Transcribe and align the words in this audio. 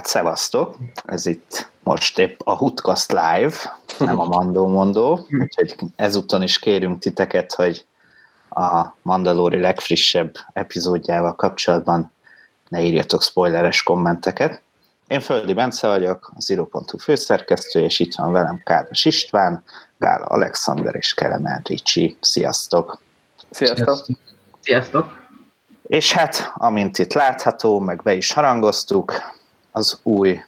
Hát 0.00 0.08
szevasztok! 0.08 0.76
Ez 1.04 1.26
itt 1.26 1.70
most 1.82 2.18
épp 2.18 2.40
a 2.44 2.56
Hutkast 2.56 3.12
Live, 3.12 3.78
nem 3.98 4.20
a 4.20 4.24
Mandó 4.24 4.66
Mondó, 4.66 5.26
úgyhogy 5.40 5.74
ezúton 5.96 6.42
is 6.42 6.58
kérünk 6.58 6.98
titeket, 6.98 7.52
hogy 7.52 7.84
a 8.50 8.86
Mandalori 9.02 9.60
legfrissebb 9.60 10.36
epizódjával 10.52 11.34
kapcsolatban 11.34 12.12
ne 12.68 12.82
írjatok 12.82 13.22
spoileres 13.22 13.82
kommenteket. 13.82 14.62
Én 15.06 15.20
Földi 15.20 15.54
Bence 15.54 15.88
vagyok, 15.88 16.32
az 16.36 16.44
Zero.hu 16.44 16.98
főszerkesztő, 16.98 17.80
és 17.80 17.98
itt 18.00 18.14
van 18.14 18.32
velem 18.32 18.60
Káros 18.64 19.04
István, 19.04 19.64
Gála 19.98 20.24
Alexander 20.24 20.94
és 20.94 21.14
Kelemen 21.14 21.60
Ricsi. 21.64 22.16
Sziasztok! 22.20 23.00
Sziasztok! 23.50 24.06
Sziasztok! 24.60 25.18
És 25.82 26.12
hát, 26.12 26.52
amint 26.54 26.98
itt 26.98 27.12
látható, 27.12 27.80
meg 27.80 28.02
be 28.02 28.14
is 28.14 28.32
harangoztuk, 28.32 29.38
az 29.70 30.00
új 30.02 30.40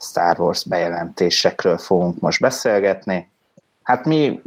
Star 0.00 0.40
Wars 0.40 0.64
bejelentésekről 0.64 1.78
fogunk 1.78 2.20
most 2.20 2.40
beszélgetni. 2.40 3.30
Hát 3.82 4.04
mi 4.04 4.42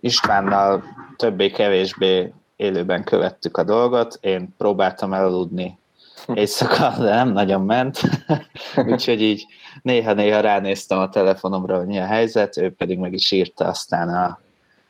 Istvánnal 0.00 0.84
többé-kevésbé 1.16 2.32
élőben 2.56 3.04
követtük 3.04 3.56
a 3.56 3.62
dolgot, 3.62 4.18
én 4.20 4.54
próbáltam 4.58 5.12
elaludni 5.12 5.78
éjszaka, 6.34 6.94
de 6.98 7.14
nem 7.14 7.32
nagyon 7.32 7.62
ment, 7.62 8.00
úgyhogy 8.90 9.22
így 9.22 9.46
néha-néha 9.82 10.40
ránéztem 10.40 10.98
a 10.98 11.08
telefonomra, 11.08 11.76
hogy 11.76 11.86
mi 11.86 11.98
a 11.98 12.06
helyzet, 12.06 12.56
ő 12.56 12.72
pedig 12.72 12.98
meg 12.98 13.12
is 13.12 13.30
írta 13.30 13.64
aztán 13.64 14.08
a, 14.08 14.40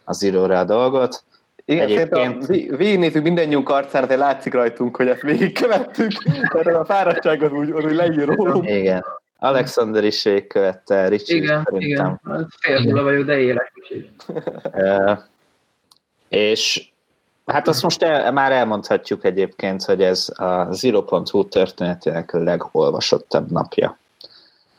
az 0.04 0.22
íróra 0.22 0.58
a 0.58 0.64
dolgot. 0.64 1.24
Igen, 1.68 1.88
Egyébként... 1.88 2.46
végignézzük 2.76 3.22
mindennyiunk 3.22 3.68
arcán, 3.68 4.02
azért 4.02 4.20
látszik 4.20 4.52
rajtunk, 4.52 4.96
hogy 4.96 5.08
ezt 5.08 5.22
végigkövettük, 5.22 6.12
mert 6.52 6.66
a 6.66 6.84
fáradtság 6.84 7.42
az 7.42 7.52
úgy, 7.52 7.70
az 7.70 7.84
úgy 7.84 7.94
leír 7.94 8.36
Igen. 8.62 9.04
Alexander 9.38 10.04
is 10.04 10.22
végigkövette, 10.22 11.08
Ricsi 11.08 11.36
Igen, 11.36 11.62
szerintem. 11.64 12.18
igen. 12.24 12.48
Fél 12.60 13.02
vagyok, 13.02 13.24
de 13.24 13.38
élek 13.38 13.72
és 16.28 16.88
hát 17.46 17.68
azt 17.68 17.82
most 17.82 18.02
el, 18.02 18.32
már 18.32 18.52
elmondhatjuk 18.52 19.24
egyébként, 19.24 19.84
hogy 19.84 20.02
ez 20.02 20.28
a 20.34 20.72
Zero.hu 20.72 21.48
történetének 21.48 22.34
a 22.34 22.38
legolvasottabb 22.38 23.50
napja. 23.50 23.98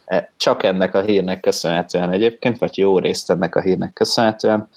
E, 0.05 0.31
csak 0.37 0.63
ennek 0.63 0.95
a 0.95 1.01
hírnek 1.01 1.39
köszönhetően 1.39 2.11
egyébként, 2.11 2.57
vagy 2.57 2.77
jó 2.77 2.99
részt 2.99 3.29
ennek 3.29 3.55
a 3.55 3.61
hírnek 3.61 3.93
köszönhetően. 3.93 4.69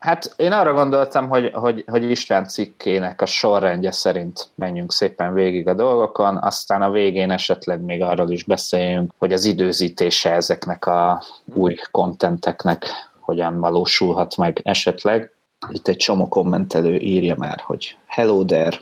Hát 0.00 0.34
én 0.36 0.52
arra 0.52 0.72
gondoltam, 0.72 1.28
hogy, 1.28 1.50
hogy, 1.52 1.84
hogy 1.86 2.10
István 2.10 2.44
cikkének 2.44 3.20
a 3.20 3.26
sorrendje 3.26 3.92
szerint 3.92 4.48
menjünk 4.54 4.92
szépen 4.92 5.34
végig 5.34 5.68
a 5.68 5.74
dolgokon, 5.74 6.36
aztán 6.36 6.82
a 6.82 6.90
végén 6.90 7.30
esetleg 7.30 7.80
még 7.80 8.02
arról 8.02 8.30
is 8.30 8.44
beszéljünk, 8.44 9.12
hogy 9.18 9.32
az 9.32 9.44
időzítése 9.44 10.32
ezeknek 10.32 10.86
a 10.86 11.22
új 11.54 11.76
kontenteknek 11.90 12.84
hogyan 13.18 13.60
valósulhat 13.60 14.36
meg 14.36 14.60
esetleg. 14.62 15.32
Itt 15.70 15.88
egy 15.88 15.96
csomó 15.96 16.28
kommentelő 16.28 16.96
írja 16.96 17.34
már, 17.38 17.60
hogy 17.60 17.96
Hello 18.06 18.44
there, 18.44 18.76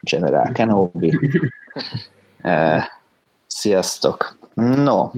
General 0.00 0.52
Kenobi. 0.52 1.18
uh, 2.42 2.82
sziasztok! 3.46 4.38
No, 4.54 5.10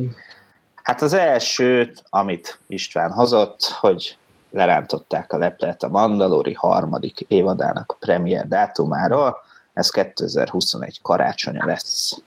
hát 0.82 1.02
az 1.02 1.12
elsőt, 1.12 2.04
amit 2.10 2.58
István 2.66 3.12
hozott, 3.12 3.62
hogy 3.80 4.16
lerántották 4.50 5.32
a 5.32 5.38
leplet 5.38 5.82
a 5.82 5.88
Mandalori 5.88 6.52
harmadik 6.52 7.20
évadának 7.20 7.92
a 7.92 7.96
premier 7.98 8.48
dátumáról, 8.48 9.36
ez 9.72 9.90
2021 9.90 11.02
karácsonya 11.02 11.66
lesz. 11.66 12.22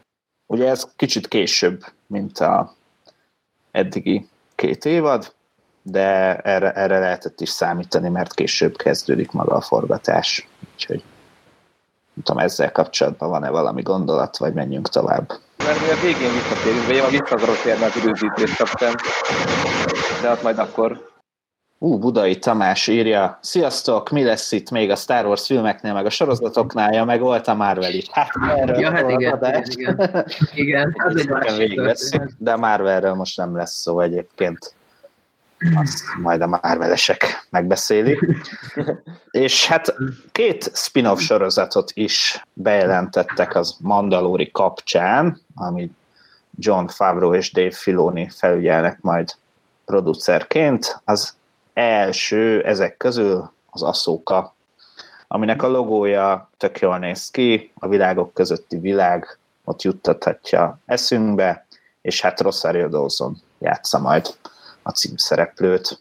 Ugye 0.46 0.70
ez 0.70 0.88
kicsit 0.96 1.28
később, 1.28 1.86
mint 2.08 2.40
a 2.40 2.74
eddigi 3.72 4.30
két 4.56 4.86
évad, 4.86 5.34
de 5.82 6.36
erre, 6.38 6.72
erre 6.72 7.00
lehetett 7.00 7.42
is 7.42 7.50
számítani, 7.50 8.10
mert 8.10 8.34
később 8.34 8.76
kezdődik 8.76 9.32
maga 9.32 9.56
a 9.56 9.62
forgatás. 9.62 10.48
Úgyhogy 10.74 11.04
nem 12.14 12.24
tudom, 12.24 12.42
ezzel 12.42 12.72
kapcsolatban 12.72 13.30
van-e 13.30 13.50
valami 13.50 13.82
gondolat, 13.82 14.38
vagy 14.38 14.54
menjünk 14.54 14.90
tovább. 14.90 15.32
Mert 15.58 15.82
mi 15.82 15.90
a 15.90 16.02
végén 16.02 16.34
visszatérünk, 16.34 16.86
vagy 16.86 16.96
én 16.96 17.10
vissza 17.10 17.36
akarok 17.36 17.62
térni 17.62 17.84
az 17.84 17.96
időzítést 17.96 18.58
kapcsán, 18.58 18.96
de 20.22 20.28
hát 20.28 20.44
majd 20.44 20.58
akkor 20.58 21.11
Ú, 21.84 21.98
Budai 21.98 22.38
Tamás 22.38 22.88
írja, 22.88 23.40
sziasztok, 23.42 24.10
mi 24.10 24.24
lesz 24.24 24.52
itt 24.52 24.70
még 24.70 24.90
a 24.90 24.96
Star 24.96 25.26
Wars 25.26 25.46
filmeknél, 25.46 25.94
meg 25.94 26.06
a 26.06 26.10
sorozatoknál, 26.10 26.94
ja, 26.94 27.06
meg 27.06 27.20
volt 27.20 27.48
a 27.48 27.54
Marvel 27.54 27.94
is. 27.94 28.10
Hát 28.12 28.30
erről 28.58 28.80
ja, 28.80 28.92
hát 28.92 29.10
igen, 29.10 29.18
igen, 29.20 29.66
igen, 29.74 30.26
igen. 30.54 30.96
Az 31.06 31.16
egy 31.16 31.30
másik 31.30 31.82
de 32.38 32.52
a 32.52 32.58
Marvelről 32.58 33.14
most 33.14 33.38
nem 33.38 33.56
lesz 33.56 33.74
szó 33.74 34.00
egyébként. 34.00 34.74
Azt 35.76 36.04
majd 36.22 36.42
a 36.42 36.48
Marvelesek 36.48 37.48
megbeszélik. 37.50 38.20
És 39.32 39.68
hát 39.68 39.96
két 40.32 40.72
spin-off 40.74 41.20
sorozatot 41.20 41.92
is 41.94 42.46
bejelentettek 42.54 43.56
az 43.56 43.76
Mandalori 43.80 44.52
kapcsán, 44.52 45.42
ami 45.56 45.92
John 46.56 46.86
Favreau 46.86 47.34
és 47.34 47.52
Dave 47.52 47.72
Filoni 47.72 48.30
felügyelnek 48.30 49.02
majd 49.02 49.36
producerként. 49.86 51.02
Az 51.06 51.40
első 51.74 52.64
ezek 52.64 52.98
közül 52.98 53.52
az 53.70 53.84
Aszóka, 53.84 54.56
aminek 55.28 55.64
a 55.64 55.68
logója 55.68 56.50
tök 56.58 56.80
jól 56.80 56.98
néz 56.98 57.30
ki, 57.30 57.72
a 57.80 57.88
világok 57.88 58.34
közötti 58.34 58.78
világ 58.78 59.38
ott 59.64 59.82
juttathatja 59.82 60.80
eszünkbe, 60.86 61.66
és 62.02 62.22
hát 62.22 62.42
Rosario 62.42 62.88
Dawson 62.88 63.38
játsza 63.60 64.00
majd 64.00 64.28
a 64.84 64.90
címszereplőt. 64.90 66.00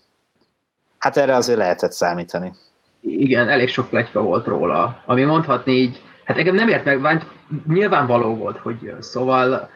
Hát 0.99 1.17
erre 1.17 1.35
azért 1.35 1.59
lehetett 1.59 1.93
számítani. 1.93 2.53
Igen, 3.01 3.49
elég 3.49 3.69
sok 3.69 3.89
pletyka 3.89 4.23
volt 4.23 4.47
róla, 4.47 5.03
ami 5.07 5.25
mondhatni 5.25 5.73
így, 5.73 6.03
hát 6.25 6.37
engem 6.37 6.55
nem 6.55 6.69
ért 6.69 6.85
meg, 6.85 7.27
nyilvánvaló 7.67 8.35
volt, 8.37 8.59
hogy 8.59 8.95
szóval 9.01 9.71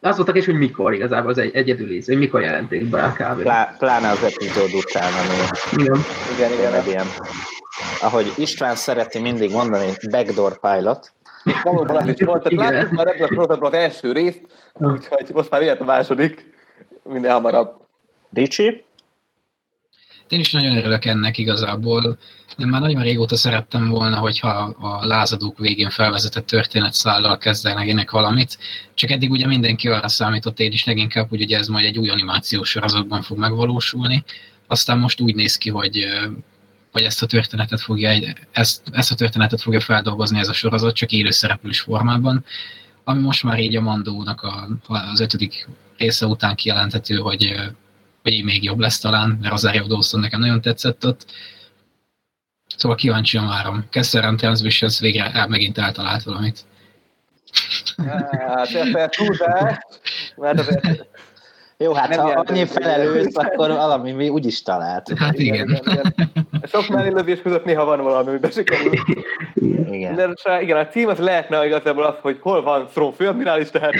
az 0.00 0.16
volt 0.16 0.28
a 0.28 0.32
kérdés, 0.32 0.44
hogy 0.44 0.58
mikor 0.58 0.94
igazából 0.94 1.30
az 1.30 1.38
egy 1.38 1.54
egyedüli, 1.54 2.02
hogy 2.06 2.18
mikor 2.18 2.40
jelenték 2.40 2.84
be 2.84 3.02
a 3.02 3.12
kb. 3.12 3.42
Plá, 3.42 3.74
pláne 3.78 4.08
az 4.08 4.22
epizód 4.22 4.74
után, 4.74 5.12
ami 5.12 5.82
igen. 5.82 6.00
Igen, 6.36 6.52
igen, 6.52 6.72
igen. 6.72 6.86
ilyen, 6.86 7.06
ahogy 8.00 8.32
István 8.36 8.74
szereti 8.74 9.18
mindig 9.18 9.50
mondani, 9.50 9.92
backdoor 10.10 10.60
pilot. 10.60 11.12
Valóban 11.62 12.08
is 12.08 12.20
volt, 12.20 12.42
tehát 12.42 12.72
láttuk 12.72 12.92
már 12.92 13.06
ebből 13.06 13.44
a 13.44 13.66
az 13.66 13.72
első 13.72 14.12
részt, 14.12 14.40
úgyhogy 14.72 15.30
most 15.32 15.50
már 15.50 15.62
ilyet 15.62 15.80
a 15.80 15.84
második, 15.84 16.52
minden 17.02 17.32
hamarabb. 17.32 17.76
Ricsi? 18.32 18.84
Én 20.28 20.40
is 20.40 20.52
nagyon 20.52 20.76
örülök 20.76 21.04
ennek 21.04 21.38
igazából. 21.38 22.18
Én 22.56 22.66
már 22.66 22.80
nagyon 22.80 23.02
régóta 23.02 23.36
szerettem 23.36 23.88
volna, 23.88 24.18
hogyha 24.18 24.48
a 24.80 25.06
lázadók 25.06 25.58
végén 25.58 25.90
felvezetett 25.90 26.46
történetszállal 26.46 27.38
kezdenek 27.38 28.10
valamit, 28.10 28.58
csak 28.94 29.10
eddig 29.10 29.30
ugye 29.30 29.46
mindenki 29.46 29.88
arra 29.88 30.08
számított, 30.08 30.60
én 30.60 30.72
is 30.72 30.84
leginkább, 30.84 31.28
hogy 31.28 31.40
ugye 31.40 31.58
ez 31.58 31.68
majd 31.68 31.84
egy 31.84 31.98
új 31.98 32.08
animációs 32.08 32.68
sorozatban 32.68 33.22
fog 33.22 33.38
megvalósulni. 33.38 34.24
Aztán 34.66 34.98
most 34.98 35.20
úgy 35.20 35.34
néz 35.34 35.56
ki, 35.56 35.70
hogy 35.70 36.06
hogy 36.92 37.02
ezt 37.02 37.22
a 37.22 37.26
történetet 37.26 37.80
fogja, 37.80 38.34
ezt, 38.52 38.82
ezt 38.92 39.10
a 39.10 39.14
történetet 39.14 39.62
fogja 39.62 39.80
feldolgozni 39.80 40.38
ez 40.38 40.48
a 40.48 40.52
sorozat, 40.52 40.94
csak 40.94 41.12
élőszereplős 41.12 41.80
formában, 41.80 42.44
ami 43.04 43.20
most 43.20 43.42
már 43.42 43.58
így 43.60 43.76
a 43.76 43.80
Mandónak 43.80 44.42
a, 44.42 44.68
az 44.86 45.20
ötödik 45.20 45.68
része 45.96 46.26
után 46.26 46.54
kijelenthető, 46.54 47.16
hogy 47.16 47.54
vagy 48.34 48.44
még 48.44 48.64
jobb 48.64 48.78
lesz 48.78 48.98
talán, 48.98 49.28
mert 49.40 49.50
Rosario 49.50 49.86
Dawson 49.86 50.20
nekem 50.20 50.40
nagyon 50.40 50.60
tetszett 50.60 51.06
ott. 51.06 51.32
Szóval 52.76 52.96
kíváncsian 52.96 53.46
várom. 53.46 53.86
Kessler 53.90 54.34
Transmissions 54.34 55.00
végre 55.00 55.32
el, 55.32 55.48
megint 55.48 55.78
eltalált 55.78 56.22
valamit. 56.22 56.64
Hát, 57.96 58.74
ez 58.74 59.08
túlzás, 59.10 59.78
mert 60.36 60.58
azért 60.58 61.06
jó, 61.78 61.92
hát 61.92 62.08
nem 62.08 62.18
ha 62.18 62.44
annyi 62.46 62.66
felelős, 62.66 63.26
akkor 63.32 63.68
valami 63.68 64.12
mi 64.12 64.28
úgyis 64.28 64.62
talált. 64.62 65.18
Hát 65.18 65.38
igen. 65.38 65.54
igen. 65.54 65.80
igen, 65.84 66.14
igen. 66.16 66.66
Sok 66.66 66.88
mellélövés 66.88 67.42
között 67.42 67.64
néha 67.64 67.84
van 67.84 68.02
valami, 68.02 68.30
hogy 68.30 68.40
besikerül. 68.40 68.92
Igen. 69.90 70.14
De 70.14 70.60
igen, 70.60 70.76
a 70.76 70.86
cím 70.86 71.08
az 71.08 71.18
lehetne 71.18 71.66
igazából 71.66 72.04
az, 72.04 72.14
hogy 72.20 72.38
hol 72.40 72.62
van 72.62 72.86
Thrawn 72.86 73.12
főadmirális, 73.12 73.70
tehát 73.70 73.94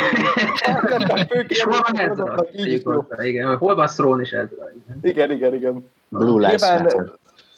és 1.48 1.62
hol 1.62 1.78
van 1.86 2.00
Ezra? 2.00 2.46
Igen, 3.22 3.56
hol 3.56 3.74
van 3.74 3.86
Thrawn 3.86 4.20
és 4.20 4.30
Ezra. 4.30 4.70
Igen, 5.02 5.30
igen, 5.30 5.54
igen. 5.54 5.90
Blue 6.08 6.48
Lives 6.48 6.94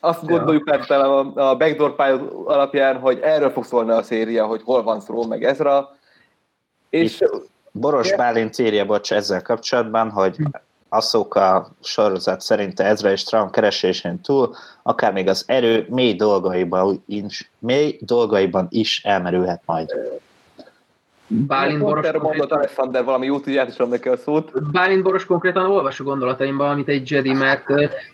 azt 0.01 0.27
gondoljuk 0.27 0.71
át 0.71 0.91
a, 0.91 1.19
a 1.19 1.57
Backdoor 1.57 1.95
Pilot 1.95 2.33
alapján, 2.47 2.99
hogy 2.99 3.19
erről 3.23 3.51
fog 3.51 3.65
szólni 3.65 3.91
a 3.91 4.03
széria, 4.03 4.47
hogy 4.47 4.61
hol 4.65 4.83
van 4.83 4.99
Thrawn 4.99 5.29
meg 5.29 5.45
Ezra, 5.45 5.97
és 6.91 7.21
Itt 7.21 7.51
Boros 7.73 8.15
Bálint 8.15 8.59
írja, 8.59 8.87
bocs, 8.87 9.13
ezzel 9.13 9.43
kapcsolatban, 9.43 10.11
hogy 10.11 10.37
a 10.89 11.01
sorozat 11.83 12.41
szerint 12.41 12.81
Ezra 12.81 13.11
és 13.11 13.25
Trump 13.25 13.51
keresésén 13.51 14.21
túl, 14.21 14.55
akár 14.83 15.13
még 15.13 15.29
az 15.29 15.45
erő 15.47 15.87
mély 15.89 16.15
dolgaiban 16.15 17.03
is, 17.07 17.51
mély 17.59 17.99
dolgaiban 18.01 18.67
is 18.71 19.03
elmerülhet 19.05 19.63
majd. 19.65 19.91
Bálint 21.27 21.81
Boros 21.81 22.07
Erről 22.07 22.21
mondott 22.21 22.51
Alexander 22.51 23.05
valami 23.05 23.27
jót, 23.27 23.47
így 23.47 23.61
neki 23.89 24.09
a 24.09 24.17
szót. 24.17 24.71
Bálint 24.73 25.03
Boros 25.03 25.25
konkrétan 25.25 25.71
olvasó 25.71 26.05
gondolataimban, 26.05 26.71
amit 26.71 26.89
egy 26.89 27.11
Jedi, 27.11 27.33
mert 27.33 27.65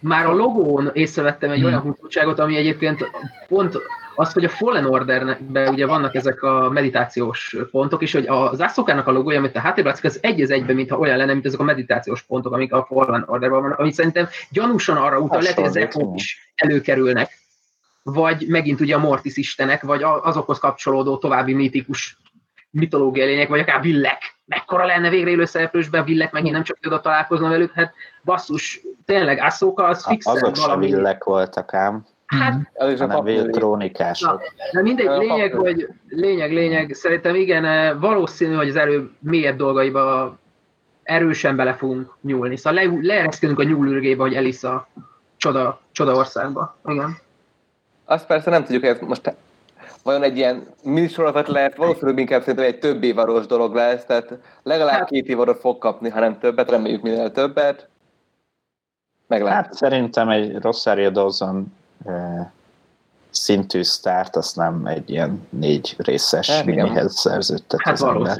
már 0.00 0.26
a 0.26 0.32
logón 0.32 0.90
észrevettem 0.92 1.50
egy 1.50 1.58
hmm. 1.58 1.66
olyan 1.66 1.80
húzóságot, 1.80 2.38
ami 2.38 2.56
egyébként 2.56 3.10
pont 3.48 3.78
az, 4.16 4.32
hogy 4.32 4.44
a 4.44 4.48
Fallen 4.48 4.84
Orderben 4.86 5.68
ugye 5.68 5.86
vannak 5.86 6.14
ezek 6.14 6.42
a 6.42 6.70
meditációs 6.70 7.56
pontok, 7.70 8.02
és 8.02 8.12
hogy 8.12 8.26
az 8.26 8.60
Aszokának 8.60 9.06
a 9.06 9.12
logója, 9.12 9.38
amit 9.38 9.56
a 9.56 9.60
háttérben 9.60 9.92
látszik, 9.92 10.10
az 10.10 10.18
egy 10.20 10.40
az 10.42 10.50
egyben, 10.50 10.74
mintha 10.74 10.98
olyan 10.98 11.16
lenne, 11.16 11.32
mint 11.32 11.46
ezek 11.46 11.60
a 11.60 11.64
meditációs 11.64 12.22
pontok, 12.22 12.52
amik 12.52 12.72
a 12.72 12.84
Fallen 12.84 13.24
Orderben 13.26 13.60
vannak, 13.60 13.78
ami 13.78 13.92
szerintem 13.92 14.28
gyanúsan 14.50 14.96
arra 14.96 15.18
utal, 15.18 15.40
lehet, 15.40 15.54
hogy 15.54 15.64
ezek 15.64 15.92
is 16.14 16.52
előkerülnek, 16.54 17.38
vagy 18.02 18.44
megint 18.48 18.80
ugye 18.80 18.94
a 18.94 18.98
Mortis 18.98 19.36
istenek, 19.36 19.82
vagy 19.82 20.02
azokhoz 20.02 20.58
kapcsolódó 20.58 21.18
további 21.18 21.54
mítikus 21.54 22.18
mitológiai 22.70 23.26
lények, 23.26 23.48
vagy 23.48 23.60
akár 23.60 23.80
villek. 23.80 24.36
Mekkora 24.44 24.84
lenne 24.84 25.08
végre 25.08 25.30
élő 25.30 25.44
szereplősben 25.44 26.04
villek, 26.04 26.32
megint 26.32 26.52
nem 26.52 26.62
csak 26.62 26.78
oda 26.86 27.00
találkoznom 27.00 27.50
velük, 27.50 27.72
hát 27.72 27.92
basszus, 28.24 28.80
tényleg 29.04 29.38
Asszóka 29.38 29.84
az 29.84 30.04
fixen 30.04 30.34
Azok 30.34 30.56
valami. 30.56 30.86
villek 30.86 31.24
voltak 31.24 31.74
ám. 31.74 32.06
Hát, 32.26 32.70
ez 32.72 32.92
is 32.92 33.00
a 33.00 33.24
trónikások. 33.50 34.42
de 34.72 34.82
mindegy, 34.82 35.08
lényeg, 35.18 35.52
hogy 35.52 35.88
lényeg, 36.08 36.52
lényeg, 36.52 36.92
szerintem 36.92 37.34
igen, 37.34 37.98
valószínű, 38.00 38.54
hogy 38.54 38.68
az 38.68 38.76
erő 38.76 39.10
mélyebb 39.18 39.56
dolgaiba 39.56 40.38
erősen 41.02 41.56
bele 41.56 41.74
fogunk 41.74 42.16
nyúlni. 42.20 42.56
Szóval 42.56 42.84
le, 42.84 42.98
leereszkedünk 43.00 43.58
a 43.58 43.62
nyúlürgébe, 43.62 44.22
hogy 44.22 44.34
Elisa 44.34 44.88
csoda, 45.36 45.80
csoda 45.92 46.14
országba. 46.14 46.76
Igen. 46.86 47.16
Azt 48.04 48.26
persze 48.26 48.50
nem 48.50 48.64
tudjuk, 48.64 48.84
hogy 48.84 48.90
ez 48.90 49.00
most 49.00 49.34
vajon 50.02 50.22
egy 50.22 50.36
ilyen 50.36 50.66
minisorozat 50.82 51.48
lehet, 51.48 51.76
valószínűleg 51.76 52.18
inkább 52.18 52.40
szerintem 52.40 52.64
egy 52.64 52.78
több 52.78 53.02
évaros 53.02 53.46
dolog 53.46 53.74
lesz, 53.74 54.04
tehát 54.04 54.38
legalább 54.62 54.98
hát, 54.98 55.08
két 55.08 55.26
évaros 55.28 55.56
fog 55.60 55.78
kapni, 55.78 56.08
ha 56.08 56.20
nem 56.20 56.38
többet, 56.38 56.70
reméljük 56.70 57.02
minél 57.02 57.32
többet. 57.32 57.88
Meglátjuk. 59.26 59.64
Hát 59.64 59.74
szerintem 59.74 60.28
egy 60.28 60.56
Rosario 60.60 61.10
Dawson 61.10 61.74
szintű 63.30 63.82
sztárt, 63.82 64.36
azt 64.36 64.56
nem 64.56 64.86
egy 64.86 65.10
ilyen 65.10 65.46
négy 65.50 65.94
részes 65.98 66.50
hát, 66.50 66.64
minihez 66.64 67.18
szerződtet 67.18 67.80
hát 67.82 67.94
az 67.94 68.02
ember. 68.02 68.38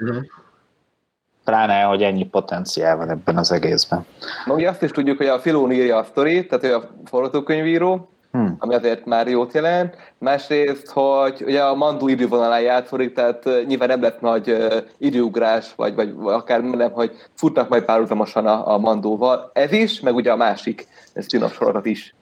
Pláne, 1.45 1.83
hogy 1.83 2.03
ennyi 2.03 2.25
potenciál 2.25 2.97
van 2.97 3.11
ebben 3.11 3.37
az 3.37 3.53
egészben. 3.53 4.07
Na, 4.47 4.55
ugye 4.55 4.69
azt 4.69 4.83
is 4.83 4.91
tudjuk, 4.91 5.17
hogy 5.17 5.27
a 5.27 5.39
Filón 5.39 5.73
írja 5.73 5.97
a 5.97 6.05
sztorit, 6.05 6.49
tehát 6.49 6.65
ő 6.65 6.75
a 6.75 6.91
forgatókönyvíró, 7.05 8.09
hmm. 8.31 8.57
ami 8.59 8.75
azért 8.75 9.05
már 9.05 9.29
jót 9.29 9.53
jelent. 9.53 9.97
Másrészt, 10.19 10.91
hogy 10.91 11.43
ugye 11.47 11.63
a 11.63 11.75
Mandu 11.75 12.09
idővonalán 12.09 12.61
játszik, 12.61 13.15
tehát 13.15 13.45
nyilván 13.67 13.89
nem 13.89 14.03
lett 14.03 14.21
nagy 14.21 14.57
időugrás, 14.99 15.75
vagy, 15.77 15.95
vagy 15.95 16.15
akár 16.23 16.63
nem, 16.63 16.91
hogy 16.91 17.13
futnak 17.35 17.69
majd 17.69 17.85
párhuzamosan 17.85 18.47
a, 18.47 18.73
a 18.73 18.79
Mandóval. 18.79 19.51
Ez 19.53 19.73
is, 19.73 20.01
meg 20.01 20.15
ugye 20.15 20.33
a 20.33 20.37
másik 20.37 20.89
spin 21.21 21.49
sorozat 21.49 21.87
is. 21.87 22.15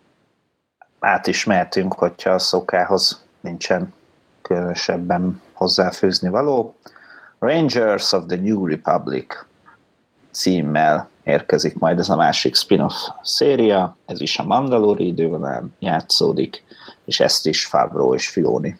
Át 1.04 1.26
is 1.26 1.44
mehetünk, 1.44 1.94
hogyha 1.94 2.30
a 2.30 2.38
szokához 2.38 3.24
nincsen 3.40 3.94
különösebben 4.42 5.42
hozzáfűzni 5.52 6.28
való. 6.28 6.74
Rangers 7.38 8.12
of 8.12 8.24
the 8.26 8.36
New 8.36 8.66
Republic 8.66 9.26
címmel 10.30 11.08
érkezik 11.22 11.78
majd 11.78 11.98
ez 11.98 12.08
a 12.08 12.16
másik 12.16 12.54
spin-off 12.54 12.94
széria, 13.22 13.96
ez 14.06 14.20
is 14.20 14.38
a 14.38 14.44
Mandalori 14.44 15.06
idővonalán 15.06 15.74
játszódik, 15.78 16.64
és 17.04 17.20
ezt 17.20 17.46
is 17.46 17.66
Favreau 17.66 18.14
és 18.14 18.28
Filoni 18.28 18.78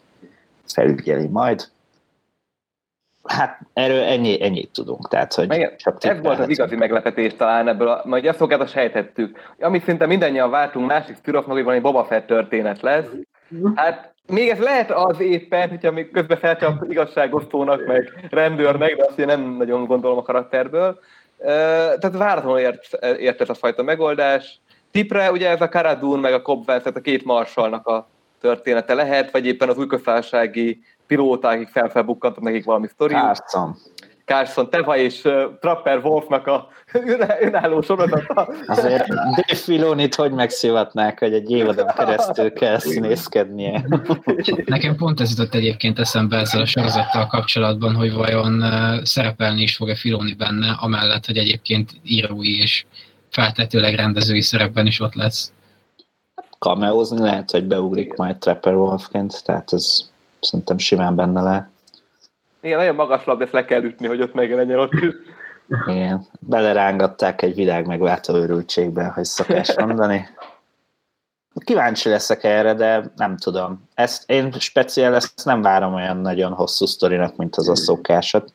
felügyeli 0.67 1.27
majd. 1.27 1.69
Hát 3.25 3.61
erről 3.73 4.01
ennyi, 4.01 4.45
ennyit 4.45 4.71
tudunk. 4.73 5.09
Tehát, 5.09 5.35
hogy 5.35 5.49
Meg, 5.49 5.77
csak 5.77 6.05
ez 6.05 6.21
volt 6.23 6.39
az 6.39 6.49
igazi 6.49 6.77
meglepetés 6.77 7.35
talán 7.37 7.69
ebből, 7.69 7.89
a, 7.89 8.03
majd 8.05 8.27
ezt 8.27 8.41
a 8.41 8.67
sejtettük. 8.67 9.39
Amit 9.61 9.85
szinte 9.85 10.07
mindannyian 10.07 10.51
vártunk, 10.51 10.87
másik 10.87 11.17
spin-off 11.17 11.45
hogy 11.45 11.63
valami 11.63 11.81
Boba 11.81 12.05
Fett 12.05 12.27
történet 12.27 12.81
lesz. 12.81 13.07
Hát 13.75 14.13
még 14.27 14.49
ez 14.49 14.59
lehet 14.59 14.91
az 14.91 15.21
éppen, 15.21 15.69
hogyha 15.69 15.91
még 15.91 16.11
közben 16.11 16.39
felcsap 16.39 16.85
igazságosztónak, 16.89 17.87
meg 17.87 18.27
rendőrnek, 18.31 18.97
de 18.97 19.05
azt 19.09 19.19
én 19.19 19.27
nem 19.27 19.57
nagyon 19.57 19.85
gondolom 19.85 20.19
a 20.19 20.23
karakterből 20.23 20.99
tehát 21.45 22.17
váratlanul 22.17 22.59
ért, 22.59 23.05
ért 23.19 23.41
ez 23.41 23.49
a 23.49 23.55
fajta 23.55 23.83
megoldás. 23.83 24.61
Tipre 24.91 25.31
ugye 25.31 25.49
ez 25.49 25.61
a 25.61 25.69
Karadun 25.69 26.19
meg 26.19 26.33
a 26.33 26.43
Cobb 26.43 26.65
tehát 26.65 26.97
a 26.97 27.01
két 27.01 27.25
marsalnak 27.25 27.87
a 27.87 28.09
története 28.41 28.95
lehet, 28.95 29.31
vagy 29.31 29.47
éppen 29.47 29.69
az 29.69 29.79
újköztársasági 29.79 30.83
pilóták, 31.07 31.55
akik 31.55 31.69
felfelbukkantak 31.69 32.43
nekik 32.43 32.65
valami 32.65 32.87
sztori. 32.87 33.15
Carson. 33.15 33.77
Carson 34.25 34.71
Teva 34.71 34.97
és 34.97 35.29
Trapper 35.61 35.99
Wolfnak 36.05 36.47
a 36.47 36.69
önálló 37.41 37.81
sorozata. 37.81 38.49
Azért 38.67 39.09
Dave 39.09 39.55
Filonit 39.55 40.15
hogy 40.15 40.33
megszivatnák, 40.33 41.19
hogy 41.19 41.33
egy 41.33 41.51
évadon 41.51 41.87
keresztül 41.87 42.53
kell 42.53 42.79
színészkednie. 42.79 43.85
Nekem 44.65 44.97
pont 44.97 45.21
ez 45.21 45.31
jutott 45.31 45.55
egyébként 45.55 45.99
eszembe 45.99 46.37
ezzel 46.37 46.61
a 46.61 46.67
sorozattal 46.67 47.27
kapcsolatban, 47.27 47.95
hogy 47.95 48.13
vajon 48.13 48.65
szerepelni 49.03 49.63
is 49.63 49.77
fog-e 49.77 49.95
Filoni 49.95 50.35
benne, 50.35 50.77
amellett, 50.81 51.27
hogy 51.27 51.37
egyébként 51.37 51.91
írói 52.05 52.59
és 52.59 52.85
feltetőleg 53.31 53.95
rendezői 53.95 54.41
szerepben 54.41 54.87
is 54.87 55.01
ott 55.01 55.15
lesz. 55.15 55.53
Kameózni 56.59 57.21
lehet, 57.21 57.51
hogy 57.51 57.65
beugrik 57.65 58.15
majd 58.15 58.37
Trapper 58.37 58.75
Wolfként, 58.75 59.45
tehát 59.45 59.73
ez 59.73 60.13
szerintem 60.45 60.79
simán 60.79 61.15
benne 61.15 61.43
lehet. 61.43 61.69
Igen, 62.61 62.79
nagyon 62.79 62.95
magas 62.95 63.25
labd, 63.25 63.43
ezt 63.43 63.53
le 63.53 63.65
kell 63.65 63.83
ütni, 63.83 64.07
hogy 64.07 64.21
ott 64.21 64.35
megjelenjen 64.35 64.79
ott 64.79 64.93
is. 64.93 65.15
Igen, 65.87 66.27
belerángatták 66.39 67.43
egy 67.43 67.55
világ 67.55 67.87
megváltó 67.87 68.35
őrültségbe, 68.35 69.05
hogy 69.05 69.25
szokás 69.25 69.77
mondani. 69.77 70.29
Kíváncsi 71.65 72.09
leszek 72.09 72.45
erre, 72.45 72.75
de 72.75 73.13
nem 73.17 73.37
tudom. 73.37 73.89
Ezt, 73.95 74.31
én 74.31 74.53
speciál 74.53 75.15
ezt 75.15 75.45
nem 75.45 75.63
várom 75.63 75.95
olyan 75.95 76.17
nagyon 76.17 76.53
hosszú 76.53 76.87
sztorinak, 76.87 77.37
mint 77.37 77.57
az 77.57 77.69
a 77.69 77.77
szokásat, 77.77 78.53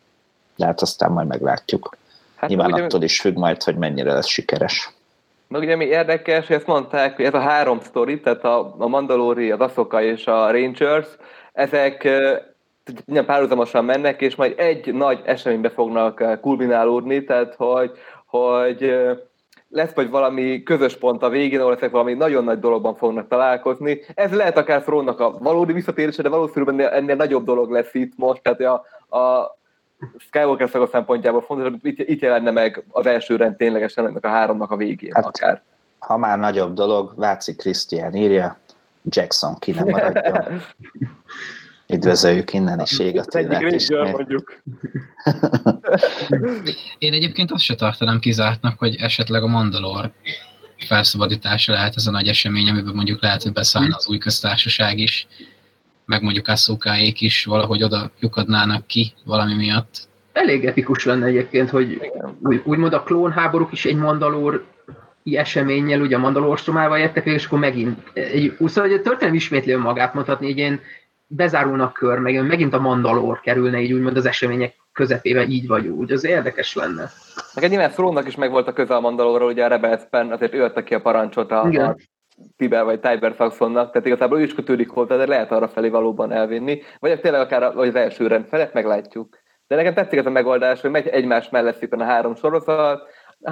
de 0.55 0.65
hát 0.65 0.81
aztán 0.81 1.11
majd 1.11 1.27
meglátjuk. 1.27 1.97
Hát 2.35 2.49
Nyilván 2.49 2.71
ugye, 2.71 2.83
attól 2.83 3.01
is 3.01 3.21
függ 3.21 3.35
majd, 3.35 3.63
hogy 3.63 3.75
mennyire 3.75 4.13
lesz 4.13 4.27
sikeres. 4.27 4.93
Meg 5.47 5.61
ugye 5.61 5.75
mi 5.75 5.85
érdekes, 5.85 6.47
hogy 6.47 6.55
ezt 6.55 6.67
mondták, 6.67 7.15
hogy 7.15 7.25
ez 7.25 7.33
a 7.33 7.39
három 7.39 7.79
sztori, 7.79 8.19
tehát 8.19 8.43
a, 8.43 8.75
a 8.77 8.87
Mandalori, 8.87 9.51
az 9.51 9.59
Asoka 9.59 10.01
és 10.01 10.27
a 10.27 10.51
Rangers, 10.51 11.07
ezek 11.59 12.07
párhuzamosan 13.25 13.85
mennek, 13.85 14.21
és 14.21 14.35
majd 14.35 14.53
egy 14.57 14.93
nagy 14.93 15.21
eseménybe 15.25 15.69
fognak 15.69 16.39
kulminálódni, 16.41 17.23
tehát 17.23 17.55
hogy, 17.55 17.91
hogy 18.25 18.93
lesz 19.69 19.93
vagy 19.93 20.09
valami 20.09 20.63
közös 20.63 20.97
pont 20.97 21.23
a 21.23 21.29
végén, 21.29 21.59
ahol 21.59 21.75
ezek 21.75 21.91
valami 21.91 22.13
nagyon 22.13 22.43
nagy 22.43 22.59
dologban 22.59 22.95
fognak 22.95 23.27
találkozni. 23.27 23.99
Ez 24.15 24.31
lehet 24.31 24.57
akár 24.57 24.81
Frónnak 24.81 25.19
a 25.19 25.37
valódi 25.39 25.73
visszatérése, 25.73 26.21
de 26.21 26.29
valószínűleg 26.29 26.73
ennél, 26.73 26.87
ennél 26.87 27.15
nagyobb 27.15 27.45
dolog 27.45 27.71
lesz 27.71 27.93
itt 27.93 28.13
most, 28.15 28.41
tehát 28.41 28.61
a, 28.61 29.17
a 29.17 29.57
Skywalker 30.17 30.69
szaga 30.69 30.87
szempontjából 30.87 31.41
fontos, 31.41 31.69
hogy 31.69 31.79
itt, 31.81 32.09
itt 32.09 32.21
jelenne 32.21 32.51
meg 32.51 32.83
az 32.89 33.05
első 33.05 33.35
rend 33.35 33.55
ténylegesen 33.55 34.05
ennek 34.05 34.25
a 34.25 34.29
háromnak 34.29 34.71
a 34.71 34.75
végén 34.75 35.11
hát, 35.13 35.25
akár. 35.25 35.61
Ha 35.99 36.17
már 36.17 36.39
nagyobb 36.39 36.73
dolog, 36.73 37.13
Váci 37.15 37.55
Krisztián 37.55 38.15
írja, 38.15 38.57
Jackson 39.03 39.59
ki 39.59 39.71
nem 39.71 39.87
maradjon. 39.87 40.61
Üdvözöljük 41.93 42.53
innen 42.53 42.79
is 42.79 42.99
ég 42.99 43.19
a 43.19 44.09
mondjuk. 44.11 44.61
Én 46.97 47.13
egyébként 47.13 47.51
azt 47.51 47.63
se 47.63 47.75
tartanám 47.75 48.19
kizártnak, 48.19 48.79
hogy 48.79 48.95
esetleg 48.95 49.43
a 49.43 49.47
Mandalor 49.47 50.11
felszabadítása 50.77 51.71
lehet 51.71 51.95
ez 51.95 52.07
a 52.07 52.11
nagy 52.11 52.27
esemény, 52.27 52.69
amiben 52.69 52.95
mondjuk 52.95 53.21
lehet, 53.21 53.43
hogy 53.43 53.51
beszállna 53.51 53.95
az 53.95 54.07
új 54.07 54.17
köztársaság 54.17 54.97
is, 54.97 55.27
meg 56.05 56.21
mondjuk 56.21 56.47
Asszókáék 56.47 57.21
is 57.21 57.45
valahogy 57.45 57.83
oda 57.83 58.11
lyukadnának 58.19 58.87
ki 58.87 59.13
valami 59.25 59.53
miatt. 59.53 60.07
Elég 60.31 60.65
epikus 60.65 61.05
lenne 61.05 61.25
egyébként, 61.25 61.69
hogy 61.69 62.11
úgy, 62.39 62.61
úgymond 62.65 62.93
a 62.93 63.03
klónháborúk 63.03 63.71
is 63.71 63.85
egy 63.85 63.95
Mandalor 63.95 64.65
eseménnyel, 65.35 66.01
ugye 66.01 66.15
a 66.15 66.19
Mandalorstromával 66.19 66.99
jöttek, 66.99 67.25
és 67.25 67.45
akkor 67.45 67.59
megint 67.59 67.99
egy, 68.13 68.55
szóval 68.65 68.91
egy 68.91 69.01
történelmi 69.01 69.37
ismétli 69.37 69.75
magát 69.75 70.13
mondhatni, 70.13 70.47
egy 70.47 70.57
ilyen 70.57 70.79
bezárulnak 71.27 71.93
kör, 71.93 72.19
meg 72.19 72.47
megint 72.47 72.73
a 72.73 72.79
Mandalor 72.79 73.39
kerülne 73.39 73.79
így 73.79 73.93
úgymond 73.93 74.17
az 74.17 74.25
események 74.25 74.75
közepébe 74.93 75.45
így 75.45 75.67
vagy 75.67 75.87
úgy, 75.87 76.11
az 76.11 76.25
érdekes 76.25 76.75
lenne. 76.75 77.09
Meg 77.55 77.69
nyilván 77.69 77.91
Thrónnak 77.91 78.27
is 78.27 78.35
megvolt 78.35 78.67
a 78.67 78.73
köze 78.73 78.95
a 78.95 78.99
Mandalorról, 78.99 79.49
ugye 79.49 79.63
a 79.63 79.67
Rebelsben 79.67 80.31
azért 80.31 80.53
ő 80.53 80.63
adta 80.63 80.83
ki 80.83 80.93
a 80.93 81.01
parancsot 81.01 81.51
a, 81.51 81.61
a 81.61 81.95
Tiber 82.57 82.83
vagy 82.83 82.99
Tiber 82.99 83.33
Saxonnak, 83.37 83.91
tehát 83.91 84.07
igazából 84.07 84.39
ő 84.39 84.43
is 84.43 84.53
kötődik 84.53 84.89
hozzá, 84.89 85.15
de 85.15 85.27
lehet 85.27 85.51
arra 85.51 85.67
felé 85.67 85.89
valóban 85.89 86.31
elvinni, 86.31 86.81
vagy 86.99 87.19
tényleg 87.19 87.41
akár 87.41 87.63
az 87.63 87.95
első 87.95 88.27
rend 88.27 88.45
felett 88.47 88.73
meglátjuk. 88.73 89.37
De 89.67 89.75
nekem 89.75 89.93
tetszik 89.93 90.19
ez 90.19 90.25
a 90.25 90.29
megoldás, 90.29 90.81
hogy 90.81 90.91
megy 90.91 91.07
egymás 91.07 91.49
mellett 91.49 91.77
szépen 91.77 91.99
a 91.99 92.03
három 92.03 92.35
sorozat, 92.35 93.07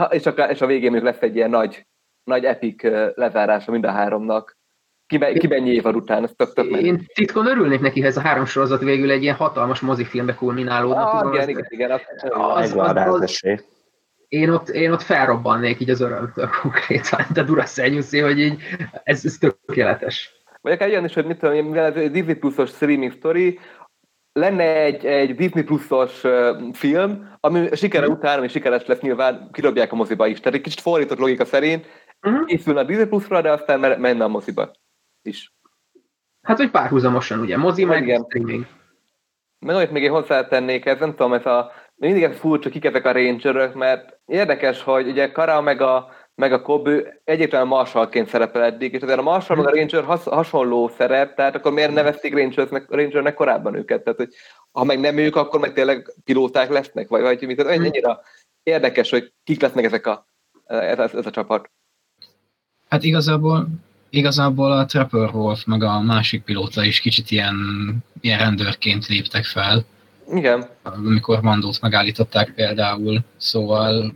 és, 0.10 0.26
a, 0.26 0.30
és 0.32 0.62
a 0.62 0.66
végén 0.66 0.92
még 0.92 1.02
lesz 1.02 1.22
egy 1.22 1.36
ilyen 1.36 1.50
nagy, 1.50 1.88
nagy 2.24 2.46
epic 2.46 2.84
lezárása 3.16 3.72
mind 3.72 3.86
a 3.86 3.92
háromnak. 3.92 4.58
kiben, 5.08 5.34
kiben 5.34 5.68
évad 5.68 5.96
után, 5.96 6.24
ez 6.24 6.32
tök, 6.36 6.54
tök 6.54 6.66
Én 6.66 7.06
titkon 7.14 7.48
örülnék 7.48 7.80
neki, 7.80 8.02
ha 8.02 8.08
ez 8.08 8.18
a 8.18 8.22
három 8.22 8.46
sorozat 8.46 8.82
végül 8.82 9.12
egy 9.12 9.24
ilyen 9.24 9.36
hatalmas 9.36 9.80
mozifilmbe 9.80 10.36
kulminálódna. 10.36 11.10
Ah, 11.12 11.20
tudom, 11.20 11.34
igen, 11.34 11.50
igen, 11.50 11.66
igen, 11.70 11.92
az, 11.92 12.02
az- 12.30 12.76
az- 12.76 13.22
az 13.22 13.42
én 14.28 14.50
ott, 14.50 14.70
én 14.70 14.92
ott 14.92 15.02
felrobbannék 15.02 15.80
így 15.80 15.90
az 15.90 16.02
örömtől 16.02 16.50
konkrétan, 16.62 17.20
de 17.34 17.44
Duracell 17.44 17.90
hogy 18.22 18.40
így 18.40 18.62
ez, 19.04 19.26
ez 19.26 19.38
tökéletes. 19.38 20.36
Vagy 20.62 20.72
akár 20.72 20.90
olyan 20.90 21.04
is, 21.06 21.14
hogy 21.14 21.26
mit 21.26 21.40
tudom, 21.40 21.66
mivel 21.66 21.94
ez 21.94 22.12
Disney 22.12 22.36
Plus-os 22.36 22.70
streaming 22.70 23.12
story, 23.12 23.60
lenne 24.38 24.64
egy, 24.64 25.06
egy 25.06 25.36
Disney 25.36 25.64
Plus-os 25.64 26.24
uh, 26.24 26.74
film, 26.74 27.30
ami 27.40 27.68
sikere 27.76 28.08
után, 28.08 28.38
ami 28.38 28.48
sikeres 28.48 28.86
lesz, 28.86 29.00
nyilván 29.00 29.50
kirobják 29.52 29.92
a 29.92 29.96
moziba 29.96 30.28
is. 30.28 30.40
Tehát 30.40 30.54
egy 30.54 30.62
kicsit 30.62 30.82
fordított 30.82 31.18
logika 31.18 31.46
szerint 31.46 31.86
Uh-huh. 32.22 32.46
készülne 32.46 32.80
a 32.80 32.84
Disney 32.84 33.06
Plus-ra, 33.06 33.42
de 33.42 33.52
aztán 33.52 33.80
me- 33.80 33.98
menne 33.98 34.24
a 34.24 34.28
moziba 34.28 34.72
is. 35.22 35.54
Hát, 36.42 36.58
hogy 36.58 36.72
párhuzamosan, 36.72 37.40
ugye, 37.40 37.58
mozi 37.58 37.86
meg 37.86 38.02
Igen. 38.04 38.24
streaming. 38.24 38.66
Meg 39.60 39.76
amit 39.76 39.92
még 39.92 40.04
én 40.04 40.12
hozzátennék, 40.12 40.86
ez 40.86 41.00
nem 41.00 41.10
tudom, 41.10 41.34
ez 41.34 41.46
a, 41.46 41.72
mindig 41.96 42.24
ez 42.24 42.38
furcsa, 42.38 42.70
kik 42.70 42.86
ezek 42.86 43.06
a 43.06 43.12
rangerök, 43.12 43.74
mert 43.74 44.20
érdekes, 44.26 44.84
hogy 44.84 45.08
ugye 45.08 45.32
Kara 45.32 45.62
meg 45.62 45.82
a, 45.82 46.10
meg 46.38 46.54
a 46.54 46.62
Cobb 46.62 46.88
ő 46.88 47.22
egyébként 47.24 47.64
Marshallként 47.64 48.30
szerepel 48.30 48.64
eddig, 48.64 48.94
és 48.94 49.02
azért 49.02 49.20
a 49.20 49.22
Marshall 49.22 49.58
meg 49.58 49.66
a 49.66 49.76
Ranger 49.76 50.04
has, 50.04 50.24
hasonló 50.24 50.92
szerep, 50.98 51.36
tehát 51.36 51.56
akkor 51.56 51.72
miért 51.72 51.94
nevezték 51.94 52.34
Rangersnek, 52.34 52.90
Rangernek 52.90 53.34
korábban 53.34 53.76
őket? 53.76 54.04
Tehát, 54.04 54.20
hogy 54.20 54.34
ha 54.72 54.84
meg 54.84 55.00
nem 55.00 55.18
ők, 55.18 55.36
akkor 55.36 55.60
meg 55.60 55.74
tényleg 55.74 56.14
pilóták 56.24 56.70
lesznek, 56.70 57.08
vagy, 57.08 57.22
vagy 57.22 57.42
mit? 57.42 57.58
Tehát 57.58 57.78
annyira 57.78 58.22
érdekes, 58.64 59.10
hogy 59.10 59.34
kik 59.44 59.62
lesznek 59.62 59.86
ezek 59.86 60.08
a, 60.08 60.26
ez, 60.66 60.98
ez, 60.98 61.14
ez 61.14 61.26
a 61.26 61.30
csapat. 61.32 61.70
Hát 62.90 63.04
igazából, 63.04 63.68
igazából 64.10 64.72
a 64.72 64.86
Trapper 64.86 65.30
Wolf 65.34 65.64
meg 65.64 65.84
a 65.84 66.02
másik 66.02 66.44
pilóta 66.44 66.84
is 66.84 67.00
kicsit 67.00 67.32
ilyen, 67.32 67.56
ilyen 68.22 68.40
rendőrként 68.40 69.08
léptek 69.08 69.46
fel, 69.46 69.86
Igen. 70.34 70.66
amikor 70.84 71.42
Mandót 71.42 71.82
megállították 71.82 72.52
például, 72.56 73.20
szóval 73.38 74.14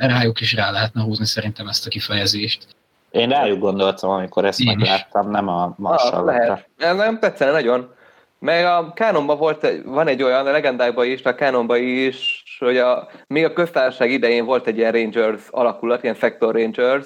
rájuk 0.00 0.40
is 0.40 0.54
rá 0.54 0.70
lehetne 0.70 1.02
húzni 1.02 1.26
szerintem 1.26 1.66
ezt 1.68 1.86
a 1.86 1.90
kifejezést. 1.90 2.66
Én 3.10 3.28
rájuk 3.28 3.58
gondoltam, 3.60 4.10
amikor 4.10 4.44
ezt 4.44 4.60
Én 4.60 4.66
is. 4.68 4.74
megláttam, 4.76 5.30
nem 5.30 5.48
a 5.48 5.62
Ah, 5.62 5.70
marsalatra. 5.76 6.24
lehet. 6.24 6.68
Ez 6.78 6.96
nem 6.96 7.18
tetszene 7.18 7.50
nagyon. 7.50 7.96
Meg 8.40 8.64
a 8.64 8.92
Canonban 8.94 9.38
volt, 9.38 9.66
van 9.84 10.06
egy 10.08 10.22
olyan, 10.22 10.46
a 10.46 10.50
legendákban 10.50 11.06
is, 11.06 11.22
a 11.22 11.34
Canonban 11.34 11.82
is, 11.82 12.42
hogy 12.58 12.76
a, 12.76 13.08
még 13.26 13.44
a 13.44 13.52
köztársaság 13.52 14.10
idején 14.10 14.44
volt 14.44 14.66
egy 14.66 14.76
ilyen 14.76 14.92
Rangers 14.92 15.42
alakulat, 15.50 16.02
ilyen 16.02 16.14
Sector 16.14 16.54
Rangers, 16.54 17.04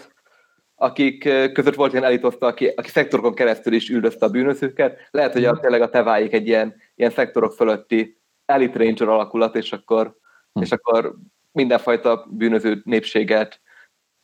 akik 0.82 1.18
között 1.52 1.74
volt 1.74 1.92
ilyen 1.92 2.04
elitoszta, 2.04 2.46
aki, 2.46 2.66
aki 2.66 2.88
szektorokon 2.88 3.34
keresztül 3.34 3.72
is 3.72 3.88
üldözte 3.88 4.26
a 4.26 4.28
bűnözőket. 4.28 5.08
Lehet, 5.10 5.32
hogy 5.32 5.44
a, 5.44 5.58
tényleg 5.60 5.82
a 5.82 5.90
teváik 5.90 6.32
egy 6.32 6.46
ilyen, 6.46 6.74
ilyen 6.94 7.10
szektorok 7.10 7.52
fölötti 7.52 8.20
Elite 8.44 8.78
Ranger 8.78 9.08
alakulat, 9.08 9.56
és 9.56 9.72
akkor, 9.72 10.16
Hm. 10.52 10.62
és 10.62 10.72
akkor 10.72 11.14
mindenfajta 11.52 12.26
bűnöző 12.30 12.80
népséget. 12.84 13.60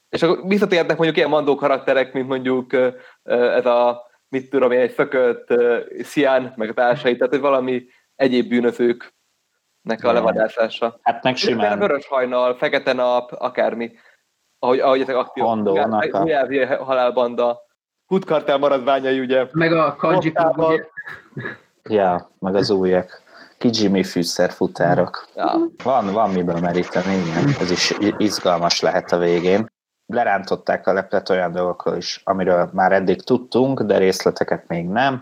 És 0.09 0.23
akkor 0.23 0.49
visszatérnek 0.49 0.97
mondjuk 0.97 1.17
ilyen 1.17 1.29
mandó 1.29 1.55
karakterek, 1.55 2.13
mint 2.13 2.29
mondjuk 2.29 2.73
ez 3.23 3.67
a 3.67 4.07
mit 4.29 4.51
tudom 4.51 4.71
én, 4.71 4.81
egy 4.81 4.93
szökött 4.93 5.47
Szián, 6.03 6.53
meg 6.57 6.69
a 6.69 6.73
társai, 6.73 7.17
tehát 7.17 7.33
hogy 7.33 7.41
valami 7.41 7.87
egyéb 8.15 8.49
bűnözőknek 8.49 9.13
a 10.05 10.13
levadászása. 10.13 10.99
Hát 11.03 11.23
meg 11.23 11.37
simán 11.37 11.79
Vörös 11.79 12.07
hajnal, 12.07 12.57
fekete 12.57 12.93
nap, 12.93 13.33
akármi. 13.33 13.93
Ahogy, 14.59 14.79
ahogy 14.79 15.01
ezek 15.01 15.17
aktív. 15.17 15.45
Újjelvi 15.45 16.65
halálbanda. 16.65 17.59
Hutkartel 18.07 18.59
maradványai, 18.59 19.21
ugye. 19.21 19.47
Meg 19.53 19.73
a 19.73 19.97
Kanji 19.97 20.33
Ja, 21.83 22.31
meg 22.39 22.55
az 22.55 22.71
újak. 22.71 23.23
Kijimi 23.59 24.05
fűszerfutárok. 24.05 25.27
Ja. 25.35 25.59
Van, 25.83 26.13
van 26.13 26.31
miből 26.31 26.61
meríteni, 26.61 27.15
igen. 27.15 27.55
Ez 27.61 27.71
is 27.71 27.95
izgalmas 28.17 28.81
lehet 28.81 29.13
a 29.13 29.19
végén. 29.19 29.71
Lerántották 30.07 30.87
a 30.87 30.93
leplet 30.93 31.29
olyan 31.29 31.53
dolgokról 31.53 31.97
is, 31.97 32.21
amiről 32.25 32.71
már 32.73 32.93
eddig 32.93 33.23
tudtunk, 33.23 33.83
de 33.83 33.99
részleteket 33.99 34.69
még 34.69 34.89
nem. 34.89 35.21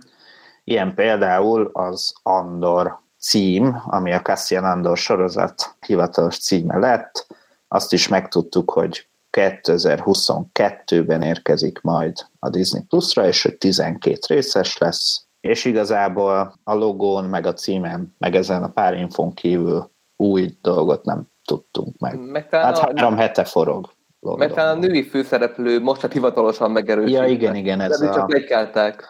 Ilyen 0.64 0.94
például 0.94 1.70
az 1.72 2.14
Andor 2.22 2.98
cím, 3.18 3.82
ami 3.86 4.12
a 4.12 4.20
Cassian 4.20 4.64
Andor 4.64 4.96
sorozat 4.96 5.74
hivatalos 5.86 6.38
címe 6.38 6.78
lett. 6.78 7.26
Azt 7.68 7.92
is 7.92 8.08
megtudtuk, 8.08 8.70
hogy 8.70 9.06
2022-ben 9.36 11.22
érkezik 11.22 11.80
majd 11.80 12.16
a 12.38 12.48
Disney 12.48 12.82
Plus-ra, 12.82 13.26
és 13.26 13.42
hogy 13.42 13.56
12 13.56 14.18
részes 14.28 14.78
lesz, 14.78 15.24
és 15.40 15.64
igazából 15.64 16.54
a 16.64 16.74
logón, 16.74 17.24
meg 17.24 17.46
a 17.46 17.52
címen, 17.52 18.14
meg 18.18 18.34
ezen 18.34 18.62
a 18.62 18.68
pár 18.68 18.94
infón 18.94 19.34
kívül 19.34 19.90
új 20.16 20.56
dolgot 20.62 21.04
nem 21.04 21.22
tudtunk 21.44 21.98
meg. 21.98 22.18
Meg 22.20 22.46
Hát 22.50 22.78
a, 22.78 22.80
három 22.80 23.16
hete 23.16 23.44
forog. 23.44 23.90
meg 24.20 24.52
talán 24.52 24.76
a 24.76 24.80
női 24.80 25.02
főszereplő 25.08 25.80
most 25.80 26.00
hát 26.00 26.12
hivatalosan 26.12 26.70
megerősítve. 26.70 27.26
Ja, 27.26 27.32
igen, 27.32 27.54
igen, 27.54 27.80
ez 27.80 27.90
Ez 27.90 28.00
csak 28.00 28.16
a, 28.28 28.32
legkeltek. 28.32 29.04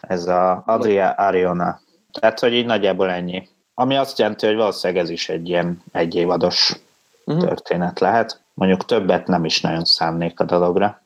ez 0.00 0.26
a 0.26 0.62
Adria 0.66 1.10
Ariona. 1.10 1.80
Tehát, 2.20 2.40
hogy 2.40 2.52
így 2.52 2.66
nagyjából 2.66 3.10
ennyi. 3.10 3.48
Ami 3.74 3.96
azt 3.96 4.18
jelenti, 4.18 4.46
hogy 4.46 4.56
valószínűleg 4.56 5.02
ez 5.02 5.10
is 5.10 5.28
egy 5.28 5.48
ilyen 5.48 5.82
egyévados 5.92 6.80
Uh-huh. 7.24 7.44
történet 7.46 8.00
lehet. 8.00 8.41
Mondjuk 8.54 8.84
többet 8.84 9.26
nem 9.26 9.44
is 9.44 9.60
nagyon 9.60 9.84
számnék 9.84 10.40
a 10.40 10.44
dologra. 10.44 11.02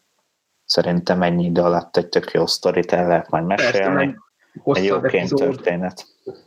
Szerintem 0.65 1.23
ennyi 1.23 1.45
idő 1.45 1.61
alatt 1.61 1.97
egy 1.97 2.09
tök 2.09 2.31
jó 2.31 2.47
sztorit 2.47 2.93
el 2.93 3.07
lehet 3.07 3.31
majd 3.31 3.47
persze, 3.47 3.65
mesélni. 3.65 3.95
meg 3.95 4.21
Egy 4.55 4.61
hosszabb 4.63 4.85
jó 4.85 4.97
epizód, 4.97 5.39
történet. 5.39 6.05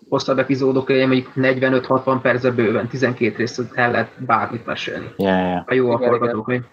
hosszabb 0.10 0.40
epizódok, 0.40 0.90
ugye 0.90 1.08
mondjuk 1.08 1.32
45-60 1.36 2.20
percre 2.22 2.52
bőven, 2.52 2.88
12 2.88 3.36
rész 3.36 3.62
el 3.74 3.92
lehet 3.92 4.26
bármit 4.26 4.66
mesélni. 4.66 5.14
Ja, 5.18 5.40
ja. 5.40 5.64
Ha 5.68 5.74
jó 5.74 5.92
a 5.92 5.98
forgatókönyv. 5.98 6.64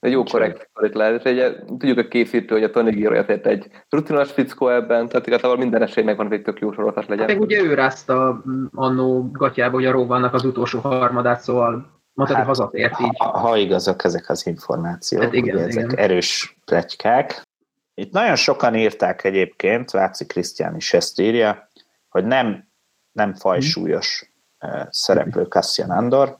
Egy 0.00 0.12
jó 0.12 0.22
korrekt 0.22 0.68
sztorit 0.70 0.94
lehet. 0.94 1.24
És 1.24 1.32
ugye, 1.32 1.54
tudjuk 1.64 1.98
a 1.98 2.08
készítő, 2.08 2.54
hogy 2.54 2.64
a 2.64 2.70
Tony 2.70 2.90
Giro 2.90 3.14
egy 3.42 3.70
rutinos 3.88 4.32
fickó 4.32 4.68
ebben, 4.68 5.08
tehát 5.08 5.26
igazából 5.26 5.56
minden 5.56 5.82
esély 5.82 6.04
megvan, 6.04 6.26
hogy 6.26 6.36
egy 6.36 6.42
tök 6.42 6.58
jó 6.58 6.72
sorozat 6.72 7.06
legyen. 7.06 7.26
Meg 7.26 7.40
ugye 7.40 7.62
ő 7.62 7.74
rázta 7.74 8.42
mm, 8.48 8.64
annó 8.74 9.30
gatyába, 9.32 9.74
hogy 9.74 9.86
a 9.86 9.90
Róvannak 9.90 10.34
az 10.34 10.44
utolsó 10.44 10.78
harmadát, 10.78 11.40
szóval 11.40 11.99
mondta, 12.14 12.36
hogy 12.36 12.46
Hát, 12.46 12.56
hazatért 12.56 13.00
így. 13.00 13.16
Ha, 13.16 13.38
ha 13.38 13.56
igazak 13.56 14.04
ezek 14.04 14.28
az 14.28 14.46
információk, 14.46 15.22
Hát 15.22 15.32
igen, 15.32 15.56
ugye 15.56 15.64
ezek 15.64 15.84
igen. 15.84 15.98
erős 15.98 16.56
pletykák. 16.64 17.42
Itt 17.94 18.12
nagyon 18.12 18.36
sokan 18.36 18.74
írták 18.74 19.24
egyébként, 19.24 19.90
Váci 19.90 20.26
Krisztián 20.26 20.76
is 20.76 20.94
ezt 20.94 21.20
írja, 21.20 21.68
hogy 22.08 22.24
nem, 22.24 22.68
nem 23.12 23.34
fajsúlyos 23.34 24.32
eh, 24.58 24.86
szereplő 24.90 25.44
Cassian 25.44 25.90
Andor, 25.90 26.38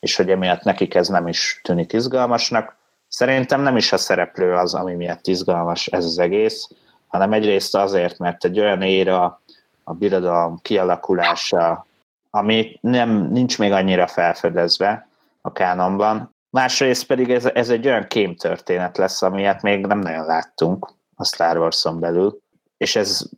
és 0.00 0.16
hogy 0.16 0.30
emiatt 0.30 0.62
nekik 0.62 0.94
ez 0.94 1.08
nem 1.08 1.28
is 1.28 1.60
tűnik 1.62 1.92
izgalmasnak. 1.92 2.76
Szerintem 3.08 3.60
nem 3.60 3.76
is 3.76 3.92
a 3.92 3.96
szereplő 3.96 4.54
az, 4.54 4.74
ami 4.74 4.94
miatt 4.94 5.26
izgalmas 5.26 5.86
ez 5.86 6.04
az 6.04 6.18
egész, 6.18 6.68
hanem 7.06 7.32
egyrészt 7.32 7.74
azért, 7.74 8.18
mert 8.18 8.44
egy 8.44 8.60
olyan 8.60 8.82
éra, 8.82 9.40
a 9.84 9.92
birodalom 9.92 10.58
kialakulása, 10.62 11.86
ami 12.30 12.78
nem, 12.80 13.10
nincs 13.10 13.58
még 13.58 13.72
annyira 13.72 14.06
felfedezve 14.06 15.08
a 15.40 15.52
kánonban. 15.52 16.34
Másrészt 16.50 17.06
pedig 17.06 17.30
ez, 17.30 17.44
ez 17.44 17.68
egy 17.70 17.86
olyan 17.86 18.06
kémtörténet 18.06 18.96
lesz, 18.96 19.22
amilyet 19.22 19.62
még 19.62 19.86
nem 19.86 19.98
nagyon 19.98 20.26
láttunk 20.26 20.92
a 21.14 21.24
Star 21.24 21.58
Wars-on 21.58 22.00
belül, 22.00 22.40
és 22.76 22.96
ez 22.96 23.28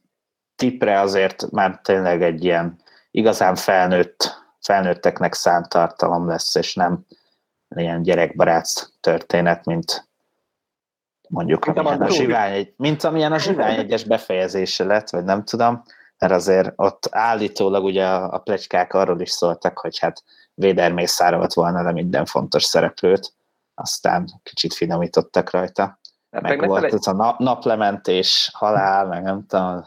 tipre 0.57 1.01
azért 1.01 1.51
már 1.51 1.81
tényleg 1.83 2.23
egy 2.23 2.45
ilyen 2.45 2.77
igazán 3.11 3.55
felnőtt, 3.55 4.43
felnőtteknek 4.61 5.35
szánt 5.35 5.69
tartalom 5.69 6.29
lesz, 6.29 6.55
és 6.55 6.75
nem 6.75 7.05
ilyen 7.77 8.03
gyerekbarát 8.03 8.93
történet, 9.01 9.65
mint 9.65 10.09
mondjuk 11.29 11.65
amilyen 11.65 12.03
a 12.03 12.11
zsivány, 12.11 12.75
mint 12.77 13.05
amilyen 13.05 13.33
a 13.33 13.39
zsivány 13.39 13.79
egyes 13.79 14.05
befejezése 14.05 14.85
lett, 14.85 15.11
vagy 15.11 15.25
nem 15.25 15.45
tudom, 15.45 15.83
mert 16.21 16.33
azért 16.33 16.73
ott 16.77 17.09
állítólag 17.11 17.85
ugye 17.85 18.07
a, 18.07 18.33
a 18.33 18.39
plegykák 18.39 18.95
arról 18.95 19.21
is 19.21 19.31
szóltak, 19.31 19.79
hogy 19.79 19.99
hát 19.99 20.23
Véder 20.55 20.93
mészárolt 20.93 21.53
volna 21.53 21.83
le 21.83 21.93
minden 21.93 22.25
fontos 22.25 22.65
szereplőt, 22.65 23.33
aztán 23.75 24.41
kicsit 24.43 24.75
finomítottak 24.75 25.51
rajta. 25.51 25.99
Hát 26.31 26.43
Meg, 26.43 26.59
meg, 26.59 26.69
volt 26.69 26.93
ez 26.93 27.07
a 27.07 27.13
nap, 27.13 27.39
naplementés, 27.39 28.51
halál, 28.53 29.07
meg 29.07 29.23
nem 29.23 29.47
tudom. 29.47 29.85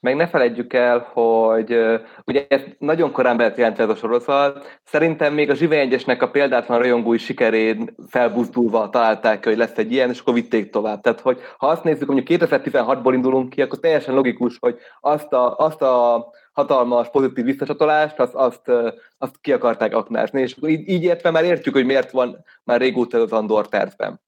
Meg 0.00 0.16
ne 0.16 0.28
felejtjük 0.28 0.72
el, 0.72 0.98
hogy 1.12 1.76
ugye 2.26 2.46
ez 2.48 2.60
nagyon 2.78 3.12
korán 3.12 3.36
be 3.36 3.42
lett 3.42 3.56
jelentve 3.56 3.82
ez 3.82 3.88
a 3.88 3.94
sorozat. 3.94 4.80
Szerintem 4.84 5.34
még 5.34 5.50
a 5.50 5.54
Zsive 5.54 5.78
egyesnek 5.78 6.22
a 6.22 6.30
példátlan 6.30 6.78
rajongói 6.78 7.18
sikerén 7.18 7.94
felbuzdulva 8.08 8.90
találták 8.90 9.44
hogy 9.44 9.56
lesz 9.56 9.78
egy 9.78 9.92
ilyen, 9.92 10.10
és 10.10 10.20
akkor 10.20 10.34
vitték 10.34 10.70
tovább. 10.70 11.00
Tehát, 11.00 11.20
hogy 11.20 11.40
ha 11.58 11.66
azt 11.66 11.84
nézzük, 11.84 12.08
mondjuk 12.08 12.40
2016-ból 12.42 13.10
indulunk 13.12 13.50
ki, 13.50 13.62
akkor 13.62 13.78
teljesen 13.78 14.14
logikus, 14.14 14.56
hogy 14.60 14.78
azt 15.00 15.32
a, 15.32 15.56
azt 15.56 15.82
a 15.82 16.26
hatalmas 16.52 17.10
pozitív 17.10 17.44
visszacsatolást, 17.44 18.18
azt, 18.18 18.34
azt, 18.34 18.70
azt 19.18 19.34
ki 19.40 19.52
akarták 19.52 19.94
aknázni, 19.94 20.40
és 20.40 20.56
így, 20.66 20.88
így 20.88 21.02
értve 21.02 21.30
már 21.30 21.44
értjük, 21.44 21.74
hogy 21.74 21.86
miért 21.86 22.10
van 22.10 22.44
már 22.64 22.80
régóta 22.80 23.18
az 23.18 23.32
Andor 23.32 23.68
tervben. 23.68 24.20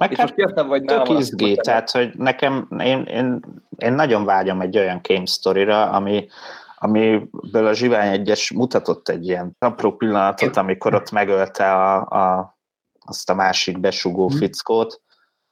Nekem 0.00 0.14
és 0.14 0.20
most 0.20 0.36
jöttem, 0.36 0.68
vagy 0.68 0.84
tök 0.84 1.08
izgé, 1.08 1.54
tehát 1.54 1.90
hogy 1.90 2.12
nekem, 2.16 2.68
én, 2.78 3.02
én, 3.02 3.40
én 3.76 3.92
nagyon 3.92 4.24
vágyom 4.24 4.60
egy 4.60 4.78
olyan 4.78 5.00
game 5.02 5.24
story-ra, 5.24 5.90
ami, 5.90 6.28
amiből 6.76 7.66
a 7.66 7.72
Zsivány 7.72 8.12
egyes 8.12 8.52
mutatott 8.52 9.08
egy 9.08 9.26
ilyen 9.26 9.56
apró 9.58 9.96
pillanatot, 9.96 10.56
amikor 10.56 10.94
ott 10.94 11.10
megölte 11.10 11.72
a, 11.72 12.06
a, 12.06 12.56
azt 13.00 13.30
a 13.30 13.34
másik 13.34 13.80
besugó 13.80 14.28
hmm. 14.28 14.38
fickót, 14.38 15.00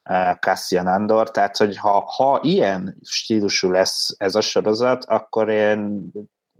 eh, 0.02 0.34
Cassian 0.34 0.86
Andor, 0.86 1.30
tehát 1.30 1.56
hogy 1.56 1.76
ha, 1.76 2.04
ha 2.16 2.40
ilyen 2.42 2.96
stílusú 3.02 3.70
lesz 3.70 4.14
ez 4.18 4.34
a 4.34 4.40
sorozat, 4.40 5.04
akkor 5.04 5.48
én 5.48 6.10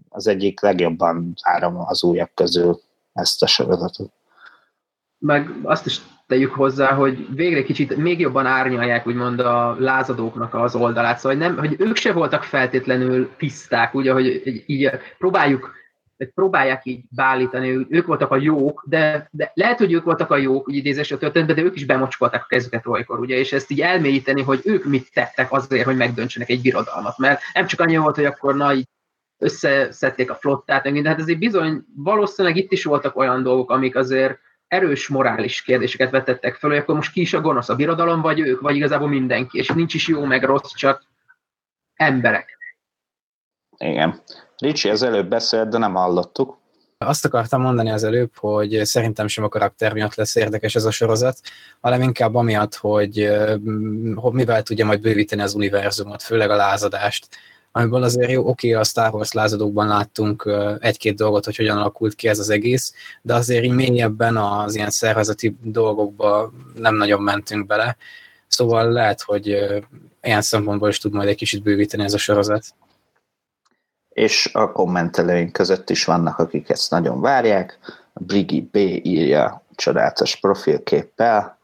az 0.08 0.26
egyik 0.26 0.60
legjobban 0.60 1.34
várom 1.42 1.78
az 1.78 2.02
újak 2.02 2.30
közül 2.34 2.80
ezt 3.12 3.42
a 3.42 3.46
sorozatot. 3.46 4.12
Meg 5.18 5.50
azt 5.62 5.86
is 5.86 6.00
tegyük 6.28 6.52
hozzá, 6.52 6.92
hogy 6.92 7.34
végre 7.34 7.62
kicsit 7.62 7.96
még 7.96 8.20
jobban 8.20 8.46
árnyalják 8.46 9.06
úgymond 9.06 9.40
a 9.40 9.76
lázadóknak 9.78 10.54
az 10.54 10.74
oldalát, 10.74 11.18
szóval 11.18 11.38
nem, 11.38 11.56
hogy 11.58 11.76
ők 11.78 11.96
se 11.96 12.12
voltak 12.12 12.42
feltétlenül 12.42 13.30
tiszták, 13.36 13.94
ugye, 13.94 14.12
hogy 14.12 14.42
így 14.66 14.90
próbáljuk 15.18 15.76
próbálják 16.34 16.80
így 16.84 17.00
beállítani, 17.10 17.86
ők 17.88 18.06
voltak 18.06 18.30
a 18.30 18.36
jók, 18.36 18.84
de, 18.86 19.28
de 19.30 19.50
lehet, 19.54 19.78
hogy 19.78 19.92
ők 19.92 20.04
voltak 20.04 20.30
a 20.30 20.36
jók, 20.36 20.68
úgy 20.68 20.74
idézés 20.74 21.12
a 21.12 21.18
történetben, 21.18 21.56
de 21.56 21.62
ők 21.62 21.76
is 21.76 21.84
bemocskolták 21.84 22.42
a 22.42 22.46
kezüket 22.48 22.86
olykor, 22.86 23.18
ugye, 23.18 23.36
és 23.36 23.52
ezt 23.52 23.70
így 23.70 23.80
elmélyíteni, 23.80 24.42
hogy 24.42 24.60
ők 24.64 24.84
mit 24.84 25.12
tettek 25.12 25.52
azért, 25.52 25.84
hogy 25.84 25.96
megdöntsenek 25.96 26.48
egy 26.48 26.60
birodalmat, 26.60 27.18
mert 27.18 27.40
nem 27.54 27.66
csak 27.66 27.80
annyi 27.80 27.96
volt, 27.96 28.14
hogy 28.14 28.24
akkor 28.24 28.56
na, 28.56 28.72
így 28.72 28.88
összeszedték 29.38 30.30
a 30.30 30.34
flottát, 30.34 30.92
de 31.02 31.08
hát 31.08 31.20
azért 31.20 31.38
bizony 31.38 31.84
valószínűleg 31.96 32.56
itt 32.56 32.72
is 32.72 32.84
voltak 32.84 33.16
olyan 33.16 33.42
dolgok, 33.42 33.70
amik 33.70 33.96
azért 33.96 34.38
erős 34.68 35.08
morális 35.08 35.62
kérdéseket 35.62 36.10
vetettek 36.10 36.54
föl, 36.54 36.70
hogy 36.70 36.78
akkor 36.78 36.94
most 36.94 37.12
ki 37.12 37.20
is 37.20 37.32
a 37.32 37.40
gonosz, 37.40 37.68
a 37.68 37.76
birodalom, 37.76 38.20
vagy 38.20 38.40
ők, 38.40 38.60
vagy 38.60 38.76
igazából 38.76 39.08
mindenki, 39.08 39.58
és 39.58 39.68
nincs 39.68 39.94
is 39.94 40.08
jó 40.08 40.24
meg 40.24 40.42
rossz, 40.44 40.72
csak 40.74 41.04
emberek. 41.94 42.58
Igen. 43.76 44.22
Ricsi 44.56 44.88
az 44.88 45.02
előbb 45.02 45.28
beszélt, 45.28 45.68
de 45.68 45.78
nem 45.78 45.94
hallottuk. 45.94 46.58
Azt 46.98 47.24
akartam 47.24 47.60
mondani 47.60 47.90
az 47.90 48.04
előbb, 48.04 48.36
hogy 48.36 48.80
szerintem 48.84 49.26
sem 49.26 49.44
a 49.44 49.48
karakter 49.48 49.92
miatt 49.92 50.14
lesz 50.14 50.34
érdekes 50.34 50.74
ez 50.74 50.84
a 50.84 50.90
sorozat, 50.90 51.40
hanem 51.80 52.02
inkább 52.02 52.34
amiatt, 52.34 52.74
hogy, 52.74 53.28
hogy 54.14 54.32
mivel 54.32 54.62
tudja 54.62 54.84
majd 54.84 55.00
bővíteni 55.00 55.42
az 55.42 55.54
univerzumot, 55.54 56.22
főleg 56.22 56.50
a 56.50 56.56
lázadást 56.56 57.28
amiből 57.72 58.02
azért 58.02 58.30
jó, 58.30 58.48
oké, 58.48 58.72
a 58.72 58.84
Star 58.84 59.14
Wars 59.14 59.32
lázadókban 59.32 59.86
láttunk 59.86 60.50
egy-két 60.80 61.16
dolgot, 61.16 61.44
hogy 61.44 61.56
hogyan 61.56 61.78
alakult 61.78 62.14
ki 62.14 62.28
ez 62.28 62.38
az 62.38 62.50
egész, 62.50 62.94
de 63.22 63.34
azért 63.34 63.64
így 63.64 63.74
mélyebben 63.74 64.36
az 64.36 64.74
ilyen 64.74 64.90
szervezeti 64.90 65.56
dolgokba 65.62 66.52
nem 66.74 66.94
nagyon 66.94 67.22
mentünk 67.22 67.66
bele, 67.66 67.96
szóval 68.46 68.92
lehet, 68.92 69.22
hogy 69.22 69.46
ilyen 70.22 70.42
szempontból 70.42 70.88
is 70.88 70.98
tud 70.98 71.12
majd 71.12 71.28
egy 71.28 71.36
kicsit 71.36 71.62
bővíteni 71.62 72.02
ez 72.02 72.14
a 72.14 72.18
sorozat. 72.18 72.64
És 74.08 74.50
a 74.52 74.72
kommentelőink 74.72 75.52
között 75.52 75.90
is 75.90 76.04
vannak, 76.04 76.38
akik 76.38 76.68
ezt 76.68 76.90
nagyon 76.90 77.20
várják. 77.20 77.78
Brigi 78.14 78.60
B 78.60 78.76
írja 79.02 79.62
csodálatos 79.74 80.36
profilképpel, 80.36 81.58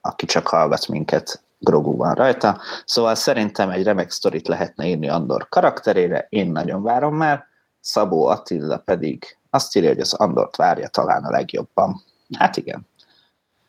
aki 0.00 0.26
csak 0.26 0.46
hallgat 0.46 0.88
minket 0.88 1.42
Grogu 1.58 1.96
van 1.96 2.14
rajta, 2.14 2.60
szóval 2.84 3.14
szerintem 3.14 3.70
egy 3.70 3.82
remek 3.82 4.10
sztorit 4.10 4.48
lehetne 4.48 4.86
írni 4.86 5.08
Andor 5.08 5.48
karakterére, 5.48 6.26
én 6.28 6.50
nagyon 6.50 6.82
várom 6.82 7.16
már, 7.16 7.46
Szabó 7.80 8.26
Attila 8.26 8.78
pedig 8.78 9.38
azt 9.50 9.76
írja, 9.76 9.88
hogy 9.88 10.00
az 10.00 10.12
Andort 10.12 10.56
várja 10.56 10.88
talán 10.88 11.24
a 11.24 11.30
legjobban. 11.30 12.02
Hát 12.38 12.56
igen. 12.56 12.88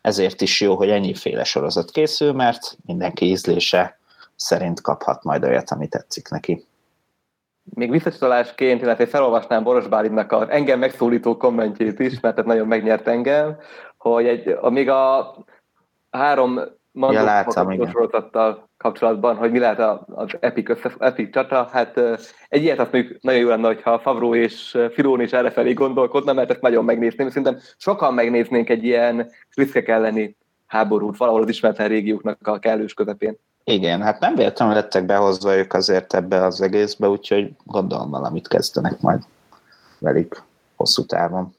Ezért 0.00 0.40
is 0.40 0.60
jó, 0.60 0.74
hogy 0.74 0.90
ennyiféle 0.90 1.44
sorozat 1.44 1.90
készül, 1.90 2.32
mert 2.32 2.76
mindenki 2.84 3.24
ízlése 3.24 3.98
szerint 4.36 4.80
kaphat 4.80 5.24
majd 5.24 5.44
olyat, 5.44 5.70
ami 5.70 5.88
tetszik 5.88 6.28
neki. 6.28 6.66
Még 7.74 7.90
visszacsatolásként, 7.90 8.82
illetve 8.82 9.06
felolvasnám 9.06 9.62
Boros 9.62 9.88
Bálintnak 9.88 10.32
az 10.32 10.48
engem 10.48 10.78
megszólító 10.78 11.36
kommentjét 11.36 11.98
is, 11.98 12.20
mert 12.20 12.38
ez 12.38 12.44
nagyon 12.44 12.66
megnyert 12.66 13.06
engem, 13.06 13.58
hogy 13.96 14.26
egy, 14.26 14.58
még 14.60 14.88
a 14.88 15.34
három 16.10 16.60
ja, 17.00 17.22
láttam, 17.22 17.70
igen. 17.70 17.90
sorozattal 17.90 18.68
kapcsolatban, 18.76 19.36
hogy 19.36 19.50
mi 19.50 19.58
lehet 19.58 19.78
az 20.06 20.36
Epic, 20.40 20.68
össze, 20.68 20.92
Epic 20.98 21.32
csata. 21.32 21.68
Hát 21.72 22.00
egy 22.48 22.62
ilyet 22.62 22.78
azt 22.78 22.92
mondjuk 22.92 23.22
nagyon 23.22 23.40
jó 23.40 23.48
lenne, 23.48 23.66
hogyha 23.66 23.98
Favro 23.98 24.34
és 24.34 24.78
Filón 24.92 25.20
is 25.20 25.32
errefelé 25.32 25.72
gondolkodna, 25.72 26.32
mert 26.32 26.50
ezt 26.50 26.60
nagyon 26.60 26.84
megnézném. 26.84 27.28
Szerintem 27.28 27.58
sokan 27.76 28.14
megnéznénk 28.14 28.68
egy 28.68 28.84
ilyen 28.84 29.30
kriszkek 29.50 29.88
elleni 29.88 30.36
háborút 30.66 31.16
valahol 31.16 31.42
az 31.42 31.48
ismeretlen 31.48 31.88
régióknak 31.88 32.46
a 32.46 32.58
kellős 32.58 32.94
közepén. 32.94 33.38
Igen, 33.64 34.02
hát 34.02 34.20
nem 34.20 34.34
véletlenül 34.34 34.74
lettek 34.74 35.06
behozva 35.06 35.56
ők 35.56 35.72
azért 35.72 36.14
ebbe 36.14 36.44
az 36.44 36.60
egészbe, 36.60 37.08
úgyhogy 37.08 37.50
gondolom 37.64 38.10
valamit 38.10 38.48
kezdenek 38.48 39.00
majd 39.00 39.22
velük 39.98 40.42
hosszú 40.76 41.04
távon. 41.04 41.54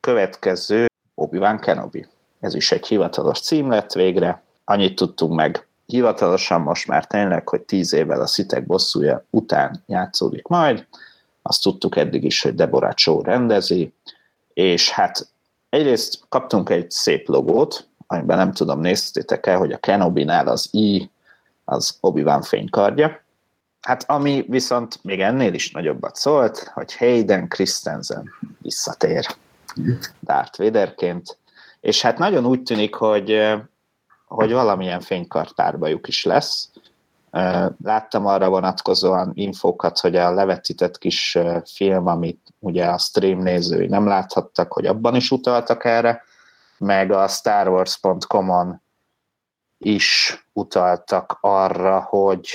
Következő 0.00 0.86
Obi-Wan 1.14 1.58
Kenobi. 1.58 2.06
Ez 2.42 2.54
is 2.54 2.72
egy 2.72 2.86
hivatalos 2.86 3.40
cím 3.40 3.70
lett 3.70 3.92
végre. 3.92 4.42
Annyit 4.64 4.96
tudtunk 4.96 5.34
meg 5.34 5.66
hivatalosan 5.86 6.60
most 6.60 6.86
már 6.86 7.06
tényleg, 7.06 7.48
hogy 7.48 7.60
tíz 7.60 7.92
évvel 7.92 8.20
a 8.20 8.26
szitek 8.26 8.66
bosszúja 8.66 9.24
után 9.30 9.82
játszódik 9.86 10.46
majd. 10.46 10.86
Azt 11.42 11.62
tudtuk 11.62 11.96
eddig 11.96 12.24
is, 12.24 12.42
hogy 12.42 12.54
Deborah 12.54 12.94
Chow 12.94 13.22
rendezi, 13.22 13.92
és 14.54 14.90
hát 14.90 15.28
egyrészt 15.68 16.20
kaptunk 16.28 16.70
egy 16.70 16.90
szép 16.90 17.28
logót, 17.28 17.88
amiben 18.06 18.36
nem 18.36 18.52
tudom, 18.52 18.80
néztétek 18.80 19.46
el, 19.46 19.58
hogy 19.58 19.72
a 19.72 19.78
Kenobi-nál 19.78 20.48
az 20.48 20.68
I 20.70 21.10
az 21.64 21.96
Obi-Wan 22.00 22.42
fénykardja. 22.42 23.20
Hát 23.80 24.10
ami 24.10 24.44
viszont 24.48 24.98
még 25.02 25.20
ennél 25.20 25.54
is 25.54 25.70
nagyobbat 25.70 26.16
szólt, 26.16 26.70
hogy 26.74 26.96
Hayden 26.96 27.48
Christensen 27.48 28.30
visszatér 28.58 29.26
Darth 30.22 30.58
Vaderként, 30.58 31.38
és 31.82 32.02
hát 32.02 32.18
nagyon 32.18 32.46
úgy 32.46 32.62
tűnik, 32.62 32.94
hogy, 32.94 33.52
hogy 34.26 34.52
valamilyen 34.52 35.00
fénykartpárbajuk 35.00 36.08
is 36.08 36.24
lesz. 36.24 36.70
Láttam 37.82 38.26
arra 38.26 38.48
vonatkozóan 38.48 39.30
infókat, 39.34 39.98
hogy 39.98 40.16
a 40.16 40.30
levetített 40.30 40.98
kis 40.98 41.38
film, 41.64 42.06
amit 42.06 42.40
ugye 42.58 42.86
a 42.86 42.98
stream 42.98 43.38
nézői 43.38 43.86
nem 43.86 44.06
láthattak, 44.06 44.72
hogy 44.72 44.86
abban 44.86 45.14
is 45.14 45.30
utaltak 45.30 45.84
erre, 45.84 46.22
meg 46.78 47.12
a 47.12 47.28
starwars.com-on 47.28 48.82
is 49.78 50.38
utaltak 50.52 51.38
arra, 51.40 52.00
hogy 52.00 52.48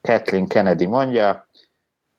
Kathleen 0.00 0.46
Kennedy 0.46 0.86
mondja, 0.86 1.46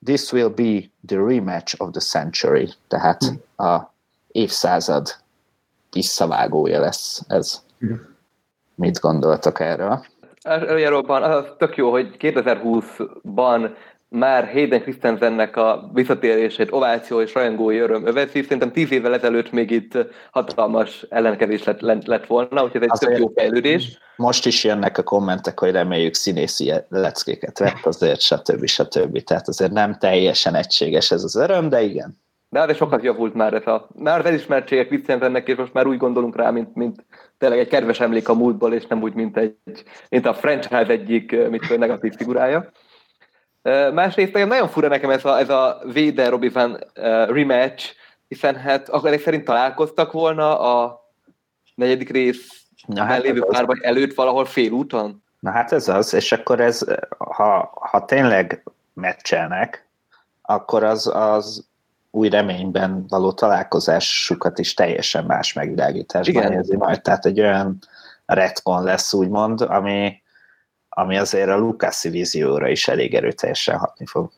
this 0.04 0.32
will 0.32 0.48
be 0.48 0.90
the 1.06 1.16
rematch 1.16 1.74
of 1.78 1.90
the 1.90 2.00
century, 2.00 2.72
tehát 2.88 3.24
hm. 3.24 3.64
a 3.64 3.92
évszázad 4.28 5.16
visszavágója 5.92 6.80
lesz 6.80 7.22
ez. 7.28 7.62
Mit 8.74 9.00
gondoltak 9.00 9.60
erről? 9.60 10.04
Előjáróban 10.42 11.22
az 11.22 11.44
tök 11.58 11.76
jó, 11.76 11.90
hogy 11.90 12.16
2020-ban 12.18 13.70
már 14.08 14.50
Hayden 14.52 14.80
Christensennek 14.80 15.56
a 15.56 15.90
visszatérését 15.92 16.72
ováció 16.72 17.20
és 17.20 17.34
rajongói 17.34 17.78
öröm 17.78 18.06
öveszi. 18.06 18.42
Szerintem 18.42 18.72
tíz 18.72 18.92
évvel 18.92 19.14
ezelőtt 19.14 19.52
még 19.52 19.70
itt 19.70 19.92
hatalmas 20.30 21.06
ellenkezés 21.08 21.64
lett, 21.64 21.80
lett 22.06 22.26
volna, 22.26 22.64
úgyhogy 22.64 22.82
ez 22.82 22.82
egy 22.82 22.90
Azért 22.90 23.12
tök 23.12 23.18
jó 23.18 23.32
fejlődés. 23.34 23.98
Most 24.16 24.46
is 24.46 24.64
jönnek 24.64 24.98
a 24.98 25.02
kommentek, 25.02 25.58
hogy 25.58 25.70
reméljük 25.70 26.14
színészi 26.14 26.72
leckéket 26.88 27.58
vett, 27.58 27.86
azért 27.86 28.20
stb. 28.20 28.66
stb. 28.66 29.22
Tehát 29.22 29.48
azért 29.48 29.72
nem 29.72 29.98
teljesen 29.98 30.54
egységes 30.54 31.10
ez 31.10 31.24
az 31.24 31.36
öröm, 31.36 31.68
de 31.68 31.82
igen. 31.82 32.16
De 32.50 32.58
hát 32.58 32.76
sokat 32.76 33.02
javult 33.02 33.34
már 33.34 33.54
ez 33.54 33.66
a, 33.66 33.88
már 33.94 34.18
az 34.18 34.24
elismertségek 34.24 34.88
viccentenek, 34.88 35.48
és 35.48 35.56
most 35.56 35.72
már 35.72 35.86
úgy 35.86 35.96
gondolunk 35.96 36.36
rá, 36.36 36.50
mint, 36.50 36.74
mint 36.74 37.04
tényleg 37.38 37.58
egy 37.58 37.68
kedves 37.68 38.00
emlék 38.00 38.28
a 38.28 38.34
múltból, 38.34 38.72
és 38.72 38.86
nem 38.86 39.02
úgy, 39.02 39.14
mint, 39.14 39.36
egy, 39.36 39.56
mint 40.08 40.26
a 40.26 40.34
franchise 40.34 40.86
egyik 40.86 41.48
mit 41.48 41.78
negatív 41.78 42.14
figurája. 42.14 42.70
Másrészt 43.92 44.32
nagyon 44.32 44.68
fura 44.68 44.88
nekem 44.88 45.10
ez 45.10 45.24
a, 45.24 45.38
ez 45.38 45.48
a 45.48 45.80
Vader 45.84 46.30
Robbie 46.30 46.50
Van 46.50 46.78
rematch, 47.28 47.94
hiszen 48.28 48.56
hát 48.56 48.88
akkor 48.88 49.18
szerint 49.18 49.44
találkoztak 49.44 50.12
volna 50.12 50.60
a 50.60 51.00
negyedik 51.74 52.10
rész 52.10 52.68
Na, 52.86 53.04
hát 53.04 53.22
lévő 53.22 53.40
párban 53.40 53.78
előtt 53.82 54.14
valahol 54.14 54.44
félúton? 54.44 55.22
Na 55.40 55.50
hát 55.50 55.72
ez 55.72 55.88
az, 55.88 56.14
és 56.14 56.32
akkor 56.32 56.60
ez, 56.60 56.84
ha, 57.18 57.72
ha 57.90 58.04
tényleg 58.04 58.62
meccselnek, 58.94 59.88
akkor 60.42 60.82
az, 60.82 61.06
az 61.14 61.68
új 62.10 62.28
reményben 62.28 63.04
való 63.08 63.32
találkozásukat 63.32 64.58
is 64.58 64.74
teljesen 64.74 65.24
más 65.24 65.52
megvilágításban 65.52 66.52
érzi 66.52 66.76
majd. 66.76 67.02
Tehát 67.02 67.26
egy 67.26 67.40
olyan 67.40 67.78
retcon 68.26 68.82
lesz 68.82 69.12
úgymond, 69.12 69.60
ami, 69.60 70.22
ami 70.88 71.18
azért 71.18 71.48
a 71.48 71.56
Lucas 71.56 72.02
vízióra 72.02 72.68
is 72.68 72.88
elég 72.88 73.14
erőteljesen 73.14 73.78
hatni 73.78 74.06
fog. 74.06 74.30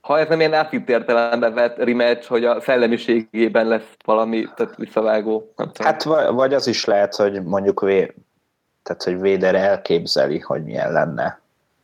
ha 0.00 0.18
ez 0.18 0.28
nem 0.28 0.38
ilyen 0.38 0.54
átvitt 0.54 0.88
értelembe 0.88 1.50
vett 1.50 1.76
rematch, 1.76 2.28
hogy 2.28 2.44
a 2.44 2.60
szellemiségében 2.60 3.66
lesz 3.66 3.96
valami 4.04 4.48
tehát 4.56 4.76
visszavágó. 4.76 5.52
Nem 5.56 5.72
tudom. 5.72 5.92
Hát 5.92 6.02
vagy 6.32 6.54
az 6.54 6.66
is 6.66 6.84
lehet, 6.84 7.14
hogy 7.14 7.42
mondjuk 7.42 7.80
vé, 7.80 8.14
tehát, 8.82 9.02
hogy 9.02 9.20
Véder 9.20 9.54
elképzeli, 9.54 10.38
hogy 10.38 10.64
milyen 10.64 10.92
lenne 10.92 11.40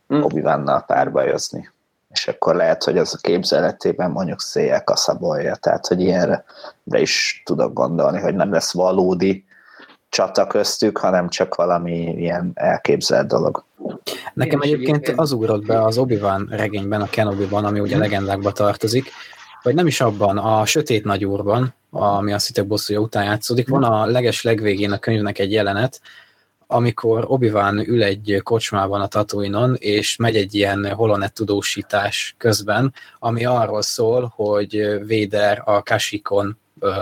hmm. 0.07 0.23
obi 0.23 0.41
párbajozni. 0.87 1.69
És 2.09 2.27
akkor 2.27 2.55
lehet, 2.55 2.83
hogy 2.83 2.97
az 2.97 3.13
a 3.13 3.17
képzeletében 3.21 4.11
mondjuk 4.11 4.41
széjjel 4.41 4.83
kaszabolja. 4.83 5.55
Tehát, 5.55 5.87
hogy 5.87 6.01
ilyenre 6.01 6.43
is 6.85 7.41
tudok 7.45 7.73
gondolni, 7.73 8.19
hogy 8.19 8.35
nem 8.35 8.51
lesz 8.51 8.73
valódi 8.73 9.45
csata 10.09 10.47
köztük, 10.47 10.97
hanem 10.97 11.29
csak 11.29 11.55
valami 11.55 12.15
ilyen 12.17 12.51
elképzelt 12.53 13.27
dolog. 13.27 13.65
Nekem 14.33 14.61
egyébként 14.61 15.13
az 15.15 15.31
ugrott 15.31 15.65
be 15.65 15.83
az 15.83 15.97
obi 15.97 16.19
regényben, 16.49 17.01
a 17.01 17.09
Kenobi-ban, 17.09 17.65
ami 17.65 17.79
ugye 17.79 17.95
mhm. 17.95 18.03
legendákba 18.03 18.51
tartozik, 18.51 19.09
vagy 19.63 19.75
nem 19.75 19.87
is 19.87 20.01
abban, 20.01 20.37
a 20.37 20.65
Sötét 20.65 21.03
Nagyúrban, 21.03 21.73
ami 21.89 22.33
a 22.33 22.39
Szitek 22.39 22.67
bosszúja 22.67 22.99
után 22.99 23.23
játszódik, 23.23 23.67
van 23.69 23.83
a 23.83 24.05
leges 24.05 24.43
legvégén 24.43 24.91
a 24.91 24.97
könyvnek 24.97 25.39
egy 25.39 25.51
jelenet, 25.51 26.01
amikor 26.67 27.25
obi 27.27 27.51
ül 27.85 28.03
egy 28.03 28.39
kocsmában 28.43 29.01
a 29.01 29.07
Tatooine-on, 29.07 29.75
és 29.75 30.15
megy 30.15 30.35
egy 30.35 30.55
ilyen 30.55 30.93
holonet 30.93 31.33
tudósítás 31.33 32.35
közben, 32.37 32.93
ami 33.19 33.45
arról 33.45 33.81
szól, 33.81 34.33
hogy 34.35 35.05
Véder 35.05 35.61
a 35.65 35.83
Kasikon 35.83 36.57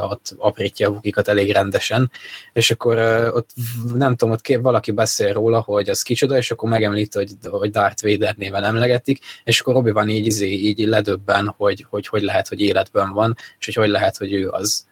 ott 0.10 0.36
aprítja 0.38 0.88
a 0.88 0.92
vukikat 0.92 1.28
elég 1.28 1.52
rendesen, 1.52 2.12
és 2.54 2.72
akkor 2.72 2.98
ott 3.34 3.50
nem 3.94 4.16
tudom, 4.16 4.34
ott 4.34 4.48
valaki 4.62 4.92
beszél 4.92 5.34
róla, 5.34 5.62
hogy 5.62 5.90
az 5.90 6.02
kicsoda, 6.02 6.38
és 6.38 6.52
akkor 6.52 6.70
megemlít, 6.70 7.14
hogy, 7.14 7.32
hogy 7.50 7.72
Darth 7.72 8.04
Vader 8.04 8.36
néven 8.38 8.64
emlegetik, 8.64 9.20
és 9.44 9.60
akkor 9.60 9.74
Robi 9.74 9.92
van 9.92 10.10
így, 10.10 10.26
izé, 10.26 10.48
így 10.48 10.80
ledöbben, 10.80 11.54
hogy, 11.58 11.86
hogy 11.90 12.08
hogy 12.08 12.22
lehet, 12.22 12.48
hogy 12.48 12.62
életben 12.62 13.14
van, 13.14 13.36
és 13.60 13.66
hogy 13.66 13.76
hogy 13.76 13.90
lehet, 13.90 14.18
hogy 14.18 14.34
ő 14.34 14.50
az. 14.50 14.86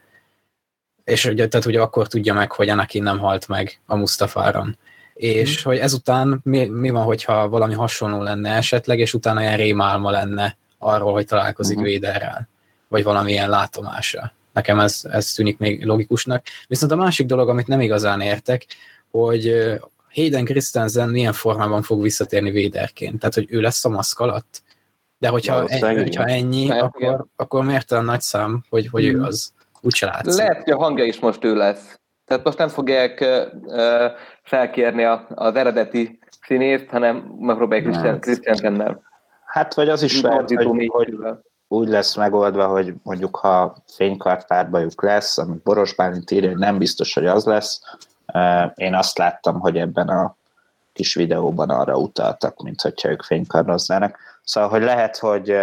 És 1.04 1.26
ugye, 1.26 1.48
tehát 1.48 1.66
ugye 1.66 1.82
akkor 1.82 2.08
tudja 2.08 2.34
meg, 2.34 2.52
hogy 2.52 2.70
Anakin 2.70 3.04
nem 3.04 3.20
halt 3.20 3.48
meg 3.48 3.80
a 3.86 3.96
Mustafáron. 3.96 4.78
És 5.14 5.60
mm. 5.60 5.70
hogy 5.70 5.78
ezután 5.78 6.40
mi, 6.44 6.66
mi 6.66 6.90
van, 6.90 7.04
hogyha 7.04 7.50
valami 7.50 7.74
hasonló 7.74 8.22
lenne 8.22 8.50
esetleg, 8.50 9.00
és 9.00 9.14
utána 9.14 9.42
ilyen 9.42 9.58
rémálma 9.58 10.12
lenne 10.12 10.58
arról, 10.78 11.12
hogy 11.12 11.26
találkozik 11.26 11.80
mm. 11.80 11.84
Véderrel, 11.84 12.50
vagy 12.88 13.04
valamilyen 13.04 13.50
látomása. 13.50 14.34
Nekem 14.54 14.80
ez, 14.80 15.02
ez 15.12 15.32
tűnik 15.32 15.58
még 15.58 15.86
logikusnak. 15.86 16.46
Viszont 16.68 16.92
a 16.92 16.96
másik 16.96 17.26
dolog, 17.26 17.50
amit 17.50 17.68
nem 17.68 17.82
igazán 17.82 18.22
értek, 18.22 18.66
hogy 19.12 19.74
Hayden 20.14 20.46
Christensen 20.46 21.10
milyen 21.10 21.34
formában 21.34 21.82
fog 21.82 22.02
visszatérni 22.02 22.52
véderként. 22.52 23.20
Tehát, 23.20 23.34
hogy 23.34 23.48
ő 23.50 23.62
lesz 23.62 23.86
a 23.86 23.90
maszk 23.90 24.20
alatt. 24.20 24.62
De 25.18 25.28
hogyha, 25.28 25.68
ennyi, 25.68 25.98
hogyha 25.98 26.26
ennyi, 26.26 26.70
akkor, 26.70 27.26
akkor 27.36 27.64
miért 27.64 27.92
olyan 27.92 28.06
nagy 28.06 28.22
szám, 28.22 28.64
hogy, 28.70 28.88
hogy 28.88 29.06
ő 29.06 29.12
hmm. 29.12 29.24
az? 29.24 29.54
Úgyse 29.84 30.06
látszik. 30.06 30.34
Lehet, 30.34 30.64
hogy 30.64 30.74
a 30.74 30.78
hangja 30.78 31.04
is 31.04 31.20
most 31.20 31.44
ő 31.44 31.56
lesz. 31.56 32.00
Tehát 32.26 32.44
most 32.44 32.58
nem 32.58 32.68
fogják 32.68 33.18
uh, 33.22 34.12
felkérni 34.44 35.04
a, 35.04 35.28
az 35.36 35.56
eredeti 35.56 36.20
színészt, 36.42 36.90
hanem 36.90 37.16
megpróbálják 37.40 38.20
Christian 38.20 39.02
Hát, 39.46 39.74
vagy 39.74 39.90
az 39.90 40.04
is 40.04 40.22
lehet, 40.22 40.50
hogy, 40.50 40.88
hogy, 40.92 41.18
úgy 41.68 41.88
lesz 41.88 42.16
megoldva, 42.16 42.68
hogy 42.68 42.94
mondjuk 43.04 43.36
ha 43.36 43.76
fénykartpárbajuk 43.96 45.04
lesz, 45.04 45.38
amit 45.38 45.64
Boros 45.64 45.96
Bálint 45.96 46.32
írja, 46.32 46.50
hogy 46.50 46.60
nem 46.60 46.78
biztos, 46.78 47.14
hogy 47.14 47.26
az 47.26 47.46
lesz. 47.46 47.82
Én 48.76 48.94
azt 48.94 49.18
láttam, 49.18 49.60
hogy 49.60 49.78
ebben 49.78 50.08
a 50.10 50.36
kis 50.94 51.14
videóban 51.14 51.70
arra 51.70 51.98
utaltak, 51.98 52.64
mint 52.64 52.82
hogyha 52.82 53.10
ők 53.10 53.24
fénykarnoznának. 53.24 54.18
Szóval, 54.44 54.70
hogy 54.70 54.82
lehet, 54.82 55.18
hogy 55.18 55.56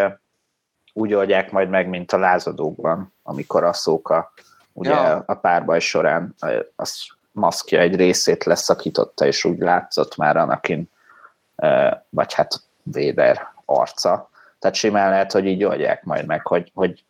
úgy 1.00 1.14
oldják 1.14 1.50
majd 1.50 1.68
meg, 1.68 1.88
mint 1.88 2.12
a 2.12 2.18
lázadókban, 2.18 3.12
amikor 3.22 3.64
a 3.64 3.72
szóka 3.72 4.32
ugye 4.72 4.90
ja. 4.90 5.22
a 5.26 5.34
párbaj 5.34 5.80
során 5.80 6.34
az 6.76 7.06
maszkja 7.32 7.80
egy 7.80 7.96
részét 7.96 8.44
leszakította, 8.44 9.26
és 9.26 9.44
úgy 9.44 9.58
látszott 9.58 10.16
már 10.16 10.36
Anakin, 10.36 10.90
vagy 12.08 12.32
hát 12.32 12.62
Véder 12.82 13.52
arca, 13.64 14.30
tehát 14.58 14.76
simán 14.76 15.10
lehet, 15.10 15.32
hogy 15.32 15.46
így 15.46 15.64
oldják 15.64 16.04
majd 16.04 16.26
meg, 16.26 16.46
hogy, 16.46 16.70
hogy 16.74 17.04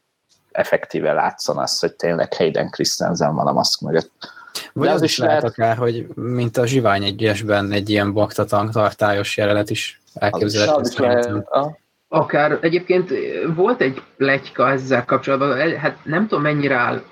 effektíve 0.53 1.12
látszon 1.12 1.59
az, 1.59 1.79
hogy 1.79 1.94
tényleg 1.94 2.35
Hayden 2.35 2.70
Christensen 2.70 3.35
van 3.35 3.46
a 3.46 3.53
maszk 3.53 3.81
mögött. 3.81 4.11
Vagy 4.72 4.88
az, 4.88 4.94
az 4.94 5.03
is 5.03 5.18
lehet, 5.18 5.42
lehet 5.42 5.59
akár, 5.59 5.76
hogy 5.76 6.07
mint 6.14 6.57
a 6.57 6.66
Zsivány 6.66 7.05
egyesben 7.05 7.72
egy 7.72 7.90
ilyen 7.90 8.12
baktatang 8.12 8.70
tartályos 8.70 9.37
jelenet 9.37 9.70
is 9.70 10.00
elképzelhető 10.14 11.46
Akár 12.12 12.59
egyébként 12.61 13.12
volt 13.55 13.81
egy 13.81 14.03
legyka 14.16 14.70
ezzel 14.70 15.05
kapcsolatban, 15.05 15.77
hát 15.77 15.99
nem 16.03 16.27
tudom 16.27 16.42
mennyire 16.42 16.75
áll 16.75 17.03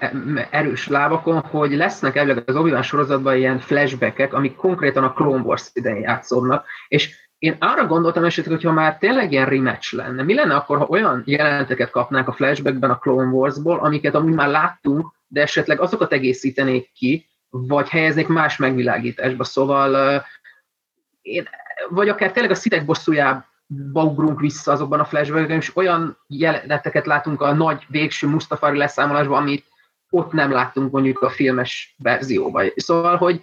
erős 0.51 0.89
lábakon, 0.89 1.41
hogy 1.41 1.73
lesznek 1.73 2.17
elvileg 2.17 2.43
az 2.47 2.57
obi 2.57 2.83
sorozatban 2.83 3.37
ilyen 3.37 3.59
flashbackek, 3.59 4.33
amik 4.33 4.57
konkrétan 4.57 5.05
a 5.05 5.13
Clone 5.13 5.43
Wars 5.43 5.71
idején 5.73 6.01
játszódnak, 6.01 6.67
és 6.89 7.17
én 7.39 7.57
arra 7.59 7.87
gondoltam 7.87 8.25
esetleg, 8.25 8.55
hogyha 8.55 8.73
már 8.73 8.99
tényleg 8.99 9.33
ilyen 9.33 9.49
rematch 9.49 9.95
lenne, 9.95 10.23
mi 10.23 10.35
lenne 10.35 10.55
akkor, 10.55 10.79
ha 10.79 10.87
olyan 10.89 11.23
jelenteket 11.27 11.91
kapnánk 11.91 12.29
a 12.29 12.33
flashbackben 12.33 12.91
a 12.91 12.99
Clone 12.99 13.31
Wars-ból, 13.31 13.79
amiket 13.79 14.15
amúgy 14.15 14.35
már 14.35 14.49
láttunk, 14.49 15.13
de 15.27 15.43
esetleg 15.43 15.81
azokat 15.81 16.13
egészítenék 16.13 16.93
ki, 16.93 17.29
vagy 17.51 17.89
helyeznék 17.89 18.29
más 18.29 18.57
megvilágításba. 18.57 19.45
Szóval 19.45 20.23
én, 21.23 21.49
vagy 21.89 22.09
akár 22.09 22.33
tényleg 22.33 22.53
a 22.53 22.55
szitek 22.55 22.85
bosszújába 22.85 23.48
ugrunk 23.93 24.41
vissza 24.41 24.73
azokban 24.73 25.01
a 25.01 25.05
flashbackben, 25.05 25.57
és 25.57 25.77
olyan 25.77 26.19
jeleneteket 26.27 27.07
látunk 27.07 27.43
a 27.43 27.53
nagy 27.55 27.85
végső 27.89 28.27
Mustafari 28.27 28.79
leszámolásban, 28.79 29.43
amit 29.43 29.65
ott 30.11 30.33
nem 30.33 30.51
láttunk 30.51 30.93
mondjuk 30.93 31.19
a 31.19 31.31
filmes 31.31 31.95
verzióban. 31.99 32.67
Szóval, 32.77 33.17
hogy 33.17 33.41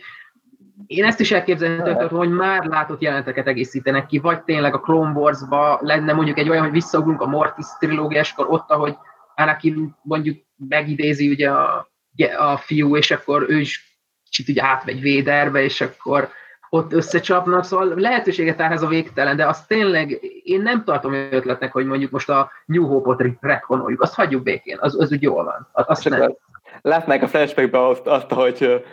én 0.87 1.05
ezt 1.05 1.19
is 1.19 1.31
elképzelhetem, 1.31 2.07
hogy 2.07 2.29
már 2.29 2.65
látott 2.65 3.01
jelenteket 3.01 3.47
egészítenek 3.47 4.05
ki, 4.05 4.19
vagy 4.19 4.43
tényleg 4.43 4.73
a 4.73 4.79
Clone 4.79 5.11
Wars-ba 5.11 5.79
lenne 5.81 6.13
mondjuk 6.13 6.37
egy 6.37 6.49
olyan, 6.49 6.63
hogy 6.63 6.71
visszaugrunk 6.71 7.21
a 7.21 7.27
Mortis 7.27 7.65
trilógiáskor, 7.79 8.45
ott, 8.49 8.69
ahogy 8.69 8.97
Anakin 9.35 9.95
mondjuk 10.01 10.37
megidézi 10.55 11.29
ugye 11.29 11.51
a, 11.51 11.87
a 12.37 12.57
fiú, 12.57 12.97
és 12.97 13.11
akkor 13.11 13.45
ő 13.49 13.59
is 13.59 13.99
kicsit 14.23 14.49
ugye 14.49 14.63
átmegy 14.63 15.01
Véderbe, 15.01 15.63
és 15.63 15.81
akkor 15.81 16.29
ott 16.69 16.93
összecsapnak, 16.93 17.63
szóval 17.63 17.93
lehetőséget 17.95 18.61
áll 18.61 18.71
ez 18.71 18.81
a 18.81 18.87
végtelen, 18.87 19.35
de 19.35 19.47
azt 19.47 19.67
tényleg 19.67 20.19
én 20.43 20.61
nem 20.61 20.83
tartom 20.83 21.13
ötletnek, 21.13 21.71
hogy 21.71 21.85
mondjuk 21.85 22.11
most 22.11 22.29
a 22.29 22.51
New 22.65 22.85
Hope-ot 22.85 23.23
retkonoljuk, 23.39 24.01
azt 24.01 24.15
hagyjuk 24.15 24.43
békén, 24.43 24.77
az, 24.79 24.99
az 24.99 25.11
úgy 25.11 25.21
jól 25.21 25.43
van. 25.43 25.67
Azt 25.71 26.09
nem 26.09 26.35
látnák 26.81 27.23
a 27.23 27.27
flashbackben 27.27 27.81
azt, 27.81 28.07
azt 28.07 28.31
hogy 28.31 28.83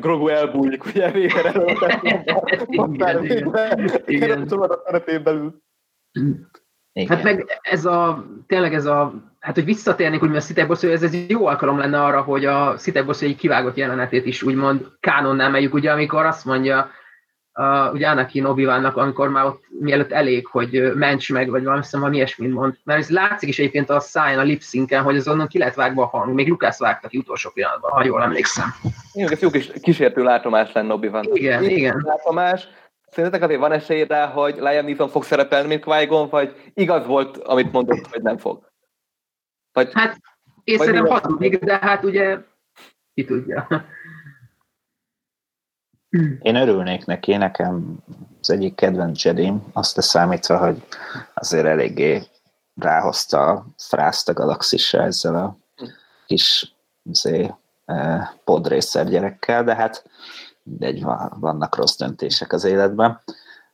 Grogu 0.00 0.28
elbújik, 0.28 0.84
ugye 0.84 1.10
Vader 1.10 1.46
előtt. 1.56 2.02
igen, 2.70 3.24
igen. 3.24 4.02
igen. 4.06 4.42
a 4.48 5.20
belül. 5.22 5.62
Igen. 6.92 7.16
Hát 7.16 7.22
meg 7.22 7.60
ez 7.60 7.84
a, 7.84 8.24
tényleg 8.46 8.74
ez 8.74 8.86
a, 8.86 9.12
hát 9.40 9.54
hogy 9.54 9.64
visszatérnék 9.64 10.22
úgymond 10.22 10.40
a 10.40 10.42
Szitek 10.42 10.66
bosszú, 10.66 10.88
ez, 10.88 11.02
ez 11.02 11.28
jó 11.28 11.46
alkalom 11.46 11.78
lenne 11.78 12.04
arra, 12.04 12.22
hogy 12.22 12.44
a 12.44 12.74
egy 13.20 13.36
kivágott 13.36 13.76
jelenetét 13.76 14.26
is 14.26 14.42
úgymond 14.42 14.86
kánonnál 15.00 15.50
megyük, 15.50 15.74
ugye 15.74 15.92
amikor 15.92 16.26
azt 16.26 16.44
mondja 16.44 16.90
uh, 17.54 17.92
ugye 17.92 18.08
Anakin 18.08 18.44
obi 18.44 18.64
amikor 18.64 19.28
már 19.28 19.44
ott 19.44 19.64
mielőtt 19.80 20.12
elég, 20.12 20.46
hogy 20.46 20.92
ments 20.94 21.32
meg, 21.32 21.50
vagy 21.50 21.64
valami, 21.64 21.82
szóval 21.82 22.00
valami 22.00 22.16
ilyesmit 22.16 22.52
mond. 22.52 22.76
Mert 22.84 23.00
ez 23.00 23.10
látszik 23.10 23.48
is 23.48 23.58
egyébként 23.58 23.90
a 23.90 24.00
száján, 24.00 24.38
a 24.38 24.42
lipszinken, 24.42 25.02
hogy 25.02 25.16
azonnan 25.16 25.46
ki 25.46 25.58
lehet 25.58 25.74
vágva 25.74 26.02
a 26.02 26.06
hang. 26.06 26.34
Még 26.34 26.48
Lukász 26.48 26.78
vágta 26.78 27.08
ki 27.08 27.18
utolsó 27.18 27.50
pillanatban, 27.50 27.90
ha 27.90 28.04
jól 28.04 28.22
emlékszem. 28.22 28.68
Igen, 29.12 29.32
ez 29.32 29.40
jó 29.40 29.50
kis 29.50 29.70
kísértő 29.82 30.22
látomás 30.22 30.72
lenne 30.72 30.92
obi 30.92 31.08
-Wan. 31.08 31.24
Igen, 31.32 31.62
Én 31.62 31.76
igen. 31.76 32.02
Látomás. 32.04 32.68
Szerintetek 33.10 33.44
azért 33.44 33.60
van 33.60 33.72
esély 33.72 34.04
rá, 34.06 34.26
hogy 34.26 34.54
Liam 34.56 34.84
Neeson 34.84 35.08
fog 35.08 35.24
szerepelni, 35.24 35.68
mint 35.68 35.84
qui 35.84 36.06
vagy 36.30 36.54
igaz 36.74 37.06
volt, 37.06 37.36
amit 37.36 37.72
mondott, 37.72 38.06
hogy 38.06 38.22
nem 38.22 38.38
fog? 38.38 38.70
Vagy, 39.72 39.90
hát 39.92 40.16
én 40.64 40.78
szerintem 40.78 41.06
hazudik, 41.06 41.58
de 41.58 41.78
hát 41.80 42.04
ugye 42.04 42.38
ki 43.14 43.24
tudja. 43.24 43.66
Én 46.40 46.56
örülnék 46.56 47.04
neki, 47.04 47.36
nekem 47.36 47.96
az 48.40 48.50
egyik 48.50 48.74
kedvenc 48.74 49.24
Jedim, 49.24 49.64
azt 49.72 50.00
számítva, 50.02 50.58
hogy 50.58 50.82
azért 51.34 51.66
eléggé 51.66 52.22
ráhozta 52.74 53.48
a 53.48 53.66
frászt 53.76 54.28
a 54.28 54.32
galaxisra 54.32 55.02
ezzel 55.02 55.34
a 55.34 55.56
kis 56.26 56.74
azért, 57.02 57.54
podrészer 58.44 59.08
gyerekkel, 59.08 59.64
de 59.64 59.74
hát 59.74 60.04
egy 60.78 61.02
vannak 61.30 61.76
rossz 61.76 61.96
döntések 61.96 62.52
az 62.52 62.64
életben. 62.64 63.20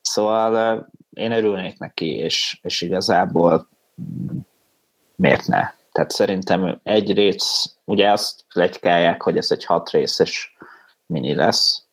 Szóval 0.00 0.86
én 1.10 1.32
örülnék 1.32 1.78
neki, 1.78 2.16
és, 2.16 2.60
és 2.62 2.80
igazából 2.80 3.68
miért 5.16 5.46
ne? 5.46 5.70
Tehát 5.92 6.10
szerintem 6.10 6.80
egy 6.82 7.12
rész, 7.12 7.74
ugye 7.84 8.10
azt 8.10 8.44
legykálják, 8.52 9.22
hogy 9.22 9.36
ez 9.36 9.50
egy 9.50 9.64
hat 9.64 9.90
részes 9.90 10.56
mini 11.06 11.34
lesz, 11.34 11.87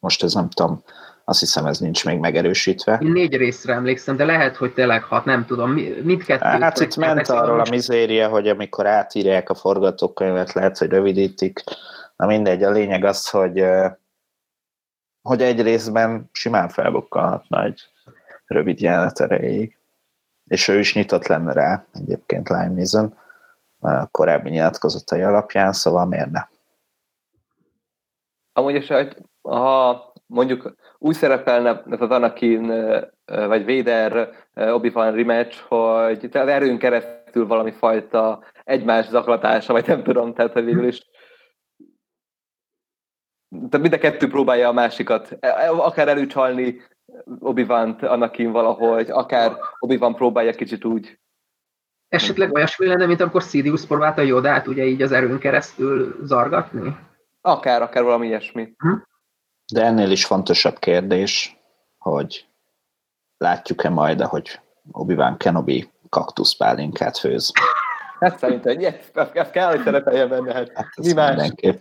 most 0.00 0.22
ez 0.22 0.32
nem 0.32 0.48
tudom, 0.48 0.82
Azt 1.24 1.40
hiszem, 1.40 1.66
ez 1.66 1.78
nincs 1.78 2.04
még 2.04 2.18
megerősítve. 2.18 2.98
Én 3.02 3.12
négy 3.12 3.36
részre 3.36 3.72
emlékszem, 3.72 4.16
de 4.16 4.24
lehet, 4.24 4.56
hogy 4.56 4.72
tényleg 4.72 5.02
hat, 5.02 5.24
nem 5.24 5.46
tudom. 5.46 5.70
Mindkettő. 6.02 6.44
Hát 6.44 6.80
itt 6.80 6.96
ment 6.96 7.28
arról 7.28 7.60
a 7.60 7.70
mizéria, 7.70 8.28
hogy 8.28 8.48
amikor 8.48 8.86
átírják 8.86 9.50
a 9.50 9.54
forgatókönyvet, 9.54 10.52
lehet, 10.52 10.78
hogy 10.78 10.88
rövidítik. 10.88 11.62
Na 12.16 12.26
mindegy, 12.26 12.62
a 12.62 12.70
lényeg 12.70 13.04
az, 13.04 13.28
hogy, 13.28 13.64
hogy 15.22 15.42
egy 15.42 15.62
részben 15.62 16.28
simán 16.32 16.68
felbukkalhatna 16.68 17.64
egy 17.64 17.80
rövid 18.46 18.80
jelenet 18.80 19.20
erejéig. 19.20 19.78
És 20.46 20.68
ő 20.68 20.78
is 20.78 20.94
nyitott 20.94 21.26
lenne 21.26 21.52
rá 21.52 21.84
egyébként 21.94 22.48
Lime 22.48 22.68
Neeson 22.68 23.14
korábbi 24.10 24.50
nyilatkozatai 24.50 25.22
alapján, 25.22 25.72
szóval 25.72 26.06
miért 26.06 26.30
ne? 26.30 26.46
Amúgy 28.52 28.74
is, 28.74 28.88
ha 29.42 30.12
mondjuk 30.26 30.74
úgy 30.98 31.14
szerepelne 31.14 31.82
ez 31.90 32.00
az 32.00 32.10
Anakin 32.10 32.66
vagy 33.24 33.64
Vader 33.64 34.28
Obi-Wan 34.54 35.14
rematch, 35.14 35.60
hogy 35.68 36.28
az 36.32 36.48
erőn 36.48 36.78
keresztül 36.78 37.46
valami 37.46 37.70
fajta 37.70 38.42
egymás 38.64 39.06
zaklatása, 39.06 39.72
vagy 39.72 39.86
nem 39.86 40.02
tudom, 40.02 40.34
tehát 40.34 40.52
hogy 40.52 40.64
végül 40.64 40.86
is 40.86 41.02
tehát 43.48 43.80
mind 43.80 43.92
a 43.92 43.98
kettő 43.98 44.28
próbálja 44.28 44.68
a 44.68 44.72
másikat, 44.72 45.36
e, 45.40 45.48
e, 45.48 45.70
akár 45.70 46.08
előcsalni 46.08 46.80
obi 47.38 47.62
wan 47.62 47.90
Anakin 47.90 48.52
valahogy, 48.52 49.10
akár 49.10 49.56
Obi-Wan 49.78 50.14
próbálja 50.14 50.52
kicsit 50.52 50.84
úgy 50.84 51.18
Esetleg 52.08 52.52
olyasmi 52.52 52.86
lenne, 52.86 53.06
mint 53.06 53.20
amikor 53.20 53.42
Sidious 53.42 53.86
próbálta 53.86 54.22
Jodát 54.22 54.66
ugye 54.66 54.84
így 54.84 55.02
az 55.02 55.12
erőn 55.12 55.38
keresztül 55.38 56.16
zargatni? 56.22 56.96
Akár, 57.40 57.82
akár 57.82 58.02
valami 58.02 58.26
ilyesmi. 58.26 58.74
Hm? 58.78 58.94
De 59.72 59.84
ennél 59.84 60.10
is 60.10 60.24
fontosabb 60.24 60.78
kérdés, 60.78 61.58
hogy 61.98 62.46
látjuk-e 63.36 63.88
majd, 63.88 64.20
hogy 64.20 64.60
Obi-Wan 64.92 65.36
Kenobi 65.36 65.90
kaktuszpálinkát 66.08 67.18
főz. 67.18 67.52
Hát 68.20 68.38
szerintem, 68.38 68.94
ez 69.32 69.50
kell, 69.50 69.68
hogy 69.70 69.82
szerepeljen 69.82 70.28
benne. 70.28 70.52
Hát, 70.52 70.70
hát 70.74 70.96
mi 70.96 71.12
más? 71.12 71.28
Mindenképp. 71.28 71.80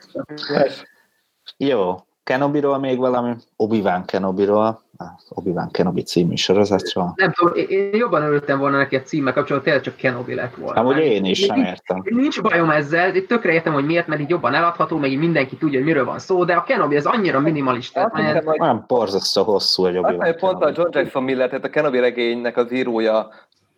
Jó, 1.58 1.96
Kenobiról 2.24 2.78
még 2.78 2.98
valami? 2.98 3.36
Obi-Wan 3.56 4.06
Kenobiról, 4.06 4.84
Obi-Wan 5.30 5.72
Kenobi 5.72 6.02
című 6.02 6.36
sorozatról. 6.36 7.14
Nem 7.16 7.32
tudom, 7.32 7.54
én 7.68 7.96
jobban 7.96 8.22
örültem 8.22 8.60
volna 8.60 8.78
neki 8.78 8.96
a 8.96 9.02
címmel 9.02 9.34
kapcsolatban, 9.34 9.64
tényleg 9.64 9.82
csak 9.84 9.96
Kenobi 9.96 10.34
lett 10.34 10.56
volna. 10.56 10.80
Amúgy 10.80 10.98
én 10.98 11.26
is 11.26 11.46
nem 11.46 11.60
értem. 11.60 12.02
Nincs 12.04 12.42
bajom 12.42 12.70
ezzel, 12.70 13.16
itt 13.16 13.28
tökre 13.28 13.52
értem, 13.52 13.74
hogy 13.74 13.86
miért, 13.86 14.08
mert 14.08 14.22
így 14.22 14.30
jobban 14.30 14.54
eladható, 14.54 14.98
meg 14.98 15.12
így 15.12 15.18
mindenki 15.18 15.56
tudja, 15.56 15.78
hogy 15.78 15.88
miről 15.88 16.06
van 16.06 16.20
szó, 16.20 16.44
de 16.44 16.54
a 16.54 16.64
Kenobi 16.64 16.96
az 16.96 17.06
annyira 17.06 17.40
minimalista. 17.40 18.00
Hát, 18.00 18.14
mert... 18.14 18.58
Nem 18.58 18.84
borzasztó 18.88 19.44
hosszú, 19.44 19.84
hogy 19.84 19.98
Obi-Wan 19.98 20.36
Pont 20.36 20.64
a 20.64 20.72
John 20.76 20.90
Jackson 20.92 21.24
Miller, 21.24 21.50
tehát 21.50 21.66
a 21.66 21.70
Kenobi 21.70 22.00
regénynek 22.00 22.58
az 22.58 22.72
írója 22.72 23.30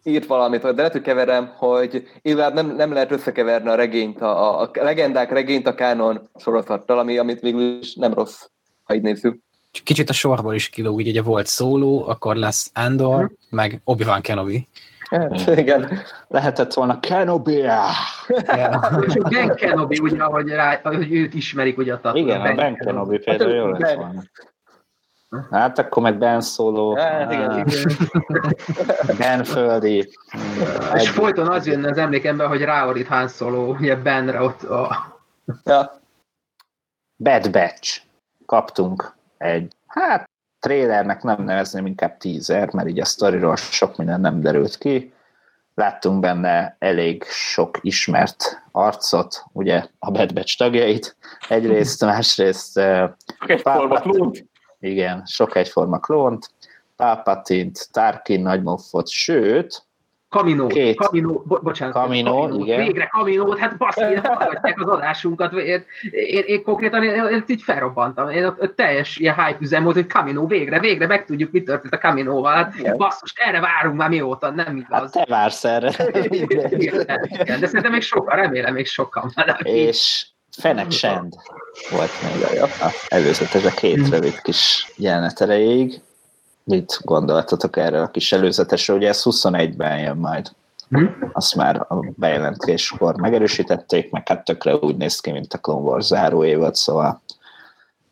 írt 0.04 0.26
valamit, 0.26 0.62
de 0.62 0.72
lehet, 0.72 0.92
hogy 0.92 1.02
keverem, 1.02 1.52
hogy 1.56 2.08
illetve 2.22 2.62
nem, 2.62 2.76
nem 2.76 2.94
lehet 2.94 3.12
összekeverni 3.12 3.70
a 3.70 3.76
regényt, 3.76 4.22
a, 4.22 4.62
a 4.62 4.70
legendák 4.74 5.32
regényt 5.32 5.68
a 5.68 5.76
kánon 5.76 6.30
sorozattal, 6.36 7.00
ami, 7.00 7.18
amit 7.18 7.40
végül 7.40 7.78
is 7.80 7.96
nem 7.96 8.14
rossz, 8.14 8.46
ha 8.84 8.94
így 8.94 9.02
nézzük. 9.02 9.40
Kicsit 9.84 10.10
a 10.10 10.14
sorból 10.14 10.54
is 10.54 10.70
kilóg, 10.70 11.02
így 11.02 11.08
ugye 11.08 11.22
volt 11.22 11.46
szóló, 11.46 12.08
akkor 12.08 12.36
lesz 12.36 12.72
Andor, 12.74 13.18
hmm. 13.18 13.36
meg 13.50 13.82
Obi-Wan 13.84 14.22
Kenobi. 14.22 14.68
Hát, 15.10 15.58
igen. 15.58 16.02
Lehetett 16.28 16.74
volna 16.74 17.00
Kenobi. 17.00 17.58
Yeah. 17.58 17.92
ben 19.30 19.56
Kenobi, 19.56 20.00
ugye, 20.00 20.24
ahogy, 20.24 20.50
rá, 20.50 20.80
ahogy 20.84 21.14
őt 21.14 21.34
ismerik, 21.34 21.78
ugye 21.78 21.94
a 21.94 22.12
Igen, 22.14 22.42
a 22.42 22.54
Ben 22.56 22.76
Kenobi 22.76 23.18
például 23.18 23.52
jó 23.52 23.68
lesz 23.68 23.96
volna. 23.96 24.24
Hát 25.52 25.80
akkor 25.80 26.04
meg 26.04 26.18
Ben 26.18 26.42
Solo. 26.42 26.96
Hát, 26.96 27.32
igen, 27.32 27.68
Ben 29.18 29.44
Földi. 29.44 30.10
És 30.96 31.10
folyton 31.10 31.48
az 31.48 31.68
jön 31.68 31.86
az 31.86 31.98
emlékemben, 31.98 32.48
hogy 32.48 32.62
ráorít 32.62 33.08
Han 33.08 33.28
Solo, 33.28 33.72
ugye 33.72 33.96
Benre 33.96 34.42
ott 34.42 34.64
a... 34.64 35.18
Ja. 35.64 36.02
Bad 37.18 37.52
Batch. 37.52 38.02
Kaptunk 38.46 39.18
egy, 39.40 39.74
hát 39.88 40.30
trailernek 40.60 41.24
nem 41.24 41.44
nevezném, 41.44 41.86
inkább 41.86 42.18
teaser, 42.18 42.74
mert 42.74 42.88
így 42.88 43.00
a 43.00 43.06
sztoriról 43.06 43.56
sok 43.56 43.98
minden 43.98 44.22
nem 44.22 44.42
derült 44.42 44.78
ki. 44.78 45.14
Láttunk 45.76 46.20
benne 46.20 46.76
elég 46.80 47.24
sok 47.24 47.78
ismert 47.82 48.62
arcot, 48.72 49.44
ugye 49.52 49.86
a 50.00 50.12
Bad 50.12 50.34
Batch 50.34 50.58
tagjait, 50.58 51.16
egyrészt, 51.48 52.06
másrészt... 52.06 52.78
Egyforma 53.48 54.00
klónt. 54.00 54.46
Igen, 54.80 55.26
sok 55.26 55.56
egyforma 55.56 56.00
klónt, 56.00 56.52
Palpatint, 56.96 57.88
Tarkin 57.92 58.42
nagymoffot, 58.42 59.08
sőt, 59.08 59.84
Kamino, 60.30 60.68
Két. 60.68 60.96
Kamino, 60.96 61.42
bo- 61.46 61.64
bocsánat. 61.64 61.94
Kamino, 61.94 62.42
Kamino, 62.42 62.64
igen. 62.64 62.80
Végre 62.80 63.06
Kamino, 63.06 63.56
hát 63.56 63.78
baszki, 63.78 64.16
hallgatják 64.24 64.80
az 64.80 64.88
adásunkat. 64.88 65.54
Én, 65.54 65.86
én, 66.12 66.44
én 66.46 66.64
konkrétan 66.64 67.04
én, 67.04 67.26
én, 67.32 67.44
így 67.48 67.62
felrobbantam. 67.62 68.30
Én 68.30 68.46
ott, 68.46 68.62
ott 68.62 68.76
teljes 68.76 69.18
ilyen 69.18 69.36
hype 69.36 69.58
üzem 69.62 69.84
volt, 69.84 69.96
hogy 69.96 70.08
Kamino, 70.08 70.48
végre, 70.48 70.80
végre 70.80 71.08
megtudjuk, 71.08 71.52
mi 71.52 71.64
történt 71.64 71.94
a 71.94 71.98
Kaminoval. 71.98 72.54
Hát 72.54 72.76
igen. 72.78 72.98
basszus, 72.98 73.34
erre 73.36 73.60
várunk 73.60 73.98
már 73.98 74.10
mióta, 74.10 74.50
nem 74.50 74.76
igaz. 74.76 75.00
Hát 75.02 75.12
te 75.12 75.26
vársz 75.30 75.64
erre. 75.64 75.92
igen, 76.30 76.72
igen, 76.72 77.60
de 77.60 77.66
szerintem 77.66 77.92
még 77.92 78.02
sokan, 78.02 78.36
remélem 78.36 78.74
még 78.74 78.88
sokan. 78.88 79.34
És 79.64 80.28
Fenek 80.58 80.92
Send 80.92 81.34
volt 81.92 82.12
még 82.22 82.62
előzetes 83.08 83.66
a 83.66 83.70
két 83.70 83.96
hmm. 83.96 84.10
rövid 84.10 84.42
kis 84.42 84.92
jelenet 84.96 85.42
erejéig 85.42 86.02
Mit 86.70 87.00
gondoltatok 87.04 87.78
erről 87.78 88.04
a 88.04 88.10
kis 88.10 88.32
előzetesről? 88.32 88.98
Ugye 88.98 89.08
ez 89.08 89.22
21-ben 89.24 90.00
jön 90.00 90.18
majd. 90.18 90.52
Hm? 90.90 91.06
Azt 91.32 91.56
már 91.56 91.76
a 91.76 92.06
bejelentéskor 92.16 93.16
megerősítették, 93.16 94.12
meg 94.12 94.28
hát 94.28 94.46
tökre 94.46 94.76
úgy 94.76 94.98
néz 94.98 95.20
ki, 95.20 95.32
mint 95.32 95.54
a 95.54 95.58
Clone 95.58 95.82
Wars 95.82 96.06
záró 96.06 96.44
évad, 96.44 96.76
szóval 96.76 97.22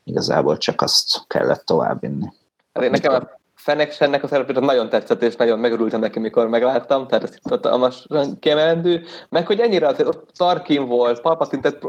igazából 0.04 0.58
csak 0.58 0.82
azt 0.82 1.28
kellett 1.28 1.66
továbbvinni. 1.66 2.26
Hát 2.74 2.90
nekem 2.90 3.14
a 3.14 3.38
Fennexennek 3.56 4.24
a 4.24 4.28
szerepét 4.28 4.60
nagyon 4.60 4.90
tetszett, 4.90 5.22
és 5.22 5.36
nagyon 5.36 5.60
megörültem 5.60 6.00
neki, 6.00 6.20
mikor 6.20 6.48
megláttam, 6.48 7.08
tehát 7.08 7.24
ez 7.24 7.36
itt 7.36 7.50
hatalmasan 7.50 8.40
kiemelendő, 8.40 9.04
meg 9.30 9.48
hogy 9.48 9.60
ennyire 9.60 9.88
azért 9.88 10.10
ott 10.10 10.30
Tarkin 10.38 10.88
volt, 10.88 11.22
Palpatine, 11.22 11.62
tehát 11.62 11.84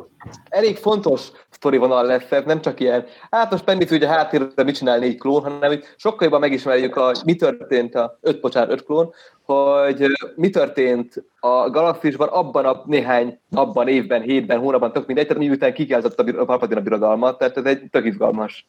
elég 0.49 0.77
fontos 0.77 1.31
vonal 1.61 2.05
lesz 2.05 2.33
ez, 2.33 2.45
nem 2.45 2.61
csak 2.61 2.81
ilyen, 2.81 3.07
hát 3.31 3.51
most 3.51 3.65
Pendis 3.65 3.91
ugye 3.91 4.09
háttérben 4.09 4.65
mit 4.65 4.77
csinál 4.77 4.99
négy 4.99 5.19
klón, 5.19 5.43
hanem 5.43 5.73
itt 5.73 5.95
sokkal 5.97 6.23
jobban 6.23 6.41
megismerjük, 6.41 6.97
a, 6.97 7.13
mi 7.25 7.35
történt 7.35 7.95
a 7.95 8.19
öt, 8.21 8.41
bocsánat, 8.41 8.71
öt 8.71 8.85
klón, 8.85 9.13
hogy 9.43 10.07
mi 10.37 10.51
történt 10.51 11.25
a 11.41 11.71
galaxisban 11.71 12.29
abban 12.29 12.65
a 12.65 12.83
néhány 12.87 13.41
abban 13.51 13.89
évben, 13.89 14.23
hétben, 14.23 14.59
hónapban, 14.59 14.93
tök 14.93 15.07
mindegy, 15.07 15.27
tehát 15.27 15.43
miután 15.43 15.73
kikeltett 15.73 16.19
a 16.19 16.45
Palpatine 16.45 16.81
a 16.81 16.83
birodalmat, 16.83 17.39
tehát 17.39 17.57
ez 17.57 17.65
egy 17.65 17.83
tök 17.91 18.05
izgalmas 18.05 18.67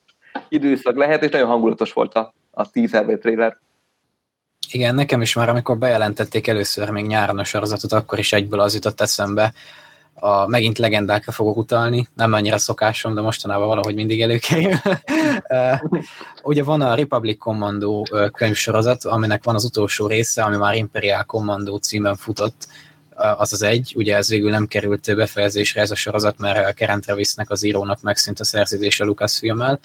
időszak 0.50 0.98
lehet, 0.98 1.24
és 1.24 1.32
nagyon 1.32 1.48
hangulatos 1.48 1.94
volt 1.94 2.14
a, 2.14 2.34
a 2.52 2.70
teaser 2.72 3.06
trailer. 3.06 3.58
Igen, 4.72 4.96
nekem 4.96 5.22
is 5.22 5.34
már, 5.34 5.50
amikor 5.50 5.78
bejelentették 5.78 6.48
először 6.48 6.90
még 6.90 7.06
nyáron 7.06 7.40
a 7.40 7.44
sorozatot, 7.44 7.92
akkor 7.92 8.20
is 8.20 8.34
egyből 8.34 8.60
az 8.60 8.74
jutott 8.74 9.02
eszembe, 9.02 9.54
a, 10.20 10.48
megint 10.48 10.78
legendákra 10.78 11.32
fogok 11.32 11.58
utalni, 11.58 12.08
nem 12.16 12.34
annyira 12.34 12.58
szokásom, 12.58 13.14
de 13.16 13.22
mostanában 13.22 13.68
valahogy 13.68 13.96
mindig 13.96 14.22
előkerül. 14.22 14.74
Ugye 16.44 16.64
van 16.64 16.82
a 16.82 16.96
Republic 16.96 17.38
Commando 17.38 18.04
könyvsorozat, 18.34 19.06
aminek 19.06 19.44
van 19.44 19.56
az 19.56 19.64
utolsó 19.64 20.08
része, 20.08 20.44
ami 20.44 20.56
már 20.56 20.76
Imperial 20.76 21.24
Commando 21.24 21.78
címen 21.78 22.16
futott, 22.16 22.68
az 23.38 23.54
az 23.54 23.62
egy, 23.62 23.94
ugye 23.96 24.16
ez 24.16 24.30
végül 24.30 24.50
nem 24.50 24.68
került 24.68 25.16
befejezésre 25.16 25.82
ez 25.82 25.92
a 25.92 25.96
sorozat, 25.96 26.38
mert 26.38 26.78
Karen 26.78 27.02
Travisnek, 27.02 27.50
az 27.50 27.64
írónak 27.64 28.02
megszűnt 28.02 28.40
a 28.40 28.44
szerződése 28.44 29.04
Lucasfilmmel, 29.04 29.80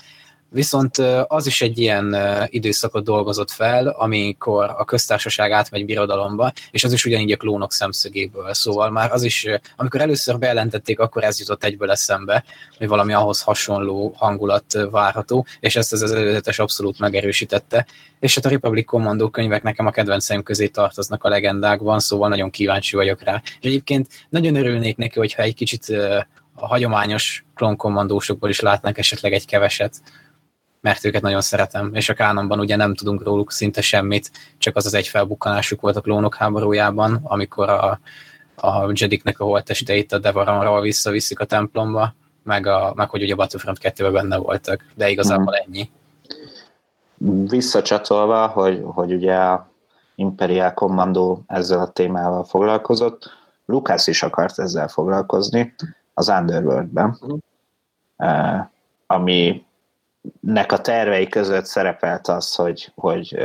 Viszont 0.54 0.96
az 1.26 1.46
is 1.46 1.62
egy 1.62 1.78
ilyen 1.78 2.16
időszakot 2.46 3.04
dolgozott 3.04 3.50
fel, 3.50 3.86
amikor 3.88 4.74
a 4.76 4.84
köztársaság 4.84 5.52
átmegy 5.52 5.84
birodalomba, 5.84 6.52
és 6.70 6.84
az 6.84 6.92
is 6.92 7.04
ugyanígy 7.04 7.32
a 7.32 7.36
klónok 7.36 7.72
szemszögéből. 7.72 8.54
Szóval 8.54 8.90
már 8.90 9.12
az 9.12 9.22
is, 9.22 9.46
amikor 9.76 10.00
először 10.00 10.38
bejelentették, 10.38 10.98
akkor 10.98 11.24
ez 11.24 11.38
jutott 11.38 11.64
egyből 11.64 11.90
eszembe, 11.90 12.44
hogy 12.78 12.88
valami 12.88 13.12
ahhoz 13.12 13.42
hasonló 13.42 14.14
hangulat 14.16 14.88
várható, 14.90 15.46
és 15.60 15.76
ezt 15.76 15.92
az 15.92 16.12
előzetes 16.12 16.58
abszolút 16.58 16.98
megerősítette. 16.98 17.86
És 18.20 18.34
hát 18.34 18.44
a 18.44 18.48
Republic 18.48 18.86
Commando 18.86 19.30
könyvek 19.30 19.62
nekem 19.62 19.86
a 19.86 19.90
kedvenceim 19.90 20.42
közé 20.42 20.66
tartoznak 20.66 21.24
a 21.24 21.28
legendákban, 21.28 21.98
szóval 21.98 22.28
nagyon 22.28 22.50
kíváncsi 22.50 22.96
vagyok 22.96 23.22
rá. 23.22 23.42
És 23.44 23.66
egyébként 23.66 24.08
nagyon 24.28 24.56
örülnék 24.56 24.96
neki, 24.96 25.18
hogyha 25.18 25.42
egy 25.42 25.54
kicsit 25.54 25.88
a 26.54 26.66
hagyományos 26.66 27.44
klónkommandósokból 27.54 28.48
is 28.48 28.60
látnánk 28.60 28.98
esetleg 28.98 29.32
egy 29.32 29.46
keveset, 29.46 30.02
mert 30.84 31.04
őket 31.04 31.22
nagyon 31.22 31.40
szeretem, 31.40 31.94
és 31.94 32.08
a 32.08 32.14
kánonban 32.14 32.58
ugye 32.58 32.76
nem 32.76 32.94
tudunk 32.94 33.22
róluk 33.22 33.52
szinte 33.52 33.80
semmit, 33.80 34.30
csak 34.58 34.76
az 34.76 34.86
az 34.86 34.94
egy 34.94 35.08
felbukkanásuk 35.08 35.80
volt 35.80 35.96
a 35.96 36.00
klónok 36.00 36.34
háborújában, 36.34 37.20
amikor 37.22 37.68
a, 37.68 38.00
a 38.56 38.90
Jediknek 38.92 39.40
a 39.40 39.44
holttesteit 39.44 40.12
a 40.12 40.18
Devaronról 40.18 40.80
visszaviszik 40.80 41.40
a 41.40 41.44
templomba, 41.44 42.14
meg, 42.42 42.66
a, 42.66 42.92
meg 42.96 43.10
hogy 43.10 43.22
ugye 43.22 43.32
a 43.32 43.36
Battlefront 43.36 43.78
2 43.78 44.10
benne 44.10 44.36
voltak, 44.36 44.84
de 44.94 45.10
igazából 45.10 45.54
hmm. 45.54 45.64
ennyi. 45.66 45.90
visszacsatolva, 47.48 48.46
hogy, 48.46 48.82
hogy 48.84 49.12
ugye 49.12 49.34
a 49.34 49.68
Imperial 50.14 50.74
Commando 50.74 51.38
ezzel 51.46 51.80
a 51.80 51.90
témával 51.90 52.44
foglalkozott, 52.44 53.30
Lucas 53.66 54.06
is 54.06 54.22
akart 54.22 54.58
ezzel 54.58 54.88
foglalkozni 54.88 55.74
az 56.14 56.28
Underworldben, 56.28 57.18
uh-huh. 57.20 58.66
ami 59.06 59.64
nek 60.40 60.72
a 60.72 60.80
tervei 60.80 61.28
között 61.28 61.64
szerepelt 61.64 62.28
az, 62.28 62.54
hogy, 62.54 62.92
hogy 62.94 63.36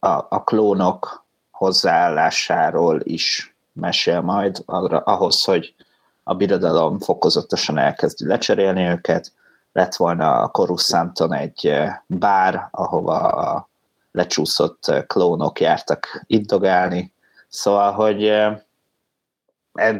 a, 0.00 0.26
a 0.28 0.44
klónok 0.44 1.24
hozzáállásáról 1.50 3.00
is 3.02 3.54
mesél 3.72 4.20
majd 4.20 4.62
arra, 4.66 4.98
ahhoz, 4.98 5.44
hogy 5.44 5.74
a 6.22 6.34
birodalom 6.34 6.98
fokozatosan 6.98 7.78
elkezdi 7.78 8.26
lecserélni 8.26 8.88
őket. 8.88 9.32
Lett 9.72 9.94
volna 9.94 10.40
a 10.40 10.48
Coruscanton 10.48 11.34
egy 11.34 11.74
bár, 12.06 12.68
ahova 12.70 13.18
a 13.18 13.68
lecsúszott 14.12 14.92
klónok 15.06 15.60
jártak 15.60 16.24
iddogálni. 16.26 17.12
Szóval, 17.48 17.92
hogy 17.92 18.24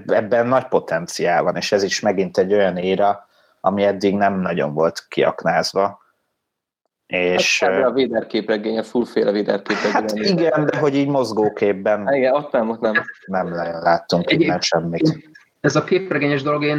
ebben 0.06 0.46
nagy 0.46 0.68
potenciál 0.68 1.42
van, 1.42 1.56
és 1.56 1.72
ez 1.72 1.82
is 1.82 2.00
megint 2.00 2.38
egy 2.38 2.52
olyan 2.52 2.76
éra, 2.76 3.26
ami 3.64 3.82
eddig 3.82 4.14
nem 4.14 4.40
nagyon 4.40 4.74
volt 4.74 5.06
kiaknázva. 5.08 6.00
És, 7.06 7.60
hát, 7.60 7.84
a 7.84 7.92
véderképregény, 7.92 8.78
a 8.78 8.82
fullféle 8.82 9.30
véderképregény. 9.30 9.92
Hát 9.92 10.12
igen, 10.12 10.66
de 10.66 10.78
hogy 10.78 10.94
így 10.94 11.08
mozgóképben 11.08 12.14
igen, 12.14 12.34
ott 12.34 12.52
nem, 12.52 12.70
ott 12.70 12.80
nem. 12.80 12.94
Nem 13.26 13.54
láttunk 13.54 14.30
egy, 14.30 14.40
innen 14.40 14.60
semmit. 14.60 15.30
Ez 15.60 15.76
a 15.76 15.84
képregényes 15.84 16.42
dolog, 16.42 16.64
én 16.64 16.76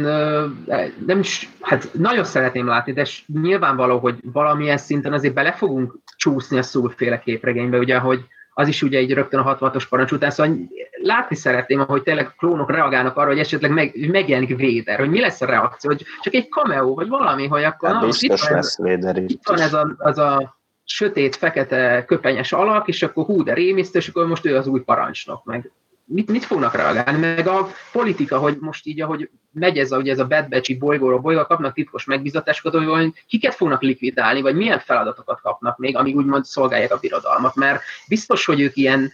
nem 1.06 1.18
is, 1.18 1.50
hát 1.60 1.88
nagyon 1.92 2.24
szeretném 2.24 2.66
látni, 2.66 2.92
de 2.92 3.06
nyilvánvaló, 3.26 3.98
hogy 3.98 4.18
valamilyen 4.32 4.78
szinten 4.78 5.12
azért 5.12 5.34
bele 5.34 5.52
fogunk 5.52 5.98
csúszni 6.16 6.58
a 6.58 6.62
szúrféle 6.62 7.18
képregénybe, 7.18 7.78
ugye, 7.78 7.98
hogy 7.98 8.24
az 8.54 8.68
is 8.68 8.82
ugye 8.82 8.98
egy 8.98 9.12
rögtön 9.12 9.40
a 9.40 9.56
66-os 9.56 9.84
parancs 9.88 10.12
után, 10.12 10.30
szóval 10.30 10.56
látni 11.02 11.36
szeretném, 11.36 11.80
hogy 11.80 12.02
tényleg 12.02 12.26
a 12.26 12.34
klónok 12.36 12.70
reagálnak 12.70 13.16
arra, 13.16 13.28
hogy 13.28 13.38
esetleg 13.38 13.70
meg, 13.70 14.08
megjelenik 14.10 14.56
Véder, 14.56 14.98
hogy 14.98 15.10
mi 15.10 15.20
lesz 15.20 15.40
a 15.40 15.46
reakció, 15.46 15.90
hogy 15.90 16.04
csak 16.20 16.34
egy 16.34 16.48
cameo, 16.48 16.94
vagy 16.94 17.08
valami, 17.08 17.46
hogy 17.46 17.64
akkor 17.64 17.88
hát 17.88 18.00
na, 18.00 18.06
biztos 18.06 18.42
itt 18.42 18.48
lesz 18.48 18.78
Véder 18.78 19.16
Itt 19.16 19.46
van 19.46 19.60
ez 19.60 19.74
a, 19.74 19.94
az 19.98 20.18
a 20.18 20.56
sötét, 20.84 21.36
fekete, 21.36 22.04
köpenyes 22.04 22.52
alak, 22.52 22.88
és 22.88 23.02
akkor 23.02 23.24
hú, 23.24 23.42
de 23.42 23.54
rémisztő, 23.54 23.98
és 23.98 24.08
akkor 24.08 24.26
most 24.26 24.46
ő 24.46 24.56
az 24.56 24.66
új 24.66 24.80
parancsnok, 24.80 25.44
meg 25.44 25.70
mit, 26.04 26.30
mit 26.30 26.44
fognak 26.44 26.74
reagálni, 26.74 27.18
meg 27.18 27.46
a 27.46 27.68
politika, 27.92 28.38
hogy 28.38 28.56
most 28.60 28.86
így, 28.86 29.00
ahogy 29.00 29.30
megy 29.52 29.78
ez 29.78 29.92
a, 29.92 29.96
ugye 29.96 30.12
ez 30.12 30.18
a 30.18 30.26
Bad 30.26 30.48
Batchy 30.48 30.76
bolygóról 30.76 31.18
bolygó, 31.18 31.44
kapnak 31.44 31.74
titkos 31.74 32.04
megbizatásokat, 32.04 32.84
hogy 32.84 33.12
kiket 33.26 33.54
fognak 33.54 33.82
likvidálni, 33.82 34.42
vagy 34.42 34.54
milyen 34.54 34.78
feladatokat 34.78 35.40
kapnak 35.40 35.78
még, 35.78 35.96
amíg 35.96 36.16
úgymond 36.16 36.44
szolgálják 36.44 36.92
a 36.92 36.98
birodalmat, 36.98 37.54
mert 37.54 37.82
biztos, 38.08 38.44
hogy 38.44 38.60
ők 38.60 38.76
ilyen, 38.76 39.12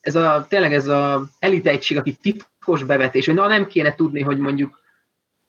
ez 0.00 0.14
a, 0.14 0.46
tényleg 0.48 0.72
ez 0.72 0.86
a 0.86 1.24
elit 1.38 1.66
egység, 1.66 1.96
aki 1.96 2.12
titkos 2.12 2.84
bevetés, 2.84 3.26
hogy 3.26 3.34
na 3.34 3.46
nem 3.46 3.66
kéne 3.66 3.94
tudni, 3.94 4.22
hogy 4.22 4.38
mondjuk 4.38 4.80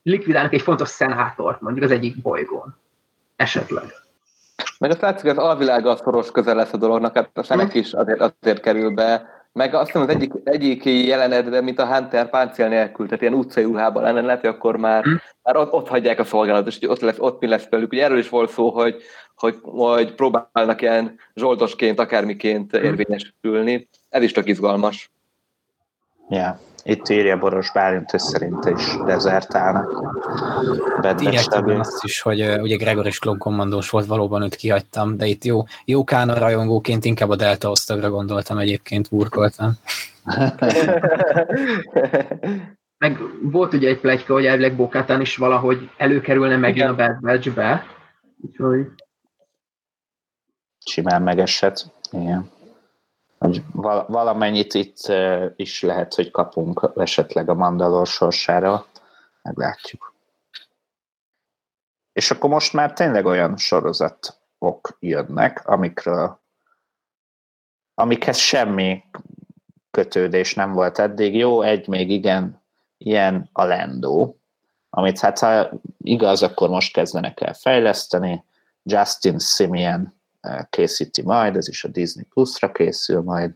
likvidálnak 0.02 0.52
egy 0.52 0.62
fontos 0.62 0.88
szenátort, 0.88 1.60
mondjuk 1.60 1.84
az 1.84 1.90
egyik 1.90 2.22
bolygón. 2.22 2.76
Esetleg. 3.36 3.84
Meg 4.78 4.90
azt 4.90 5.00
látszik, 5.00 5.20
hogy 5.20 5.38
az 5.38 5.44
alvilága 5.44 5.96
szoros 5.96 6.30
közel 6.30 6.54
lesz 6.54 6.72
a 6.72 6.76
dolognak, 6.76 7.14
hát 7.14 7.30
a 7.34 7.42
senek 7.42 7.74
is 7.74 7.92
azért, 7.92 8.20
azért 8.20 8.60
kerül 8.60 8.90
be, 8.90 9.37
meg 9.58 9.74
azt 9.74 9.86
hiszem 9.86 10.02
az 10.02 10.08
egyik, 10.08 10.32
egyik 10.44 10.84
jelenetben, 10.84 11.64
mint 11.64 11.78
a 11.78 11.94
Hunter 11.94 12.30
páncél 12.30 12.68
nélkül, 12.68 13.06
tehát 13.06 13.22
ilyen 13.22 13.34
utcai 13.34 13.64
ruhában 13.64 14.02
lenne, 14.02 14.20
lehet, 14.20 14.40
hogy 14.40 14.48
akkor 14.48 14.76
már, 14.76 15.02
hmm. 15.02 15.20
már 15.42 15.56
ott, 15.56 15.72
ott, 15.72 15.88
hagyják 15.88 16.18
a 16.18 16.24
szolgálatot, 16.24 16.68
és 16.68 16.88
ott, 16.88 17.00
lesz, 17.00 17.18
ott 17.18 17.40
mi 17.40 17.46
lesz 17.46 17.68
velük. 17.68 17.92
Ugye 17.92 18.04
erről 18.04 18.18
is 18.18 18.28
volt 18.28 18.50
szó, 18.50 18.70
hogy, 18.70 19.02
hogy 19.34 19.58
hogy 19.62 20.14
próbálnak 20.14 20.82
ilyen 20.82 21.18
zsoldosként, 21.34 21.98
akármiként 21.98 22.76
hmm. 22.76 22.84
érvényesülni. 22.84 23.88
Ez 24.08 24.22
is 24.22 24.32
csak 24.32 24.48
izgalmas. 24.48 25.10
Yeah. 26.28 26.58
Itt 26.88 27.08
írja 27.08 27.38
Boros 27.38 27.72
Bálint, 27.72 28.10
hogy 28.10 28.20
szerint 28.20 28.64
is 28.64 28.96
dezertálnak. 29.06 30.16
Írják 31.20 31.66
azt 31.66 32.04
is, 32.04 32.20
hogy 32.20 32.40
uh, 32.40 32.62
ugye 32.62 32.76
Gregor 32.76 33.06
is 33.06 33.18
Klon 33.18 33.38
kommandós 33.38 33.90
volt, 33.90 34.06
valóban 34.06 34.42
őt 34.42 34.54
kihagytam, 34.54 35.16
de 35.16 35.26
itt 35.26 35.44
jó, 35.44 35.62
jó 35.84 36.04
kána 36.04 36.38
rajongóként 36.38 37.04
inkább 37.04 37.30
a 37.30 37.36
Delta 37.36 37.70
osztagra 37.70 38.10
gondoltam 38.10 38.58
egyébként, 38.58 39.08
burkoltam. 39.08 39.72
Meg 42.98 43.18
volt 43.42 43.72
ugye 43.72 43.88
egy 43.88 44.00
plegyka, 44.00 44.32
hogy 44.32 44.46
elvileg 44.46 44.76
Bokátán 44.76 45.20
is 45.20 45.36
valahogy 45.36 45.90
előkerülne 45.96 46.56
megint 46.56 46.88
a 46.88 46.94
Bad 46.94 47.20
Batch-be. 47.20 47.84
Úgyhogy... 48.40 48.86
Simán 50.84 51.22
megesett. 51.22 51.84
Igen 52.10 52.56
valamennyit 54.06 54.74
itt 54.74 55.12
is 55.56 55.82
lehet, 55.82 56.14
hogy 56.14 56.30
kapunk 56.30 56.90
esetleg 56.96 57.48
a 57.48 57.54
Mandalor 57.54 58.06
sorsára, 58.06 58.86
meglátjuk. 59.42 60.14
És 62.12 62.30
akkor 62.30 62.50
most 62.50 62.72
már 62.72 62.92
tényleg 62.92 63.24
olyan 63.24 63.56
sorozatok 63.56 64.96
jönnek, 65.00 65.66
amikről 65.66 66.40
amikhez 67.94 68.36
semmi 68.36 69.04
kötődés 69.90 70.54
nem 70.54 70.72
volt 70.72 70.98
eddig. 70.98 71.34
Jó, 71.34 71.62
egy 71.62 71.88
még 71.88 72.10
igen, 72.10 72.62
ilyen 72.96 73.48
a 73.52 73.64
Lendo, 73.64 74.34
amit 74.90 75.20
hát 75.20 75.38
ha 75.38 75.70
igaz, 75.98 76.42
akkor 76.42 76.68
most 76.68 76.92
kezdenek 76.92 77.40
el 77.40 77.54
fejleszteni. 77.54 78.44
Justin 78.82 79.38
Simeon 79.38 80.17
készíti 80.70 81.22
majd, 81.22 81.56
ez 81.56 81.68
is 81.68 81.84
a 81.84 81.88
Disney 81.88 82.24
Plus-ra 82.24 82.72
készül 82.72 83.22
majd, 83.22 83.52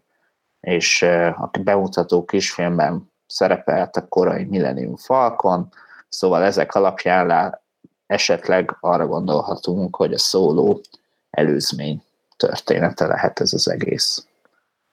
és 0.61 1.03
a 1.37 1.51
bemutató 1.63 2.25
kisfilmben 2.25 3.11
szerepelt 3.27 3.97
a 3.97 4.09
korai 4.09 4.45
Millennium 4.45 4.97
Falcon, 4.97 5.69
szóval 6.09 6.43
ezek 6.43 6.75
alapján 6.75 7.61
esetleg 8.07 8.77
arra 8.81 9.07
gondolhatunk, 9.07 9.97
hogy 9.97 10.13
a 10.13 10.19
szóló 10.19 10.81
előzmény 11.31 12.03
története 12.37 13.07
lehet 13.07 13.41
ez 13.41 13.53
az 13.53 13.69
egész. 13.69 14.27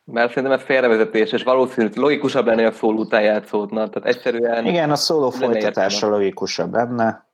Mert 0.04 0.30
szerintem 0.30 0.60
ez 0.60 0.66
félrevezetés, 0.66 1.32
és 1.32 1.44
valószínűleg 1.44 1.96
logikusabb 1.96 2.46
lenne, 2.46 2.64
hogy 2.64 2.74
a 2.74 2.76
szóló 2.76 3.00
után 3.00 3.22
játszódna. 3.22 3.90
Tehát 3.90 4.16
egyszerűen... 4.16 4.66
Igen, 4.66 4.92
a 4.92 4.96
szóló 4.96 5.30
folytatása 5.30 6.08
logikusabb 6.08 6.74
lenne. 6.74 7.28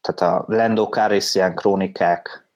Tehát 0.00 0.20
a 0.20 0.44
Lando 0.46 0.88
Calrissian 0.88 1.54
krónikák 1.54 2.48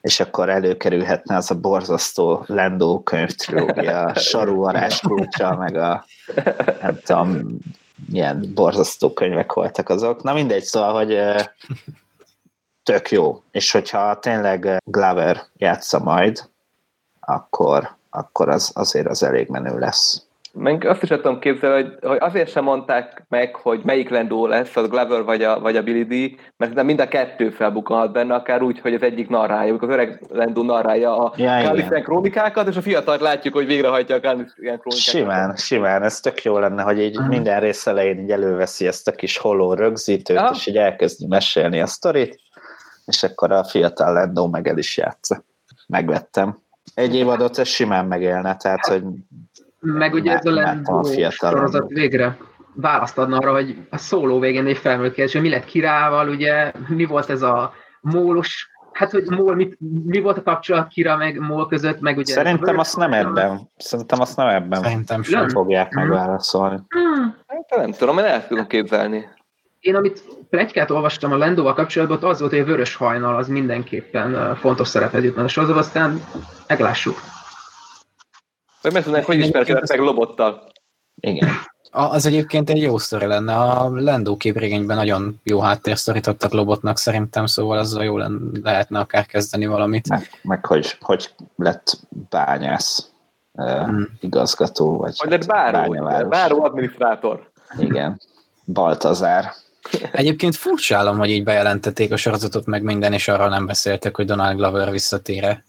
és 0.00 0.20
akkor 0.20 0.48
előkerülhetne 0.48 1.36
az 1.36 1.50
a 1.50 1.60
borzasztó 1.60 2.44
Lendó 2.46 3.02
könyvtrilógia, 3.02 4.04
a 4.04 4.18
Saru 4.28 4.70
kulcsa, 5.02 5.56
meg 5.56 5.76
a 5.76 6.04
nem 6.80 7.00
tudom, 7.04 7.58
milyen 8.08 8.50
borzasztó 8.54 9.12
könyvek 9.12 9.52
voltak 9.52 9.88
azok. 9.88 10.22
Na 10.22 10.32
mindegy, 10.32 10.62
szóval, 10.62 10.92
hogy 10.92 11.20
tök 12.82 13.10
jó. 13.10 13.42
És 13.50 13.72
hogyha 13.72 14.18
tényleg 14.18 14.76
Glover 14.84 15.42
játsza 15.56 15.98
majd, 15.98 16.48
akkor, 17.20 17.96
akkor 18.10 18.48
az, 18.48 18.70
azért 18.74 19.06
az 19.06 19.22
elég 19.22 19.48
menő 19.48 19.78
lesz. 19.78 20.28
Meg 20.52 20.84
azt 20.84 21.02
is 21.02 21.08
tudom 21.08 21.38
képzelni, 21.38 21.82
hogy, 21.82 22.08
hogy 22.08 22.18
azért 22.20 22.50
sem 22.50 22.64
mondták 22.64 23.24
meg, 23.28 23.54
hogy 23.54 23.80
melyik 23.84 24.08
Lendó 24.08 24.46
lesz, 24.46 24.76
az 24.76 24.88
Glover 24.88 25.22
vagy 25.22 25.42
a, 25.42 25.60
vagy 25.60 25.76
a 25.76 25.82
Billy 25.82 26.04
D, 26.04 26.40
mert 26.56 26.82
mind 26.82 27.00
a 27.00 27.08
kettő 27.08 27.50
felbukkanhat 27.50 28.12
benne, 28.12 28.34
akár 28.34 28.62
úgy, 28.62 28.80
hogy 28.80 28.94
az 28.94 29.02
egyik 29.02 29.28
narrálja, 29.28 29.76
az 29.78 29.88
öreg 29.88 30.22
Lendó 30.28 30.62
narrálja 30.62 31.18
a 31.18 31.32
ja, 31.36 31.46
Kálisen 31.46 32.02
krónikákat, 32.02 32.68
és 32.68 32.76
a 32.76 32.82
fiatal 32.82 33.18
látjuk, 33.20 33.54
hogy 33.54 33.66
végrehajtja 33.66 34.14
a 34.14 34.20
Kálisen 34.20 34.54
krónikákat. 34.56 34.92
Simán, 34.92 35.56
simán, 35.56 36.02
ez 36.02 36.20
tök 36.20 36.42
jó 36.42 36.58
lenne, 36.58 36.82
hogy 36.82 37.00
így 37.00 37.20
minden 37.28 37.60
rész 37.60 37.86
elején 37.86 38.18
így 38.18 38.30
előveszi 38.30 38.86
ezt 38.86 39.08
a 39.08 39.12
kis 39.12 39.38
holó 39.38 39.74
rögzítőt, 39.74 40.36
ja. 40.36 40.50
és 40.54 40.66
így 40.66 40.76
elkezdi 40.76 41.26
mesélni 41.26 41.80
a 41.80 41.86
sztorit, 41.86 42.40
és 43.06 43.22
akkor 43.22 43.52
a 43.52 43.64
fiatal 43.64 44.12
Lendó 44.12 44.48
meg 44.48 44.68
el 44.68 44.78
is 44.78 44.96
játsza. 44.96 45.44
Megvettem. 45.86 46.58
Egy 46.94 47.14
évadot 47.14 47.58
ez 47.58 47.68
simán 47.68 48.06
megélne, 48.06 48.56
tehát 48.56 48.86
hogy 48.86 49.02
meg 49.80 50.14
ugye 50.14 50.32
ez 50.32 50.46
a 50.46 50.50
Lendó 50.50 51.02
sorozat 51.30 51.88
végre 51.88 52.36
választ 52.74 53.18
adna 53.18 53.36
arra, 53.36 53.52
hogy 53.52 53.76
a 53.90 53.96
szóló 53.96 54.38
végén 54.38 54.66
egy 54.66 54.76
felmerült 54.76 55.14
kérdés, 55.14 55.32
hogy 55.32 55.42
mi 55.42 55.48
lett 55.48 55.64
kirával, 55.64 56.28
ugye 56.28 56.72
mi 56.88 57.04
volt 57.04 57.30
ez 57.30 57.42
a 57.42 57.72
mólos, 58.00 58.70
hát 58.92 59.10
hogy 59.10 59.24
mól, 59.30 59.54
mit, 59.54 59.76
mi 60.04 60.20
volt 60.20 60.38
a 60.38 60.42
kapcsolat 60.42 60.88
Kira 60.88 61.16
meg 61.16 61.38
mól 61.38 61.68
között, 61.68 62.00
meg 62.00 62.16
ugye... 62.16 62.32
Szerintem 62.32 62.78
azt 62.78 62.96
nem 62.96 63.12
ebben, 63.12 63.70
szerintem 63.76 64.20
azt 64.20 64.36
nem 64.36 64.48
ebben 64.48 64.82
Szerintem 64.82 65.22
sem 65.22 65.48
fogják 65.48 65.92
megválaszolni. 65.92 66.76
Hmm. 66.88 67.36
Hát 67.46 67.76
nem 67.76 67.92
tudom, 67.92 68.18
én 68.18 68.24
el 68.24 68.46
tudom 68.46 68.66
képzelni. 68.66 69.28
Én 69.80 69.94
amit 69.94 70.24
plegykát 70.50 70.90
olvastam 70.90 71.32
a 71.32 71.36
Lendóval 71.36 71.74
kapcsolatban, 71.74 72.30
az 72.30 72.38
volt, 72.40 72.50
hogy 72.52 72.60
a 72.60 72.64
vörös 72.64 72.94
hajnal 72.94 73.36
az 73.36 73.48
mindenképpen 73.48 74.56
fontos 74.56 74.88
szerepet 74.88 75.22
jutna 75.22 75.42
a 75.42 75.48
sorozat, 75.48 75.76
aztán 75.76 76.20
meglássuk. 76.66 77.20
Vagy 78.82 78.92
meg 78.92 79.02
tudnánk, 79.02 79.24
hogy 79.24 79.38
ismerkedett 79.38 79.88
meg 79.88 79.98
Lobottal. 79.98 80.68
Igen. 81.14 81.48
Az 81.90 82.26
egyébként 82.26 82.70
egy 82.70 82.82
jó 82.82 82.98
sztori 82.98 83.26
lenne. 83.26 83.56
A 83.56 83.90
Lendó 83.94 84.36
képregényben 84.36 84.96
nagyon 84.96 85.40
jó 85.42 85.60
háttérsztorit 85.60 86.26
adtak 86.26 86.52
Lobotnak 86.52 86.98
szerintem, 86.98 87.46
szóval 87.46 87.78
azzal 87.78 88.04
jó 88.04 88.16
lehetne 88.62 88.98
akár 88.98 89.26
kezdeni 89.26 89.66
valamit. 89.66 90.08
Meg, 90.08 90.30
meg 90.42 90.66
hogy, 90.66 90.96
hogy 91.00 91.34
lett 91.56 91.98
bányász 92.28 93.10
hmm. 93.52 94.08
igazgató, 94.20 94.96
vagy 94.96 95.18
hogy 95.18 95.30
lett 95.30 95.46
báró, 95.46 96.28
báró 96.28 96.64
adminisztrátor. 96.64 97.50
Igen, 97.78 98.20
Baltazár. 98.64 99.52
Egyébként 100.12 100.56
furcsálom, 100.56 101.18
hogy 101.18 101.30
így 101.30 101.44
bejelentették 101.44 102.12
a 102.12 102.16
sorozatot, 102.16 102.66
meg 102.66 102.82
minden, 102.82 103.12
és 103.12 103.28
arról 103.28 103.48
nem 103.48 103.66
beszéltek, 103.66 104.16
hogy 104.16 104.26
Donald 104.26 104.56
Glover 104.56 104.90
visszatére. 104.90 105.64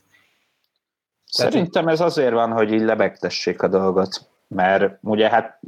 Szerintem 1.32 1.88
ez 1.88 2.00
azért 2.00 2.34
van, 2.34 2.52
hogy 2.52 2.72
így 2.72 2.82
lebegtessék 2.82 3.62
a 3.62 3.68
dolgot, 3.68 4.30
mert 4.48 4.98
ugye 5.02 5.30
hát 5.30 5.60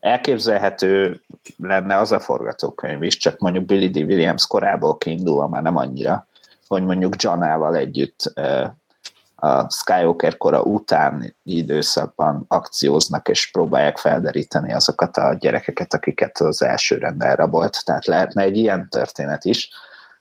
elképzelhető 0.00 1.20
lenne 1.56 1.96
az 1.96 2.12
a 2.12 2.20
forgatókönyv 2.20 3.02
is, 3.02 3.16
csak 3.16 3.38
mondjuk 3.38 3.64
Billy 3.64 3.88
D. 3.88 3.96
Williams 3.96 4.46
korából 4.46 4.98
kiindulva 4.98 5.48
már 5.48 5.62
nem 5.62 5.76
annyira, 5.76 6.26
hogy 6.66 6.84
mondjuk 6.84 7.22
Johnával 7.22 7.76
együtt 7.76 8.32
a 9.36 9.70
Skywalker 9.70 10.36
kora 10.36 10.62
után 10.62 11.34
időszakban 11.42 12.44
akcióznak 12.48 13.28
és 13.28 13.50
próbálják 13.50 13.98
felderíteni 13.98 14.72
azokat 14.72 15.16
a 15.16 15.34
gyerekeket, 15.34 15.94
akiket 15.94 16.38
az 16.38 16.62
első 16.62 16.98
rend 16.98 17.22
elrabolt. 17.22 17.84
Tehát 17.84 18.06
lehetne 18.06 18.42
egy 18.42 18.56
ilyen 18.56 18.88
történet 18.88 19.44
is. 19.44 19.70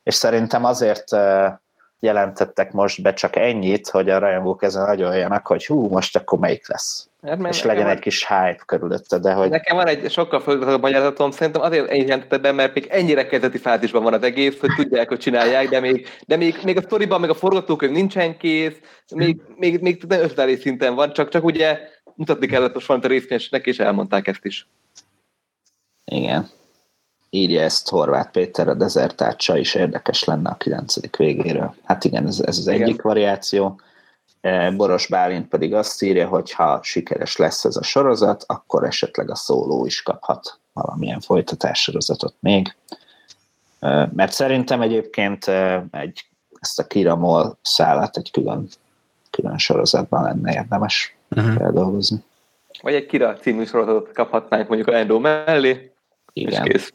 És 0.03 0.15
szerintem 0.15 0.63
azért 0.63 1.15
jelentettek 1.99 2.71
most 2.71 3.01
be 3.01 3.13
csak 3.13 3.35
ennyit, 3.35 3.89
hogy 3.89 4.09
a 4.09 4.17
rajongók 4.17 4.63
ezen 4.63 4.85
nagyon 4.85 5.41
hogy 5.43 5.65
hú, 5.65 5.87
most 5.87 6.15
akkor 6.15 6.39
melyik 6.39 6.67
lesz. 6.67 7.09
Hát, 7.21 7.47
és 7.47 7.63
legyen 7.63 7.83
van, 7.83 7.93
egy 7.93 7.99
kis 7.99 8.27
hype 8.27 8.61
körülötte, 8.65 9.17
de 9.17 9.33
hogy... 9.33 9.49
Nekem 9.49 9.75
van 9.75 9.87
egy 9.87 10.11
sokkal 10.11 10.39
folyamatosabb 10.39 10.81
magyarázatom, 10.81 11.31
szerintem 11.31 11.61
azért 11.61 11.89
ennyit 11.89 12.07
jelentette 12.07 12.37
be, 12.37 12.51
mert 12.51 12.73
még 12.73 12.87
ennyire 12.89 13.27
kezdeti 13.27 13.57
fázisban 13.57 14.03
van 14.03 14.13
az 14.13 14.23
egész, 14.23 14.59
hogy 14.59 14.69
tudják, 14.75 15.07
hogy 15.07 15.19
csinálják, 15.19 15.69
de 15.69 15.79
még, 15.79 16.07
de 16.27 16.35
még, 16.35 16.59
még 16.63 16.77
a 16.77 16.81
sztoriban, 16.81 17.19
meg 17.19 17.29
a 17.29 17.35
forgatókönyv 17.35 17.91
nincsen 17.91 18.37
kész, 18.37 18.79
még, 19.15 19.41
még, 19.55 19.81
még 19.81 20.03
nem 20.07 20.19
ötletelés 20.19 20.59
szinten 20.59 20.95
van, 20.95 21.13
csak, 21.13 21.29
csak 21.29 21.43
ugye 21.43 21.79
mutatni 22.15 22.47
kellett 22.47 22.73
most 22.73 22.87
valamit 22.87 23.09
a 23.09 23.13
részvényesnek, 23.13 23.65
és 23.65 23.79
elmondták 23.79 24.27
ezt 24.27 24.45
is. 24.45 24.67
Igen 26.05 26.49
írja 27.29 27.61
ezt 27.61 27.89
Horváth 27.89 28.31
Péter, 28.31 28.67
a 28.67 28.73
dezertácsa 28.73 29.57
is 29.57 29.75
érdekes 29.75 30.23
lenne 30.23 30.49
a 30.49 30.55
kilencedik 30.55 31.15
végéről. 31.15 31.75
Hát 31.83 32.03
igen, 32.03 32.27
ez, 32.27 32.39
ez 32.39 32.57
az 32.57 32.67
igen. 32.67 32.81
egyik 32.81 33.01
variáció. 33.01 33.79
E, 34.41 34.71
Boros 34.71 35.07
Bálint 35.07 35.47
pedig 35.47 35.73
azt 35.73 36.01
írja, 36.01 36.27
hogy 36.27 36.51
ha 36.51 36.79
sikeres 36.83 37.35
lesz 37.35 37.65
ez 37.65 37.75
a 37.75 37.83
sorozat, 37.83 38.43
akkor 38.47 38.83
esetleg 38.83 39.29
a 39.29 39.35
szóló 39.35 39.85
is 39.85 40.01
kaphat 40.01 40.59
valamilyen 40.73 41.19
folytatássorozatot 41.19 42.33
még. 42.39 42.75
E, 43.79 44.09
mert 44.15 44.31
szerintem 44.31 44.81
egyébként 44.81 45.45
e, 45.45 45.85
egy, 45.91 46.25
ezt 46.59 46.79
a 46.79 46.87
Kiramol 46.87 47.57
szállat 47.61 48.17
egy 48.17 48.31
külön, 48.31 48.67
külön 49.29 49.57
sorozatban 49.57 50.23
lenne 50.23 50.53
érdemes 50.53 51.15
uh-huh. 51.29 51.53
feldolgozni. 51.53 52.23
Vagy 52.81 52.93
egy 52.93 53.05
Kira 53.05 53.35
című 53.35 53.65
sorozatot 53.65 54.11
kaphatnánk 54.11 54.67
mondjuk 54.67 54.89
a 54.89 54.95
Endo 54.95 55.19
mellé, 55.19 55.91
Igen. 56.33 56.65
és 56.65 56.71
kész 56.71 56.93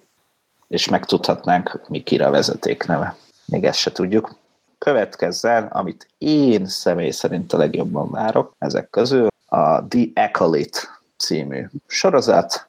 és 0.72 0.88
megtudhatnánk, 0.88 1.80
mi 1.88 2.02
kire 2.02 2.28
vezeték 2.28 2.86
neve. 2.86 3.16
Még 3.44 3.64
ezt 3.64 3.78
se 3.78 3.92
tudjuk. 3.92 4.36
Következzen, 4.78 5.66
amit 5.66 6.06
én 6.18 6.66
személy 6.66 7.10
szerint 7.10 7.52
a 7.52 7.56
legjobban 7.56 8.10
várok 8.10 8.54
ezek 8.58 8.90
közül, 8.90 9.26
a 9.46 9.86
The 9.88 10.04
Acolyte 10.14 10.78
című 11.16 11.66
sorozat, 11.86 12.68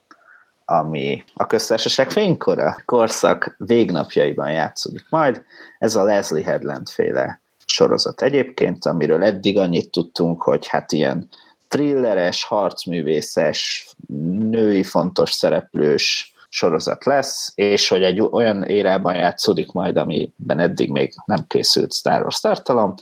ami 0.66 1.24
a 1.34 1.48
köztársaság 1.48 2.12
fénykora 2.12 2.78
korszak 2.86 3.56
végnapjaiban 3.58 4.52
játszódik 4.52 5.06
majd. 5.10 5.44
Ez 5.80 5.96
a 5.96 6.04
Leslie 6.04 6.44
Headland 6.44 6.90
féle 6.90 7.42
sorozat 7.66 8.22
egyébként, 8.22 8.86
amiről 8.86 9.24
eddig 9.24 9.58
annyit 9.58 9.92
tudtunk, 9.92 10.42
hogy 10.42 10.68
hát 10.68 10.92
ilyen 10.92 11.28
thrilleres, 11.68 12.44
harcművészes, 12.44 13.90
női 14.50 14.84
fontos 14.84 15.32
szereplős 15.32 16.33
sorozat 16.54 17.06
lesz, 17.06 17.52
és 17.56 17.88
hogy 17.88 18.04
egy 18.04 18.22
olyan 18.22 18.64
érában 18.64 19.16
játszódik 19.16 19.72
majd, 19.72 19.98
amiben 19.98 20.60
eddig 20.60 20.92
még 20.92 21.14
nem 21.26 21.46
készült 21.48 21.94
Star 21.94 22.22
Wars 22.22 22.40
tartalom. 22.40 22.94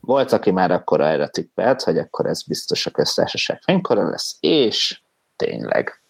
Volt, 0.00 0.32
aki 0.32 0.50
már 0.50 0.70
akkor 0.70 1.00
erre 1.00 1.28
tippelt, 1.28 1.82
hogy 1.82 1.98
akkor 1.98 2.26
ez 2.26 2.42
biztos 2.42 2.86
a 2.86 2.90
köztársaság 2.90 3.60
fénykora 3.62 4.08
lesz, 4.08 4.36
és 4.40 5.00
tényleg. 5.36 6.02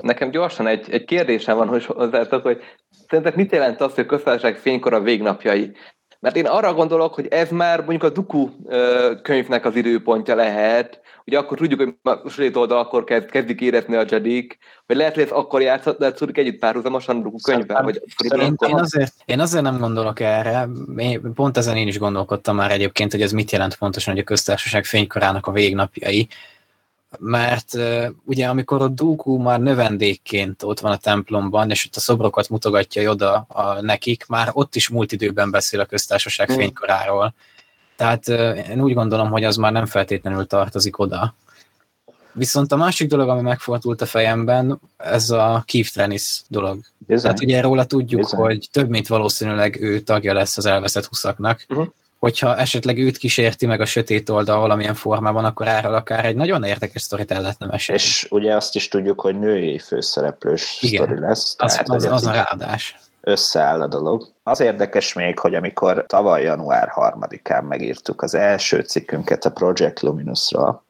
Nekem 0.00 0.30
gyorsan 0.30 0.66
egy, 0.66 0.90
egy 0.90 1.04
kérdésem 1.04 1.56
van, 1.56 1.68
hogy, 1.68 1.84
hogy 2.42 2.62
szerinted 3.08 3.36
mit 3.36 3.52
jelent 3.52 3.80
az, 3.80 3.94
hogy 3.94 4.04
a 4.04 4.06
köztársaság 4.06 4.56
fénykora 4.56 5.00
végnapjai? 5.00 5.72
Mert 6.24 6.36
én 6.36 6.46
arra 6.46 6.74
gondolok, 6.74 7.14
hogy 7.14 7.26
ez 7.30 7.50
már 7.50 7.78
mondjuk 7.78 8.02
a 8.02 8.08
Duku 8.08 8.48
könyvnek 9.22 9.64
az 9.64 9.76
időpontja 9.76 10.34
lehet, 10.34 11.00
ugye 11.26 11.38
akkor 11.38 11.58
tudjuk, 11.58 11.80
hogy 11.80 11.94
a 12.02 12.28
sötét 12.28 12.56
oldal 12.56 12.78
akkor 12.78 13.04
kezd, 13.04 13.30
kezdik 13.30 13.60
érezni 13.60 13.96
a 13.96 14.04
Jedik, 14.08 14.58
hogy 14.86 14.96
lehet, 14.96 15.14
hogy 15.14 15.22
ez 15.22 15.30
akkor 15.30 15.62
játszódik 15.62 16.38
együtt 16.38 16.58
párhuzamosan 16.58 17.16
a 17.16 17.22
Duku 17.22 17.36
könyvvel. 17.42 17.82
Vagy 17.82 18.02
én, 18.34 18.56
én, 18.66 18.74
azért, 18.74 19.14
én 19.24 19.40
azért 19.40 19.62
nem 19.62 19.78
gondolok 19.78 20.20
erre, 20.20 20.68
én, 20.96 21.32
pont 21.34 21.56
ezen 21.56 21.76
én 21.76 21.88
is 21.88 21.98
gondolkodtam 21.98 22.56
már 22.56 22.70
egyébként, 22.70 23.12
hogy 23.12 23.22
ez 23.22 23.32
mit 23.32 23.50
jelent 23.50 23.76
pontosan, 23.76 24.12
hogy 24.12 24.22
a 24.22 24.26
köztársaság 24.26 24.84
fénykorának 24.84 25.46
a 25.46 25.52
végnapjai, 25.52 26.28
mert 27.18 27.74
uh, 27.74 28.06
ugye 28.24 28.46
amikor 28.46 28.82
a 28.82 28.88
Dooku 28.88 29.36
már 29.36 29.60
növendékként 29.60 30.62
ott 30.62 30.80
van 30.80 30.92
a 30.92 30.96
templomban, 30.96 31.70
és 31.70 31.86
ott 31.86 31.96
a 31.96 32.00
szobrokat 32.00 32.48
mutogatja 32.48 33.10
oda 33.10 33.34
a, 33.48 33.80
nekik, 33.80 34.26
már 34.26 34.50
ott 34.52 34.74
is 34.74 34.88
múlt 34.88 35.12
időben 35.12 35.50
beszél 35.50 35.80
a 35.80 35.84
köztársaság 35.84 36.52
mm. 36.52 36.54
fénykoráról. 36.54 37.34
Tehát 37.96 38.28
uh, 38.28 38.68
én 38.70 38.80
úgy 38.80 38.94
gondolom, 38.94 39.30
hogy 39.30 39.44
az 39.44 39.56
már 39.56 39.72
nem 39.72 39.86
feltétlenül 39.86 40.46
tartozik 40.46 40.98
oda. 40.98 41.34
Viszont 42.32 42.72
a 42.72 42.76
másik 42.76 43.08
dolog, 43.08 43.28
ami 43.28 43.40
megfordult 43.40 44.00
a 44.00 44.06
fejemben, 44.06 44.80
ez 44.96 45.30
a 45.30 45.62
Keith 45.66 45.92
Trennis 45.92 46.42
dolog. 46.48 46.80
Bizony. 46.98 47.22
Tehát 47.22 47.40
ugye 47.40 47.60
róla 47.60 47.84
tudjuk, 47.84 48.20
Bizony. 48.20 48.40
hogy 48.40 48.68
több 48.72 48.88
mint 48.88 49.06
valószínűleg 49.06 49.80
ő 49.80 50.00
tagja 50.00 50.32
lesz 50.32 50.56
az 50.56 50.66
elveszett 50.66 51.04
huszaknak, 51.04 51.64
uh-huh 51.68 51.86
hogyha 52.24 52.56
esetleg 52.56 52.98
őt 52.98 53.16
kísérti 53.16 53.66
meg 53.66 53.80
a 53.80 53.84
sötét 53.84 54.28
oldal 54.28 54.60
valamilyen 54.60 54.94
formában, 54.94 55.44
akkor 55.44 55.68
erről 55.68 55.94
akár 55.94 56.24
egy 56.24 56.36
nagyon 56.36 56.62
érdekes 56.62 57.02
sztorit 57.02 57.30
el 57.30 57.40
lehetne 57.40 57.66
mesélni. 57.66 58.00
És 58.00 58.26
ugye 58.30 58.54
azt 58.54 58.74
is 58.74 58.88
tudjuk, 58.88 59.20
hogy 59.20 59.38
női 59.38 59.78
főszereplős 59.78 60.78
Igen, 60.80 61.04
sztori 61.04 61.20
lesz. 61.20 61.54
Az, 61.58 61.72
tehát, 61.72 61.88
az, 61.88 62.04
az 62.04 62.26
a 62.26 62.32
ráadás. 62.32 62.98
Összeáll 63.20 63.80
a 63.80 63.86
dolog. 63.86 64.28
Az 64.42 64.60
érdekes 64.60 65.12
még, 65.12 65.38
hogy 65.38 65.54
amikor 65.54 66.04
tavaly 66.06 66.42
január 66.42 66.92
3-án 66.94 67.68
megírtuk 67.68 68.22
az 68.22 68.34
első 68.34 68.80
cikkünket 68.80 69.44
a 69.44 69.50
Project 69.50 70.00
Luminusról, 70.00 70.84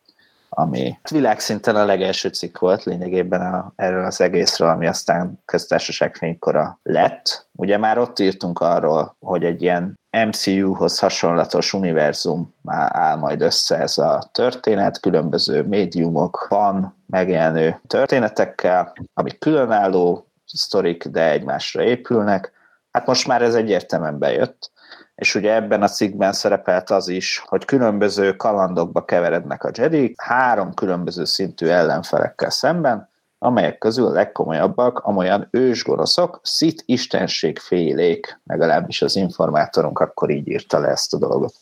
ami 0.55 0.99
világszinten 1.11 1.77
a 1.77 1.85
legelső 1.85 2.29
cikk 2.29 2.59
volt 2.59 2.85
lényegében 2.85 3.41
a, 3.41 3.73
erről 3.77 4.05
az 4.05 4.21
egészről, 4.21 4.69
ami 4.69 4.87
aztán 4.87 5.43
köztársaság 5.45 6.15
fénykora 6.15 6.79
lett. 6.83 7.49
Ugye 7.53 7.79
már 7.79 7.99
ott 7.99 8.19
írtunk 8.19 8.61
arról, 8.61 9.17
hogy 9.19 9.45
egy 9.45 9.63
ilyen 9.63 9.99
MCU-hoz 10.27 10.99
hasonlatos 10.99 11.73
univerzum 11.73 12.55
már 12.61 12.91
áll 12.95 13.17
majd 13.17 13.41
össze 13.41 13.79
ez 13.79 13.99
a 13.99 14.31
történet, 14.33 15.01
különböző 15.01 15.63
médiumokban 15.63 16.97
megjelenő 17.07 17.81
történetekkel, 17.87 18.93
amik 19.15 19.39
különálló 19.39 20.27
sztorik, 20.45 21.05
de 21.05 21.31
egymásra 21.31 21.83
épülnek. 21.83 22.53
Hát 22.91 23.07
most 23.07 23.27
már 23.27 23.43
ez 23.43 23.55
egyértelműen 23.55 24.19
bejött 24.19 24.73
és 25.15 25.35
ugye 25.35 25.55
ebben 25.55 25.83
a 25.83 25.89
cikkben 25.89 26.33
szerepelt 26.33 26.91
az 26.91 27.09
is, 27.09 27.45
hogy 27.47 27.65
különböző 27.65 28.37
kalandokba 28.37 29.05
keverednek 29.05 29.65
a 29.65 29.71
Jedi, 29.73 30.15
három 30.17 30.75
különböző 30.75 31.25
szintű 31.25 31.67
ellenfelekkel 31.67 32.51
szemben, 32.51 33.09
amelyek 33.39 33.79
közül 33.79 34.07
a 34.07 34.13
legkomolyabbak 34.13 34.99
amolyan 34.99 35.49
ősgoroszok, 35.51 36.41
szit 36.43 36.83
istenség 36.87 37.59
félék, 37.59 38.41
legalábbis 38.45 39.03
az 39.03 39.17
informátorunk 39.17 39.99
akkor 39.99 40.31
így 40.31 40.49
írta 40.49 40.79
le 40.79 40.89
ezt 40.89 41.15
a 41.15 41.19
dolgot. 41.19 41.55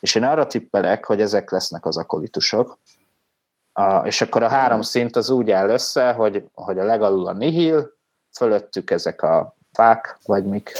És 0.00 0.14
én 0.14 0.24
arra 0.24 0.46
tippelek, 0.46 1.04
hogy 1.04 1.20
ezek 1.20 1.50
lesznek 1.50 1.86
az 1.86 1.96
akolitusok, 1.96 2.78
a, 3.72 3.96
és 3.96 4.20
akkor 4.20 4.42
a 4.42 4.48
három 4.48 4.82
szint 4.82 5.16
az 5.16 5.30
úgy 5.30 5.50
áll 5.50 5.68
össze, 5.68 6.12
hogy, 6.12 6.44
hogy 6.54 6.78
a 6.78 6.84
legalul 6.84 7.26
a 7.26 7.32
nihil, 7.32 7.92
fölöttük 8.36 8.90
ezek 8.90 9.22
a 9.22 9.56
fák, 9.72 10.18
vagy 10.24 10.44
mik, 10.44 10.72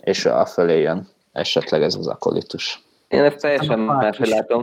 és 0.00 0.24
a 0.24 0.46
fölé 0.46 0.80
jön 0.80 1.08
esetleg 1.32 1.82
ez 1.82 1.94
az 1.94 2.06
akolitus. 2.06 2.82
Én 3.08 3.22
ezt 3.22 3.40
teljesen 3.40 3.78
máshogy 3.78 4.28
látom. 4.28 4.62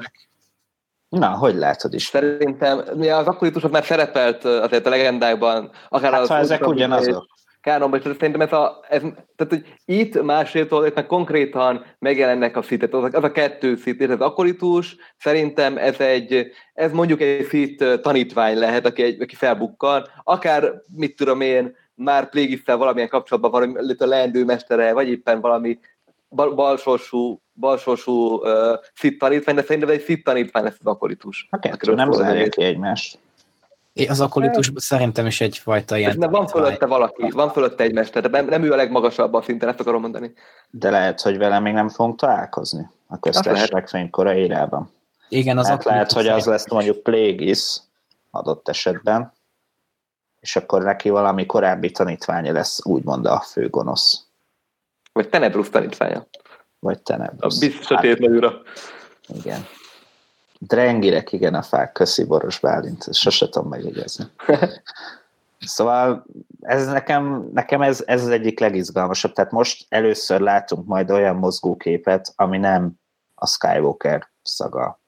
Na, 1.10 1.30
hogy 1.30 1.56
látod 1.56 1.94
is? 1.94 2.04
Szerintem 2.04 2.78
az 3.00 3.28
akolitusok 3.28 3.72
már 3.72 3.84
szerepelt 3.84 4.46
azért 4.46 4.86
a 4.86 4.90
legendákban. 4.90 5.72
Akár 5.90 6.12
hát, 6.12 6.22
az 6.22 6.28
ha 6.28 6.38
ezek 6.38 6.68
ugyanazok. 6.68 7.28
kánonban, 7.62 8.00
és 8.00 8.06
szerintem 8.06 8.42
ez 8.42 8.54
a, 8.54 8.80
ez, 8.90 9.02
tehát, 9.36 9.54
hogy 9.54 9.66
itt 9.86 10.22
másért 10.22 10.72
oldalt, 10.72 11.06
konkrétan 11.06 11.86
megjelennek 12.00 12.58
a 12.58 12.62
szitet, 12.62 12.94
az, 12.94 13.14
az 13.14 13.24
a 13.24 13.32
kettő 13.32 13.76
szit, 13.76 14.02
ez 14.02 14.10
az 14.10 14.20
akolitus, 14.20 14.96
szerintem 15.18 15.78
ez 15.78 16.00
egy, 16.00 16.52
ez 16.74 16.92
mondjuk 16.92 17.22
egy 17.22 17.46
szit 17.46 17.84
tanítvány 18.02 18.58
lehet, 18.58 18.86
aki, 18.86 19.04
egy, 19.04 19.22
aki 19.22 19.36
felbukkan, 19.36 20.08
akár, 20.24 20.74
mit 20.96 21.16
tudom 21.16 21.42
én, 21.42 21.76
már 21.94 22.30
plégisszel 22.30 22.78
valamilyen 22.78 23.10
kapcsolatban 23.10 23.52
van, 23.52 23.96
a 23.98 24.06
leendő 24.06 24.46
mestere, 24.46 24.94
vagy 24.94 25.10
éppen 25.10 25.42
valami 25.42 25.80
bal, 26.30 26.54
balsorsú, 26.54 27.42
balsorsú 27.54 28.14
uh, 28.14 28.80
szit 28.96 29.20
tanítvány, 29.20 29.56
de 29.56 29.62
szerintem 29.62 29.90
egy 29.90 30.04
szit 30.04 30.24
tanítvány 30.24 30.64
lesz 30.64 30.78
az 30.80 30.86
akolitus. 30.86 31.48
A 31.52 31.60
kettő 31.60 31.94
nem 31.94 32.12
zárja 32.12 32.50
ki 32.50 32.64
egymást. 32.64 33.20
Az 34.08 34.22
akolitus 34.22 34.72
szerintem 34.76 35.26
is 35.26 35.42
egyfajta 35.42 35.98
ilyen... 35.98 36.20
De 36.20 36.28
van 36.28 36.48
fölötte 36.48 36.86
valaki, 36.86 37.30
van 37.30 37.50
fölötte 37.50 37.84
egy 37.84 37.94
mester, 37.94 38.22
de 38.22 38.30
nem, 38.30 38.46
nem 38.46 38.64
ő 38.64 38.72
a 38.72 38.76
legmagasabb 38.76 39.34
a 39.34 39.42
szinten, 39.42 39.70
ezt 39.70 39.80
akarom 39.80 40.02
mondani. 40.02 40.34
De 40.70 40.90
lehet, 40.90 41.22
hogy 41.22 41.38
vele 41.38 41.60
még 41.60 41.74
nem 41.74 41.90
fogunk 41.90 42.20
találkozni 42.20 42.90
a 43.08 43.20
köztes 43.20 43.70
legfénykora 43.70 44.34
érában. 44.34 44.92
Igen, 45.30 45.58
az 45.58 45.68
hát 45.68 45.84
lehet, 45.84 46.12
hogy 46.12 46.28
az 46.28 46.46
lesz 46.46 46.70
mondjuk 46.70 47.04
Plégis 47.04 47.80
adott 48.32 48.70
esetben, 48.70 49.34
és 50.40 50.56
akkor 50.56 50.84
neki 50.84 51.10
valami 51.10 51.46
korábbi 51.46 51.92
tanítványa 51.92 52.52
lesz, 52.52 52.86
úgymond 52.86 53.26
a 53.26 53.40
főgonosz. 53.40 54.27
Vagy 55.18 55.30
Tenebrus 55.30 55.70
tanítványa. 55.70 56.28
Vagy 56.80 57.02
Tenebrus. 57.02 57.56
A 57.56 57.60
biztos 57.60 57.88
hát, 57.88 58.04
Igen. 59.28 59.66
Drengirek, 60.60 61.32
igen, 61.32 61.54
a 61.54 61.62
fák, 61.62 61.92
köszi 61.92 62.24
Boros 62.24 62.60
Bálint, 62.60 63.14
sose 63.14 63.50
tudom 63.50 63.70
megjegyezni. 63.70 64.26
Szóval 65.60 66.26
ez 66.62 66.88
nekem, 66.88 67.50
nekem 67.54 67.82
ez, 67.82 68.04
ez 68.06 68.24
az 68.24 68.30
egyik 68.30 68.60
legizgalmasabb. 68.60 69.34
Tehát 69.34 69.52
most 69.52 69.86
először 69.90 70.40
látunk 70.40 70.88
majd 70.88 71.12
olyan 71.12 71.36
mozgóképet, 71.36 72.34
ami 72.36 72.58
nem 72.58 72.94
a 73.36 73.48
Skywalker 73.48 74.30
szaga 74.42 75.00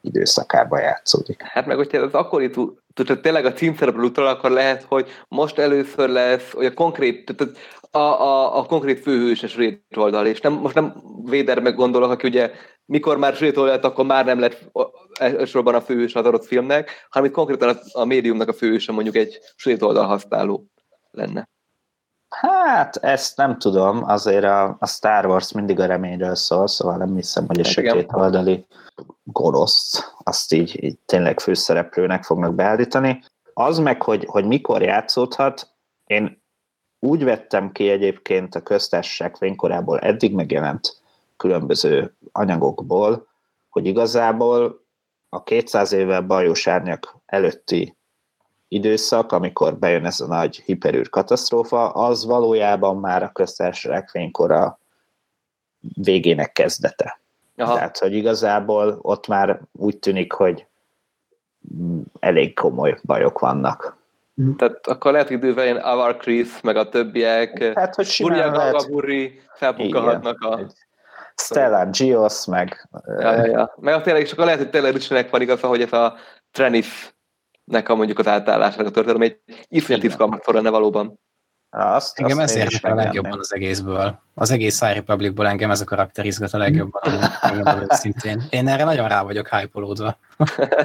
időszakában 0.00 0.80
játszódik. 0.80 1.42
Hát 1.42 1.66
meg 1.66 1.76
hogyha 1.76 1.98
az 1.98 2.12
akkori 2.12 2.50
tehát 2.94 3.22
tényleg 3.22 3.44
a 3.44 3.52
címszereplő 3.52 4.04
utal, 4.04 4.26
akkor 4.26 4.50
lehet, 4.50 4.82
hogy 4.82 5.08
most 5.28 5.58
először 5.58 6.08
lesz, 6.08 6.50
hogy 6.50 6.66
a 6.66 6.74
konkrét, 6.74 7.34
tehát 7.36 7.56
a, 7.94 7.98
a, 7.98 8.58
a 8.58 8.64
konkrét 8.64 9.00
főhőses 9.00 9.56
oldal, 9.96 10.26
és 10.26 10.40
nem, 10.40 10.52
most 10.52 10.74
nem 10.74 11.02
meg 11.60 11.74
gondolok, 11.74 12.10
aki 12.10 12.28
ugye 12.28 12.50
mikor 12.84 13.16
már 13.16 13.34
lett, 13.66 13.84
akkor 13.84 14.04
már 14.04 14.24
nem 14.24 14.38
lett 14.38 14.70
elsősorban 15.12 15.74
a 15.74 15.80
főhős 15.80 16.14
az 16.14 16.26
adott 16.26 16.44
filmnek, 16.44 17.06
hanem 17.10 17.28
itt 17.28 17.34
konkrétan 17.34 17.68
a, 17.68 18.00
a 18.00 18.04
médiumnak 18.04 18.48
a 18.48 18.52
főhőse 18.52 18.92
mondjuk 18.92 19.16
egy 19.16 19.38
oldal 19.82 20.06
használó 20.06 20.64
lenne. 21.10 21.48
Hát, 22.28 22.96
ezt 22.96 23.36
nem 23.36 23.58
tudom, 23.58 24.04
azért 24.04 24.44
a, 24.44 24.76
a 24.78 24.86
Star 24.86 25.26
Wars 25.26 25.52
mindig 25.52 25.80
a 25.80 25.86
reményről 25.86 26.34
szól, 26.34 26.66
szóval 26.66 26.96
nem 26.96 27.14
hiszem, 27.14 27.46
hogy 27.46 27.60
a 27.60 27.64
sötét 27.64 28.12
oldali 28.12 28.66
gonosz, 29.22 30.12
azt 30.18 30.52
így, 30.52 30.84
így 30.84 30.98
tényleg 30.98 31.40
főszereplőnek 31.40 32.24
fognak 32.24 32.54
beállítani. 32.54 33.22
Az 33.52 33.78
meg, 33.78 34.02
hogy, 34.02 34.24
hogy 34.24 34.44
mikor 34.46 34.82
játszódhat, 34.82 35.68
én 36.06 36.43
úgy 37.04 37.24
vettem 37.24 37.72
ki 37.72 37.88
egyébként 37.88 38.54
a 38.54 38.62
köztársaság 38.62 39.36
fénykorából 39.36 39.98
eddig 39.98 40.34
megjelent 40.34 41.00
különböző 41.36 42.14
anyagokból, 42.32 43.26
hogy 43.68 43.86
igazából 43.86 44.84
a 45.28 45.42
200 45.42 45.92
évvel 45.92 46.20
bajos 46.20 46.66
árnyak 46.66 47.16
előtti 47.26 47.96
időszak, 48.68 49.32
amikor 49.32 49.78
bejön 49.78 50.04
ez 50.04 50.20
a 50.20 50.26
nagy 50.26 50.56
hiperűr 50.56 51.08
katasztrófa, 51.08 51.88
az 51.88 52.24
valójában 52.24 52.96
már 52.96 53.22
a 53.22 53.32
köztársaság 53.32 54.08
fénykora 54.08 54.78
végének 55.94 56.52
kezdete. 56.52 57.20
Aha. 57.56 57.74
Tehát, 57.74 57.98
hogy 57.98 58.14
igazából 58.14 58.98
ott 59.02 59.26
már 59.26 59.60
úgy 59.72 59.98
tűnik, 59.98 60.32
hogy 60.32 60.66
elég 62.20 62.54
komoly 62.54 62.98
bajok 63.04 63.38
vannak. 63.38 63.96
Tehát 64.56 64.86
akkor 64.86 65.12
lehet, 65.12 65.28
hogy 65.28 65.36
idővel 65.36 65.64
ilyen 65.64 65.76
Avar 65.76 66.16
Chris, 66.16 66.60
meg 66.60 66.76
a 66.76 66.88
többiek, 66.88 67.72
hát, 67.74 67.94
hogy 67.94 68.06
simán 68.06 68.52
lehet... 68.52 68.86
felbukkalhatnak 69.54 70.40
a... 70.40 70.60
Stella 71.36 71.90
Gios, 71.90 72.46
meg... 72.46 72.88
Ja, 73.06 73.32
ja, 73.32 73.44
ja. 73.44 73.74
Meg 73.80 74.02
tényleg, 74.02 74.22
és 74.22 74.32
akkor 74.32 74.44
lehet, 74.44 74.60
hogy 74.60 74.70
tényleg 74.70 74.92
Richardnek 74.92 75.30
van 75.30 75.40
igaza, 75.40 75.66
hogy 75.66 75.82
ez 75.82 75.92
a 75.92 76.16
Trenis-nek 76.52 77.88
a 77.88 77.94
mondjuk 77.94 78.18
az 78.18 78.26
átállásnak 78.26 78.86
a 78.86 78.90
történet, 78.90 79.22
egy 79.22 79.64
iszonyat 79.68 80.02
izgalmat 80.02 80.46
lenne 80.46 80.70
valóban. 80.70 81.18
Azt, 81.76 82.18
engem 82.18 82.38
azt 82.38 82.56
ez 82.56 82.60
érdekel 82.60 82.92
a 82.92 82.94
legjobban 82.94 83.38
az 83.38 83.54
egészből. 83.54 84.20
Az 84.34 84.50
egész 84.50 84.80
High 84.80 84.94
Republicból 84.94 85.46
engem 85.46 85.70
ez 85.70 85.80
a 85.80 85.84
karakter 85.84 86.24
izgat 86.24 86.52
a 86.52 86.58
legjobban, 86.58 87.02
szintén. 87.88 88.42
Én 88.50 88.68
erre 88.68 88.84
nagyon 88.84 89.08
rá 89.08 89.22
vagyok 89.22 89.48
hype 89.48 89.80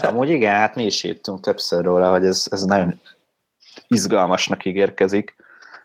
Amúgy 0.02 0.30
igen, 0.30 0.56
hát 0.56 0.76
mi 0.76 0.86
is 0.86 1.04
írtunk 1.04 1.40
többször 1.40 1.84
róla, 1.84 2.12
hogy 2.12 2.26
ez, 2.26 2.46
ez 2.50 2.64
nagyon 2.64 3.00
izgalmasnak 3.90 4.66
ígérkezik, 4.66 5.36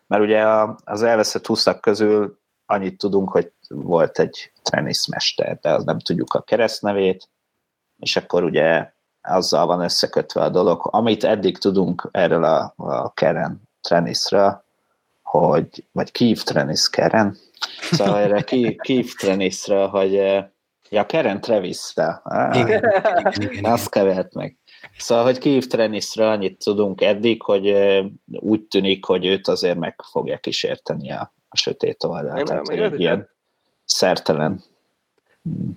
mert 0.06 0.22
ugye 0.22 0.44
az 0.84 1.02
elveszett 1.02 1.46
húszak 1.46 1.80
közül 1.80 2.38
annyit 2.66 2.98
tudunk, 2.98 3.30
hogy 3.30 3.52
volt 3.68 4.18
egy 4.18 4.52
teniszmester, 4.62 5.58
de 5.60 5.70
az 5.70 5.84
nem 5.84 5.98
tudjuk 5.98 6.34
a 6.34 6.42
keresztnevét, 6.42 7.28
és 7.98 8.16
akkor 8.16 8.42
ugye 8.42 8.92
azzal 9.22 9.66
van 9.66 9.80
összekötve 9.80 10.42
a 10.42 10.48
dolog. 10.48 10.88
Amit 10.90 11.24
eddig 11.24 11.58
tudunk 11.58 12.08
erről 12.12 12.44
a, 12.44 12.74
a 12.76 13.12
Keren 13.12 13.62
teniszről, 13.88 14.64
hogy, 15.22 15.84
vagy 15.92 16.12
Kiev 16.12 16.38
Trenis 16.38 16.90
Keren, 16.90 17.36
szóval 17.90 18.18
erre 18.18 18.42
Kiev 18.76 19.06
Trenisről, 19.18 19.86
hogy 19.86 20.12
ja, 20.88 21.06
Keren 21.06 21.40
Travis-re. 21.40 22.20
Ah, 22.24 22.56
igen, 22.56 22.66
igen, 22.66 23.32
igen, 23.34 23.52
igen. 23.52 23.72
Azt 23.72 23.90
kevert 23.90 24.34
meg. 24.34 24.56
Szóval, 24.98 25.24
hogy 25.24 25.38
Kiev 25.38 25.62
Trenisről 25.62 26.28
annyit 26.28 26.64
tudunk 26.64 27.00
eddig, 27.00 27.42
hogy 27.42 27.76
úgy 28.26 28.62
tűnik, 28.62 29.04
hogy 29.04 29.26
őt 29.26 29.48
azért 29.48 29.78
meg 29.78 30.00
fogja 30.10 30.38
kísérteni 30.38 31.12
a, 31.12 31.34
a 31.48 31.56
sötét 31.56 32.04
oldal. 32.04 32.42
Tehát, 32.42 32.68
hogy 32.68 32.78
egy 32.78 33.00
ilyen 33.00 33.28
szertelen 33.84 34.62
nem 35.42 35.76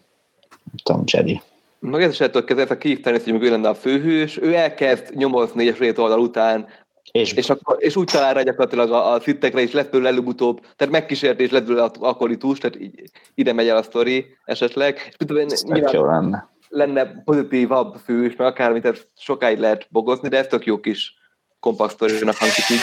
tudom, 0.84 1.04
Jedi. 1.06 1.42
Meg 1.80 2.02
ez 2.02 2.12
is 2.12 2.18
lehet, 2.18 2.34
hogy 2.34 2.60
ez 2.60 2.72
a 2.72 2.78
Kiev 2.78 3.00
Trenis, 3.00 3.24
hogy 3.24 3.44
ő 3.44 3.50
lenne 3.50 3.70
a 3.70 3.76
főhős, 3.76 4.38
ő 4.38 4.54
elkezd 4.54 5.16
nyomozni 5.16 5.68
a 5.68 5.74
sötét 5.74 5.98
oldal 5.98 6.20
után 6.20 6.68
és, 7.12 7.34
és, 7.34 7.50
akkor, 7.50 7.76
és 7.80 7.96
úgy 7.96 8.10
talál 8.12 8.34
rá 8.34 8.42
gyakorlatilag 8.42 8.92
a, 8.92 9.14
a 9.14 9.20
szittekre, 9.20 9.62
és 9.62 9.72
lett 9.72 9.92
belőle 9.92 10.10
előbb-utóbb, 10.10 10.60
tehát 10.76 10.94
megkísértés 10.94 11.52
lett 11.52 11.66
belőle 11.66 11.90
akolitus, 12.00 12.60
tehát 12.60 12.80
így, 12.80 13.12
ide 13.36 13.54
megy 13.54 13.68
el 13.68 13.78
a 13.78 13.84
sztori 13.84 14.26
esetleg. 14.46 15.16
És 15.52 15.62
tudom, 15.62 15.88
jó 15.92 16.06
lenne. 16.06 16.50
Lenne 16.70 17.22
pozitívabb 17.24 17.96
fős, 17.96 18.36
meg 18.36 18.48
akármit, 18.48 18.86
ez 18.86 19.06
sokáig 19.18 19.60
lehet 19.60 19.88
bogozni, 19.90 20.30
de 20.30 20.38
ez 20.38 20.48
tök 20.48 20.66
jó 20.66 20.80
kis 20.80 21.14
kompakt 21.60 21.92
sztorinak 21.92 22.36
hangzik 22.36 22.70
így. 22.70 22.82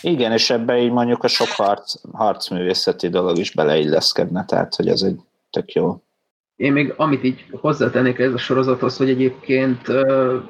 Igen, 0.00 0.32
és 0.32 0.50
ebbe 0.50 0.78
így 0.78 0.90
mondjuk 0.90 1.24
a 1.24 1.28
sok 1.28 1.48
harc, 1.48 1.94
harcművészeti 2.12 3.08
dolog 3.08 3.38
is 3.38 3.52
beleilleszkedne, 3.52 4.44
tehát 4.44 4.74
hogy 4.74 4.88
ez 4.88 5.02
egy 5.02 5.20
tök 5.50 5.72
jó. 5.72 6.00
Én 6.56 6.72
még 6.72 6.94
amit 6.96 7.24
így 7.24 7.44
hozzátennék 7.50 8.18
ez 8.18 8.32
a 8.32 8.38
sorozathoz, 8.38 8.96
hogy 8.96 9.08
egyébként 9.08 9.88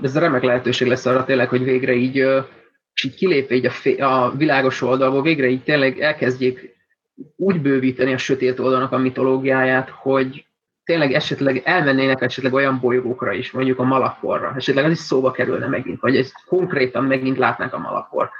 ez 0.02 0.18
remek 0.18 0.42
lehetőség 0.42 0.88
lesz 0.88 1.06
arra 1.06 1.24
tényleg, 1.24 1.48
hogy 1.48 1.64
végre 1.64 1.94
így 1.94 2.16
és 2.96 3.04
így 3.04 3.14
kilépve 3.14 3.54
így 3.54 3.66
a, 3.66 3.70
fé, 3.70 3.96
a 3.96 4.32
világos 4.36 4.82
oldalból 4.82 5.22
végre 5.22 5.48
így 5.48 5.62
tényleg 5.62 6.00
elkezdjék 6.00 6.76
úgy 7.36 7.60
bővíteni 7.60 8.12
a 8.12 8.18
sötét 8.18 8.58
oldalnak 8.58 8.92
a 8.92 8.98
mitológiáját, 8.98 9.88
hogy 9.88 10.45
tényleg 10.86 11.12
esetleg 11.12 11.62
elmennének 11.64 12.22
esetleg 12.22 12.52
olyan 12.52 12.80
bolygókra 12.80 13.32
is, 13.32 13.50
mondjuk 13.50 13.78
a 13.78 13.82
Malakorra, 13.82 14.52
esetleg 14.56 14.84
az 14.84 14.90
is 14.90 14.98
szóba 14.98 15.30
kerülne 15.30 15.66
megint, 15.66 16.00
vagy 16.00 16.16
ezt 16.16 16.34
konkrétan 16.46 17.04
megint 17.04 17.38
látnánk 17.38 17.72
a 17.72 17.78
Malakor. 17.78 18.30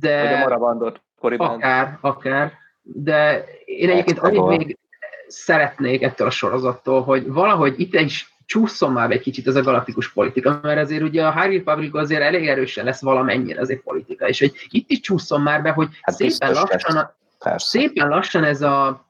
De 0.00 0.22
vagy 0.22 0.32
a 0.32 0.38
Moravandot 0.38 1.00
koribán. 1.18 1.50
Akár, 1.50 1.98
akár. 2.00 2.52
De 2.82 3.44
én 3.64 3.90
egyébként 3.90 4.18
annyit 4.18 4.46
még 4.46 4.78
szeretnék 5.26 6.02
ettől 6.02 6.26
a 6.26 6.30
sorozattól, 6.30 7.02
hogy 7.02 7.32
valahogy 7.32 7.80
itt 7.80 7.94
is 7.94 8.34
csúszom 8.46 8.92
már 8.92 9.10
egy 9.10 9.20
kicsit 9.20 9.46
ez 9.46 9.56
a 9.56 9.62
galaktikus 9.62 10.12
politika, 10.12 10.58
mert 10.62 10.80
azért 10.80 11.02
ugye 11.02 11.26
a 11.26 11.40
High 11.40 11.56
Republic 11.56 11.94
azért 11.94 12.22
elég 12.22 12.48
erősen 12.48 12.84
lesz 12.84 13.02
valamennyire 13.02 13.60
azért 13.60 13.80
politika, 13.80 14.28
és 14.28 14.38
hogy 14.38 14.52
itt 14.68 14.90
is 14.90 15.00
csúszom 15.00 15.42
már 15.42 15.62
be, 15.62 15.70
hogy 15.70 15.88
hát 16.00 16.14
szépen 16.14 16.52
lassan, 16.52 16.96
a, 17.38 17.58
szépen 17.58 18.08
lassan 18.08 18.44
ez 18.44 18.62
a 18.62 19.06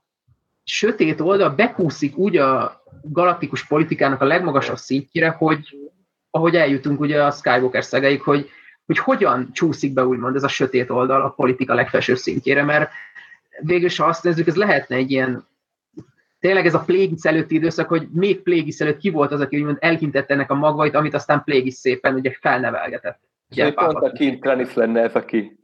sötét 0.64 1.20
oldal 1.20 1.50
bekúszik 1.50 2.16
úgy 2.16 2.36
a 2.36 2.82
galaktikus 3.02 3.66
politikának 3.66 4.20
a 4.20 4.24
legmagasabb 4.24 4.76
szintjére, 4.76 5.28
hogy 5.28 5.78
ahogy 6.30 6.56
eljutunk 6.56 7.00
ugye 7.00 7.24
a 7.24 7.30
Skywalker 7.30 7.84
szegeig, 7.84 8.22
hogy, 8.22 8.50
hogy 8.86 8.98
hogyan 8.98 9.50
csúszik 9.52 9.92
be 9.92 10.06
úgymond 10.06 10.36
ez 10.36 10.42
a 10.42 10.48
sötét 10.48 10.90
oldal 10.90 11.22
a 11.22 11.28
politika 11.28 11.74
legfelsőbb 11.74 12.16
szintjére, 12.16 12.62
mert 12.62 12.90
végül, 13.60 13.88
ha 13.96 14.04
azt 14.04 14.24
nézzük, 14.24 14.46
ez 14.46 14.56
lehetne 14.56 14.96
egy 14.96 15.10
ilyen 15.10 15.46
tényleg 16.40 16.66
ez 16.66 16.74
a 16.74 16.84
Plégis 16.86 17.22
előtti 17.22 17.54
időszak, 17.54 17.88
hogy 17.88 18.08
még 18.12 18.42
Plégis 18.42 18.78
előtt 18.78 18.98
ki 18.98 19.10
volt 19.10 19.32
az, 19.32 19.40
aki 19.40 19.56
úgymond 19.56 19.76
elhintette 19.80 20.34
ennek 20.34 20.50
a 20.50 20.54
magvait, 20.54 20.94
amit 20.94 21.14
aztán 21.14 21.42
Plégis 21.44 21.74
szépen 21.74 22.14
ugye 22.14 22.36
felnevelgetett. 22.40 23.18
Ugye, 23.50 23.72
pont 23.72 23.96
a 23.96 24.12
Kim 24.12 24.38
lenne 24.74 25.00
ez, 25.00 25.14
aki... 25.14 25.58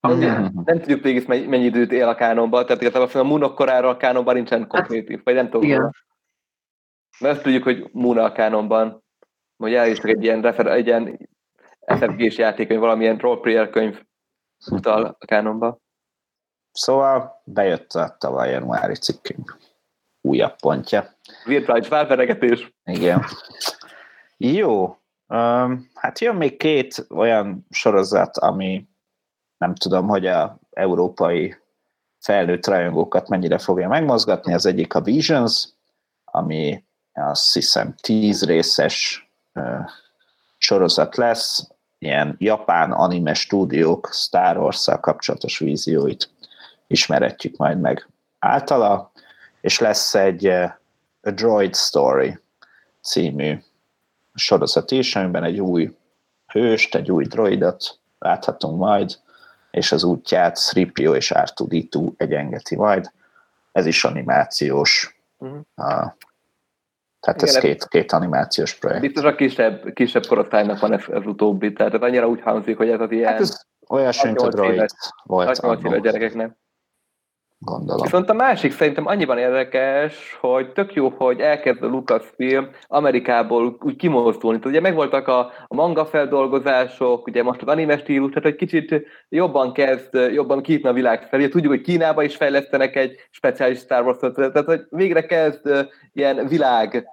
Nem, 0.00 0.50
nem 0.64 0.78
tudjuk 0.78 1.02
végig 1.02 1.26
mennyi, 1.26 1.64
időt 1.64 1.92
él 1.92 2.08
a 2.08 2.14
kánonban, 2.14 2.66
tehát 2.66 2.82
igazából 2.82 3.20
a 3.20 3.24
Moonok 3.24 3.54
korára 3.54 3.88
a 3.88 3.96
kánonban 3.96 4.34
nincsen 4.34 4.66
kognitív, 4.66 5.16
hát, 5.16 5.24
vagy 5.24 5.34
nem 5.34 5.50
tudom. 5.50 5.62
Igen. 5.62 5.94
Mert 7.18 7.34
azt 7.34 7.42
tudjuk, 7.42 7.62
hogy 7.62 7.88
Moon 7.92 8.18
a 8.18 8.32
kánonban, 8.32 9.02
hogy 9.56 9.74
eljöttek 9.74 10.10
egy 10.10 10.22
ilyen, 10.22 10.42
refer, 10.42 10.66
egy 10.66 10.86
ilyen 10.86 11.28
FFG-s 11.86 12.38
játék, 12.38 12.68
vagy 12.68 12.78
valamilyen 12.78 13.16
roleplayer 13.16 13.70
könyv 13.70 14.02
utal 14.70 15.16
a 15.18 15.26
kánonba. 15.26 15.78
Szóval 16.72 17.42
bejött 17.44 17.92
a 17.92 18.16
tavaly 18.18 18.50
januári 18.50 18.94
cikkünk 18.94 19.56
újabb 20.20 20.56
pontja. 20.60 21.14
Virtuális 21.44 21.86
felveregetés. 21.86 22.74
Igen. 22.84 23.24
Jó. 24.36 24.84
Um, 25.26 25.90
hát 25.94 26.18
jön 26.18 26.36
még 26.36 26.56
két 26.56 27.06
olyan 27.08 27.66
sorozat, 27.70 28.36
ami 28.36 28.88
nem 29.58 29.74
tudom, 29.74 30.08
hogy 30.08 30.26
a 30.26 30.58
európai 30.70 31.56
felnőtt 32.18 32.66
rajongókat 32.66 33.28
mennyire 33.28 33.58
fogja 33.58 33.88
megmozgatni. 33.88 34.54
Az 34.54 34.66
egyik 34.66 34.94
a 34.94 35.00
Visions, 35.00 35.68
ami 36.24 36.84
azt 37.12 37.52
hiszem 37.52 37.94
tíz 38.00 38.44
részes 38.44 39.28
sorozat 40.58 41.16
lesz, 41.16 41.68
ilyen 41.98 42.36
japán 42.38 42.92
anime 42.92 43.34
stúdiók 43.34 44.08
Star 44.12 44.58
wars 44.58 44.88
kapcsolatos 45.00 45.58
vízióit 45.58 46.30
ismeretjük 46.86 47.56
majd 47.56 47.80
meg 47.80 48.08
általa, 48.38 49.12
és 49.60 49.78
lesz 49.78 50.14
egy 50.14 50.46
A 50.46 51.30
Droid 51.34 51.76
Story 51.76 52.38
című 53.02 53.62
sorozat 54.34 54.90
is, 54.90 55.16
amiben 55.16 55.44
egy 55.44 55.60
új 55.60 55.96
hőst, 56.46 56.94
egy 56.94 57.10
új 57.10 57.24
droidot 57.24 57.98
láthatunk 58.18 58.78
majd, 58.78 59.18
és 59.70 59.92
az 59.92 60.04
útját 60.04 60.58
Sripio 60.58 61.14
és 61.14 61.32
R2D2 61.34 62.10
egyengeti 62.16 62.76
majd. 62.76 63.10
Ez 63.72 63.86
is 63.86 64.04
animációs. 64.04 65.20
Uh-huh. 65.38 65.58
Uh, 65.58 66.06
tehát 67.20 67.42
Igen, 67.42 67.54
ez 67.54 67.58
két, 67.58 67.88
két 67.88 68.12
animációs 68.12 68.74
projekt. 68.74 69.00
Biztos 69.00 69.24
a 69.24 69.34
kisebb, 69.34 69.92
kisebb 69.92 70.26
korosztálynak 70.26 70.80
van 70.80 70.92
ez, 70.92 71.04
ez 71.12 71.26
utóbbi, 71.26 71.72
tehát 71.72 71.94
annyira 71.94 72.28
úgy 72.28 72.40
hangzik, 72.40 72.76
hogy 72.76 72.88
ez 72.88 73.00
az 73.00 73.10
ilyen... 73.10 73.28
Hát 73.32 73.40
ez 73.40 73.60
olyas, 73.88 74.22
mint 74.22 74.40
a 74.40 74.48
droid 74.48 74.90
volt. 75.22 75.60
8 75.60 75.84
éves 75.84 76.00
gyerekeknek 76.00 76.56
gondolom. 77.58 78.02
Viszont 78.02 78.30
a 78.30 78.34
másik 78.34 78.72
szerintem 78.72 79.06
annyiban 79.06 79.38
érdekes, 79.38 80.38
hogy 80.40 80.72
tök 80.72 80.94
jó, 80.94 81.08
hogy 81.08 81.40
elkezd 81.40 81.82
a 81.82 81.86
Lucasfilm 81.86 82.68
Amerikából 82.86 83.76
úgy 83.80 83.96
kimozdulni. 83.96 84.60
Ugye 84.64 84.80
megvoltak 84.80 85.28
a, 85.28 85.38
a 85.66 85.74
manga 85.74 86.06
feldolgozások, 86.06 87.26
ugye 87.26 87.42
most 87.42 87.62
az 87.62 87.68
anime 87.68 87.98
stílus, 87.98 88.28
tehát 88.28 88.44
hogy 88.44 88.56
kicsit 88.56 89.02
jobban 89.28 89.72
kezd, 89.72 90.14
jobban 90.32 90.62
kiítni 90.62 90.88
a 90.88 90.92
világ 90.92 91.22
felé. 91.22 91.48
Tudjuk, 91.48 91.72
hogy 91.72 91.80
Kínába 91.80 92.22
is 92.22 92.36
fejlesztenek 92.36 92.96
egy 92.96 93.16
speciális 93.30 93.78
Star 93.78 94.04
wars 94.04 94.18
tehát 94.34 94.64
hogy 94.64 94.86
végre 94.90 95.26
kezd 95.26 95.88
ilyen 96.12 96.46
világ 96.46 97.08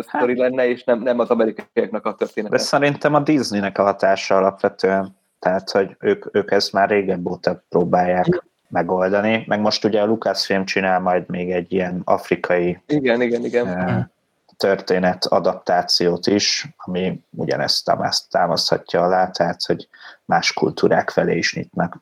sztori 0.00 0.40
hát. 0.40 0.50
lenne, 0.50 0.68
és 0.68 0.84
nem, 0.84 1.02
nem 1.02 1.18
az 1.18 1.28
amerikaiaknak 1.28 2.06
a 2.06 2.14
története. 2.14 2.56
De 2.56 2.62
szerintem 2.62 3.14
a 3.14 3.20
Disneynek 3.20 3.78
a 3.78 3.82
hatása 3.82 4.36
alapvetően, 4.36 5.16
tehát 5.38 5.70
hogy 5.70 5.96
ők, 6.00 6.26
ők 6.32 6.50
ezt 6.50 6.72
már 6.72 6.88
régebb 6.88 7.28
óta 7.28 7.64
próbálják 7.68 8.50
megoldani, 8.72 9.44
meg 9.46 9.60
most 9.60 9.84
ugye 9.84 10.00
a 10.00 10.04
Lucasfilm 10.04 10.64
csinál 10.64 11.00
majd 11.00 11.28
még 11.28 11.50
egy 11.50 11.72
ilyen 11.72 12.00
afrikai 12.04 12.82
igen, 12.86 13.20
igen, 13.22 13.44
igen. 13.44 14.10
történet 14.56 15.24
adaptációt 15.24 16.26
is, 16.26 16.68
ami 16.76 17.24
ugyanezt 17.30 17.90
támaszthatja 18.30 19.02
alá, 19.02 19.30
tehát 19.30 19.64
hogy 19.64 19.88
más 20.24 20.52
kultúrák 20.52 21.10
felé 21.10 21.36
is 21.36 21.54
nyitnak. 21.54 22.00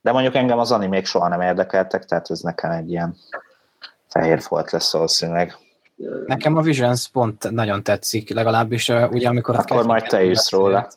De 0.00 0.12
mondjuk 0.12 0.34
engem 0.34 0.58
az 0.58 0.72
animék 0.72 1.06
soha 1.06 1.28
nem 1.28 1.40
érdekeltek, 1.40 2.04
tehát 2.04 2.30
ez 2.30 2.40
nekem 2.40 2.70
egy 2.70 2.90
ilyen 2.90 3.16
fehér 4.08 4.40
folt 4.40 4.70
lesz 4.70 4.92
valószínűleg. 4.92 5.56
Nekem 6.26 6.56
a 6.56 6.60
Visions 6.60 7.08
pont 7.08 7.50
nagyon 7.50 7.82
tetszik, 7.82 8.30
legalábbis 8.30 8.88
ugye 8.88 9.28
amikor... 9.28 9.56
Akkor 9.56 9.86
majd 9.86 10.06
te 10.06 10.24
írsz 10.24 10.50
róla. 10.50 10.88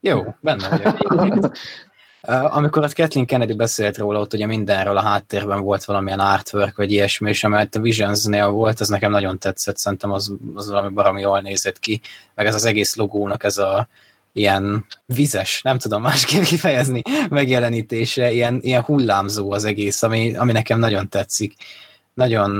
Jó, 0.00 0.34
benne 0.40 0.68
vagyok. 0.68 1.52
Amikor 2.26 2.82
a 2.82 2.88
Kathleen 2.94 3.26
Kennedy 3.26 3.54
beszélt 3.54 3.98
róla, 3.98 4.20
ott 4.20 4.32
ugye 4.32 4.46
mindenről 4.46 4.96
a 4.96 5.02
háttérben 5.02 5.60
volt 5.60 5.84
valamilyen 5.84 6.20
artwork, 6.20 6.76
vagy 6.76 6.92
ilyesmi, 6.92 7.28
és 7.28 7.44
amelyet 7.44 7.74
a 7.74 7.80
Visionsnél 7.80 8.48
volt, 8.48 8.80
ez 8.80 8.88
nekem 8.88 9.10
nagyon 9.10 9.38
tetszett, 9.38 9.76
szerintem 9.76 10.12
az, 10.12 10.32
az 10.54 10.70
valami 10.70 10.94
baromi 10.94 11.20
jól 11.20 11.40
nézett 11.40 11.78
ki, 11.78 12.00
meg 12.34 12.46
ez 12.46 12.54
az 12.54 12.64
egész 12.64 12.96
logónak 12.96 13.44
ez 13.44 13.58
a 13.58 13.88
ilyen 14.32 14.86
vizes, 15.06 15.62
nem 15.62 15.78
tudom 15.78 16.02
másképp 16.02 16.42
kifejezni, 16.52 17.02
megjelenítése, 17.28 18.32
ilyen, 18.32 18.58
ilyen 18.62 18.82
hullámzó 18.82 19.52
az 19.52 19.64
egész, 19.64 20.02
ami, 20.02 20.36
ami 20.36 20.52
nekem 20.52 20.78
nagyon 20.78 21.08
tetszik. 21.08 21.54
Nagyon 22.14 22.50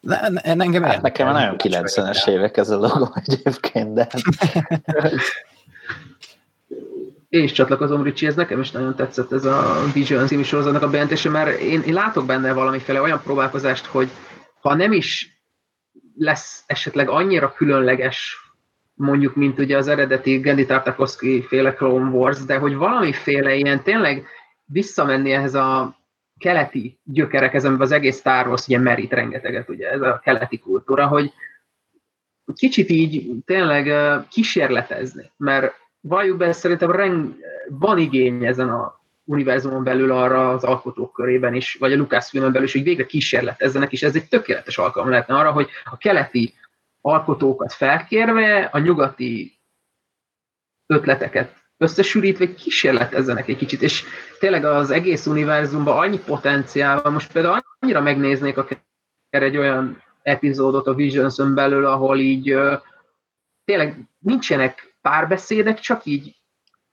ne, 0.00 0.28
ne, 0.28 0.40
engem 0.40 0.82
hát 0.82 1.02
nekem 1.02 1.32
nagyon 1.32 1.54
90-es 1.58 2.28
évek 2.28 2.56
ez 2.56 2.70
a 2.70 2.76
logó 2.76 3.14
egyébként, 3.24 3.94
de 3.94 4.08
én 7.32 7.42
is 7.42 7.52
csatlakozom, 7.52 8.02
Ricsi, 8.02 8.26
ez 8.26 8.34
nekem 8.34 8.60
is 8.60 8.70
nagyon 8.70 8.96
tetszett 8.96 9.32
ez 9.32 9.44
a 9.44 9.84
Vision 9.94 10.26
című 10.26 10.42
sorozatnak 10.42 10.82
a 10.82 10.86
bejelentése, 10.86 11.30
mert 11.30 11.60
én, 11.60 11.80
én 11.80 11.92
látok 11.92 12.26
benne 12.26 12.52
valamiféle 12.52 13.00
olyan 13.00 13.22
próbálkozást, 13.22 13.86
hogy 13.86 14.08
ha 14.60 14.74
nem 14.74 14.92
is 14.92 15.42
lesz 16.16 16.64
esetleg 16.66 17.08
annyira 17.08 17.52
különleges, 17.52 18.36
mondjuk, 18.94 19.34
mint 19.34 19.58
ugye 19.58 19.76
az 19.76 19.88
eredeti 19.88 20.38
Gendi 20.38 20.66
Tartakovsky 20.66 21.42
féle 21.42 21.74
Clone 21.74 22.10
Wars, 22.10 22.44
de 22.44 22.56
hogy 22.56 22.74
valamiféle 22.74 23.54
ilyen 23.54 23.82
tényleg 23.82 24.26
visszamenni 24.64 25.32
ehhez 25.32 25.54
a 25.54 25.96
keleti 26.38 26.98
gyökerekhez, 27.04 27.64
amiben 27.64 27.86
az 27.86 27.92
egész 27.92 28.18
Star 28.18 28.46
Wars 28.46 28.66
ugye 28.66 28.78
merít 28.78 29.12
rengeteget, 29.12 29.68
ugye 29.68 29.90
ez 29.90 30.00
a 30.00 30.20
keleti 30.24 30.58
kultúra, 30.58 31.06
hogy 31.06 31.32
kicsit 32.54 32.90
így 32.90 33.30
tényleg 33.44 33.92
kísérletezni, 34.28 35.30
mert 35.36 35.80
valljuk 36.02 36.36
be, 36.36 36.52
szerintem 36.52 36.90
reng, 36.90 37.34
van 37.68 37.98
igény 37.98 38.44
ezen 38.44 38.68
a 38.68 39.00
univerzumon 39.24 39.84
belül 39.84 40.12
arra 40.12 40.50
az 40.50 40.64
alkotók 40.64 41.12
körében 41.12 41.54
is, 41.54 41.74
vagy 41.74 41.92
a 41.92 41.96
Lucasfilmen 41.96 42.52
belül 42.52 42.66
is, 42.66 42.72
hogy 42.72 42.82
végre 42.82 43.06
kísérletezzenek, 43.06 43.92
és 43.92 44.02
ez 44.02 44.14
egy 44.14 44.28
tökéletes 44.28 44.78
alkalom 44.78 45.10
lehetne 45.10 45.34
arra, 45.34 45.52
hogy 45.52 45.68
a 45.84 45.96
keleti 45.96 46.54
alkotókat 47.00 47.72
felkérve, 47.72 48.68
a 48.72 48.78
nyugati 48.78 49.58
ötleteket 50.86 51.60
összesűrítve 51.76 52.54
kísérletezzenek 52.54 53.48
egy 53.48 53.56
kicsit, 53.56 53.82
és 53.82 54.04
tényleg 54.38 54.64
az 54.64 54.90
egész 54.90 55.26
univerzumban 55.26 55.98
annyi 55.98 56.18
potenciál 56.18 57.02
van, 57.02 57.12
most 57.12 57.32
például 57.32 57.60
annyira 57.78 58.00
megnéznék 58.00 58.56
akár 58.56 58.78
egy 59.30 59.56
olyan 59.56 60.02
epizódot 60.22 60.86
a 60.86 60.94
visions 60.94 61.36
belül, 61.54 61.86
ahol 61.86 62.18
így 62.18 62.58
tényleg 63.64 63.98
nincsenek 64.18 64.91
párbeszédek, 65.02 65.80
csak 65.80 66.04
így 66.04 66.36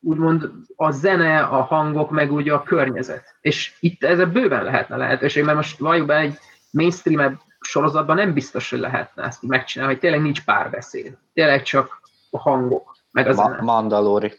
úgymond 0.02 0.50
a 0.76 0.92
zene, 0.92 1.40
a 1.40 1.62
hangok, 1.62 2.10
meg 2.10 2.32
ugye 2.32 2.54
a 2.54 2.64
környezet. 2.64 3.38
És 3.42 3.76
itt 3.80 4.04
ez 4.04 4.32
bőven 4.32 4.64
lehetne 4.64 4.96
lehetőség, 4.96 5.44
mert 5.44 5.58
most 5.58 5.80
valljuk 5.80 6.08
be 6.08 6.18
egy 6.18 6.38
mainstream 6.72 7.42
sorozatban 7.60 8.16
nem 8.16 8.34
biztos, 8.34 8.70
hogy 8.70 8.80
lehetne 8.80 9.24
ezt 9.24 9.42
megcsinálni, 9.42 9.94
hogy 9.94 10.02
tényleg 10.02 10.22
nincs 10.22 10.44
párbeszéd. 10.44 11.18
Tényleg 11.34 11.64
csak 11.64 12.02
a 12.30 12.40
hangok, 12.40 12.98
meg 13.12 13.28
a 13.28 13.34
zene. 13.34 13.56
Ma- 13.56 13.62
Mandalori. 13.62 14.34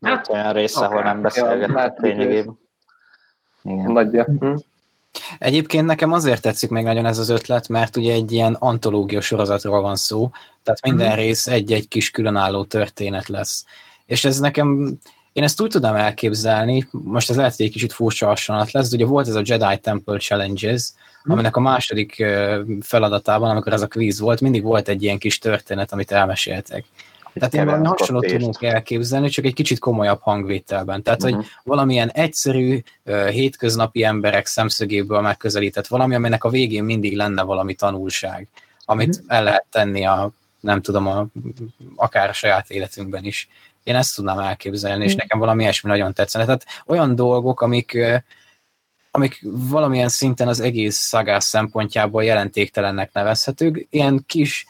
Hát, 0.00 0.28
olyan 0.28 0.52
része, 0.52 0.84
ahol 0.84 1.02
nem 1.02 1.22
beszélgetett 1.22 1.98
lényegében. 1.98 2.58
Igen. 3.62 3.92
Nagyja. 3.92 4.24
Hm. 4.24 4.54
Egyébként 5.38 5.86
nekem 5.86 6.12
azért 6.12 6.42
tetszik 6.42 6.70
még 6.70 6.84
nagyon 6.84 7.06
ez 7.06 7.18
az 7.18 7.28
ötlet, 7.28 7.68
mert 7.68 7.96
ugye 7.96 8.12
egy 8.12 8.32
ilyen 8.32 8.56
antológia 8.58 9.20
sorozatról 9.20 9.80
van 9.80 9.96
szó, 9.96 10.30
tehát 10.62 10.82
minden 10.82 11.12
mm. 11.12 11.16
rész 11.16 11.46
egy-egy 11.46 11.88
kis 11.88 12.10
különálló 12.10 12.64
történet 12.64 13.28
lesz. 13.28 13.64
És 14.06 14.24
ez 14.24 14.38
nekem, 14.38 14.98
én 15.32 15.42
ezt 15.42 15.60
úgy 15.60 15.70
tudom 15.70 15.94
elképzelni, 15.94 16.88
most 16.90 17.30
ez 17.30 17.36
lehet, 17.36 17.56
hogy 17.56 17.66
egy 17.66 17.72
kicsit 17.72 17.92
furcsa 17.92 18.26
hasonlat 18.26 18.72
lesz, 18.72 18.88
de 18.88 18.96
ugye 18.96 19.06
volt 19.06 19.28
ez 19.28 19.34
a 19.34 19.42
Jedi 19.44 19.78
Temple 19.78 20.18
Challenges, 20.18 20.90
mm. 21.28 21.32
aminek 21.32 21.56
a 21.56 21.60
második 21.60 22.24
feladatában, 22.80 23.50
amikor 23.50 23.72
ez 23.72 23.82
a 23.82 23.86
kvíz 23.86 24.20
volt, 24.20 24.40
mindig 24.40 24.62
volt 24.62 24.88
egy 24.88 25.02
ilyen 25.02 25.18
kis 25.18 25.38
történet, 25.38 25.92
amit 25.92 26.12
elmeséltek. 26.12 26.84
Tehát 27.34 27.54
én 27.54 27.64
valami 27.64 27.86
hasonlót 27.86 28.26
tudunk 28.26 28.62
elképzelni, 28.62 29.28
csak 29.28 29.44
egy 29.44 29.54
kicsit 29.54 29.78
komolyabb 29.78 30.20
hangvételben. 30.20 31.02
Tehát, 31.02 31.22
uh-huh. 31.22 31.36
hogy 31.36 31.46
mhm. 31.46 31.70
valamilyen 31.70 32.10
egyszerű, 32.10 32.82
hétköznapi 33.30 34.04
emberek 34.04 34.46
szemszögéből 34.46 35.20
megközelített 35.20 35.86
valami, 35.86 36.14
aminek 36.14 36.44
a 36.44 36.50
végén 36.50 36.84
mindig 36.84 37.16
lenne 37.16 37.42
valami 37.42 37.74
tanulság, 37.74 38.48
amit 38.84 39.14
uh-huh. 39.14 39.36
el 39.36 39.42
lehet 39.42 39.66
tenni 39.70 40.04
a, 40.04 40.30
nem 40.60 40.80
tudom, 40.80 41.06
a, 41.06 41.26
akár 41.96 42.28
a 42.28 42.32
saját 42.32 42.70
életünkben 42.70 43.24
is. 43.24 43.48
Én 43.82 43.94
ezt 43.96 44.14
tudnám 44.14 44.38
elképzelni, 44.38 44.96
uh-huh. 44.96 45.08
és 45.08 45.14
mhm. 45.14 45.22
nekem 45.22 45.38
valami 45.38 45.62
ilyesmi 45.62 45.90
nagyon 45.90 46.12
tetszene. 46.12 46.44
Tehát 46.44 46.64
olyan 46.86 47.14
dolgok, 47.14 47.60
amik 47.60 47.98
amik 49.10 49.40
valamilyen 49.42 50.08
szinten 50.08 50.48
az 50.48 50.60
egész 50.60 50.96
szagás 50.96 51.44
szempontjából 51.44 52.24
jelentéktelennek 52.24 53.12
nevezhetők, 53.12 53.86
ilyen 53.90 54.24
kis 54.26 54.66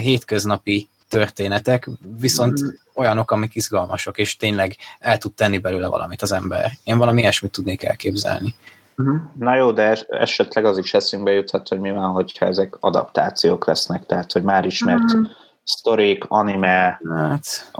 hétköznapi 0.00 0.88
történetek, 1.18 1.88
viszont 2.18 2.60
olyanok, 2.94 3.30
amik 3.30 3.54
izgalmasok, 3.54 4.18
és 4.18 4.36
tényleg 4.36 4.76
el 4.98 5.18
tud 5.18 5.32
tenni 5.32 5.58
belőle 5.58 5.86
valamit 5.86 6.22
az 6.22 6.32
ember. 6.32 6.70
Én 6.84 6.98
valami 6.98 7.20
ilyesmit 7.20 7.52
tudnék 7.52 7.82
elképzelni. 7.82 8.54
Uh-huh. 8.96 9.20
Na 9.38 9.54
jó, 9.54 9.72
de 9.72 9.98
esetleg 10.08 10.64
az 10.64 10.78
is 10.78 10.94
eszünkbe 10.94 11.32
juthat, 11.32 11.68
hogy 11.68 11.80
mi 11.80 11.90
van, 11.90 12.10
hogyha 12.10 12.46
ezek 12.46 12.76
adaptációk 12.80 13.66
lesznek, 13.66 14.06
tehát 14.06 14.32
hogy 14.32 14.42
már 14.42 14.64
ismert 14.64 15.02
uh-huh 15.02 15.26
sztorik, 15.64 16.24
anime, 16.28 17.00
hát, 17.14 17.72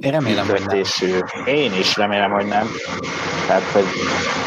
én 0.00 0.10
remélem, 0.10 0.46
hogy 0.46 0.62
nem. 0.66 0.82
Én 1.46 1.72
is 1.72 1.96
remélem, 1.96 2.30
hogy 2.30 2.46
nem. 2.46 2.66
Tehát, 3.46 3.62
hogy 3.62 3.84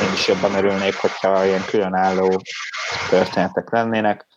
én 0.07 0.13
is 0.13 0.27
jobban 0.27 0.55
örülnék, 0.55 0.95
hogyha 0.95 1.45
ilyen 1.45 1.65
különálló 1.65 2.41
történetek 3.09 3.69
lennének. 3.71 4.27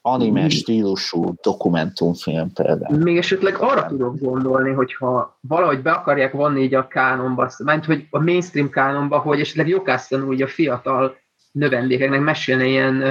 Anime 0.00 0.40
hmm. 0.40 0.48
stílusú 0.48 1.34
dokumentumfilm 1.42 2.52
például. 2.52 2.98
Még 2.98 3.16
esetleg 3.16 3.56
arra 3.58 3.86
tudok 3.86 4.18
gondolni, 4.20 4.72
hogyha 4.72 5.38
valahogy 5.40 5.82
be 5.82 5.90
akarják 5.90 6.32
vonni 6.32 6.62
így 6.62 6.74
a 6.74 6.86
kánonba, 6.86 7.50
mert 7.58 7.84
hogy 7.84 8.06
a 8.10 8.22
mainstream 8.22 8.70
kánonba, 8.70 9.18
hogy 9.18 9.40
esetleg 9.40 9.68
Jokásztan 9.68 10.22
úgy 10.22 10.42
a 10.42 10.46
fiatal 10.46 11.16
növendékeknek 11.52 12.20
mesélne 12.20 12.66
ilyen 12.66 13.02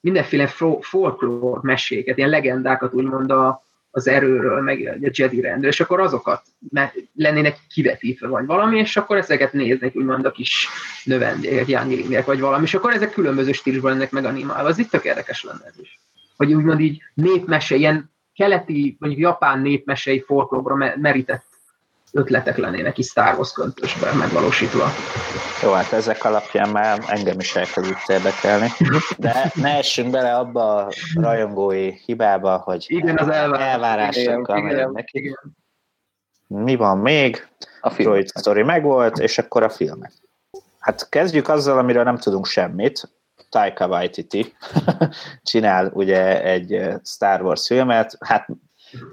mindenféle 0.00 0.46
folklór 0.80 1.62
meséket, 1.62 2.16
ilyen 2.16 2.28
legendákat 2.28 2.94
úgymond 2.94 3.30
a, 3.30 3.62
az 3.90 4.08
erőről, 4.08 4.60
meg 4.60 4.98
a 5.02 5.08
Jedi 5.12 5.40
rendről, 5.40 5.70
és 5.70 5.80
akkor 5.80 6.00
azokat 6.00 6.42
lennének 7.14 7.58
kivetítve, 7.68 8.28
vagy 8.28 8.46
valami, 8.46 8.78
és 8.78 8.96
akkor 8.96 9.16
ezeket 9.16 9.52
néznek, 9.52 9.96
úgymond 9.96 10.24
a 10.24 10.30
kis 10.30 10.68
növendégek, 11.04 11.68
younglingek, 11.68 12.24
vagy 12.24 12.40
valami, 12.40 12.64
és 12.64 12.74
akkor 12.74 12.92
ezek 12.92 13.12
különböző 13.12 13.52
stílusban 13.52 13.92
lennek 13.92 14.10
meg 14.10 14.24
animálva. 14.24 14.68
Az 14.68 14.78
itt 14.78 14.90
tök 14.90 15.04
érdekes 15.04 15.44
lenne 15.44 15.64
ez 15.66 15.78
is. 15.80 16.00
Hogy 16.36 16.54
úgymond 16.54 16.80
így 16.80 17.02
népmese, 17.14 17.74
ilyen 17.74 18.12
keleti, 18.34 18.96
mondjuk 19.00 19.22
japán 19.22 19.60
népmesei 19.60 20.20
folklóra 20.20 20.94
merített 20.96 21.44
ötletek 22.12 22.56
lennének 22.56 22.98
is 22.98 23.06
Star 23.06 23.34
Wars 23.34 23.52
köntösben 23.52 24.16
megvalósítva. 24.16 24.88
Jó, 25.62 25.72
hát 25.72 25.92
ezek 25.92 26.24
alapján 26.24 26.68
már 26.68 27.02
engem 27.06 27.38
is 27.38 27.56
elkezdett 27.56 28.08
érdekelni, 28.08 28.68
de 29.18 29.52
ne 29.54 29.76
essünk 29.76 30.10
bele 30.10 30.36
abba 30.36 30.76
a 30.76 30.92
rajongói 31.14 31.92
hibába, 32.04 32.56
hogy 32.56 32.84
igen, 32.88 33.18
az 33.18 33.28
elvárásokkal 33.28 34.60
megyünk 34.60 34.94
neki. 34.94 35.36
Mi 36.46 36.76
van 36.76 36.98
még? 36.98 37.48
A 37.80 37.90
film. 37.90 38.24
Story 38.38 38.62
megvolt, 38.62 39.18
és 39.18 39.38
akkor 39.38 39.62
a 39.62 39.70
filmek. 39.70 40.12
Hát 40.78 41.08
kezdjük 41.08 41.48
azzal, 41.48 41.78
amiről 41.78 42.04
nem 42.04 42.16
tudunk 42.16 42.46
semmit. 42.46 43.10
Taika 43.54 43.86
Waititi 43.86 44.54
csinál 45.50 45.90
ugye 45.92 46.42
egy 46.42 46.88
Star 47.04 47.42
Wars 47.42 47.66
filmet, 47.66 48.16
hát 48.20 48.48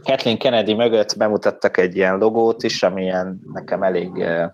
Kathleen 0.03 0.37
Kennedy 0.37 0.73
mögött 0.73 1.17
bemutattak 1.17 1.77
egy 1.77 1.95
ilyen 1.95 2.17
logót 2.17 2.63
is, 2.63 2.83
ami 2.83 3.01
ilyen 3.03 3.41
nekem 3.53 3.83
elég 3.83 4.11
uh, 4.11 4.45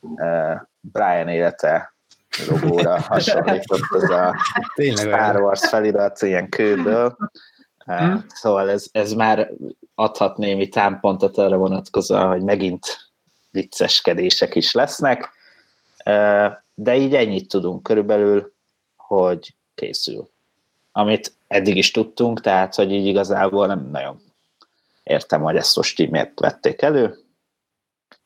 uh, 0.00 0.60
Brian 0.80 1.28
élete 1.28 1.94
logóra 2.48 3.00
hasonlított 3.08 3.88
az 3.88 4.10
a 4.10 4.34
Tényleg 4.74 5.06
Star 5.06 5.40
Wars 5.40 5.68
felirat 5.68 6.22
ilyen 6.22 6.48
kőből. 6.48 7.16
Uh, 7.86 8.14
szóval 8.28 8.70
ez, 8.70 8.86
ez 8.92 9.12
már 9.12 9.50
adhat 9.94 10.36
némi 10.36 10.68
támpontot 10.68 11.38
arra 11.38 11.56
vonatkozóan, 11.56 12.28
hogy 12.28 12.42
megint 12.42 12.86
vicceskedések 13.50 14.54
is 14.54 14.72
lesznek, 14.72 15.30
de 16.74 16.96
így 16.96 17.14
ennyit 17.14 17.48
tudunk 17.48 17.82
körülbelül, 17.82 18.54
hogy 19.06 19.54
készül. 19.74 20.28
Amit 20.92 21.32
eddig 21.46 21.76
is 21.76 21.90
tudtunk, 21.90 22.40
tehát 22.40 22.74
hogy 22.74 22.92
így 22.92 23.06
igazából 23.06 23.66
nem 23.66 23.88
nagyon 23.90 24.20
értem, 25.02 25.42
hogy 25.42 25.56
ezt 25.56 25.76
most 25.76 25.98
így 25.98 26.10
miért 26.10 26.40
vették 26.40 26.82
elő. 26.82 27.18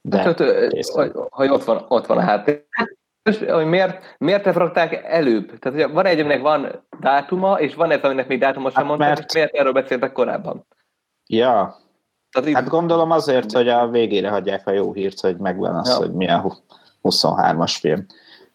De 0.00 0.18
hát, 0.18 0.38
hogy, 0.38 1.12
hogy 1.30 1.48
ott 1.48 1.64
van, 1.64 1.84
ott 1.88 2.06
van 2.06 2.18
a 2.18 2.20
háttér. 2.20 2.64
Hogy 3.22 3.66
miért, 3.66 4.14
miért 4.18 4.46
ezt 4.46 4.56
rakták 4.56 5.04
előbb? 5.04 5.58
Tehát 5.58 5.80
hogy 5.80 5.92
van 5.92 6.06
egy, 6.06 6.20
aminek 6.20 6.40
van 6.40 6.84
dátuma, 7.00 7.60
és 7.60 7.74
van 7.74 7.90
egy, 7.90 8.04
aminek 8.04 8.28
még 8.28 8.38
dátuma 8.38 8.70
sem 8.70 8.76
hát 8.76 8.86
mondták, 8.86 9.08
mert... 9.08 9.28
és 9.28 9.34
miért 9.34 9.54
erről 9.54 9.72
beszéltek 9.72 10.12
korábban? 10.12 10.66
Ja, 11.26 11.76
Tehát 12.30 12.52
hát 12.52 12.68
gondolom 12.68 13.10
azért, 13.10 13.52
hogy 13.52 13.68
a 13.68 13.88
végére 13.88 14.28
hagyják 14.28 14.66
a 14.66 14.72
jó 14.72 14.92
hírt, 14.92 15.20
hogy 15.20 15.36
megvan 15.36 15.74
az, 15.74 15.88
ja. 15.88 15.96
hogy 15.96 16.12
mi 16.12 16.28
a 16.28 16.56
23-as 17.02 17.76
film. 17.80 18.06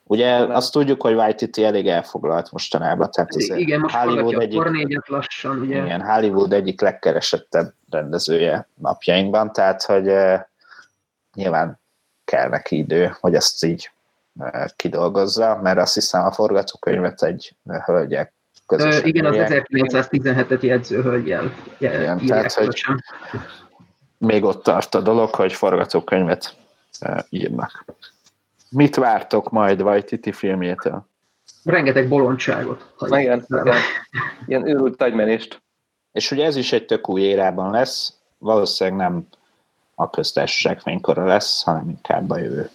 Ugye 0.07 0.39
nem. 0.39 0.51
azt 0.51 0.71
tudjuk, 0.71 1.01
hogy 1.01 1.13
Waititi 1.13 1.63
elég 1.63 1.87
elfoglalt 1.87 2.51
mostanában. 2.51 3.11
Tehát 3.11 3.35
az 3.35 3.49
igen, 3.49 3.79
most 3.79 3.95
Hollywood 3.95 4.41
egyik, 4.41 5.07
lassan, 5.07 5.59
ugye? 5.59 5.83
Igen, 5.83 6.01
Hollywood 6.01 6.53
egyik 6.53 6.81
legkeresettebb 6.81 7.73
rendezője 7.89 8.67
napjainkban, 8.73 9.53
tehát 9.53 9.83
hogy 9.83 10.07
uh, 10.07 10.39
nyilván 11.33 11.79
kell 12.23 12.49
neki 12.49 12.77
idő, 12.77 13.15
hogy 13.19 13.35
ezt 13.35 13.63
így 13.63 13.91
uh, 14.33 14.65
kidolgozza, 14.75 15.59
mert 15.63 15.77
azt 15.77 15.93
hiszem 15.93 16.25
a 16.25 16.31
forgatókönyvet 16.31 17.23
egy 17.23 17.55
hölgyek 17.85 18.33
közösen. 18.67 19.05
igen, 19.05 19.25
az 19.25 19.35
1917-et 19.37 20.61
jegyző 20.61 21.01
hölgyel. 21.01 21.53
Igen, 21.77 22.25
tehát, 22.25 22.53
hogy 22.53 22.81
még 24.17 24.43
ott 24.43 24.63
tart 24.63 24.95
a 24.95 25.01
dolog, 25.01 25.35
hogy 25.35 25.53
forgatókönyvet 25.53 26.55
uh, 27.01 27.19
írnak. 27.29 27.85
Mit 28.75 28.95
vártok 28.95 29.49
majd 29.49 30.05
Titi 30.05 30.31
filmjétől? 30.31 31.05
Rengeteg 31.63 32.07
bolondságot. 32.07 32.93
Igen, 32.99 33.45
igen. 33.47 33.75
Ilyen 34.45 34.67
őrült 34.67 34.97
tagymenést. 34.97 35.63
És 36.11 36.31
ugye 36.31 36.45
ez 36.45 36.55
is 36.55 36.73
egy 36.73 36.85
tök 36.85 37.09
új 37.09 37.21
érában 37.21 37.71
lesz, 37.71 38.13
valószínűleg 38.37 38.99
nem 38.99 39.27
a 39.95 40.09
köztársaság 40.09 40.79
fénykora 40.79 41.25
lesz, 41.25 41.63
hanem 41.63 41.89
inkább 41.89 42.29
a 42.29 42.37
jövő. 42.37 42.69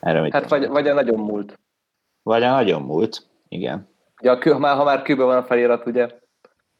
Erre 0.00 0.28
hát 0.30 0.48
vagy, 0.48 0.68
vagy 0.68 0.88
a 0.88 0.94
nagyon 0.94 1.20
múlt. 1.20 1.58
Vagy 2.22 2.42
a 2.42 2.50
nagyon 2.50 2.82
múlt, 2.82 3.26
igen. 3.48 3.88
Ugye, 4.20 4.30
a, 4.30 4.52
ha 4.52 4.58
már, 4.58 4.76
ha 4.76 4.84
már 4.84 5.02
kőben 5.02 5.26
van 5.26 5.36
a 5.36 5.44
felirat, 5.44 5.86
ugye 5.86 6.08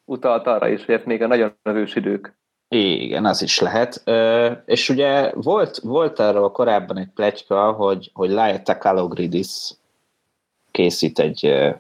utalt 0.05 0.47
arra 0.47 0.69
is, 0.69 0.85
hogy 0.85 1.03
még 1.05 1.23
a 1.23 1.27
nagyon 1.27 1.57
nevős 1.63 1.95
idők. 1.95 2.37
Igen, 2.69 3.25
az 3.25 3.43
is 3.43 3.59
lehet. 3.59 4.03
És 4.65 4.89
ugye 4.89 5.33
volt, 5.35 5.79
volt 5.79 6.19
arról 6.19 6.53
korábban 6.53 6.99
egy 6.99 7.11
pletyka, 7.15 7.73
hogy, 7.73 8.11
hogy 8.15 8.31
Laeta 8.31 8.79
Kalogridis 8.79 9.71
készít 10.71 11.19
egy 11.19 11.73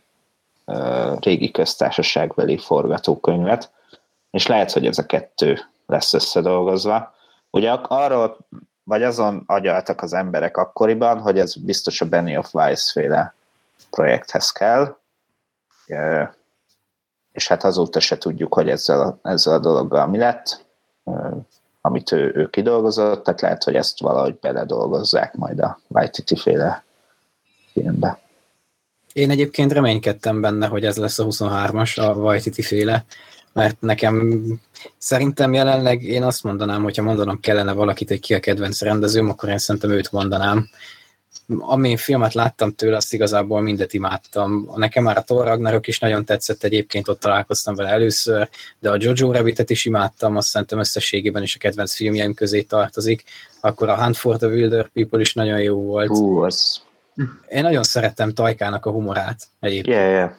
régi 1.20 1.51
köztársaságbeli 1.51 2.59
forgatókönyvet, 2.59 3.70
és 4.30 4.47
lehet, 4.47 4.72
hogy 4.72 4.87
ez 4.87 4.99
a 4.99 5.07
kettő 5.07 5.59
lesz 5.87 6.12
összedolgozva. 6.12 7.14
Ugye 7.51 7.70
arról, 7.70 8.37
vagy 8.85 9.03
azon 9.03 9.43
agyaltak 9.47 10.03
az 10.03 10.12
emberek 10.12 10.57
akkoriban, 10.57 11.20
hogy 11.20 11.39
ez 11.39 11.55
biztos 11.55 12.01
a 12.01 12.09
Benny 12.09 12.37
of 12.37 12.55
Weiss 12.55 12.93
féle 12.93 13.35
projekthez 13.91 14.51
kell, 14.51 14.97
és 17.32 17.49
hát 17.49 17.64
azóta 17.64 18.01
se 18.01 18.18
tudjuk, 18.18 18.55
hogy 18.55 18.68
ezzel 18.68 19.01
a, 19.01 19.28
ezzel 19.28 19.55
a 19.55 19.59
dologgal 19.59 20.07
mi 20.07 20.18
lett 20.18 20.64
amit 21.80 22.12
ő, 22.12 22.32
ő 22.34 22.48
kidolgozott, 22.50 23.24
tehát 23.24 23.40
lehet, 23.40 23.64
hogy 23.64 23.74
ezt 23.74 24.00
valahogy 24.00 24.38
beledolgozzák 24.40 25.34
majd 25.34 25.61
a 25.61 25.80
Waititi 25.88 26.36
féle 26.36 26.84
filmbe. 27.72 28.18
Én 29.12 29.30
egyébként 29.30 29.72
reménykedtem 29.72 30.40
benne, 30.40 30.66
hogy 30.66 30.84
ez 30.84 30.96
lesz 30.96 31.18
a 31.18 31.24
23-as, 31.24 31.98
a 32.00 32.14
Waititi 32.14 32.62
féle, 32.62 33.05
mert 33.52 33.80
nekem 33.80 34.44
szerintem 34.98 35.52
jelenleg 35.52 36.02
én 36.02 36.22
azt 36.22 36.42
mondanám, 36.42 36.82
hogyha 36.82 37.02
mondanom 37.02 37.40
kellene 37.40 37.72
valakit, 37.72 38.09
hogy 38.09 38.20
ki 38.20 38.34
a 38.34 38.40
kedvenc 38.40 38.80
rendezőm, 38.80 39.28
akkor 39.28 39.48
én 39.48 39.59
szerintem 39.59 39.90
őt 39.90 40.12
mondanám, 40.12 40.68
ami 41.59 41.97
filmet 41.97 42.35
láttam 42.35 42.74
tőle, 42.74 42.97
azt 42.97 43.12
igazából 43.12 43.61
mindet 43.61 43.93
imádtam. 43.93 44.70
Nekem 44.76 45.03
már 45.03 45.16
a 45.16 45.22
Thor 45.22 45.47
Ragnarok 45.47 45.87
is 45.87 45.99
nagyon 45.99 46.24
tetszett, 46.24 46.62
egyébként 46.62 47.09
ott 47.09 47.20
találkoztam 47.20 47.74
vele 47.74 47.89
először, 47.89 48.49
de 48.78 48.91
a 48.91 48.97
Jojo 48.99 49.32
Rabbitet 49.32 49.70
is 49.70 49.85
imádtam, 49.85 50.37
azt 50.37 50.49
szerintem 50.49 50.78
összességében 50.78 51.43
is 51.43 51.55
a 51.55 51.59
kedvenc 51.59 51.95
filmjeim 51.95 52.35
közé 52.35 52.62
tartozik. 52.62 53.24
Akkor 53.61 53.89
a 53.89 54.03
Hunt 54.03 54.16
for 54.16 54.37
the 54.37 54.47
Wilder 54.47 54.89
People 54.93 55.20
is 55.20 55.35
nagyon 55.35 55.61
jó 55.61 55.82
volt. 55.82 56.09
Hú, 56.09 56.39
az... 56.39 56.82
Én 57.49 57.62
nagyon 57.62 57.82
szerettem 57.82 58.32
Tajkának 58.32 58.87
a 58.87 58.91
humorát 58.91 59.47
egyébként. 59.61 59.97
Yeah, 59.97 60.11
yeah. 60.11 60.30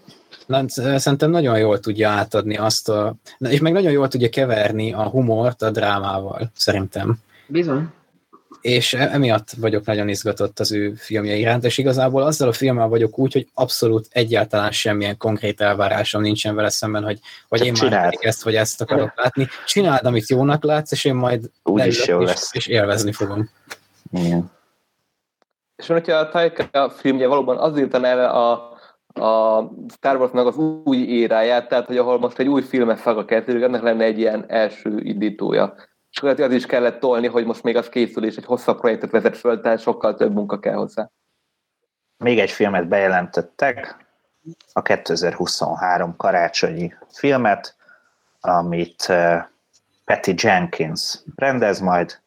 Na, 0.46 0.64
szerintem 1.00 1.30
nagyon 1.30 1.58
jól 1.58 1.80
tudja 1.80 2.10
átadni 2.10 2.58
azt 2.58 2.90
a... 2.90 3.16
És 3.40 3.60
meg 3.60 3.74
nagyon 3.74 3.92
jól 3.92 4.08
tudja 4.08 4.30
keverni 4.30 4.94
a 4.94 5.04
humort 5.10 5.62
a 5.62 5.72
drámával, 5.72 6.52
szerintem. 6.56 7.18
Bizony 7.48 7.88
és 8.66 8.94
e- 8.94 9.10
emiatt 9.12 9.50
vagyok 9.52 9.86
nagyon 9.86 10.10
izgatott 10.10 10.60
az 10.60 10.72
ő 10.72 10.94
filmje 10.94 11.36
iránt, 11.36 11.64
és 11.64 11.78
igazából 11.78 12.24
azzal 12.24 12.48
a 12.48 12.54
filmmel 12.54 12.88
vagyok 12.88 13.20
úgy, 13.20 13.34
hogy 13.34 13.48
abszolút 13.54 14.08
egyáltalán 14.12 14.72
semmilyen 14.72 15.18
konkrét 15.18 15.62
elvárásom 15.62 16.22
nincsen 16.22 16.56
vele 16.56 16.70
szemben, 16.70 17.04
hogy, 17.04 17.20
hogy 17.48 17.66
én 17.66 17.74
csináld. 17.74 17.94
már 17.94 18.14
ezt 18.20 18.44
vagy 18.44 18.56
ezt 18.56 18.82
akarok 18.82 19.12
látni. 19.16 19.48
Csináld, 19.66 20.06
amit 20.06 20.30
jónak 20.30 20.64
látsz, 20.64 20.92
és 20.92 21.06
én 21.06 21.16
majd 21.16 21.50
úgy 21.64 21.86
is 21.86 22.08
jó 22.08 22.22
és, 22.22 22.28
lesz. 22.28 22.54
és 22.54 22.68
élvezni 22.68 23.12
fogom. 23.12 23.50
Igen. 24.12 24.52
És 25.76 25.88
van, 25.88 25.98
hogyha 25.98 26.18
a 26.18 26.30
Taika 26.30 26.90
filmje 26.90 27.28
valóban 27.28 27.58
az 27.58 27.78
írta 27.78 28.06
el 28.08 28.30
a, 28.30 28.52
a 29.26 29.64
Star 29.96 30.16
Wars-nak 30.18 30.48
az 30.48 30.58
új 30.84 30.98
éráját, 30.98 31.68
tehát 31.68 31.86
hogy 31.86 31.98
ahol 31.98 32.20
most 32.20 32.40
egy 32.40 32.48
új 32.48 32.62
filmet 32.62 33.00
fog 33.00 33.18
a 33.18 33.26
kettőjük, 33.26 33.64
ennek 33.64 33.82
lenne 33.82 34.04
egy 34.04 34.20
ilyen 34.20 34.46
első 34.48 35.00
indítója 35.04 35.76
és 36.16 36.22
akkor 36.22 36.42
az 36.42 36.52
is 36.52 36.66
kellett 36.66 37.00
tolni, 37.00 37.28
hogy 37.28 37.46
most 37.46 37.64
még 37.64 37.76
az 37.76 37.90
készül, 37.90 38.26
és 38.26 38.36
egy 38.36 38.46
hosszabb 38.46 38.80
projektet 38.80 39.12
vezet 39.12 39.38
föl, 39.38 39.62
tehát 39.62 39.80
sokkal 39.80 40.16
több 40.16 40.34
munka 40.34 40.60
kell 40.60 40.74
hozzá. 40.74 41.10
Még 42.18 42.40
egy 42.40 42.52
filmet 42.52 42.88
bejelentettek, 42.88 44.06
a 44.74 44.82
2023 44.82 46.16
karácsonyi 46.16 46.94
filmet, 47.12 47.76
amit 48.40 49.06
Patty 50.06 50.34
Jenkins 50.36 51.20
rendez 51.36 51.80
majd, 51.80 52.20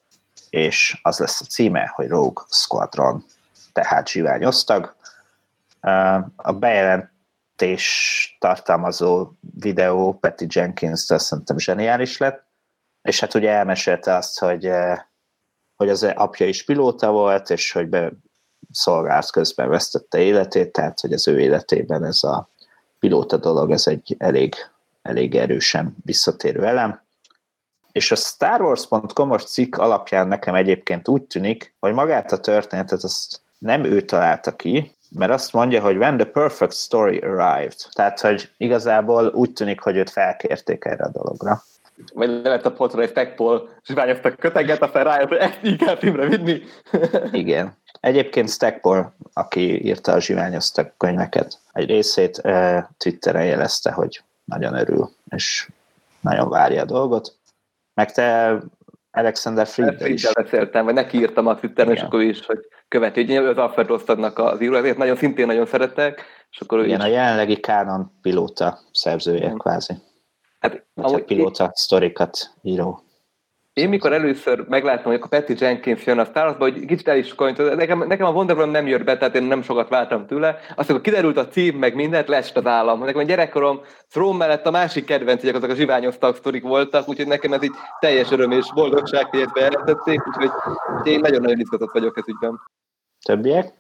és 0.51 1.01
az 1.03 1.19
lesz 1.19 1.41
a 1.41 1.45
címe, 1.45 1.93
hogy 1.95 2.09
Rogue 2.09 2.45
Squadron, 2.51 3.25
tehát 3.73 4.09
zsivány 4.09 4.45
osztag. 4.45 4.95
A 6.37 6.53
bejelentés 6.53 8.37
tartalmazó 8.41 9.31
videó 9.61 10.13
Patty 10.13 10.45
jenkins 10.49 11.01
szerintem 11.01 11.59
zseniális 11.59 12.19
lett, 12.19 12.48
és 13.09 13.21
hát 13.21 13.35
ugye 13.35 13.51
elmesélte 13.51 14.15
azt, 14.15 14.39
hogy, 14.39 14.71
hogy 15.77 15.89
az 15.89 16.03
apja 16.03 16.47
is 16.47 16.65
pilóta 16.65 17.11
volt, 17.11 17.51
és 17.51 17.73
hogy 17.73 17.89
be 17.89 18.13
szolgált 18.73 19.31
közben 19.31 19.69
vesztette 19.69 20.19
életét, 20.19 20.73
tehát 20.73 21.01
hogy 21.01 21.13
az 21.13 21.29
ő 21.29 21.41
életében 21.41 22.05
ez 22.05 22.23
a 22.23 22.51
pilóta 22.99 23.37
dolog, 23.37 23.71
ez 23.71 23.87
egy 23.87 24.15
elég, 24.19 24.55
elég 25.03 25.35
erősen 25.35 25.97
visszatérő 26.05 26.65
elem. 26.65 27.03
És 27.93 28.11
a 28.11 28.17
Star 28.17 28.61
Wars.com-os 28.61 29.45
cikk 29.45 29.77
alapján 29.77 30.29
nekem 30.29 30.55
egyébként 30.55 31.09
úgy 31.09 31.23
tűnik, 31.23 31.75
hogy 31.81 31.93
magát 31.93 32.33
a 32.33 32.41
történetet 32.41 33.03
azt 33.03 33.41
nem 33.59 33.85
ő 33.85 34.01
találta 34.01 34.57
ki, 34.57 34.97
mert 35.11 35.33
azt 35.33 35.53
mondja, 35.53 35.81
hogy 35.81 35.97
when 35.97 36.17
the 36.17 36.27
perfect 36.27 36.75
story 36.75 37.19
arrived. 37.19 37.77
Tehát, 37.93 38.21
hogy 38.21 38.51
igazából 38.57 39.27
úgy 39.27 39.53
tűnik, 39.53 39.81
hogy 39.81 39.97
őt 39.97 40.11
felkérték 40.11 40.85
erre 40.85 41.05
a 41.05 41.11
dologra. 41.11 41.63
Vagy 42.15 42.29
le 42.29 42.49
lett 42.49 42.67
a 42.67 42.73
polcra 42.73 43.03
egy 43.03 43.09
stackpol, 43.09 43.69
és 43.83 43.95
rányoztak 43.95 44.37
köteget, 44.37 44.83
aztán 44.83 45.05
rájött, 45.05 45.29
hogy 45.29 45.37
ezt 45.37 45.59
így 45.63 45.77
kell 45.77 45.97
filmre 45.97 46.27
vinni. 46.27 46.63
Igen. 47.33 47.77
Egyébként 48.01 48.49
Stackpole, 48.49 49.13
aki 49.33 49.87
írta 49.87 50.13
a 50.13 50.21
zsiványoztak 50.21 50.95
könyveket, 50.97 51.59
egy 51.73 51.89
részét 51.89 52.41
uh, 52.45 52.79
Twitteren 52.99 53.45
jelezte, 53.45 53.93
hogy 53.93 54.23
nagyon 54.45 54.75
örül, 54.75 55.11
és 55.31 55.69
nagyon 56.21 56.49
várja 56.49 56.83
a 56.83 56.85
dolgot. 56.85 57.37
Meg 57.95 58.13
te 58.13 58.59
Alexander 59.11 59.67
Fried 59.67 60.07
is. 60.07 60.33
beszéltem, 60.33 60.85
vagy 60.85 60.95
neki 60.95 61.19
írtam 61.19 61.47
a 61.47 61.55
Twitteren, 61.55 61.93
és 61.93 62.01
akkor 62.01 62.23
is, 62.23 62.47
hogy 62.47 62.59
követi, 62.89 63.37
hogy 63.37 63.47
az 63.47 63.57
Alfred 63.57 63.91
Osztagnak 63.91 64.39
az 64.39 64.61
író, 64.61 64.75
ezért 64.75 64.97
nagyon 64.97 65.17
szintén 65.17 65.47
nagyon 65.47 65.67
szeretek, 65.67 66.25
és 66.51 66.61
akkor 66.61 66.85
Igen, 66.85 66.99
is... 66.99 67.05
a 67.05 67.09
jelenlegi 67.09 67.57
Canon 67.57 68.13
pilóta 68.23 68.79
szerzője, 68.93 69.39
Igen. 69.39 69.59
kvázi. 69.59 69.95
Hát, 70.59 70.85
a 70.95 71.19
pilóta 71.19 71.65
én... 71.65 71.71
sztorikat 71.73 72.55
író. 72.63 73.03
Én 73.79 73.89
mikor 73.89 74.13
először 74.13 74.65
megláttam, 74.69 75.13
hogy 75.13 75.21
a 75.23 75.27
Patty 75.27 75.53
Jenkins 75.59 76.07
jön 76.07 76.19
a 76.19 76.25
Star 76.25 76.57
hogy 76.59 76.85
kicsit 76.85 77.09
el 77.09 77.17
is 77.17 77.35
konytott, 77.35 77.77
nekem, 77.77 78.05
nekem 78.07 78.27
a 78.27 78.31
Wonder 78.31 78.57
Woman 78.57 78.73
nem 78.73 78.87
jött 78.87 79.05
be, 79.05 79.17
tehát 79.17 79.35
én 79.35 79.43
nem 79.43 79.63
sokat 79.63 79.89
vártam 79.89 80.27
tőle. 80.27 80.49
Aztán, 80.49 80.97
akkor 80.97 81.01
kiderült 81.01 81.37
a 81.37 81.49
cím, 81.49 81.79
meg 81.79 81.95
mindent, 81.95 82.29
lesz 82.29 82.51
az 82.55 82.67
állam. 82.67 83.05
Nekem 83.05 83.21
a 83.21 83.25
gyerekkorom 83.25 83.81
Throne 84.11 84.37
mellett 84.37 84.67
a 84.67 84.71
másik 84.71 85.05
kedvenc, 85.05 85.41
hogy 85.41 85.55
azok 85.55 85.71
a 85.71 85.75
zsiványoztak 85.75 86.37
sztorik 86.37 86.63
voltak, 86.63 87.09
úgyhogy 87.09 87.27
nekem 87.27 87.53
ez 87.53 87.63
így 87.63 87.75
teljes 88.01 88.31
öröm 88.31 88.51
és 88.51 88.73
boldogság, 88.75 89.27
hogy 89.27 89.41
ezt 89.41 89.53
bejelentették, 89.53 90.27
úgyhogy 90.27 90.51
én 91.05 91.21
nagyon-nagyon 91.21 91.61
izgatott 91.61 91.93
vagyok 91.93 92.19
ez 92.19 92.29
ügyben. 92.29 92.61
Többiek? 93.25 93.73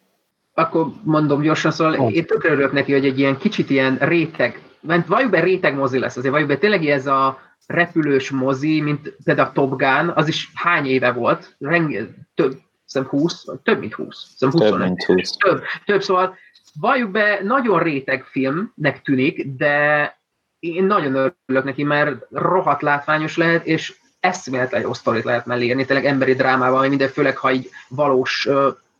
Akkor 0.54 0.86
mondom 1.02 1.40
gyorsan, 1.40 1.70
szóval 1.70 2.00
oh. 2.00 2.14
én 2.14 2.26
tökre 2.26 2.50
örülök 2.50 2.72
neki, 2.72 2.92
hogy 2.92 3.06
egy 3.06 3.18
ilyen 3.18 3.36
kicsit 3.38 3.70
ilyen 3.70 3.96
réteg, 4.00 4.67
mert 4.80 5.06
valljuk 5.06 5.30
be 5.30 5.40
réteg 5.40 5.74
mozi 5.74 5.98
lesz, 5.98 6.16
azért 6.16 6.32
valljuk 6.32 6.50
be 6.50 6.56
tényleg 6.56 6.86
ez 6.86 7.06
a 7.06 7.40
repülős 7.66 8.30
mozi, 8.30 8.80
mint 8.80 9.14
például 9.24 9.48
a 9.48 9.52
Top 9.52 9.76
Gun, 9.76 10.08
az 10.14 10.28
is 10.28 10.50
hány 10.54 10.86
éve 10.86 11.12
volt? 11.12 11.56
Renge, 11.58 12.06
több, 12.34 12.58
hiszem 12.84 13.04
20, 13.04 13.44
több 13.62 13.78
mint 13.78 13.94
20. 13.94 14.28
Hiszem 14.30 14.50
20 14.50 14.60
több 14.60 14.78
mint 14.78 15.04
20. 15.04 15.30
Több, 15.30 15.62
több, 15.84 16.02
szóval 16.02 16.36
valljuk 16.80 17.10
be, 17.10 17.40
nagyon 17.42 17.82
réteg 17.82 18.24
filmnek 18.24 19.02
tűnik, 19.02 19.46
de 19.46 20.16
én 20.58 20.84
nagyon 20.84 21.14
örülök 21.46 21.64
neki, 21.64 21.84
mert 21.84 22.26
rohadt 22.30 22.82
látványos 22.82 23.36
lehet, 23.36 23.66
és 23.66 23.94
eszméletlen 24.20 24.80
jó 24.80 24.92
sztorit 24.92 25.24
lehet 25.24 25.46
mellé 25.46 25.64
írni, 25.64 25.84
tényleg 25.84 26.06
emberi 26.06 26.34
drámával, 26.34 26.88
minden, 26.88 27.08
főleg 27.08 27.36
ha 27.36 27.48
egy 27.48 27.68
valós 27.88 28.48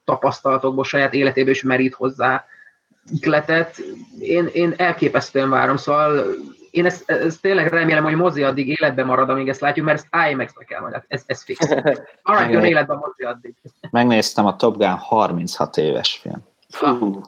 tapasztalatokból, 0.04 0.84
saját 0.84 1.14
életéből 1.14 1.50
is 1.50 1.62
merít 1.62 1.94
hozzá 1.94 2.44
ikletet. 3.10 3.76
Én, 4.18 4.48
én 4.52 4.74
elképesztően 4.76 5.50
várom, 5.50 5.76
szóval 5.76 6.24
én 6.70 6.84
ezt, 6.84 7.10
ezt 7.10 7.40
tényleg 7.40 7.68
remélem, 7.68 8.04
hogy 8.04 8.14
mozi 8.14 8.42
addig 8.42 8.68
életben 8.68 9.06
marad, 9.06 9.30
amíg 9.30 9.48
ezt 9.48 9.60
látjuk, 9.60 9.86
mert 9.86 10.06
ezt 10.10 10.30
IMAX-be 10.30 10.64
kell 10.64 10.80
majd, 10.80 11.02
ez, 11.08 11.22
ez 11.26 11.42
fix. 11.42 11.68
Maradjon 12.22 12.64
életben 12.64 12.96
mozi 12.96 13.22
addig. 13.22 13.54
Megnéztem 13.90 14.46
a 14.46 14.56
Top 14.56 14.76
Gun 14.76 14.96
36 14.96 15.76
éves 15.76 16.18
film. 16.22 16.46
Fú, 16.72 17.20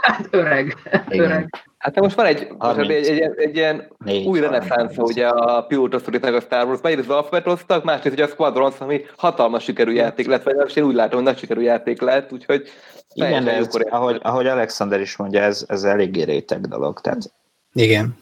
hát 0.00 0.28
öreg, 0.30 0.76
öreg. 1.08 1.66
Hát 1.78 2.00
most 2.00 2.16
van 2.16 2.26
egy, 2.26 2.48
egy, 2.60 2.90
egy, 2.90 3.20
egy, 3.20 3.32
egy 3.36 3.56
ilyen 3.56 3.92
Négy, 4.04 4.26
új 4.26 4.40
reneszánsz, 4.40 4.96
ugye 4.96 5.28
a 5.28 5.62
Pilóta 5.62 5.96
a 5.96 6.40
Star 6.40 6.66
Wars, 6.66 6.80
egyrészt 6.82 7.08
az 7.08 7.16
alfabetoztak, 7.16 7.84
másrészt 7.84 8.14
ugye 8.14 8.24
a 8.24 8.28
Squadrons, 8.28 8.78
ami 8.78 9.04
hatalmas 9.16 9.64
sikerű 9.64 9.92
játék 9.92 10.26
lett, 10.26 10.42
vagy 10.42 10.76
én 10.76 10.84
úgy 10.84 10.94
látom, 10.94 11.14
hogy 11.14 11.24
nagy 11.24 11.38
sikerű 11.38 11.60
játék 11.60 12.00
lett, 12.00 12.32
úgyhogy 12.32 12.68
igen, 13.14 13.48
ez, 13.48 13.68
ahogy, 13.90 14.18
ahogy 14.22 14.46
Alexander 14.46 15.00
is 15.00 15.16
mondja, 15.16 15.40
ez, 15.40 15.64
ez 15.68 15.84
eléggé 15.84 16.22
réteg 16.22 16.60
dolog, 16.60 17.00
tehát 17.00 17.32
igen. 17.72 18.16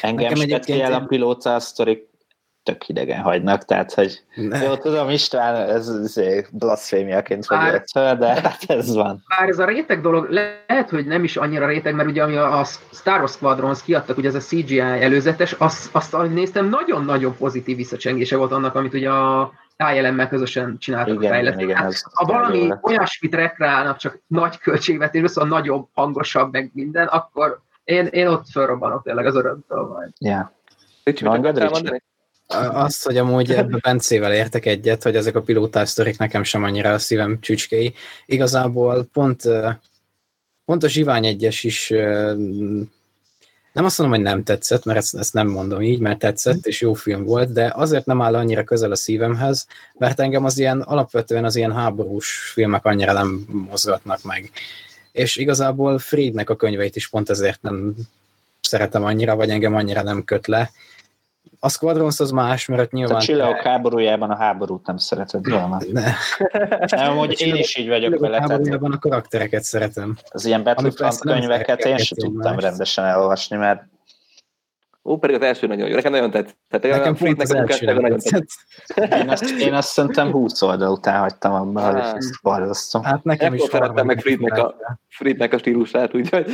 Engem 0.00 0.34
speciál 0.34 0.92
a 0.92 1.00
pilóta 1.00 1.60
sztorik 1.60 2.08
tök 2.66 2.82
hidegen 2.82 3.20
hagynak, 3.20 3.64
tehát 3.64 3.94
hogy 3.94 4.22
ne. 4.34 4.62
jó, 4.62 4.76
tudom, 4.76 5.08
István, 5.08 5.54
ez, 5.54 5.88
ez 5.88 6.20
blasfémiaként 6.52 7.46
vagy 7.46 7.82
föl, 7.92 8.14
de 8.14 8.26
hát 8.26 8.64
ez 8.66 8.94
van. 8.94 9.22
Bár 9.38 9.48
ez 9.48 9.58
a 9.58 9.64
réteg 9.64 10.00
dolog 10.00 10.28
lehet, 10.30 10.90
hogy 10.90 11.06
nem 11.06 11.24
is 11.24 11.36
annyira 11.36 11.66
réteg, 11.66 11.94
mert 11.94 12.08
ugye 12.08 12.22
ami 12.22 12.36
a 12.36 12.64
Star 12.92 13.18
Wars 13.18 13.32
Squadrons 13.32 13.82
kiadtak, 13.82 14.16
ugye 14.16 14.28
ez 14.28 14.34
a 14.34 14.38
CGI 14.38 14.80
előzetes, 14.80 15.52
azt, 15.52 15.88
azt 15.92 16.14
ahogy 16.14 16.32
néztem, 16.32 16.68
nagyon-nagyon 16.68 17.36
pozitív 17.36 17.76
visszacsengése 17.76 18.36
volt 18.36 18.52
annak, 18.52 18.74
amit 18.74 18.94
ugye 18.94 19.10
a 19.10 19.52
ILM-mel 19.94 20.28
közösen 20.28 20.76
csináltak 20.78 21.14
igen, 21.14 21.30
a 21.30 21.34
fejlesztést. 21.34 21.64
Igen, 21.64 21.76
hát, 21.76 22.02
ha 22.12 22.24
valami 22.24 22.72
olyasmit 22.82 23.34
rekreálnak, 23.34 23.96
csak 23.96 24.20
nagy 24.26 24.58
költségvetés, 24.58 25.30
szóval 25.30 25.58
nagyobb, 25.58 25.88
hangosabb, 25.94 26.52
meg 26.52 26.70
minden, 26.74 27.06
akkor 27.06 27.60
én, 27.84 28.06
én 28.06 28.26
ott 28.26 28.50
fölrobbanok 28.50 29.02
tényleg 29.02 29.26
az 29.26 29.34
örömtől 29.34 29.86
majd. 29.86 30.10
Yeah. 30.18 30.48
Azt, 32.70 33.04
hogy 33.04 33.16
amúgy 33.16 33.52
ebben 33.52 33.80
Bencével 33.82 34.34
értek 34.34 34.66
egyet, 34.66 35.02
hogy 35.02 35.16
ezek 35.16 35.36
a 35.36 35.42
pilótás 35.42 35.88
sztorik 35.88 36.18
nekem 36.18 36.42
sem 36.42 36.62
annyira 36.62 36.92
a 36.92 36.98
szívem 36.98 37.40
csücskéi. 37.40 37.94
Igazából 38.26 39.08
pont, 39.12 39.42
pont 40.64 40.82
a 40.82 40.88
Zsivány 40.88 41.26
egyes 41.26 41.64
is 41.64 41.88
nem 43.72 43.84
azt 43.84 43.98
mondom, 43.98 44.16
hogy 44.16 44.26
nem 44.26 44.42
tetszett, 44.42 44.84
mert 44.84 44.98
ezt, 44.98 45.14
ezt 45.14 45.32
nem 45.32 45.48
mondom 45.48 45.82
így, 45.82 45.98
mert 45.98 46.18
tetszett, 46.18 46.66
és 46.66 46.80
jó 46.80 46.92
film 46.92 47.24
volt, 47.24 47.52
de 47.52 47.72
azért 47.74 48.06
nem 48.06 48.22
áll 48.22 48.34
annyira 48.34 48.64
közel 48.64 48.90
a 48.90 48.96
szívemhez, 48.96 49.66
mert 49.94 50.20
engem 50.20 50.44
az 50.44 50.58
ilyen, 50.58 50.80
alapvetően 50.80 51.44
az 51.44 51.56
ilyen 51.56 51.72
háborús 51.72 52.50
filmek 52.52 52.84
annyira 52.84 53.12
nem 53.12 53.46
mozgatnak 53.68 54.22
meg 54.22 54.50
és 55.16 55.36
igazából 55.36 55.98
Friednek 55.98 56.50
a 56.50 56.56
könyveit 56.56 56.96
is 56.96 57.08
pont 57.08 57.30
ezért 57.30 57.62
nem 57.62 57.94
szeretem 58.60 59.04
annyira, 59.04 59.36
vagy 59.36 59.50
engem 59.50 59.74
annyira 59.74 60.02
nem 60.02 60.24
köt 60.24 60.46
le. 60.46 60.70
A 61.60 61.68
Squadrons 61.68 62.20
az 62.20 62.30
más, 62.30 62.66
mert 62.66 62.92
nyilván... 62.92 63.16
A 63.16 63.20
csillagok 63.20 63.62
te... 63.62 63.68
háborújában 63.68 64.30
a 64.30 64.36
háborút 64.36 64.86
nem 64.86 64.96
szereted, 64.96 65.46
Roma. 65.46 65.78
Ne. 65.92 66.12
nem, 66.96 67.16
hogy 67.16 67.40
én 67.40 67.54
is 67.54 67.76
így 67.76 67.88
vagyok 67.88 68.18
vele. 68.18 68.36
A 68.36 68.40
háborújában 68.40 68.92
a 68.92 68.98
karaktereket 68.98 69.62
szeretem. 69.62 70.16
Az 70.30 70.44
ilyen 70.44 70.62
Battlefront 70.62 71.18
könyveket 71.18 71.84
én 71.84 71.96
sem 71.96 72.18
tudtam 72.18 72.54
más. 72.54 72.62
rendesen 72.62 73.04
elolvasni, 73.04 73.56
mert 73.56 73.84
Ó, 75.06 75.18
pedig 75.18 75.36
az 75.36 75.42
első 75.42 75.66
nagyon 75.66 75.88
jó. 75.88 75.94
Nekem 75.94 76.12
nagyon 76.12 76.30
tetszett. 76.30 76.82
Nekem 76.82 77.16
pont 77.16 77.42
az 77.42 77.54
első 77.54 77.84
nagyon 77.84 78.02
tetszett. 78.10 78.46
Én 79.12 79.28
azt, 79.28 79.50
én 79.50 79.74
azt 79.74 79.88
szerintem 79.88 80.30
20 80.30 80.62
oldal 80.62 80.90
után 80.90 81.20
hagytam 81.20 81.52
abba, 81.52 81.80
hogy 81.80 82.00
ezt 82.00 82.42
borzasztom. 82.42 83.02
Hát 83.02 83.24
nekem 83.24 83.54
is 83.54 83.62
szerettem 83.62 84.06
meg 84.06 84.20
Friednek 84.20 84.58
a, 84.58 84.74
Friednek 85.08 85.52
a 85.52 85.58
stílusát, 85.58 86.14
úgyhogy... 86.14 86.46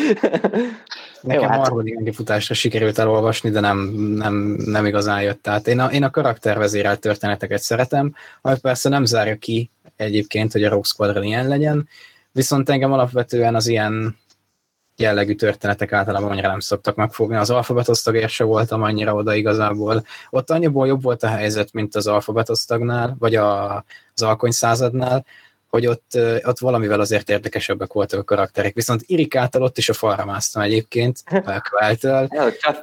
Nekem 1.20 1.48
hát... 1.48 1.58
harmadik 1.58 2.14
futásra 2.14 2.54
sikerült 2.54 2.98
elolvasni, 2.98 3.50
de 3.50 3.60
nem, 3.60 3.78
nem, 4.16 4.34
nem 4.64 4.86
igazán 4.86 5.22
jött. 5.22 5.42
Tehát 5.42 5.66
én 5.66 5.78
a, 5.78 5.90
én 5.90 6.02
a 6.02 6.10
karaktervezérelt 6.10 7.00
történeteket 7.00 7.60
szeretem, 7.60 8.14
ami 8.40 8.56
persze 8.60 8.88
nem 8.88 9.04
zárja 9.04 9.36
ki 9.36 9.70
egyébként, 9.96 10.52
hogy 10.52 10.64
a 10.64 10.68
Rogue 10.68 10.84
Squadron 10.84 11.24
ilyen 11.24 11.48
legyen, 11.48 11.88
viszont 12.32 12.68
engem 12.68 12.92
alapvetően 12.92 13.54
az 13.54 13.66
ilyen 13.66 14.16
jellegű 14.96 15.34
történetek 15.34 15.92
általában 15.92 16.30
annyira 16.30 16.48
nem 16.48 16.60
szoktak 16.60 16.96
megfogni. 16.96 17.36
Az 17.36 17.50
alfabetosztagért 17.50 18.30
se 18.30 18.44
voltam 18.44 18.82
annyira 18.82 19.14
oda 19.14 19.34
igazából. 19.34 20.04
Ott 20.30 20.50
annyiból 20.50 20.86
jobb 20.86 21.02
volt 21.02 21.22
a 21.22 21.28
helyzet, 21.28 21.72
mint 21.72 21.94
az 21.94 22.06
alfabetosztagnál, 22.06 23.16
vagy 23.18 23.34
a, 23.34 23.74
az 24.14 24.22
alkony 24.22 24.50
századnál, 24.50 25.24
hogy 25.68 25.86
ott, 25.86 26.18
ott 26.42 26.58
valamivel 26.58 27.00
azért 27.00 27.30
érdekesebbek 27.30 27.92
voltak 27.92 28.20
a 28.20 28.24
karakterek. 28.24 28.74
Viszont 28.74 29.02
Irikától 29.06 29.62
ott 29.62 29.78
is 29.78 29.88
a 29.88 29.92
falra 29.92 30.24
másztam 30.24 30.62
egyébként, 30.62 31.22
Kvájtől. 31.62 32.28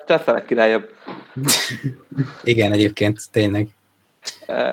Császelek 0.08 0.46
királyabb. 0.46 0.90
Igen, 2.44 2.72
egyébként 2.72 3.20
tényleg. 3.32 3.68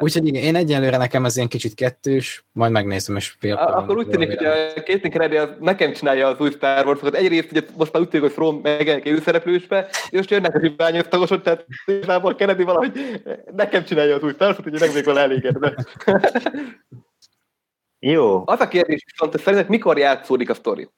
Úgyhogy 0.00 0.26
igen, 0.26 0.42
én 0.42 0.54
egyelőre 0.56 0.96
nekem 0.96 1.24
ez 1.24 1.36
ilyen 1.36 1.48
kicsit 1.48 1.74
kettős, 1.74 2.44
majd 2.52 2.72
megnézem, 2.72 3.16
és 3.16 3.34
fél. 3.38 3.54
Akkor 3.54 3.96
úgy 3.96 4.08
tűnik, 4.08 4.28
hogy 4.28 4.46
a 4.46 4.82
Caitlin 4.82 5.12
Kennedy 5.12 5.36
az 5.36 5.48
nekem 5.60 5.92
csinálja 5.92 6.28
az 6.28 6.40
új 6.40 6.50
Star 6.50 6.86
Wars-okat. 6.86 7.14
Egyrészt 7.14 7.50
ugye 7.50 7.60
most 7.76 7.92
már 7.92 8.02
úgy 8.02 8.08
tűnik, 8.08 8.26
hogy 8.26 8.34
From 8.34 8.60
megjelenik 8.62 9.06
ő 9.06 9.20
szereplősbe, 9.20 9.88
és 9.90 10.16
most 10.16 10.30
jönnek 10.30 10.54
a 10.54 10.58
hibányos 10.58 11.08
tagosok, 11.08 11.42
tehát 11.42 11.66
igazából 11.86 12.34
Kennedy 12.34 12.62
valahogy 12.62 13.20
nekem 13.56 13.84
csinálja 13.84 14.14
az 14.14 14.22
új 14.22 14.32
Star 14.32 14.46
Wars-ot, 14.46 14.66
úgyhogy 14.66 14.80
meg 14.80 14.94
még 14.94 15.04
vele 15.04 15.20
elégedve. 15.20 15.74
Jó. 17.98 18.42
Az 18.46 18.60
a 18.60 18.68
kérdés 18.68 19.04
viszont, 19.10 19.32
hogy 19.32 19.40
szerinted 19.40 19.68
mikor 19.68 19.98
játszódik 19.98 20.50
a 20.50 20.54
sztori? 20.54 20.88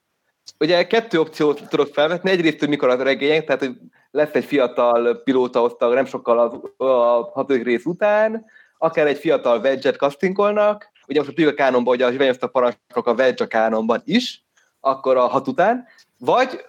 Ugye 0.58 0.86
kettő 0.86 1.20
opciót 1.20 1.68
tudok 1.68 1.94
felvetni, 1.94 2.30
egyrészt, 2.30 2.58
hogy 2.58 2.68
mikor 2.68 2.88
a 2.88 3.02
regények, 3.02 3.44
tehát 3.44 3.60
hogy 3.60 3.76
lesz 4.10 4.34
egy 4.34 4.44
fiatal 4.44 5.22
pilóta 5.22 5.62
osztag 5.62 5.94
nem 5.94 6.04
sokkal 6.04 6.38
a, 6.38 6.84
a 6.84 7.30
hatodik 7.32 7.64
rész 7.64 7.84
után, 7.84 8.44
akár 8.78 9.06
egy 9.06 9.18
fiatal 9.18 9.58
wedge 9.58 9.92
castingolnak, 9.92 10.90
ugye 11.06 11.18
most 11.18 11.30
a 11.30 11.34
Piga 11.34 11.54
kánonban, 11.54 11.94
hogy 11.94 12.02
a 12.02 12.10
zsiványozta 12.10 12.46
parancsok 12.46 13.06
a 13.06 13.12
wedge 13.12 13.44
a 13.44 13.46
kánonban 13.46 14.02
is, 14.04 14.44
akkor 14.80 15.16
a 15.16 15.26
hat 15.26 15.48
után, 15.48 15.86
vagy 16.18 16.64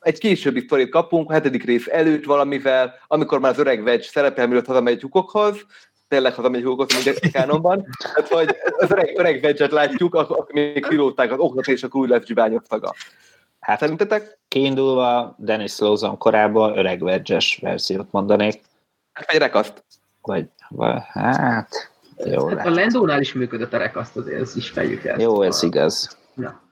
egy 0.00 0.18
későbbi 0.18 0.60
sztorit 0.60 0.90
kapunk, 0.90 1.30
a 1.30 1.32
hetedik 1.32 1.64
rész 1.64 1.86
előtt 1.86 2.24
valamivel, 2.24 2.94
amikor 3.06 3.40
már 3.40 3.50
az 3.50 3.58
öreg 3.58 3.82
wedge 3.82 4.04
szerepel, 4.04 4.46
mielőtt 4.46 4.66
hazamegy 4.66 5.02
lyukokhoz, 5.02 5.66
tényleg 6.08 6.34
hazamegy 6.34 6.62
lyukokhoz, 6.62 7.04
mint 7.04 7.18
a 7.18 7.28
kánonban, 7.32 7.86
tehát 7.98 8.28
hogy 8.28 8.56
az 8.76 8.90
öreg, 8.90 9.18
öreg 9.18 9.40
wedge 9.42 9.68
látjuk, 9.70 10.14
akkor 10.14 10.46
még 10.52 10.86
pilótákat 10.86 11.38
oktat, 11.40 11.66
és 11.66 11.82
akkor 11.82 12.00
úgy 12.00 12.08
lesz 12.08 12.26
zsiványoztaga. 12.26 12.94
Hát 13.64 13.78
szerintetek? 13.78 14.38
Kiindulva 14.48 15.34
Dennis 15.38 15.78
Lawson 15.78 16.18
korábban 16.18 16.78
öreg 16.78 17.02
wedge 17.02 17.38
verziót 17.60 18.08
mondanék. 18.10 18.60
Hát 19.12 19.30
egy 19.30 19.38
rekaszt. 19.38 19.84
Vagy, 20.20 20.48
vagy 20.68 21.02
hát... 21.06 21.90
Jó 22.24 22.48
hát 22.48 22.66
a 22.66 22.70
Lendónál 22.70 23.20
is 23.20 23.32
működött 23.32 23.72
a 23.72 23.78
rekaszt, 23.78 24.16
azért 24.16 24.40
ezt 24.40 24.56
is 24.56 24.70
fejük 24.70 25.04
el. 25.04 25.20
Jó, 25.20 25.42
ez 25.42 25.62
igaz. 25.62 26.18
Ja. 26.36 26.62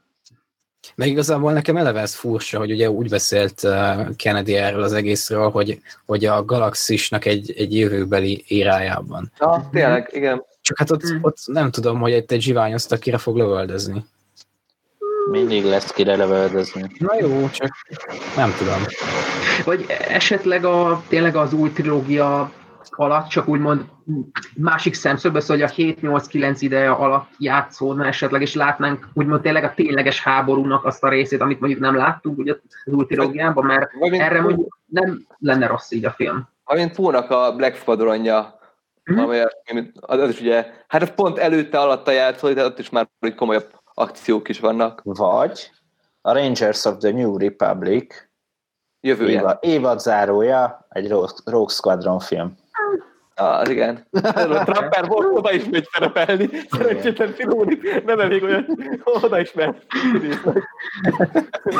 Meg 0.95 1.09
igazából 1.09 1.53
nekem 1.53 1.76
eleve 1.76 2.01
ez 2.01 2.14
furcsa, 2.14 2.59
hogy 2.59 2.70
ugye 2.72 2.90
úgy 2.90 3.09
beszélt 3.09 3.62
uh, 3.62 4.16
Kennedy 4.16 4.57
erről 4.57 4.82
az 4.82 4.93
egészről, 4.93 5.51
hogy, 5.51 5.80
hogy 6.07 6.24
a 6.24 6.45
galaxisnak 6.45 7.24
egy, 7.24 7.53
egy 7.57 7.76
jövőbeli 7.76 8.45
érájában. 8.49 9.32
Ja, 9.38 9.68
tényleg, 9.72 10.11
igen. 10.12 10.45
Csak 10.61 10.78
hát 10.78 10.90
ott, 10.90 11.03
ott 11.20 11.38
nem 11.47 11.70
tudom, 11.70 12.01
hogy 12.01 12.12
egy, 12.12 12.32
egy 12.32 12.40
zsiványoztak 12.40 13.01
kire 13.01 13.18
fog 13.18 13.36
lövöldözni. 13.36 14.05
Mindig 15.30 15.64
lesz 15.64 15.92
kire 15.92 16.16
lövöldözni. 16.16 16.90
Na 16.98 17.14
jó, 17.20 17.48
csak 17.50 17.70
nem 18.36 18.54
tudom. 18.58 18.82
Vagy 19.64 19.86
esetleg 20.08 20.64
a, 20.64 21.02
tényleg 21.08 21.36
az 21.36 21.52
új 21.52 21.72
trilógia 21.72 22.52
alatt, 22.90 23.28
csak 23.28 23.48
úgymond 23.48 23.84
másik 24.56 24.94
szemszögből, 24.94 25.40
szóval, 25.40 25.66
hogy 25.74 25.84
a 25.84 25.96
7-8-9 26.00 26.56
ideje 26.58 26.90
alatt 26.90 27.30
játszódna 27.38 28.06
esetleg, 28.06 28.40
és 28.40 28.54
látnánk 28.54 29.08
úgymond 29.14 29.42
tényleg 29.42 29.64
a 29.64 29.74
tényleges 29.74 30.22
háborúnak 30.22 30.84
azt 30.84 31.04
a 31.04 31.08
részét, 31.08 31.40
amit 31.40 31.60
mondjuk 31.60 31.80
nem 31.80 31.96
láttunk 31.96 32.38
ugye 32.38 32.54
az 32.84 32.92
új 32.92 33.06
trilógiában, 33.06 33.64
mert 33.64 33.90
vagy 33.98 34.14
erre 34.14 34.40
mondjuk 34.40 34.78
nem 34.86 35.26
lenne 35.38 35.66
rossz 35.66 35.90
így 35.90 36.04
a 36.04 36.10
film. 36.10 36.48
Amint 36.64 36.94
Pónak 36.94 37.30
a 37.30 37.54
Black 37.56 37.76
Squadronja, 37.76 38.58
mm-hmm. 39.12 39.22
amely, 39.22 39.42
az, 40.00 40.18
az 40.18 40.30
is 40.30 40.40
ugye, 40.40 40.66
hát 40.88 41.02
az 41.02 41.12
pont 41.14 41.38
előtte 41.38 41.78
alatta 41.78 42.10
játszódik, 42.10 42.56
tehát 42.56 42.70
ott 42.70 42.78
is 42.78 42.90
már 42.90 43.08
komolyabb 43.36 43.80
akciók 43.95 44.49
is 44.49 44.61
vannak. 44.61 45.01
Vagy 45.05 45.70
a 46.20 46.32
Rangers 46.32 46.84
of 46.84 46.97
the 46.97 47.11
New 47.11 47.38
Republic 47.38 48.14
jövője. 49.01 49.38
Évad, 49.38 49.59
évad 49.61 50.01
zárója, 50.01 50.86
egy 50.88 51.09
Rogue 51.45 51.68
Squadron 51.68 52.18
film. 52.18 52.57
Az 53.34 53.68
igen. 53.68 54.07
Trapper 54.64 55.07
volt, 55.07 55.36
oda 55.36 55.53
is 55.53 55.64
megy 55.70 55.88
szerepelni. 55.93 56.49
Szerencsétlen 56.70 57.32
Filoni 57.32 57.78
nem 58.05 58.20
elég 58.20 58.43
olyan, 58.43 58.66
oda 59.05 59.40
is 59.40 59.53
megy. 59.53 59.86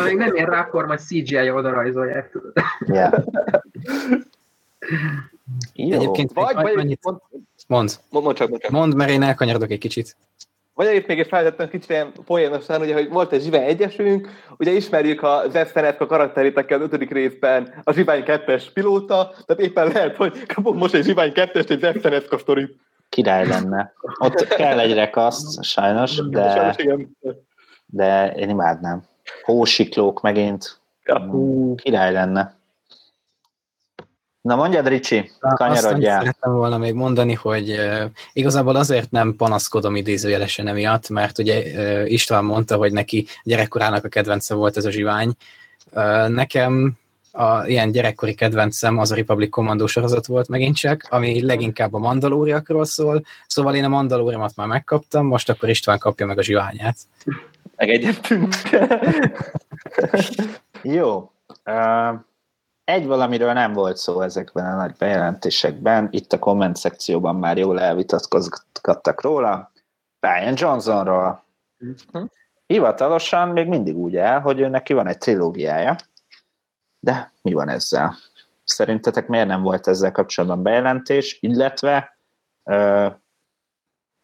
Még 0.05 0.17
nem 0.17 0.35
ér 0.35 0.49
rá, 0.49 0.61
akkor 0.61 0.87
majd 0.87 1.01
CGI 1.01 1.51
oda 1.51 1.71
rajzolják. 1.71 2.39
Yeah. 2.87 3.25
Jó. 5.75 5.93
Egyébként 5.93 6.33
vagy, 6.33 6.55
vagy, 6.55 6.75
vagy 6.75 6.99
mond, 7.03 7.19
mond. 7.69 8.01
Mond, 8.11 8.25
mond, 8.25 8.37
csak, 8.37 8.49
mond, 8.49 8.61
csak. 8.61 8.71
mond, 8.71 8.95
mert 8.95 9.11
én 9.11 9.23
elkanyarodok 9.23 9.71
egy 9.71 9.79
kicsit. 9.79 10.17
Vagy 10.75 10.95
itt 10.95 11.07
még 11.07 11.19
egy 11.19 11.27
feltettem 11.27 11.69
kicsit 11.69 11.91
ilyen 11.91 12.13
poénosan, 12.27 12.81
ugye, 12.81 12.95
hogy 12.95 13.09
volt 13.09 13.33
egy 13.33 13.43
Zsivány 13.43 13.63
egyesünk, 13.63 14.29
ugye 14.57 14.71
ismerjük 14.71 15.23
a 15.23 15.43
Zesztenetka 15.49 16.07
karakterét, 16.07 16.57
aki 16.57 16.75
az 16.75 16.81
ötödik 16.81 17.11
részben 17.11 17.83
a 17.85 17.93
Zsivány 17.93 18.25
kettes 18.25 18.71
pilóta, 18.71 19.35
tehát 19.47 19.63
éppen 19.63 19.87
lehet, 19.87 20.17
hogy 20.17 20.47
kapunk 20.47 20.79
most 20.79 20.95
egy 20.95 21.05
Zsivány 21.05 21.33
kettest, 21.33 21.71
egy 21.71 21.81
Zesztenetka 21.81 22.39
sztorit. 22.39 22.77
Király 23.09 23.47
lenne. 23.47 23.93
Ott 24.19 24.47
kell 24.47 24.79
egy 24.79 24.95
rekaszt, 24.95 25.63
sajnos, 25.65 26.29
de, 26.29 26.51
sajnos, 26.51 26.77
igen. 26.77 27.17
de 27.87 28.33
én 28.33 28.49
imádnám. 28.49 29.03
Hósiklók 29.43 30.21
megint. 30.21 30.81
Ja. 31.05 31.31
Király 31.77 32.13
lenne. 32.13 32.55
Na 34.43 34.57
mondjad, 34.57 34.87
Ricsi, 34.87 35.31
kanyarodjál. 35.39 36.17
Azt 36.17 36.25
szerettem 36.25 36.53
volna 36.53 36.79
még 36.79 36.95
mondani, 36.95 37.35
hogy 37.35 37.81
igazából 38.33 38.77
azért 38.77 39.11
nem 39.11 39.37
panaszkodom 39.37 39.97
idézőjelesen 39.97 40.67
emiatt, 40.67 41.09
mert 41.09 41.39
ugye 41.39 42.07
István 42.07 42.45
mondta, 42.45 42.77
hogy 42.77 42.93
neki 42.93 43.27
gyerekkorának 43.43 44.05
a 44.05 44.09
kedvence 44.09 44.55
volt 44.55 44.77
ez 44.77 44.85
a 44.85 44.91
zsivány. 44.91 45.33
Nekem 46.29 46.93
a 47.33 47.67
ilyen 47.67 47.93
gyerekkori 47.93 48.35
kedvencem 48.35 48.99
az 48.99 49.11
a 49.13 49.15
Republic 49.15 49.51
Commando 49.51 49.87
sorozat 49.87 50.27
volt 50.27 50.49
megint 50.49 50.77
csak, 50.77 51.07
ami 51.11 51.43
leginkább 51.43 51.95
a 51.95 51.99
mandalóriakról 51.99 52.85
szól, 52.85 53.25
szóval 53.47 53.75
én 53.75 53.85
a 53.85 53.89
mandalóriamat 53.89 54.57
már 54.57 54.67
megkaptam, 54.67 55.27
most 55.27 55.51
akkor 55.51 55.69
István 55.69 55.99
kapja 55.99 56.27
meg 56.27 56.39
a 56.39 56.43
zsiványát. 56.43 56.97
Megegyeztünk. 57.77 58.55
Jó. 60.83 61.31
Uh, 61.65 62.21
egy 62.85 63.07
valamiről 63.07 63.53
nem 63.53 63.73
volt 63.73 63.97
szó 63.97 64.21
ezekben 64.21 64.73
a 64.73 64.77
nagy 64.77 64.95
bejelentésekben, 64.99 66.09
itt 66.11 66.33
a 66.33 66.39
komment 66.39 66.77
szekcióban 66.77 67.37
már 67.37 67.59
jól 67.59 67.81
elvitatkozgattak 67.81 69.23
róla, 69.23 69.73
Brian 70.21 70.55
Johnsonról. 70.57 71.45
Uh-huh. 71.79 72.31
Hivatalosan 72.67 73.49
még 73.49 73.67
mindig 73.67 73.97
úgy 73.97 74.17
el, 74.17 74.41
hogy 74.41 74.61
ő 74.61 74.69
neki 74.69 74.93
van 74.93 75.07
egy 75.07 75.19
trilógiája, 75.19 75.97
de 77.01 77.33
mi 77.43 77.53
van 77.53 77.69
ezzel? 77.69 78.17
Szerintetek 78.65 79.27
miért 79.27 79.47
nem 79.47 79.63
volt 79.63 79.87
ezzel 79.87 80.13
kapcsolatban 80.13 80.63
bejelentés, 80.63 81.39
illetve 81.41 82.19
ö, 82.65 83.07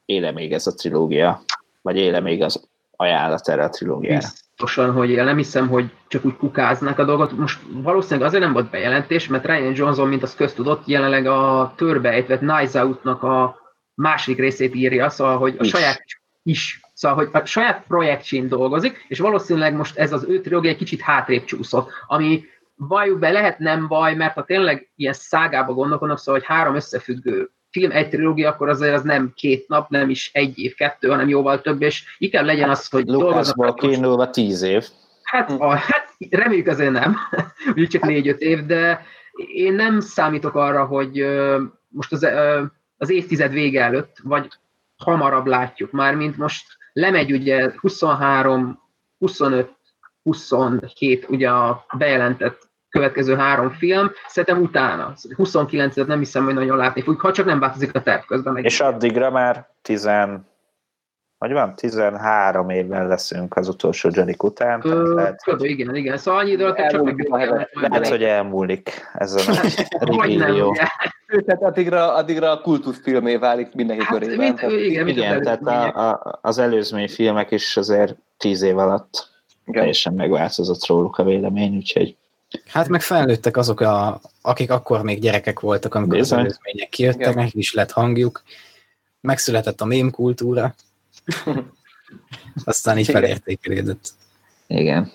éle 0.04 0.30
még 0.30 0.52
ez 0.52 0.66
a 0.66 0.74
trilógia, 0.74 1.42
vagy 1.82 1.96
éle 1.96 2.20
még 2.20 2.42
az 2.42 2.68
ajánlat 2.96 3.48
erre 3.48 3.64
a 3.64 3.68
trilógiára? 3.68 4.28
Biztosan, 4.59 4.92
hogy 4.92 5.11
én 5.11 5.24
nem 5.24 5.36
hiszem, 5.36 5.68
hogy 5.68 5.90
csak 6.09 6.24
úgy 6.24 6.36
kukáznak 6.36 6.98
a 6.98 7.04
dolgot. 7.04 7.32
Most 7.32 7.61
valószínűleg 7.70 8.28
azért 8.28 8.42
nem 8.42 8.52
volt 8.52 8.70
bejelentés, 8.70 9.28
mert 9.28 9.44
Ryan 9.44 9.72
Johnson, 9.74 10.09
mint 10.09 10.22
az 10.22 10.34
köztudott, 10.34 10.86
jelenleg 10.86 11.26
a 11.26 11.72
törbeejtett 11.76 12.40
Nice 12.40 12.84
Out-nak 12.84 13.22
a 13.22 13.56
második 13.94 14.38
részét 14.38 14.74
írja, 14.74 15.09
szóval, 15.09 15.38
hogy 15.38 15.56
a 15.59 15.64
is. 15.64 15.70
saját 15.70 16.02
is, 16.42 16.80
szóval, 16.94 17.16
hogy 17.16 17.28
a 17.32 17.44
saját 17.44 17.84
projektjén 17.88 18.48
dolgozik, 18.48 19.04
és 19.09 19.18
valószínűleg 19.18 19.74
most 19.74 19.96
ez 19.96 20.12
az 20.12 20.24
ő 20.28 20.40
trilógia 20.40 20.70
egy 20.70 20.76
kicsit 20.76 21.00
hátrébb 21.00 21.44
csúszott, 21.44 21.90
ami 22.06 22.44
valljuk 22.76 23.18
be, 23.18 23.30
lehet 23.30 23.59
nem 23.59 23.88
baj, 23.88 24.14
mert 24.14 24.34
ha 24.34 24.44
tényleg 24.44 24.90
ilyen 24.96 25.12
szágába 25.12 25.72
gondolkodnak, 25.72 26.18
szóval, 26.18 26.40
hogy 26.40 26.48
három 26.48 26.74
összefüggő 26.74 27.50
film, 27.70 27.90
egy 27.90 28.08
trilógia, 28.08 28.48
akkor 28.48 28.68
azért 28.68 28.94
az 28.94 29.02
nem 29.02 29.32
két 29.36 29.68
nap, 29.68 29.88
nem 29.90 30.10
is 30.10 30.30
egy 30.32 30.58
év, 30.58 30.74
kettő, 30.74 31.08
hanem 31.08 31.28
jóval 31.28 31.60
több, 31.60 31.82
és 31.82 32.04
inkább 32.18 32.44
legyen 32.44 32.70
az, 32.70 32.88
hogy 32.88 33.06
Lucasból 33.06 33.74
kiindulva 33.74 34.30
tíz 34.30 34.62
év. 34.62 34.84
Hát, 35.22 35.50
a, 35.50 35.74
hát 35.74 36.14
reméljük 36.30 36.66
azért 36.66 36.92
nem, 36.92 37.16
úgy 37.76 37.88
csak 37.88 38.02
négy-öt 38.02 38.40
év, 38.40 38.66
de 38.66 39.06
én 39.54 39.72
nem 39.72 40.00
számítok 40.00 40.54
arra, 40.54 40.84
hogy 40.84 41.26
most 41.88 42.12
az, 42.12 42.28
az 42.96 43.10
évtized 43.10 43.52
vége 43.52 43.82
előtt, 43.82 44.16
vagy 44.22 44.48
hamarabb 44.96 45.46
látjuk. 45.46 45.90
Már, 45.90 46.14
mint 46.14 46.36
most 46.36 46.66
lemegy 46.92 47.32
ugye 47.32 47.72
23, 47.80 48.82
25, 49.18 49.70
27 50.22 51.26
ugye 51.28 51.50
a 51.50 51.86
bejelentett 51.96 52.67
következő 52.91 53.36
három 53.36 53.70
film, 53.70 54.11
szerintem 54.26 54.62
utána. 54.62 55.12
29-et 55.36 56.07
nem 56.07 56.18
hiszem, 56.18 56.45
hogy 56.45 56.55
nagyon 56.55 56.76
látni 56.76 57.03
fog, 57.03 57.20
ha 57.20 57.32
csak 57.32 57.47
nem 57.47 57.59
változik 57.59 57.95
a 57.95 58.03
terv 58.03 58.22
közben. 58.26 58.53
Meg. 58.53 58.64
És 58.64 58.80
addigra 58.80 59.30
már 59.30 59.68
10, 59.82 60.09
hogy 61.39 61.53
van, 61.53 61.74
13 61.74 62.70
évben 62.70 63.07
leszünk 63.07 63.57
az 63.57 63.68
utolsó 63.68 64.11
Johnny 64.12 64.34
után. 64.39 64.80
Ö, 64.84 65.14
lehet, 65.14 65.43
hogy... 65.43 65.64
Igen, 65.64 65.95
igen. 65.95 66.16
Szóval 66.16 66.41
annyi 66.41 66.51
idő 66.51 66.64
alatt 66.64 66.89
csak 66.89 67.05
meg 67.05 67.28
lehet, 67.28 67.70
lehet, 67.72 68.09
hogy 68.09 68.22
elmúlik 68.22 68.91
ez 69.14 69.34
a 69.34 69.53
nagy 69.53 70.36
Tehát 71.47 71.62
addigra, 71.62 72.14
addigra 72.14 72.51
a 72.51 72.61
kultuszfilmé 72.61 73.36
válik 73.36 73.74
mindenki 73.74 74.05
hát, 74.05 74.12
körében. 74.12 74.36
Mint, 74.36 74.62
igen, 74.62 75.09
igen 75.09 75.43
tehát 75.43 75.66
a, 75.66 76.09
a, 76.09 76.39
az 76.43 76.59
előzmény 76.59 77.09
filmek 77.09 77.51
is 77.51 77.76
azért 77.76 78.16
10 78.36 78.62
év 78.62 78.78
alatt 78.78 79.28
igen. 79.64 79.80
teljesen 79.80 80.14
megváltozott 80.14 80.86
róluk 80.86 81.18
a 81.18 81.24
vélemény, 81.24 81.76
úgyhogy 81.76 82.16
Hát 82.66 82.88
meg 82.88 83.01
felnőttek 83.01 83.57
azok, 83.57 83.80
a, 83.80 84.20
akik 84.42 84.70
akkor 84.70 85.03
még 85.03 85.20
gyerekek 85.20 85.61
voltak, 85.61 85.94
amikor 85.94 86.18
Bizony. 86.18 86.38
az 86.38 86.44
előzmények 86.44 86.88
kijöttek, 86.88 87.20
Igen. 87.20 87.34
nekik 87.34 87.55
is 87.55 87.74
lett 87.74 87.90
hangjuk. 87.90 88.42
Megszületett 89.20 89.80
a 89.80 89.84
mém 89.84 90.11
kultúra. 90.11 90.74
Aztán 92.64 92.99
így 92.99 93.11
felértékelődött. 93.11 94.11
Igen. 94.66 95.12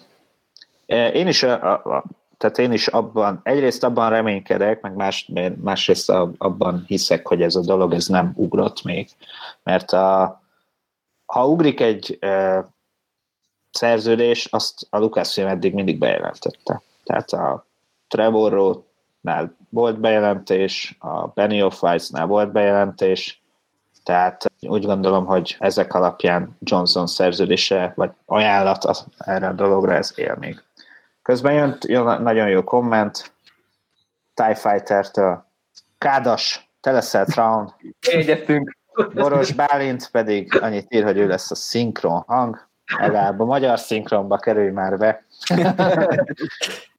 Én 0.85 1.27
is, 1.27 1.43
a, 1.43 1.73
a, 1.73 2.03
tehát 2.37 2.57
én 2.57 2.71
is 2.71 2.87
abban, 2.87 3.39
egyrészt 3.43 3.83
abban 3.83 4.09
reménykedek, 4.09 4.81
meg 4.81 4.95
más, 4.95 5.29
másrészt 5.61 6.09
abban 6.37 6.83
hiszek, 6.87 7.27
hogy 7.27 7.41
ez 7.41 7.55
a 7.55 7.61
dolog 7.61 7.93
ez 7.93 8.07
nem 8.07 8.31
ugrott 8.35 8.83
még. 8.83 9.09
Mert 9.63 9.91
a, 9.91 10.41
ha 11.25 11.47
ugrik 11.47 11.79
egy 11.79 12.17
e, 12.19 12.65
szerződés, 13.71 14.45
azt 14.45 14.87
a 14.89 14.97
Lucasfilm 14.97 15.47
eddig 15.47 15.73
mindig 15.73 15.97
bejelentette. 15.97 16.81
Tehát 17.03 17.31
a 17.31 17.65
Trevorról-nál 18.07 19.55
volt 19.69 19.99
bejelentés, 19.99 20.95
a 20.99 21.27
Benny 21.27 21.61
of 21.61 21.83
Weiss-nál 21.83 22.25
volt 22.25 22.51
bejelentés, 22.51 23.43
tehát 24.03 24.51
úgy 24.59 24.85
gondolom, 24.85 25.25
hogy 25.25 25.55
ezek 25.59 25.93
alapján 25.93 26.57
Johnson 26.59 27.07
szerződése, 27.07 27.93
vagy 27.95 28.11
ajánlat 28.25 29.05
erre 29.17 29.47
a 29.47 29.53
dologra, 29.53 29.93
ez 29.93 30.11
él 30.15 30.35
még. 30.39 30.63
Közben 31.21 31.53
jön, 31.53 31.77
jön 31.87 32.21
nagyon 32.21 32.49
jó 32.49 32.63
komment 32.63 33.33
TIE 34.33 34.55
Fighter-től. 34.55 35.45
Kádas, 35.97 36.69
te 36.81 36.91
leszel 36.91 37.25
Traun. 37.25 37.73
Egyettünk. 37.99 38.77
Boros 39.13 39.51
Bálint 39.51 40.09
pedig 40.11 40.61
annyit 40.61 40.93
ír, 40.93 41.03
hogy 41.03 41.17
ő 41.17 41.27
lesz 41.27 41.51
a 41.51 41.55
szinkron 41.55 42.23
hang. 42.27 42.67
Legalább 42.97 43.39
a 43.39 43.45
magyar 43.45 43.79
szinkronba 43.79 44.37
kerülj 44.37 44.69
már 44.69 44.97
be. 44.97 45.25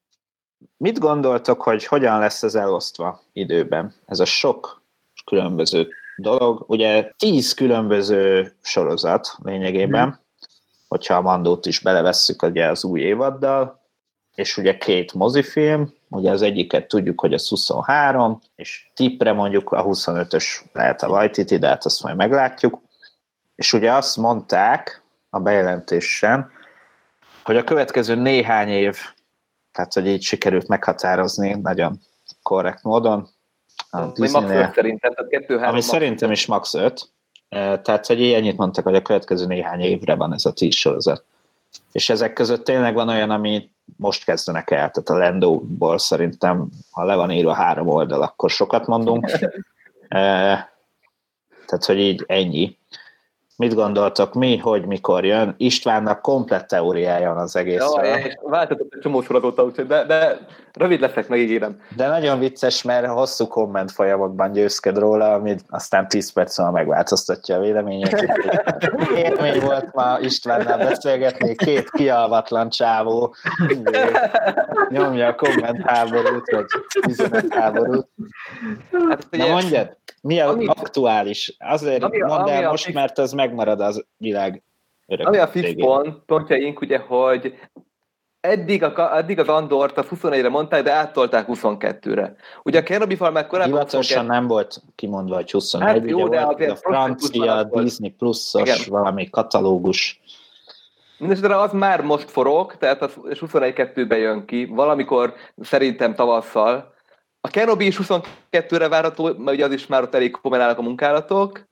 Mit 0.84 0.98
gondoltok, 0.98 1.62
hogy 1.62 1.86
hogyan 1.86 2.18
lesz 2.18 2.42
ez 2.42 2.54
elosztva 2.54 3.20
időben? 3.32 3.94
Ez 4.06 4.20
a 4.20 4.24
sok 4.24 4.82
különböző 5.24 5.88
dolog. 6.16 6.64
Ugye 6.66 7.12
tíz 7.16 7.54
különböző 7.54 8.52
sorozat 8.62 9.36
lényegében, 9.42 10.04
hmm. 10.04 10.18
hogyha 10.88 11.14
a 11.14 11.20
Mandót 11.20 11.66
is 11.66 11.80
belevesszük 11.80 12.42
ugye 12.42 12.66
az 12.66 12.84
új 12.84 13.00
évaddal, 13.00 13.80
és 14.34 14.56
ugye 14.56 14.76
két 14.76 15.14
mozifilm, 15.14 15.94
ugye 16.08 16.30
az 16.30 16.42
egyiket 16.42 16.88
tudjuk, 16.88 17.20
hogy 17.20 17.34
az 17.34 17.48
23, 17.48 18.40
és 18.56 18.90
tippre 18.94 19.32
mondjuk 19.32 19.72
a 19.72 19.84
25-ös 19.84 20.44
lehet 20.72 21.02
a 21.02 21.08
Vajtiti, 21.08 21.58
de 21.58 21.68
hát 21.68 21.84
azt 21.84 22.02
majd 22.02 22.16
meglátjuk. 22.16 22.80
És 23.54 23.72
ugye 23.72 23.92
azt 23.92 24.16
mondták 24.16 25.02
a 25.30 25.40
bejelentésen, 25.40 26.50
hogy 27.44 27.56
a 27.56 27.64
következő 27.64 28.14
néhány 28.14 28.68
év, 28.68 29.13
tehát 29.74 29.92
hogy 29.92 30.06
így 30.06 30.22
sikerült 30.22 30.68
meghatározni 30.68 31.54
nagyon 31.62 32.00
korrekt 32.42 32.82
módon, 32.82 33.28
a 33.90 34.06
Disney-nél, 34.06 34.60
max 34.60 34.66
5 34.66 34.74
szerintem, 34.74 35.14
tehát 35.14 35.30
2 35.30 35.54
3 35.54 35.68
Ami 35.68 35.74
max 35.74 35.86
szerintem 35.86 36.30
is 36.30 36.46
max 36.46 36.74
5. 36.74 37.08
Tehát, 37.48 38.06
hogy 38.06 38.22
ennyit 38.22 38.56
mondtak, 38.56 38.84
hogy 38.84 38.94
a 38.94 39.02
következő 39.02 39.46
néhány 39.46 39.80
évre 39.80 40.14
van 40.14 40.32
ez 40.32 40.44
a 40.44 40.52
10 40.52 40.74
sorozat. 40.74 41.24
És 41.92 42.10
ezek 42.10 42.32
között 42.32 42.64
tényleg 42.64 42.94
van 42.94 43.08
olyan, 43.08 43.30
ami 43.30 43.70
most 43.96 44.24
kezdenek 44.24 44.70
el, 44.70 44.90
tehát 44.90 45.08
a 45.08 45.16
Lendóból 45.16 45.98
szerintem, 45.98 46.68
ha 46.90 47.04
le 47.04 47.14
van 47.14 47.30
írva 47.30 47.52
három 47.52 47.88
oldal, 47.88 48.22
akkor 48.22 48.50
sokat 48.50 48.86
mondunk. 48.86 49.30
tehát, 51.66 51.84
hogy 51.84 51.98
így 51.98 52.24
ennyi. 52.26 52.78
Mit 53.56 53.74
gondoltok, 53.74 54.34
mi, 54.34 54.56
hogy, 54.58 54.86
mikor 54.86 55.24
jön? 55.24 55.54
Istvánnak 55.56 56.22
komplett 56.22 56.68
teóriája 56.68 57.32
van 57.32 57.42
az 57.42 57.56
egészről. 57.56 58.04
Ja, 58.04 58.16
és 58.16 58.34
váltatott 58.42 58.94
egy 58.94 59.00
csomó 59.00 59.22
sorozatot, 59.22 59.86
de, 59.86 60.04
de 60.04 60.38
rövid 60.72 61.00
leszek, 61.00 61.28
megígérem. 61.28 61.80
De 61.96 62.08
nagyon 62.08 62.38
vicces, 62.38 62.82
mert 62.82 63.06
hosszú 63.06 63.46
komment 63.46 63.90
folyamokban 63.90 64.52
győzked 64.52 64.98
róla, 64.98 65.32
amit 65.32 65.64
aztán 65.68 66.08
10 66.08 66.32
perc 66.32 66.58
múlva 66.58 66.72
megváltoztatja 66.72 67.56
a 67.56 67.60
véleményét. 67.60 68.26
Élmény 69.24 69.60
volt 69.60 69.92
ma 69.92 70.18
Istvánnál 70.20 70.78
beszélgetni, 70.78 71.54
két 71.54 71.90
kialvatlan 71.90 72.68
csávó 72.68 73.34
nyomja 74.88 75.26
a 75.26 75.34
komment 75.34 75.82
háborút, 75.84 76.50
vagy 76.50 76.66
üzenet 77.08 77.54
háborút. 77.54 78.08
Hát, 79.08 79.26
Na 79.30 79.46
mondjad, 79.46 79.96
mi 80.24 80.40
a 80.40 80.48
ami, 80.48 80.66
aktuális? 80.66 81.56
Azért 81.58 82.02
ami, 82.02 82.18
mondd 82.18 82.48
el 82.48 82.70
most, 82.70 82.84
fix, 82.84 82.94
mert 82.94 83.18
az 83.18 83.32
megmarad 83.32 83.80
az 83.80 84.04
világ 84.16 84.62
örök. 85.06 85.26
Ami 85.26 85.38
a 85.38 85.46
fix 85.46 85.72
pont, 85.74 86.18
pontjaink, 86.26 86.80
ugye, 86.80 86.98
hogy 86.98 87.54
eddig, 88.40 88.82
a, 88.82 89.16
eddig 89.16 89.38
az 89.38 89.48
Andort 89.48 89.98
a 89.98 90.04
21-re 90.04 90.48
mondták, 90.48 90.82
de 90.82 90.92
áttolták 90.92 91.46
22-re. 91.48 92.34
Ugye 92.62 92.78
a 92.78 92.82
Kenobi 92.82 93.16
Farm 93.16 93.32
már 93.32 93.46
korábban... 93.46 93.72
Hivatalosan 93.72 94.16
22... 94.16 94.38
nem 94.38 94.46
volt 94.46 94.82
kimondva, 94.94 95.34
hogy 95.34 95.50
21, 95.50 95.88
hát 95.88 96.10
jó, 96.10 96.28
de 96.28 96.44
volt 96.44 96.70
a 96.70 96.76
francia 96.76 97.62
Disney 97.62 98.10
pluszos 98.10 98.86
valami 98.86 99.30
katalógus. 99.30 100.20
Mindenesetre 101.18 101.60
az 101.60 101.72
már 101.72 102.00
most 102.00 102.30
forog, 102.30 102.76
tehát 102.76 103.02
az 103.02 103.12
21-2-ben 103.24 104.18
jön 104.18 104.44
ki, 104.44 104.64
valamikor 104.64 105.34
szerintem 105.60 106.14
tavasszal, 106.14 106.93
a 107.44 107.48
Kenobi 107.48 107.86
is 107.86 107.98
22-re 108.02 108.88
várható, 108.88 109.24
mert 109.24 109.56
ugye 109.56 109.64
az 109.64 109.72
is 109.72 109.86
már 109.86 110.02
ott 110.02 110.14
elég 110.14 110.30
komolyan 110.30 110.70
a 110.70 110.82
munkálatok. 110.82 111.64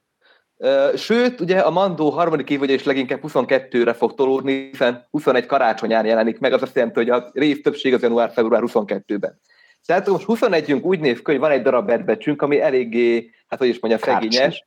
Sőt, 0.96 1.40
ugye 1.40 1.58
a 1.58 1.70
Mandó 1.70 2.10
harmadik 2.10 2.50
évadja 2.50 2.74
is 2.74 2.84
leginkább 2.84 3.20
22-re 3.22 3.92
fog 3.92 4.14
tolódni, 4.14 4.52
hiszen 4.52 5.06
21 5.10 5.46
karácsonyán 5.46 6.04
jelenik 6.04 6.38
meg, 6.38 6.52
az 6.52 6.62
azt 6.62 6.74
jelenti, 6.74 6.98
hogy 6.98 7.10
a 7.10 7.30
rész 7.32 7.62
többség 7.62 7.94
az 7.94 8.02
január-február 8.02 8.62
22-ben. 8.66 9.40
Tehát 9.86 10.08
most 10.08 10.24
21-ünk 10.28 10.82
úgy 10.82 11.00
néz 11.00 11.16
ki, 11.16 11.30
hogy 11.30 11.38
van 11.38 11.50
egy 11.50 11.62
darab 11.62 11.86
bedbecsünk, 11.86 12.42
ami 12.42 12.60
eléggé, 12.60 13.30
hát 13.46 13.58
hogy 13.58 13.68
is 13.68 13.80
mondja, 13.80 14.00
szegényes. 14.00 14.66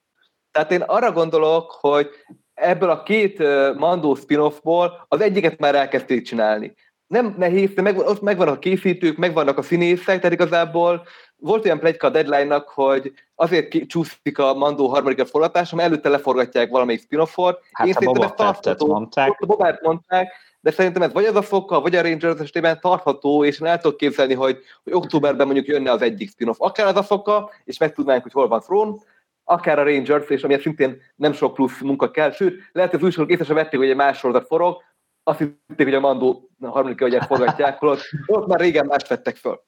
Tehát 0.52 0.72
én 0.72 0.82
arra 0.82 1.12
gondolok, 1.12 1.72
hogy 1.72 2.10
ebből 2.54 2.90
a 2.90 3.04
két 3.04 3.44
Mandó 3.78 4.16
spin-offból 4.16 5.06
az 5.08 5.22
egyiket 5.22 5.60
már 5.60 5.76
elkezdték 5.76 6.22
csinálni 6.22 6.74
nem 7.08 7.36
nehéz, 7.38 7.74
de 7.74 7.82
meg, 7.82 7.98
ott 7.98 8.22
megvannak 8.22 8.56
a 8.56 8.60
készítők, 8.60 9.18
megvannak 9.18 9.58
a 9.58 9.62
színészek, 9.62 10.18
tehát 10.18 10.32
igazából 10.32 11.08
volt 11.38 11.66
olyan 11.66 11.80
plegyka 11.80 12.08
a 12.08 12.10
deadline-nak, 12.10 12.70
hogy 12.70 13.14
azért 13.36 13.88
csúszik 13.88 14.40
a 14.40 14.54
Mandó 14.54 14.88
harmadik 14.88 15.26
forgatás, 15.26 15.72
mert 15.72 15.88
előtte 15.88 16.10
leforgatják 16.10 16.70
valamelyik 16.70 17.02
spin-offot. 17.02 17.60
Hát 17.72 17.88
Én 17.88 17.94
a 17.96 18.12
Boba 18.12 18.34
Fettet 18.38 18.80
mondták. 18.80 19.38
A 19.40 19.46
Boba 19.46 19.78
mondták, 19.82 20.34
de 20.60 20.72
szerintem 20.72 21.02
ez 21.02 21.14
vagy 21.14 21.26
az 21.26 21.36
a 21.36 21.42
fokkal, 21.42 21.82
vagy 21.82 21.96
a 21.96 22.02
Rangers 22.02 22.40
esetében 22.40 22.80
tartható, 22.82 23.44
és 23.46 23.60
én 23.60 23.68
el 23.68 23.80
tudok 23.80 23.98
képzelni, 23.98 24.34
hogy, 24.34 24.58
hogy 24.84 24.94
októberben 24.94 25.46
mondjuk 25.46 25.68
jönne 25.68 25.92
az 25.92 26.02
egyik 26.02 26.30
spin-off. 26.30 26.60
Akár 26.60 26.88
az 26.88 26.96
a 26.96 27.04
foka, 27.04 27.52
és 27.64 27.78
megtudnánk, 27.78 28.24
hogy 28.24 28.32
hol 28.32 28.48
van 28.48 28.60
Throne, 28.60 28.96
akár 29.44 29.80
a 29.80 29.84
Rangers, 29.84 30.30
és 30.30 30.44
amiért 30.44 30.62
szintén 30.62 31.02
nem 31.16 31.34
sok 31.34 31.54
plusz 31.54 31.80
munka 31.80 32.12
kell, 32.12 32.32
sőt, 32.32 32.62
lehet, 32.72 32.90
hogy 32.92 33.00
az 33.00 33.06
újságok 33.06 33.32
észre 33.32 33.54
vették, 33.54 33.80
hogy 33.80 33.90
egy 33.90 33.96
más 33.96 34.18
sorozat 34.18 34.48
forog, 34.48 34.84
azt 35.28 35.40
hitték, 35.40 35.86
hogy 35.86 35.94
a 35.94 36.00
Mandó 36.00 36.50
a 36.62 36.68
harmadik 36.68 37.02
agyát 37.02 37.26
forgatják, 37.26 37.80
holott 37.80 38.02
ott 38.26 38.48
már 38.48 38.60
régen 38.60 38.86
más 38.86 39.08
vettek 39.08 39.36
föl. 39.36 39.64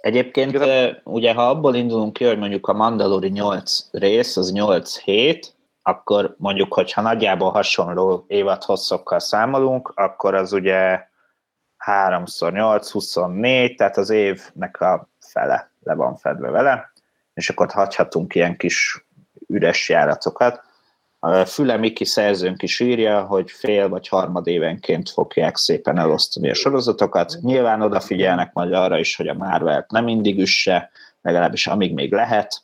Egyébként 0.00 0.52
Igazán... 0.52 1.00
ugye, 1.04 1.34
ha 1.34 1.48
abból 1.48 1.74
indulunk 1.74 2.12
ki, 2.12 2.24
hogy 2.24 2.38
mondjuk 2.38 2.68
a 2.68 2.72
Mandalori 2.72 3.28
8 3.28 3.88
rész, 3.90 4.36
az 4.36 4.52
8 4.52 4.98
hét, 4.98 5.54
akkor 5.82 6.34
mondjuk, 6.38 6.74
hogyha 6.74 7.00
nagyjából 7.00 7.50
hasonló 7.50 8.24
évadhosszokkal 8.26 9.18
számolunk, 9.18 9.92
akkor 9.94 10.34
az 10.34 10.52
ugye 10.52 11.08
3x8, 11.86 12.88
24, 12.92 13.74
tehát 13.74 13.96
az 13.96 14.10
évnek 14.10 14.80
a 14.80 15.08
fele 15.18 15.70
le 15.80 15.94
van 15.94 16.16
fedve 16.16 16.50
vele, 16.50 16.92
és 17.34 17.50
akkor 17.50 17.70
hagyhatunk 17.70 18.34
ilyen 18.34 18.56
kis 18.56 19.06
üres 19.46 19.88
járatokat. 19.88 20.62
A 21.22 21.44
Füle 21.44 21.76
Miki 21.76 22.04
szerzőnk 22.04 22.62
is 22.62 22.80
írja, 22.80 23.22
hogy 23.22 23.50
fél 23.50 23.88
vagy 23.88 24.08
harmad 24.08 24.46
évenként 24.46 25.10
fogják 25.10 25.56
szépen 25.56 25.98
elosztani 25.98 26.50
a 26.50 26.54
sorozatokat. 26.54 27.36
Nyilván 27.40 27.82
odafigyelnek 27.82 28.52
majd 28.52 28.72
arra 28.72 28.98
is, 28.98 29.16
hogy 29.16 29.28
a 29.28 29.34
marvel 29.34 29.86
nem 29.88 30.04
mindig 30.04 30.38
üsse, 30.38 30.90
legalábbis 31.22 31.66
amíg 31.66 31.94
még 31.94 32.12
lehet, 32.12 32.62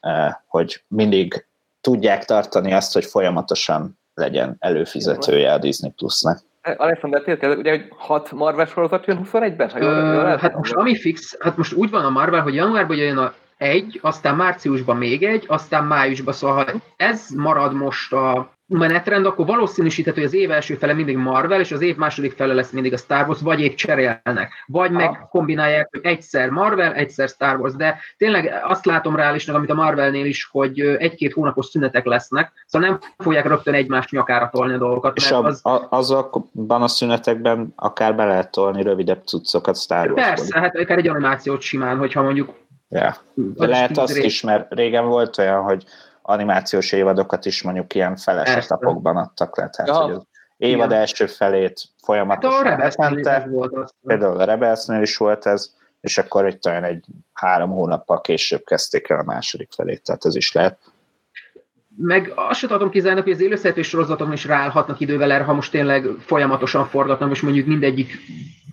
eh, 0.00 0.34
hogy 0.46 0.82
mindig 0.88 1.46
tudják 1.80 2.24
tartani 2.24 2.72
azt, 2.72 2.92
hogy 2.92 3.04
folyamatosan 3.04 3.98
legyen 4.14 4.56
előfizetője 4.58 5.52
a 5.52 5.58
Disney 5.58 5.90
Plusnak. 5.90 6.40
Alexander, 6.62 7.22
tényleg, 7.22 7.58
ugye, 7.58 7.70
hogy 7.70 7.92
hat 7.96 8.32
Marvel 8.32 8.66
sorozat 8.66 9.06
jön 9.06 9.28
21-ben? 9.32 9.70
Ha 9.70 9.78
jól, 9.78 9.92
jól 9.92 10.36
hát 10.36 10.54
most 10.54 10.72
ami 10.72 10.96
fix, 10.96 11.36
hát 11.40 11.56
most 11.56 11.72
úgy 11.72 11.90
van 11.90 12.04
a 12.04 12.10
Marvel, 12.10 12.40
hogy 12.40 12.54
januárban 12.54 12.96
jön 12.96 13.16
a 13.16 13.34
egy, 13.62 13.98
aztán 14.02 14.36
márciusban 14.36 14.96
még 14.96 15.22
egy, 15.22 15.44
aztán 15.46 15.84
májusban, 15.84 16.34
szóval 16.34 16.64
ha 16.64 16.72
ez 16.96 17.28
marad 17.36 17.74
most 17.74 18.12
a 18.12 18.50
menetrend, 18.66 19.26
akkor 19.26 19.46
valószínűsíthető, 19.46 20.16
hogy 20.16 20.28
az 20.28 20.34
év 20.34 20.50
első 20.50 20.74
fele 20.74 20.92
mindig 20.92 21.16
Marvel, 21.16 21.60
és 21.60 21.72
az 21.72 21.80
év 21.80 21.96
második 21.96 22.32
fele 22.32 22.54
lesz 22.54 22.70
mindig 22.70 22.92
a 22.92 22.96
Star 22.96 23.28
Wars, 23.28 23.40
vagy 23.40 23.60
épp 23.60 23.74
cserélnek, 23.74 24.52
vagy 24.66 24.90
meg 24.90 25.26
kombinálják, 25.30 25.88
hogy 25.90 26.00
egyszer 26.02 26.50
Marvel, 26.50 26.94
egyszer 26.94 27.28
Star 27.28 27.60
Wars, 27.60 27.74
de 27.74 27.98
tényleg 28.16 28.52
azt 28.62 28.84
látom 28.84 29.16
reálisnak, 29.16 29.56
amit 29.56 29.70
a 29.70 29.74
Marvelnél 29.74 30.26
is, 30.26 30.48
hogy 30.50 30.80
egy-két 30.80 31.32
hónapos 31.32 31.66
szünetek 31.66 32.04
lesznek, 32.04 32.52
szóval 32.66 32.88
nem 32.88 32.98
fogják 33.18 33.46
rögtön 33.46 33.74
egymást 33.74 34.10
nyakára 34.10 34.50
tolni 34.52 34.74
a 34.74 34.78
dolgokat. 34.78 35.16
És 35.16 35.30
az... 35.30 35.66
A, 35.66 35.86
azokban 35.90 36.82
a 36.82 36.88
szünetekben 36.88 37.72
akár 37.76 38.14
be 38.14 38.24
lehet 38.24 38.50
tolni 38.50 38.82
rövidebb 38.82 39.22
cuccokat 39.24 39.76
Star 39.76 40.10
Wars. 40.10 40.26
Persze, 40.26 40.60
hát 40.60 40.76
akár 40.76 40.98
egy 40.98 41.08
animációt 41.08 41.60
simán, 41.60 41.98
hogyha 41.98 42.22
mondjuk 42.22 42.60
Ja. 42.92 43.16
De 43.34 43.66
lehet 43.66 43.98
azt 43.98 44.16
is, 44.16 44.42
mert 44.42 44.72
régen 44.72 45.06
volt 45.06 45.38
olyan, 45.38 45.62
hogy 45.62 45.84
animációs 46.22 46.92
évadokat 46.92 47.44
is 47.44 47.62
mondjuk 47.62 47.94
ilyen 47.94 48.16
feles 48.16 48.54
etapokban 48.54 49.16
adtak 49.16 49.56
le. 49.56 49.68
Tehát, 49.68 49.90
ja. 49.90 50.02
hogy 50.02 50.12
az 50.12 50.26
évad 50.56 50.86
Igen. 50.86 50.98
első 50.98 51.26
felét 51.26 51.82
folyamatosan 52.02 52.66
hát 52.66 52.96
a 52.96 53.48
volt 53.48 53.94
Például 54.06 54.40
a 54.40 54.44
Rebelsnél 54.44 55.02
is 55.02 55.16
volt 55.16 55.46
ez, 55.46 55.74
és 56.00 56.18
akkor 56.18 56.44
egy 56.44 56.58
talán 56.58 56.84
egy 56.84 57.04
három 57.32 57.70
hónappal 57.70 58.20
később 58.20 58.64
kezdték 58.64 59.08
el 59.08 59.18
a 59.18 59.22
második 59.22 59.72
felét, 59.72 60.02
tehát 60.02 60.24
ez 60.24 60.34
is 60.36 60.52
lehet. 60.52 60.78
Meg 61.96 62.32
azt 62.34 62.58
sem 62.58 62.68
tudom 62.68 62.90
kizárni, 62.90 63.20
hogy 63.20 63.32
az 63.32 63.40
élőszereplős 63.40 63.88
sorozaton 63.88 64.32
is 64.32 64.44
ráállhatnak 64.44 65.00
idővel 65.00 65.32
erre, 65.32 65.44
ha 65.44 65.52
most 65.52 65.70
tényleg 65.70 66.06
folyamatosan 66.18 66.86
forgatnak, 66.86 67.30
és 67.30 67.40
mondjuk 67.40 67.66
mindegyik 67.66 68.18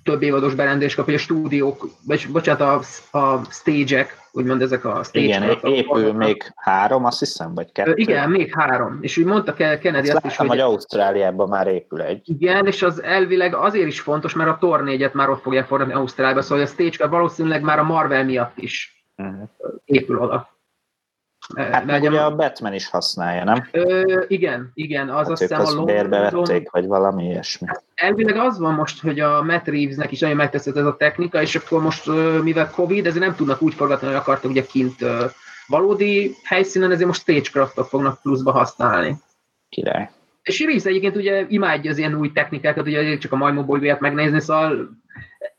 több 0.03 0.21
évados 0.21 0.55
berendés 0.55 0.95
kap, 0.95 1.05
hogy 1.05 1.13
a 1.13 1.17
stúdiók, 1.17 1.87
vagy 2.07 2.27
bocsánat, 2.31 2.61
a, 2.61 3.17
a 3.19 3.43
stage-ek, 3.49 4.17
úgymond 4.31 4.61
ezek 4.61 4.85
a 4.85 5.03
stage 5.03 5.25
Igen, 5.25 5.57
épül 5.61 6.13
még 6.13 6.51
három, 6.55 7.05
azt 7.05 7.19
hiszem, 7.19 7.53
vagy 7.53 7.71
kettő. 7.71 7.93
Igen, 7.95 8.29
még 8.29 8.53
három. 8.55 8.97
És 9.01 9.17
úgy 9.17 9.25
mondta 9.25 9.53
Kennedy 9.53 10.09
azt, 10.09 10.15
azt 10.15 10.25
is, 10.25 10.35
hogy... 10.35 10.47
hogy 10.47 10.59
Ausztráliában 10.59 11.49
már 11.49 11.67
épül 11.67 12.01
egy. 12.01 12.21
Igen, 12.25 12.65
és 12.65 12.81
az 12.81 13.03
elvileg 13.03 13.55
azért 13.55 13.87
is 13.87 13.99
fontos, 13.99 14.33
mert 14.33 14.49
a 14.49 14.57
Tor 14.59 14.83
4 14.83 15.09
már 15.13 15.29
ott 15.29 15.41
fogják 15.41 15.67
forgatni 15.67 15.93
Ausztráliába, 15.93 16.41
szóval 16.41 16.63
a 16.63 16.67
stage 16.67 17.07
valószínűleg 17.07 17.61
már 17.61 17.79
a 17.79 17.83
Marvel 17.83 18.25
miatt 18.25 18.57
is 18.57 19.05
uh-huh. 19.17 19.49
épül 19.85 20.17
oda. 20.17 20.58
Hát 21.55 21.85
meg 21.85 22.01
ugye 22.01 22.21
a 22.21 22.35
Batman 22.35 22.73
is 22.73 22.89
használja, 22.89 23.43
nem? 23.43 23.67
Ö, 23.71 24.21
igen, 24.27 24.71
igen, 24.73 25.09
az 25.09 25.15
hát 25.15 25.29
azt 25.29 25.41
hiszem 25.41 25.61
a 25.61 25.71
London... 25.71 26.09
vették, 26.09 26.71
vagy 26.71 26.85
valami 26.85 27.23
ilyesmi. 27.23 27.67
Elvileg 27.95 28.35
az 28.35 28.59
van 28.59 28.73
most, 28.73 29.01
hogy 29.01 29.19
a 29.19 29.43
Matt 29.43 29.67
Reevesnek 29.67 30.11
is 30.11 30.19
nagyon 30.19 30.35
megteszett 30.35 30.75
ez 30.75 30.85
a 30.85 30.95
technika, 30.95 31.41
és 31.41 31.55
akkor 31.55 31.81
most, 31.81 32.09
mivel 32.43 32.69
Covid, 32.69 33.05
ezért 33.05 33.23
nem 33.23 33.35
tudnak 33.35 33.61
úgy 33.61 33.73
forgatni, 33.73 34.07
hogy 34.07 34.15
akartak 34.15 34.51
ugye 34.51 34.65
kint 34.65 35.05
valódi 35.67 36.35
helyszínen, 36.43 36.91
ezért 36.91 37.07
most 37.07 37.21
stagecraftot 37.21 37.87
fognak 37.87 38.21
pluszba 38.21 38.51
használni. 38.51 39.15
Király. 39.69 40.09
És 40.41 40.59
Reeves 40.59 40.85
egyébként 40.85 41.15
ugye 41.15 41.45
imádja 41.47 41.91
az 41.91 41.97
ilyen 41.97 42.15
új 42.15 42.31
technikákat, 42.31 42.87
ugye 42.87 43.17
csak 43.17 43.31
a 43.31 43.35
majmó 43.35 43.63
bolygóját 43.63 43.99
megnézni, 43.99 44.39
szóval 44.39 44.89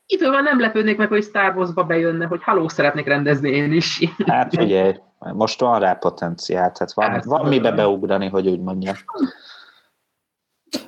idővel 0.07 0.43
nem 0.43 0.61
lepődnék 0.61 0.97
meg, 0.97 1.09
hogy 1.09 1.23
Star 1.23 1.57
Wars-ba 1.57 1.85
bejönne, 1.85 2.27
hogy 2.27 2.43
haló, 2.43 2.69
szeretnék 2.69 3.07
rendezni 3.07 3.51
én 3.51 3.73
is. 3.73 4.01
Hát 4.27 4.55
figyelj, 4.57 4.95
most 5.33 5.61
van 5.61 5.81
rá 5.81 5.93
potenciál, 5.93 6.73
tehát 6.73 6.93
van, 6.93 7.11
hát, 7.11 7.25
van 7.25 7.49
mibe 7.49 7.73
beugrani, 7.73 8.29
hogy 8.29 8.49
úgy 8.49 8.61
mondjam. 8.61 8.95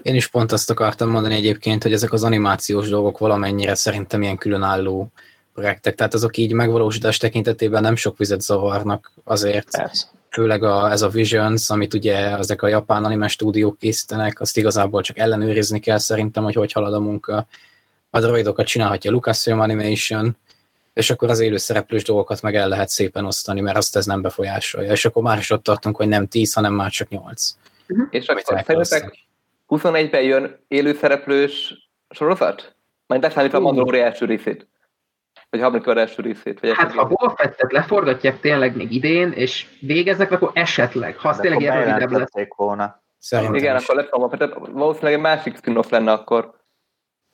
Én 0.02 0.14
is 0.14 0.28
pont 0.28 0.52
azt 0.52 0.70
akartam 0.70 1.10
mondani 1.10 1.34
egyébként, 1.34 1.82
hogy 1.82 1.92
ezek 1.92 2.12
az 2.12 2.24
animációs 2.24 2.88
dolgok 2.88 3.18
valamennyire 3.18 3.74
szerintem 3.74 4.22
ilyen 4.22 4.36
különálló 4.36 5.12
projektek, 5.54 5.94
tehát 5.94 6.14
azok 6.14 6.36
így 6.36 6.52
megvalósítás 6.52 7.16
tekintetében 7.16 7.82
nem 7.82 7.96
sok 7.96 8.18
vizet 8.18 8.40
zavarnak 8.40 9.12
azért. 9.24 9.70
Persze. 9.70 10.06
Főleg 10.30 10.62
a, 10.62 10.90
ez 10.90 11.02
a 11.02 11.08
Visions, 11.08 11.70
amit 11.70 11.94
ugye 11.94 12.36
ezek 12.36 12.62
a 12.62 12.68
japán 12.68 13.04
anime 13.04 13.28
stúdiók 13.28 13.78
készítenek, 13.78 14.40
azt 14.40 14.56
igazából 14.56 15.02
csak 15.02 15.18
ellenőrizni 15.18 15.80
kell 15.80 15.98
szerintem, 15.98 16.44
hogy 16.44 16.54
hogy 16.54 16.72
halad 16.72 16.94
a 16.94 17.00
munka. 17.00 17.46
A 18.10 18.20
droidokat 18.20 18.66
csinálhatja 18.66 19.10
Lucasfilm 19.10 19.60
Animation, 19.60 20.36
és 20.92 21.10
akkor 21.10 21.30
az 21.30 21.40
élőszereplős 21.40 22.04
dolgokat 22.04 22.42
meg 22.42 22.54
el 22.54 22.68
lehet 22.68 22.88
szépen 22.88 23.24
osztani, 23.24 23.60
mert 23.60 23.76
azt 23.76 23.96
ez 23.96 24.06
nem 24.06 24.22
befolyásolja. 24.22 24.90
És 24.92 25.04
akkor 25.04 25.22
már 25.22 25.38
is 25.38 25.50
ott 25.50 25.62
tartunk, 25.62 25.96
hogy 25.96 26.08
nem 26.08 26.26
10, 26.26 26.52
hanem 26.52 26.74
már 26.74 26.90
csak 26.90 27.08
8. 27.08 27.54
Uh-huh. 27.88 28.06
És 28.10 28.26
akkor 28.26 28.42
szerintetek 28.42 29.26
21-ben 29.68 30.22
jön 30.22 30.64
élőszereplős 30.68 31.74
sorozat? 32.10 32.76
Majd 33.06 33.20
beszámítva 33.20 33.58
a 33.58 33.60
Mandalori 33.60 34.00
első 34.00 34.26
részét. 34.26 34.68
Vagy 35.50 35.60
a 35.60 35.62
harmadik 35.62 35.96
első 35.96 36.22
részét. 36.22 36.60
Vagy 36.60 36.72
hát 36.76 36.92
ha 36.92 37.06
Boba 37.06 37.34
Fettet 37.36 37.72
leforgatják 37.72 38.40
tényleg 38.40 38.76
még 38.76 38.92
idén, 38.92 39.32
és 39.32 39.66
végeznek, 39.80 40.30
akkor 40.30 40.50
esetleg, 40.54 41.16
ha 41.16 41.28
az 41.28 41.36
tényleg 41.36 41.60
ilyen 41.60 41.84
rövidebb 41.84 42.10
lesz. 42.10 42.48
volna. 42.56 43.02
Szerintem 43.18 43.54
Igen, 43.54 43.76
is. 43.76 43.82
akkor 43.82 43.96
lesz 43.96 44.08
a 44.10 44.28
Fettet. 44.28 44.54
Valószínűleg 44.54 45.14
egy 45.14 45.20
másik 45.20 45.56
spin-off 45.56 45.90
lenne 45.90 46.12
akkor. 46.12 46.54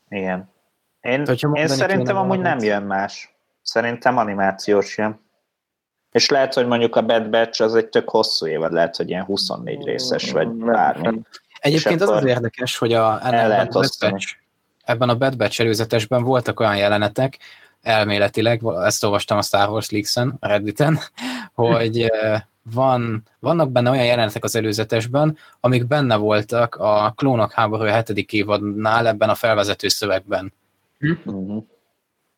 Igen. 0.09 0.53
Én, 1.01 1.25
én 1.53 1.69
szerintem 1.69 2.17
amúgy 2.17 2.39
nem 2.39 2.59
jön 2.59 2.83
más. 2.83 3.38
Szerintem 3.69 4.17
animációs 4.17 4.97
jön. 4.97 5.21
És 6.13 6.29
lehet, 6.29 6.55
hogy 6.55 6.67
mondjuk 6.67 6.97
a 6.97 7.03
Bad 7.03 7.31
Batch 7.31 7.63
az 7.63 7.75
egy 7.75 7.89
tök 7.89 8.09
hosszú 8.09 8.47
évad, 8.47 8.73
lehet, 8.73 8.97
hogy 8.97 9.09
ilyen 9.09 9.25
24 9.25 9.85
részes, 9.85 10.31
vagy 10.31 10.49
bármi. 10.49 11.21
Egyébként 11.61 12.01
az 12.01 12.09
az 12.09 12.25
érdekes, 12.25 12.79
hogy 12.79 12.93
a, 12.93 13.27
ebben, 13.27 13.51
a 13.51 13.65
Bad 13.65 13.89
Batch, 14.01 14.37
ebben 14.85 15.09
a 15.09 15.17
Bad 15.17 15.37
Batch 15.37 15.61
előzetesben 15.61 16.23
voltak 16.23 16.61
olyan 16.61 16.77
jelenetek, 16.77 17.39
elméletileg, 17.83 18.61
ezt 18.65 19.05
olvastam 19.05 19.39
a 19.39 19.43
Star 19.43 19.69
Wars 19.69 19.91
Leaks-en, 19.91 20.37
a 20.41 20.47
Redditen, 20.47 20.99
hogy 21.55 22.13
van, 22.75 23.23
vannak 23.39 23.71
benne 23.71 23.91
olyan 23.91 24.05
jelenetek 24.05 24.45
az 24.45 24.57
előzetesben, 24.57 25.37
amik 25.61 25.87
benne 25.87 26.17
voltak 26.17 26.75
a 26.75 27.13
Klónok 27.17 27.53
háború 27.53 27.85
7. 27.85 28.33
évadnál 28.33 29.07
ebben 29.07 29.29
a 29.29 29.35
felvezető 29.35 29.89
szövegben. 29.89 30.53
Mm-hmm. 31.07 31.59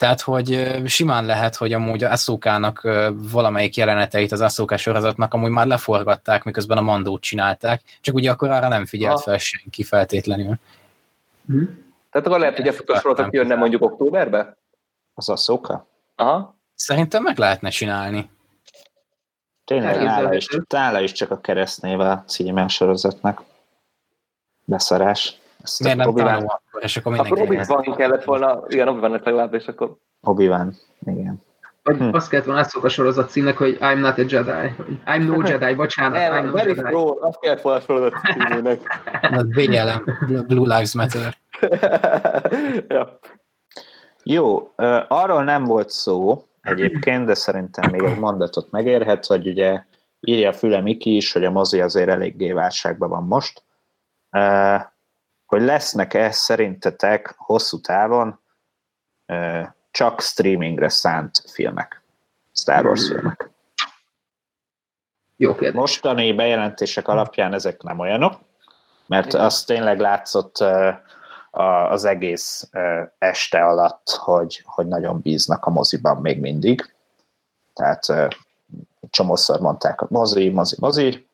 Tehát, 0.01 0.21
hogy 0.21 0.81
simán 0.87 1.25
lehet, 1.25 1.57
hogy 1.57 1.73
amúgy 1.73 2.05
a 2.05 2.11
Eszókának 2.11 2.89
valamelyik 3.13 3.77
jeleneteit 3.77 4.33
az 4.33 4.41
Eszóká 4.41 4.77
sorozatnak 4.77 5.35
amúgy 5.35 5.51
már 5.51 5.67
leforgatták, 5.67 6.45
miközben 6.45 6.79
a 6.79 6.81
Mandót 6.81 7.21
csinálták, 7.21 7.83
csak 8.01 8.15
ugye 8.15 8.31
akkor 8.31 8.51
arra 8.51 8.69
nem 8.69 8.87
figyelt 8.87 9.21
fel 9.21 9.39
senki 9.39 9.83
feltétlenül. 9.83 10.55
Hm. 11.47 11.65
Tehát 12.11 12.27
akkor 12.27 12.39
lehet, 12.39 12.57
hogy 12.57 12.69
a 12.69 12.99
sorozat 12.99 13.33
jönne 13.33 13.55
mondjuk 13.55 13.83
októberbe? 13.83 14.57
Az 15.15 15.31
Eszóka? 15.31 15.87
Aha. 16.17 16.55
Szerintem 16.75 17.23
meg 17.23 17.39
lehetne 17.39 17.69
csinálni. 17.69 18.31
Tényleg, 19.65 20.03
nála 20.03 20.35
is, 20.35 20.49
nála 20.69 21.01
is 21.01 21.13
csak 21.13 21.31
a 21.31 21.41
keresztnével 21.41 22.11
a 22.11 22.25
címen 22.27 22.69
sorozatnak. 22.69 23.43
Beszarás. 24.65 25.39
Ezt 25.63 25.83
Miért 25.83 25.97
nem 25.97 26.49
És 26.81 26.97
akkor 26.97 27.13
mindenki... 27.13 27.41
Akkor 27.41 27.79
obi 27.79 27.97
kellett 27.97 28.25
volna, 28.25 28.63
igen, 28.69 28.89
obi 28.89 29.09
lett 29.09 29.25
legalább, 29.25 29.55
és 29.55 29.67
akkor... 29.67 29.97
obi 30.21 30.45
igen. 31.01 31.43
Vagy 31.83 31.97
hm. 31.97 32.15
azt 32.15 32.29
kellett 32.29 32.45
volna 32.45 32.61
átszok 32.61 32.85
a 32.85 32.89
sorozat 32.89 33.31
címnek, 33.31 33.57
hogy 33.57 33.79
I'm 33.81 34.01
not 34.01 34.19
a 34.19 34.25
Jedi. 34.29 34.75
I'm 35.07 35.27
no 35.27 35.49
Jedi, 35.49 35.75
bocsánat. 35.75 36.13
Nem, 36.13 36.45
I'm 36.45 36.51
no 36.51 36.57
Jedi. 36.57 36.81
Pro, 36.81 37.17
azt 37.21 37.41
kellett 37.41 37.61
volna 37.61 37.79
a 37.79 37.83
sorozat 37.83 38.15
címnek. 38.25 38.81
BLM, 39.55 40.05
Blue 40.47 40.77
Lives 40.77 40.95
Matter. 40.95 41.37
ja. 42.95 43.19
Jó, 44.23 44.73
arról 45.09 45.45
nem 45.45 45.65
volt 45.65 45.91
szó 45.91 46.45
egyébként, 46.63 47.27
de 47.27 47.35
szerintem 47.35 47.91
még 47.91 48.03
egy 48.03 48.19
mondatot 48.19 48.71
megérhet, 48.71 49.27
hogy 49.27 49.49
ugye 49.49 49.85
írja 50.21 50.49
a 50.49 50.53
Füle 50.53 50.81
Miki 50.81 51.17
is, 51.17 51.33
hogy 51.33 51.45
a 51.45 51.51
mozi 51.51 51.81
azért 51.81 52.09
eléggé 52.09 52.53
válságban 52.53 53.09
van 53.09 53.25
most 53.25 53.63
hogy 55.51 55.63
lesznek-e 55.63 56.31
szerintetek 56.31 57.35
hosszú 57.37 57.81
távon 57.81 58.41
csak 59.91 60.21
streamingre 60.21 60.89
szánt 60.89 61.43
filmek, 61.53 62.03
Star 62.53 62.87
Wars 62.87 63.07
filmek? 63.07 63.51
Jó 65.37 65.55
kérdés. 65.55 65.81
Mostani 65.81 66.33
bejelentések 66.33 67.09
alapján 67.09 67.55
ezek 67.55 67.83
nem 67.83 67.99
olyanok, 67.99 68.41
mert 69.07 69.35
az 69.35 69.65
tényleg 69.65 69.99
látszott 69.99 70.65
az 71.91 72.05
egész 72.05 72.71
este 73.19 73.65
alatt, 73.65 74.11
hogy, 74.11 74.63
hogy 74.65 74.87
nagyon 74.87 75.21
bíznak 75.21 75.65
a 75.65 75.71
moziban 75.71 76.17
még 76.17 76.41
mindig. 76.41 76.95
Tehát 77.75 78.07
csomószor 79.11 79.61
mondták 79.61 80.01
a 80.01 80.07
mozi, 80.11 80.49
mozi, 80.49 80.77
mozi, 80.79 81.29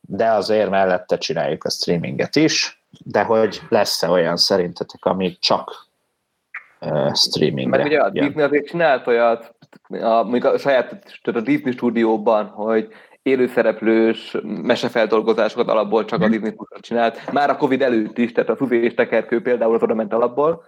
de 0.00 0.30
azért 0.30 0.70
mellette 0.70 1.18
csináljuk 1.18 1.64
a 1.64 1.70
streaminget 1.70 2.36
is, 2.36 2.84
de 3.04 3.22
hogy 3.22 3.60
lesz-e 3.68 4.10
olyan 4.10 4.36
szerintetek, 4.36 5.04
ami 5.04 5.36
csak 5.40 5.86
uh, 6.80 7.14
streamingre 7.14 7.76
Mert 7.76 7.88
ugye 7.88 8.00
a 8.00 8.10
Disney 8.10 8.42
azért 8.42 8.66
csinált 8.66 9.06
olyat, 9.06 9.54
a, 9.88 10.46
a 10.46 10.58
saját 10.58 11.20
a 11.22 11.40
Disney 11.40 11.72
stúdióban, 11.72 12.46
hogy 12.46 12.88
élőszereplős 13.22 14.36
mesefeldolgozásokat 14.42 15.68
alapból 15.68 16.04
csak 16.04 16.22
a 16.22 16.28
Disney 16.28 16.54
csinált, 16.80 17.32
már 17.32 17.50
a 17.50 17.56
Covid 17.56 17.82
előtt 17.82 18.18
is, 18.18 18.32
tehát 18.32 18.50
a 18.50 18.56
Fuzi 18.56 18.82
és 18.82 18.94
Tekerkő 18.94 19.42
például 19.42 19.74
az 19.74 19.82
oda 19.82 19.94
ment 19.94 20.12
alapból. 20.12 20.64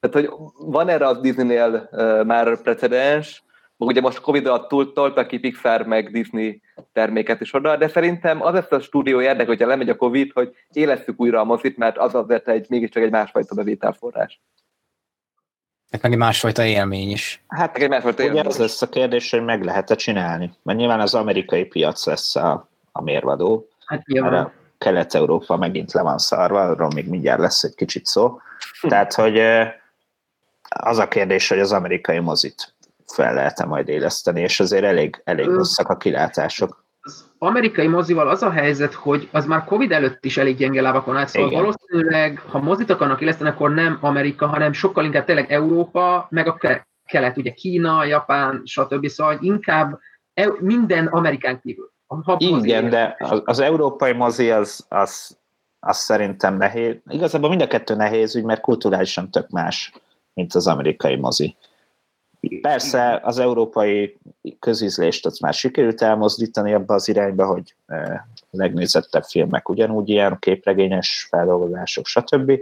Tehát, 0.00 0.28
hogy 0.28 0.38
van 0.58 0.88
erre 0.88 1.06
a 1.06 1.20
Disney-nél 1.20 1.88
uh, 1.92 2.24
már 2.24 2.62
precedens, 2.62 3.43
ugye 3.76 4.00
most 4.00 4.20
Covid 4.20 4.46
alatt 4.46 4.68
túl 4.68 4.92
toltak 4.92 5.26
ki 5.26 5.38
Pixar 5.38 5.86
meg 5.86 6.10
Disney 6.10 6.60
terméket 6.92 7.40
is 7.40 7.54
oda, 7.54 7.76
de 7.76 7.88
szerintem 7.88 8.42
az 8.42 8.52
lesz 8.52 8.70
a 8.70 8.80
stúdió 8.80 9.20
érdek, 9.20 9.46
hogyha 9.46 9.66
lemegy 9.66 9.88
a 9.88 9.96
Covid, 9.96 10.32
hogy 10.32 10.54
élesszük 10.72 11.20
újra 11.20 11.40
a 11.40 11.44
mozit, 11.44 11.76
mert 11.76 11.98
az 11.98 12.14
azért 12.14 12.48
egy, 12.48 12.66
mégiscsak 12.68 13.02
egy 13.02 13.10
másfajta 13.10 13.54
bevételforrás. 13.54 14.40
Hát 15.90 16.02
meg 16.02 16.12
egy 16.12 16.18
másfajta 16.18 16.64
élmény 16.64 17.10
is. 17.10 17.44
Hát 17.48 17.76
egy 17.76 17.88
másfajta 17.88 18.22
ugye 18.22 18.32
élmény. 18.32 18.46
az 18.46 18.58
lesz 18.58 18.82
a 18.82 18.88
kérdés, 18.88 19.30
hogy 19.30 19.44
meg 19.44 19.62
lehet-e 19.64 19.94
csinálni. 19.94 20.52
Mert 20.62 20.78
nyilván 20.78 21.00
az 21.00 21.14
amerikai 21.14 21.64
piac 21.64 22.06
lesz 22.06 22.36
a, 22.36 22.68
a 22.92 23.02
mérvadó. 23.02 23.68
Hát 23.86 24.06
nyilván. 24.06 24.52
Kelet-Európa 24.78 25.56
megint 25.56 25.92
le 25.92 26.02
van 26.02 26.18
szarva, 26.18 26.60
arról 26.60 26.90
még 26.94 27.08
mindjárt 27.08 27.40
lesz 27.40 27.62
egy 27.62 27.74
kicsit 27.74 28.06
szó. 28.06 28.40
Tehát, 28.80 29.14
hogy 29.14 29.40
az 30.68 30.98
a 30.98 31.08
kérdés, 31.08 31.48
hogy 31.48 31.58
az 31.58 31.72
amerikai 31.72 32.18
mozit 32.18 32.74
fel 33.06 33.34
lehet-e 33.34 33.64
majd 33.64 33.88
éleszteni, 33.88 34.40
és 34.40 34.60
azért 34.60 34.84
elég, 34.84 35.20
elég 35.24 35.46
rosszak 35.46 35.88
a 35.88 35.96
kilátások. 35.96 36.84
Az 37.00 37.24
amerikai 37.38 37.86
mozival 37.86 38.28
az 38.28 38.42
a 38.42 38.50
helyzet, 38.50 38.94
hogy 38.94 39.28
az 39.32 39.46
már 39.46 39.64
Covid 39.64 39.92
előtt 39.92 40.24
is 40.24 40.36
elég 40.36 40.56
gyenge 40.56 40.80
lábakon 40.80 41.16
állt, 41.16 41.28
szóval 41.28 41.50
Igen. 41.50 41.62
valószínűleg, 41.62 42.42
ha 42.48 42.58
mozit 42.58 42.90
akarnak 42.90 43.20
éleszteni, 43.20 43.50
akkor 43.50 43.74
nem 43.74 43.98
Amerika, 44.00 44.46
hanem 44.46 44.72
sokkal 44.72 45.04
inkább 45.04 45.24
tényleg 45.24 45.52
Európa, 45.52 46.26
meg 46.30 46.46
a 46.46 46.58
kelet, 47.04 47.36
ugye 47.36 47.50
Kína, 47.50 48.04
Japán, 48.04 48.62
stb. 48.64 49.06
Szóval 49.06 49.38
inkább 49.40 49.98
e- 50.34 50.52
minden 50.58 51.06
Amerikán 51.06 51.60
kívül. 51.60 51.92
Igen, 52.38 52.90
de 52.90 53.16
az, 53.18 53.42
az 53.44 53.58
európai 53.58 54.12
mozi 54.12 54.50
az, 54.50 54.86
az, 54.88 55.38
az 55.80 55.96
szerintem 55.96 56.56
nehéz. 56.56 56.96
Igazából 57.08 57.48
mind 57.48 57.62
a 57.62 57.66
kettő 57.66 57.94
nehéz, 57.94 58.36
úgy, 58.36 58.44
mert 58.44 58.60
kulturálisan 58.60 59.30
tök 59.30 59.48
más, 59.48 59.92
mint 60.34 60.54
az 60.54 60.66
amerikai 60.66 61.16
mozi. 61.16 61.56
Persze 62.60 63.20
az 63.22 63.38
európai 63.38 64.16
közízlést 64.58 65.26
az 65.26 65.38
már 65.38 65.54
sikerült 65.54 66.02
elmozdítani 66.02 66.74
abba 66.74 66.94
az 66.94 67.08
irányba, 67.08 67.46
hogy 67.46 67.74
e, 67.86 68.26
legnézettebb 68.50 69.22
filmek 69.22 69.68
ugyanúgy 69.68 70.08
ilyen 70.08 70.36
képregényes 70.38 71.26
feldolgozások, 71.30 72.06
stb. 72.06 72.52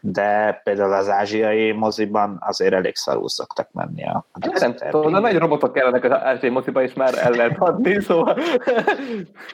De 0.00 0.60
például 0.64 0.92
az 0.92 1.08
ázsiai 1.08 1.72
moziban 1.72 2.36
azért 2.40 2.74
elég 2.74 2.96
szarul 2.96 3.28
szoktak 3.28 3.68
menni 3.72 4.04
a, 4.04 4.26
a 4.32 4.58
Nem 4.58 4.74
tudom, 4.74 5.12
de 5.12 5.18
nagy 5.18 5.36
robotok 5.36 5.72
kellenek 5.72 6.04
az 6.04 6.10
ázsiai 6.10 6.52
moziban, 6.52 6.82
és 6.82 6.94
már 6.94 7.14
el 7.18 7.30
lehet 7.30 7.58
adni, 7.58 8.00
szóval... 8.00 8.38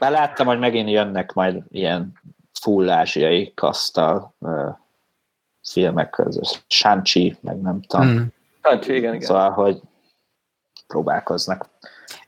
Már 0.01 0.11
láttam, 0.11 0.47
hogy 0.47 0.59
megint 0.59 0.91
jönnek 0.91 1.33
majd 1.33 1.63
ilyen 1.71 2.13
full 2.61 2.91
ázsiai 2.91 3.53
kasztal 3.55 4.35
uh, 4.39 4.69
filmek, 5.63 6.23
Shang-Chi, 6.67 7.37
meg 7.41 7.61
nem 7.61 7.81
tudom. 7.81 8.07
Mm 8.07 8.23
Hát, 8.63 8.87
igen, 8.87 9.15
igen. 9.15 9.21
Szóval, 9.21 9.51
hogy 9.51 9.81
próbálkoznak. 10.87 11.71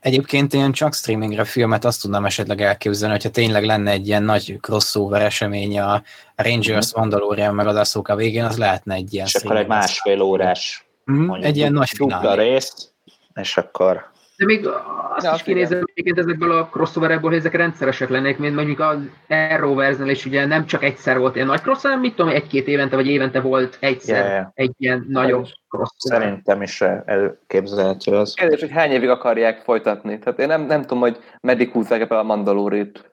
Egyébként 0.00 0.52
ilyen 0.52 0.72
csak 0.72 0.94
streamingre 0.94 1.44
filmet 1.44 1.84
azt 1.84 2.02
tudnám 2.02 2.24
esetleg 2.24 2.60
elképzelni, 2.60 3.14
hogyha 3.14 3.30
tényleg 3.30 3.64
lenne 3.64 3.90
egy 3.90 4.06
ilyen 4.06 4.22
nagy 4.22 4.58
crossover 4.60 5.22
esemény 5.22 5.80
a 5.80 6.02
Rangers, 6.36 6.96
mm. 6.96 7.00
Mandalorian 7.00 7.54
meg 7.54 7.66
az 7.66 7.76
Ahsoka 7.76 8.16
végén, 8.16 8.44
az 8.44 8.58
lehetne 8.58 8.94
egy 8.94 9.14
ilyen 9.14 9.26
És 9.26 9.34
akkor 9.34 9.56
egy 9.56 9.66
másfél 9.66 10.20
órás 10.20 10.86
mm, 11.12 11.32
egy 11.32 11.56
ilyen 11.56 11.72
nagy 11.72 11.88
finálé. 11.88 12.42
rész, 12.42 12.90
és 13.34 13.56
akkor 13.56 14.12
de 14.36 14.44
még 14.44 14.66
azt 15.14 15.24
ja, 15.24 15.32
is 15.34 15.42
kinézem, 15.42 15.82
hogy 15.94 16.18
ezekből 16.18 16.52
a 16.52 16.68
crossoverekből, 16.68 17.30
hogy 17.30 17.38
ezek 17.38 17.54
rendszeresek 17.54 18.08
lennék, 18.08 18.38
mint 18.38 18.54
mondjuk 18.54 18.80
az 18.80 18.98
Arrowverse-nél 19.28 20.10
is 20.10 20.24
ugye 20.24 20.46
nem 20.46 20.66
csak 20.66 20.82
egyszer 20.82 21.18
volt 21.18 21.34
ilyen 21.34 21.46
nagy 21.46 21.60
crossover, 21.60 21.90
hanem 21.90 22.00
mit 22.00 22.14
tudom, 22.14 22.32
egy-két 22.32 22.66
évente 22.66 22.96
vagy 22.96 23.06
évente 23.06 23.40
volt 23.40 23.76
egyszer 23.80 24.26
yeah. 24.26 24.46
egy 24.54 24.72
ilyen 24.78 25.06
nagyobb 25.08 25.46
crossover. 25.68 26.20
Szerintem 26.20 26.62
is 26.62 26.80
elképzelhető 26.80 28.12
az. 28.12 28.34
Kérdés, 28.34 28.60
hogy 28.60 28.70
hány 28.70 28.90
évig 28.90 29.08
akarják 29.08 29.60
folytatni. 29.60 30.18
Tehát 30.18 30.38
én 30.38 30.46
nem, 30.46 30.62
nem 30.62 30.80
tudom, 30.80 30.98
hogy 30.98 31.18
meddig 31.40 31.70
húzzák 31.70 32.08
be 32.08 32.18
a 32.18 32.22
Mandalórit. 32.22 33.12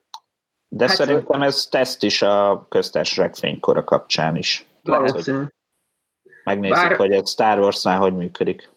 De 0.68 0.86
hát 0.86 0.96
szerintem 0.96 1.42
ez 1.42 1.66
teszt 1.66 2.02
is 2.02 2.22
a 2.22 2.66
köztársaság 2.68 3.34
fénykora 3.34 3.84
kapcsán 3.84 4.36
is. 4.36 4.66
Valószínű. 4.82 5.42
Megnézzük, 6.44 6.76
Bár... 6.76 6.96
hogy 6.96 7.12
egy 7.12 7.26
Star 7.26 7.58
Wars-nál 7.58 7.98
hogy 7.98 8.16
működik 8.16 8.71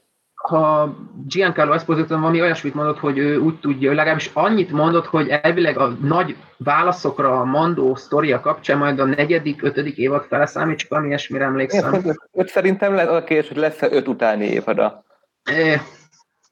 ha 0.47 0.95
Giancarlo 1.27 1.73
Esposito 1.73 2.19
valami 2.19 2.41
olyasmit 2.41 2.73
mondott, 2.73 2.99
hogy 2.99 3.17
ő 3.17 3.37
úgy 3.37 3.59
tudja, 3.59 3.91
ő 3.91 3.93
legalábbis 3.93 4.31
annyit 4.33 4.71
mondott, 4.71 5.05
hogy 5.05 5.29
elvileg 5.29 5.77
a 5.77 5.87
nagy 5.87 6.35
válaszokra 6.57 7.39
a 7.39 7.43
Mandó 7.43 7.95
sztoria 7.95 8.39
kapcsán 8.39 8.77
majd 8.77 8.99
a 8.99 9.05
negyedik, 9.05 9.63
ötödik 9.63 9.97
évad 9.97 10.23
fele 10.23 10.45
számít, 10.45 10.77
csak 10.77 10.91
ami 10.91 11.07
ilyesmire 11.07 11.43
emlékszem. 11.43 12.03
öt 12.31 12.47
szerintem 12.47 12.93
lesz 12.93 13.07
a 13.07 13.23
kérdés, 13.23 13.47
hogy 13.47 13.57
lesz-e 13.57 13.87
öt 13.91 14.07
utáni 14.07 14.45
évada. 14.45 15.03
É. 15.51 15.81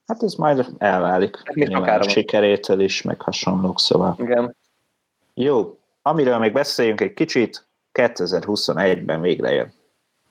Hát 0.07 0.23
ez 0.23 0.33
majd 0.33 0.65
elválik. 0.77 1.37
Hát 1.73 2.05
a 2.05 2.09
sikerétől 2.09 2.79
is, 2.79 3.01
meg 3.01 3.21
hasonlók, 3.21 3.79
szóval. 3.79 4.15
Igen. 4.19 4.55
Jó, 5.33 5.77
amiről 6.01 6.37
még 6.37 6.53
beszéljünk 6.53 7.01
egy 7.01 7.13
kicsit, 7.13 7.67
2021-ben 7.93 9.21
végre 9.21 9.51
jön 9.51 9.73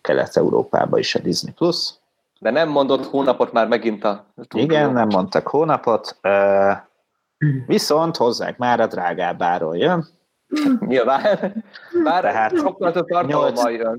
Kelet-Európába 0.01 0.98
is 0.98 1.14
a 1.14 1.18
Disney 1.18 1.52
Plus 1.52 1.94
de 2.43 2.51
nem 2.51 2.69
mondott 2.69 3.06
hónapot 3.06 3.52
már 3.52 3.69
megint 3.69 4.05
a... 4.05 4.27
Igen, 4.55 4.93
nem 4.93 5.09
mondtak 5.09 5.48
hónapot, 5.48 6.20
viszont 7.66 8.16
hozzák 8.16 8.59
már 8.59 8.81
a 8.81 8.86
drágább 8.86 9.43
áról 9.43 9.77
jön. 9.77 10.06
Nyilván. 10.78 11.64
Bár 12.05 12.23
Tehát 12.23 12.56
sokkal 12.56 12.93
több 12.93 13.06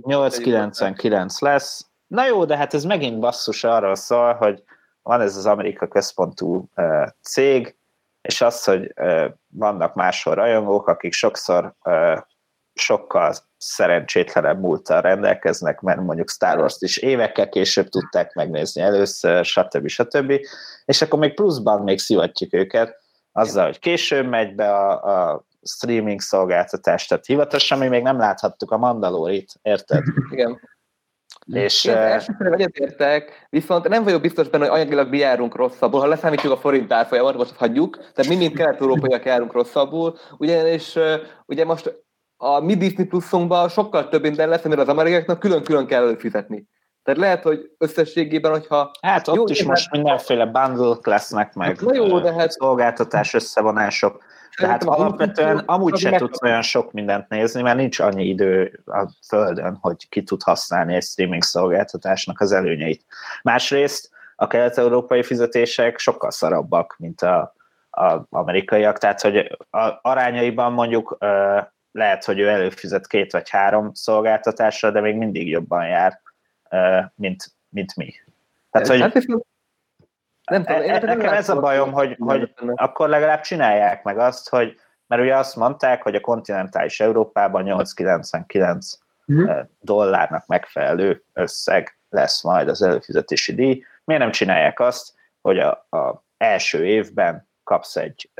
899 0.05 1.39
lesz. 1.39 1.87
Na 2.07 2.25
jó, 2.25 2.45
de 2.45 2.57
hát 2.57 2.73
ez 2.73 2.83
megint 2.83 3.19
basszus 3.19 3.63
arról 3.63 3.95
szól, 3.95 4.33
hogy 4.33 4.63
van 5.01 5.21
ez 5.21 5.37
az 5.37 5.45
Amerika 5.45 5.87
központú 5.87 6.69
uh, 6.75 7.07
cég, 7.21 7.75
és 8.21 8.41
az, 8.41 8.63
hogy 8.63 8.93
uh, 8.95 9.25
vannak 9.47 9.93
máshol 9.93 10.35
rajongók, 10.35 10.87
akik 10.87 11.13
sokszor 11.13 11.73
uh, 11.83 12.17
sokkal 12.73 13.33
szerencsétlenebb 13.63 14.59
múlttal 14.59 15.01
rendelkeznek, 15.01 15.81
mert 15.81 15.99
mondjuk 15.99 16.29
Star 16.29 16.57
Wars-t 16.57 16.81
is 16.81 16.97
évekkel 16.97 17.49
később 17.49 17.87
tudták 17.89 18.33
megnézni 18.33 18.81
először, 18.81 19.45
stb. 19.45 19.87
stb. 19.87 20.33
És 20.85 21.01
akkor 21.01 21.19
még 21.19 21.33
pluszban 21.33 21.81
még 21.81 21.99
szivatjuk 21.99 22.53
őket, 22.53 23.01
azzal, 23.31 23.65
hogy 23.65 23.79
később 23.79 24.27
megy 24.27 24.55
be 24.55 24.75
a, 24.75 25.31
a 25.31 25.45
streaming 25.61 26.21
szolgáltatás, 26.21 27.07
tehát 27.07 27.25
hivatalosan 27.25 27.77
mi 27.77 27.87
még 27.87 28.03
nem 28.03 28.17
láthattuk 28.17 28.71
a 28.71 28.77
Mandalorit, 28.77 29.53
érted? 29.61 30.03
Igen. 30.31 30.59
És, 31.45 31.85
Én 31.85 31.95
elsősorban 31.95 32.53
egyetértek, 32.53 33.47
viszont 33.49 33.87
nem 33.87 34.03
vagyok 34.03 34.21
biztos 34.21 34.49
benne, 34.49 34.67
hogy 34.67 34.79
anyagilag 34.79 35.09
mi 35.09 35.17
járunk 35.17 35.55
rosszabbul, 35.55 35.99
ha 35.99 36.07
leszámítjuk 36.07 36.51
a 36.53 36.57
forint 36.57 36.93
árfolyamot, 36.93 37.35
most 37.35 37.55
hagyjuk, 37.55 37.97
tehát 37.97 38.27
mi, 38.31 38.35
mint 38.35 38.55
kelet-európaiak 38.55 39.25
járunk 39.25 39.53
rosszabbul, 39.53 40.17
ugyanis 40.37 40.95
ugye 41.45 41.65
most 41.65 42.03
a 42.37 42.59
mi 42.59 42.75
Disney 42.75 43.05
Plusunkban 43.05 43.69
sokkal 43.69 44.09
több 44.09 44.21
minden 44.21 44.49
lesz, 44.49 44.65
amire 44.65 44.81
az 44.81 44.87
amerikáknak 44.87 45.39
külön-külön 45.39 45.85
kell 45.85 46.01
előfizetni. 46.01 46.67
Tehát 47.03 47.19
lehet, 47.19 47.43
hogy 47.43 47.71
összességében, 47.77 48.51
hogyha... 48.51 48.91
Hát 49.01 49.27
ott 49.27 49.35
jó, 49.35 49.47
is 49.47 49.63
most 49.63 49.91
mindenféle 49.91 50.45
bundle 50.45 50.97
lesznek, 51.03 51.53
meg 51.53 51.79
hát, 51.79 51.95
jó, 51.95 52.19
de 52.19 52.33
hát... 52.33 52.51
szolgáltatás 52.51 53.33
összevonások. 53.33 54.23
Tehát 54.55 54.83
alapvetően 54.83 55.57
amúgy 55.57 55.97
se 55.97 56.17
tudsz 56.17 56.41
olyan 56.41 56.61
sok 56.61 56.91
mindent 56.91 57.29
nézni, 57.29 57.61
mert 57.61 57.77
nincs 57.77 57.99
annyi 57.99 58.25
idő 58.25 58.81
a 58.85 59.09
Földön, 59.27 59.77
hogy 59.81 60.09
ki 60.09 60.23
tud 60.23 60.43
használni 60.43 60.95
egy 60.95 61.03
streaming 61.03 61.43
szolgáltatásnak 61.43 62.39
az 62.39 62.51
előnyeit. 62.51 63.05
Másrészt 63.43 64.09
a 64.35 64.47
kelet-európai 64.47 65.23
fizetések 65.23 65.99
sokkal 65.99 66.31
szarabbak, 66.31 66.95
mint 66.97 67.21
a, 67.21 67.53
a 67.89 68.25
amerikaiak, 68.29 68.97
tehát 68.97 69.21
hogy 69.21 69.37
a, 69.69 69.99
arányaiban 70.01 70.73
mondjuk 70.73 71.17
lehet, 71.93 72.23
hogy 72.23 72.39
ő 72.39 72.47
előfizet 72.47 73.07
két 73.07 73.31
vagy 73.31 73.49
három 73.49 73.93
szolgáltatásra, 73.93 74.91
de 74.91 75.01
még 75.01 75.15
mindig 75.15 75.49
jobban 75.49 75.87
jár, 75.87 76.21
mint, 77.15 77.45
mint 77.69 77.95
mi. 77.95 78.13
Tehát, 78.71 78.87
hogy 78.87 79.01
hát, 79.01 79.13
nem 80.51 80.63
tudom, 80.63 80.81
e, 80.81 80.99
nekem 80.99 81.33
ez 81.33 81.49
a 81.49 81.59
bajom, 81.59 81.91
hogy, 81.91 82.15
hogy 82.19 82.53
akkor 82.75 83.09
legalább 83.09 83.41
csinálják 83.41 84.03
meg 84.03 84.17
azt, 84.17 84.49
hogy 84.49 84.79
mert 85.07 85.21
ugye 85.21 85.35
azt 85.35 85.55
mondták, 85.55 86.03
hogy 86.03 86.15
a 86.15 86.19
kontinentális 86.19 86.99
Európában 86.99 87.63
899 87.63 88.91
mm. 89.33 89.49
dollárnak 89.79 90.45
megfelelő 90.45 91.23
összeg 91.33 91.97
lesz 92.09 92.43
majd 92.43 92.67
az 92.67 92.81
előfizetési 92.81 93.55
díj. 93.55 93.83
Miért 94.03 94.21
nem 94.21 94.31
csinálják 94.31 94.79
azt, 94.79 95.13
hogy 95.41 95.59
a, 95.59 95.71
a 95.89 96.23
első 96.37 96.85
évben 96.85 97.47
kapsz 97.63 97.95
egy 97.95 98.31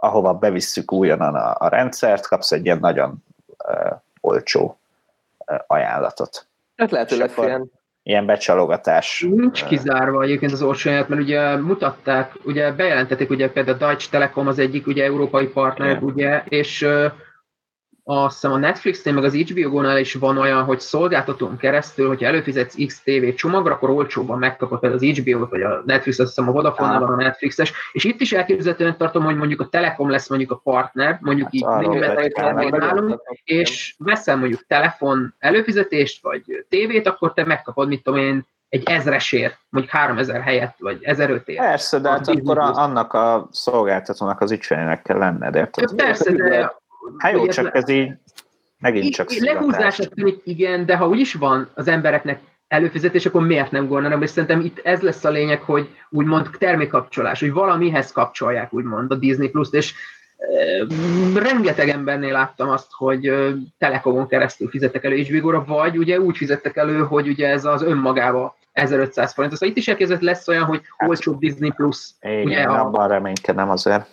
ahova 0.00 0.34
bevisszük 0.34 0.92
újonnan 0.92 1.34
a, 1.34 1.54
a 1.58 1.68
rendszert, 1.68 2.26
kapsz 2.26 2.52
egy 2.52 2.64
ilyen 2.64 2.78
nagyon 2.78 3.24
uh, 3.68 3.92
olcsó 4.20 4.78
uh, 5.46 5.58
ajánlatot. 5.66 6.46
Hát 6.76 6.90
lehet, 6.90 7.08
hogy 7.08 7.18
lesz 7.18 7.36
ilyen. 7.36 7.70
Ilyen 8.02 8.26
becsalogatás. 8.26 9.26
Nincs 9.28 9.64
kizárva 9.64 10.22
egyébként 10.22 10.52
az 10.52 10.62
olcsóját, 10.62 11.08
mert 11.08 11.20
ugye 11.20 11.56
mutatták, 11.56 12.32
ugye 12.44 12.72
bejelentették, 12.72 13.30
ugye 13.30 13.50
például 13.50 13.76
a 13.76 13.78
Deutsche 13.78 14.10
Telekom 14.10 14.46
az 14.46 14.58
egyik 14.58 14.86
ugye 14.86 15.04
európai 15.04 15.46
partner, 15.46 15.90
Igen. 15.90 16.02
ugye, 16.02 16.42
és 16.48 16.82
uh, 16.82 17.12
azt 18.10 18.34
hiszem 18.34 18.52
a 18.52 18.56
Netflix-nél, 18.56 19.14
meg 19.14 19.24
az 19.24 19.34
HBO-nál 19.34 19.98
is 19.98 20.14
van 20.14 20.38
olyan, 20.38 20.62
hogy 20.62 20.80
szolgáltatón 20.80 21.56
keresztül, 21.56 22.08
hogyha 22.08 22.26
előfizetsz 22.26 22.74
XTV 22.86 23.34
csomagra, 23.34 23.74
akkor 23.74 23.90
olcsóban 23.90 24.38
megkapod 24.38 24.78
például 24.78 25.00
az 25.02 25.18
HBO-t, 25.18 25.50
vagy 25.50 25.62
a 25.62 25.82
Netflix, 25.86 26.18
azt 26.18 26.28
hiszem 26.28 26.48
a 26.48 26.52
vodafone 26.52 26.98
van 26.98 27.12
a 27.12 27.16
Netflixes, 27.16 27.72
és 27.92 28.04
itt 28.04 28.20
is 28.20 28.32
elképzelhetően 28.32 28.96
tartom, 28.96 29.24
hogy 29.24 29.36
mondjuk 29.36 29.60
a 29.60 29.68
Telekom 29.68 30.10
lesz 30.10 30.28
mondjuk 30.28 30.50
a 30.50 30.56
partner, 30.56 31.18
mondjuk 31.20 31.46
hát, 31.46 31.82
így 31.82 31.88
német, 31.88 32.36
nálunk, 32.70 33.20
és 33.44 33.94
veszel 33.98 34.36
mondjuk 34.36 34.66
telefon 34.66 35.34
előfizetést, 35.38 36.22
vagy 36.22 36.64
tévét, 36.68 37.06
akkor 37.06 37.32
te 37.32 37.44
megkapod, 37.44 37.88
mit 37.88 38.02
tudom 38.02 38.20
én, 38.20 38.46
egy 38.68 38.82
ezresért, 38.84 39.58
mondjuk 39.68 39.94
3000 39.94 40.40
helyett, 40.40 40.74
vagy 40.78 40.98
1500 41.02 41.48
ért. 41.48 41.58
Persze, 41.58 41.98
de 41.98 42.08
hát 42.08 42.28
akkor 42.28 42.58
a, 42.58 42.74
annak 42.74 43.12
a 43.12 43.48
szolgáltatónak 43.50 44.40
az 44.40 44.50
ügyfélének 44.50 45.02
kell 45.02 45.18
lenned, 45.18 45.54
érted? 45.54 45.94
Persze, 45.94 46.32
de... 46.32 46.79
Hát 47.18 47.32
jó, 47.32 47.46
csak 47.46 47.76
ez 47.76 47.88
így 47.88 48.12
megint 48.78 49.14
csak 49.14 49.32
Lehúzásra 49.32 50.04
tűnik, 50.04 50.40
igen, 50.44 50.86
de 50.86 50.96
ha 50.96 51.08
úgyis 51.08 51.34
van 51.34 51.68
az 51.74 51.88
embereknek 51.88 52.40
előfizetés, 52.68 53.26
akkor 53.26 53.46
miért 53.46 53.70
nem 53.70 53.86
gondolnám, 53.86 54.22
és 54.22 54.30
szerintem 54.30 54.60
itt 54.60 54.80
ez 54.82 55.00
lesz 55.00 55.24
a 55.24 55.30
lényeg, 55.30 55.62
hogy 55.62 55.88
úgymond 56.10 56.50
termékkapcsolás, 56.58 57.40
hogy 57.40 57.52
valamihez 57.52 58.12
kapcsolják 58.12 58.72
úgymond 58.72 59.10
a 59.10 59.14
Disney 59.14 59.48
Plus-t, 59.48 59.74
és 59.74 59.94
rengeteg 61.34 61.88
embernél 61.88 62.32
láttam 62.32 62.68
azt, 62.68 62.88
hogy 62.90 63.32
Telekomon 63.78 64.28
keresztül 64.28 64.68
fizettek 64.68 65.04
elő 65.04 65.22
hbo 65.22 65.64
vagy 65.64 65.98
ugye 65.98 66.20
úgy 66.20 66.36
fizettek 66.36 66.76
elő, 66.76 66.98
hogy 66.98 67.28
ugye 67.28 67.48
ez 67.48 67.64
az 67.64 67.82
önmagába 67.82 68.56
1500 68.72 69.32
forint. 69.32 69.52
Szóval 69.52 69.68
itt 69.68 69.76
is 69.76 69.88
elkezdett 69.88 70.20
lesz 70.20 70.48
olyan, 70.48 70.64
hogy 70.64 70.80
hát, 70.96 71.08
olcsóbb 71.08 71.38
Disney 71.38 71.70
Plus. 71.70 72.10
Igen, 72.20 72.44
ugye, 72.44 72.62
abban 72.62 73.04
a... 73.04 73.12
reménykedem 73.12 73.70
azért. 73.70 74.06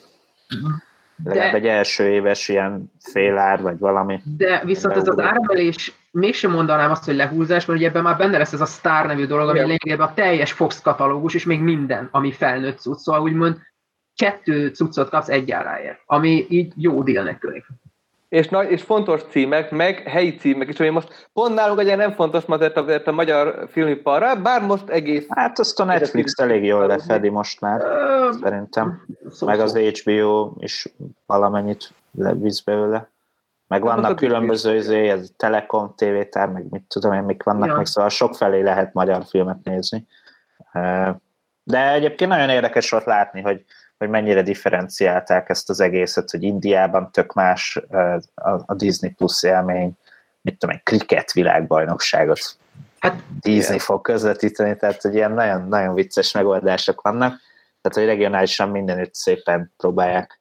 De, 1.23 1.30
Legalább 1.30 1.56
egy 1.56 1.65
első 1.65 2.10
éves 2.10 2.48
ilyen 2.48 2.91
félár, 2.99 3.61
vagy 3.61 3.80
valami. 3.80 4.22
De 4.38 4.61
viszont 4.65 4.95
ez 4.95 5.07
az 5.07 5.19
áremelés 5.19 5.94
mégsem 6.11 6.52
mondanám 6.52 6.91
azt, 6.91 7.06
hogy 7.06 7.15
lehúzás, 7.15 7.65
mert 7.65 7.80
ugye 7.80 7.89
ebben 7.89 8.03
már 8.03 8.18
benne 8.18 8.38
lesz 8.38 8.53
ez 8.53 8.61
a 8.61 8.65
Star 8.65 9.06
nevű 9.06 9.26
dolog, 9.26 9.49
ami 9.49 9.60
lényegében 9.60 10.07
a 10.07 10.14
teljes 10.14 10.52
Fox 10.52 10.81
katalógus, 10.81 11.34
és 11.34 11.45
még 11.45 11.61
minden, 11.61 12.07
ami 12.11 12.31
felnőtt 12.31 12.80
cucc. 12.80 12.98
Szóval 12.98 13.22
úgymond 13.22 13.57
kettő 14.15 14.68
cuccot 14.68 15.10
kapsz 15.10 15.30
egy 15.30 15.52
áráért, 15.52 16.02
ami 16.06 16.45
így 16.49 16.73
jó 16.76 17.03
dílnek 17.03 17.39
tűnik. 17.39 17.65
És, 18.29 18.49
nagy, 18.49 18.71
és 18.71 18.81
fontos 18.81 19.21
címek, 19.29 19.71
meg 19.71 19.99
helyi 20.07 20.35
címek 20.35 20.69
is, 20.69 20.79
ami 20.79 20.89
most 20.89 21.29
pont 21.33 21.53
nálunk 21.53 21.79
ugye 21.79 21.95
nem 21.95 22.11
fontos 22.11 22.43
azért 22.45 22.77
a, 22.77 23.09
a 23.09 23.11
magyar 23.11 23.67
filmiparra, 23.71 24.41
bár 24.41 24.61
most 24.61 24.89
egész... 24.89 25.25
Hát 25.29 25.59
azt 25.59 25.79
a 25.79 25.83
Netflix 25.83 26.39
elég 26.39 26.63
jól 26.63 26.87
lefedi 26.87 27.29
most 27.29 27.61
már, 27.61 27.81
uh, 27.81 28.41
szerintem. 28.41 29.05
Szó, 29.29 29.47
meg 29.47 29.59
az 29.59 29.77
HBO 29.77 30.53
is 30.59 30.87
valamennyit 31.25 31.93
levisz 32.11 32.61
belőle. 32.61 33.09
Meg 33.67 33.83
hát 33.83 33.95
vannak 33.95 34.15
különböző, 34.15 34.75
izé, 34.75 35.09
ez 35.09 35.29
Telekom, 35.37 35.93
TV-tár, 35.95 36.49
meg 36.49 36.65
mit 36.69 36.83
tudom 36.87 37.13
én, 37.13 37.23
mik 37.23 37.43
vannak, 37.43 37.67
ja. 37.67 37.75
meg 37.75 37.85
szóval 37.85 38.09
sok 38.09 38.35
felé 38.35 38.61
lehet 38.61 38.93
magyar 38.93 39.23
filmet 39.29 39.63
nézni. 39.63 40.07
De 41.63 41.91
egyébként 41.91 42.31
nagyon 42.31 42.49
érdekes 42.49 42.89
volt 42.89 43.05
látni, 43.05 43.41
hogy 43.41 43.65
hogy 43.97 44.09
mennyire 44.09 44.41
differenciálták 44.41 45.49
ezt 45.49 45.69
az 45.69 45.79
egészet, 45.79 46.29
hogy 46.29 46.43
Indiában 46.43 47.11
tök 47.11 47.33
más 47.33 47.81
a 48.65 48.73
Disney 48.75 49.09
Plus 49.11 49.43
élmény, 49.43 49.91
mit 50.41 50.57
tudom, 50.57 50.75
egy 50.75 50.83
kriket 50.83 51.31
világbajnokságot 51.31 52.57
hát, 52.99 53.23
Disney 53.41 53.65
igen. 53.65 53.79
fog 53.79 54.01
közvetíteni, 54.01 54.75
tehát 54.75 55.01
hogy 55.01 55.15
ilyen 55.15 55.31
nagyon, 55.31 55.67
nagyon 55.67 55.93
vicces 55.93 56.31
megoldások 56.31 57.01
vannak, 57.01 57.39
tehát 57.81 57.97
hogy 57.97 58.05
regionálisan 58.05 58.69
mindenütt 58.69 59.13
szépen 59.13 59.73
próbálják 59.77 60.39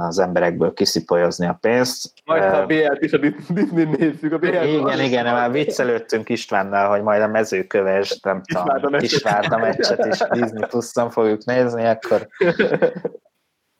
az 0.00 0.18
emberekből 0.18 0.72
kiszipolyozni 0.72 1.46
a 1.46 1.58
pénzt. 1.60 2.12
Majd 2.24 2.42
a 2.42 2.66
BL-t 2.66 3.02
is 3.02 3.12
a 3.12 3.18
Disney 3.48 3.84
nézzük. 3.84 4.32
A 4.32 4.38
BL 4.38 4.46
igen, 4.46 5.00
igen, 5.00 5.24
már 5.24 5.52
viccelődtünk 5.52 6.28
Istvánnal, 6.28 6.88
hogy 6.88 7.02
majd 7.02 7.22
a 7.22 7.26
mezőköves, 7.26 8.20
nem 8.20 8.42
tudom, 8.42 9.00
Kisvárda 9.00 9.58
meccset 9.58 10.06
is 10.06 10.18
Disney 10.18 10.66
Plus-on 10.68 11.10
fogjuk 11.10 11.44
nézni, 11.44 11.84
akkor 11.84 12.28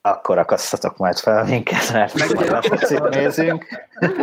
akkor 0.01 0.39
akasztatok 0.39 0.97
majd 0.97 1.17
fel 1.17 1.45
minket, 1.45 1.93
mert 1.93 2.15
meg 2.19 2.35
majd 2.35 3.01
a 3.01 3.09
nézünk. 3.09 3.67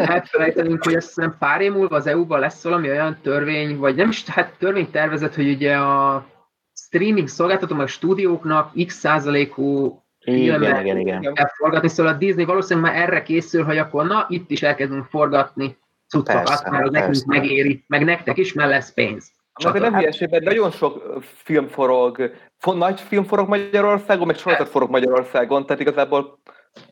Hát 0.05 0.30
felejtenünk, 0.30 0.84
hogy 0.84 0.95
azt 0.95 1.07
hiszem 1.07 1.35
pár 1.39 1.61
év 1.61 1.72
múlva 1.72 1.95
az 1.95 2.07
EU-ban 2.07 2.39
lesz 2.39 2.63
valami 2.63 2.89
olyan 2.89 3.19
törvény, 3.22 3.77
vagy 3.77 3.95
nem 3.95 4.09
is, 4.09 4.26
hát 4.26 4.53
törvény 4.59 4.91
tervezet, 4.91 5.35
hogy 5.35 5.49
ugye 5.49 5.76
a 5.76 6.26
streaming 6.73 7.27
szolgáltató, 7.27 7.76
meg 7.76 7.88
stúdióknak 7.88 8.72
x 8.85 8.95
százalékú 8.95 10.03
igen, 10.26 10.85
igen, 10.85 10.97
igen. 10.97 11.34
Kell 11.34 11.49
forgatni, 11.57 11.88
szóval 11.88 12.14
a 12.14 12.15
Disney 12.15 12.45
valószínűleg 12.45 12.91
már 12.91 13.02
erre 13.02 13.23
készül, 13.23 13.64
hogy 13.64 13.77
akkor 13.77 14.06
na, 14.06 14.26
itt 14.30 14.52
is 14.52 14.64
elkezdünk 14.64 15.06
forgatni 15.06 15.77
cuccokat, 16.07 16.69
mert 16.69 16.85
az 16.85 16.91
nekünk 16.91 17.26
megéri, 17.26 17.84
meg 17.88 18.03
nektek 18.03 18.38
is, 18.38 18.53
mert 18.53 18.69
lesz 18.69 18.93
pénz. 18.93 19.31
Csak 19.56 19.80
nem 19.80 19.95
hülyeségben, 19.95 20.43
nagyon 20.43 20.72
sok 20.72 21.19
film 21.22 21.68
forog, 21.68 22.31
nagy 22.65 23.02
film 23.02 23.23
forog 23.23 23.47
Magyarországon, 23.47 24.27
meg 24.27 24.35
sorozat 24.35 24.69
forog 24.69 24.89
Magyarországon, 24.89 25.65
tehát 25.65 25.81
igazából 25.81 26.39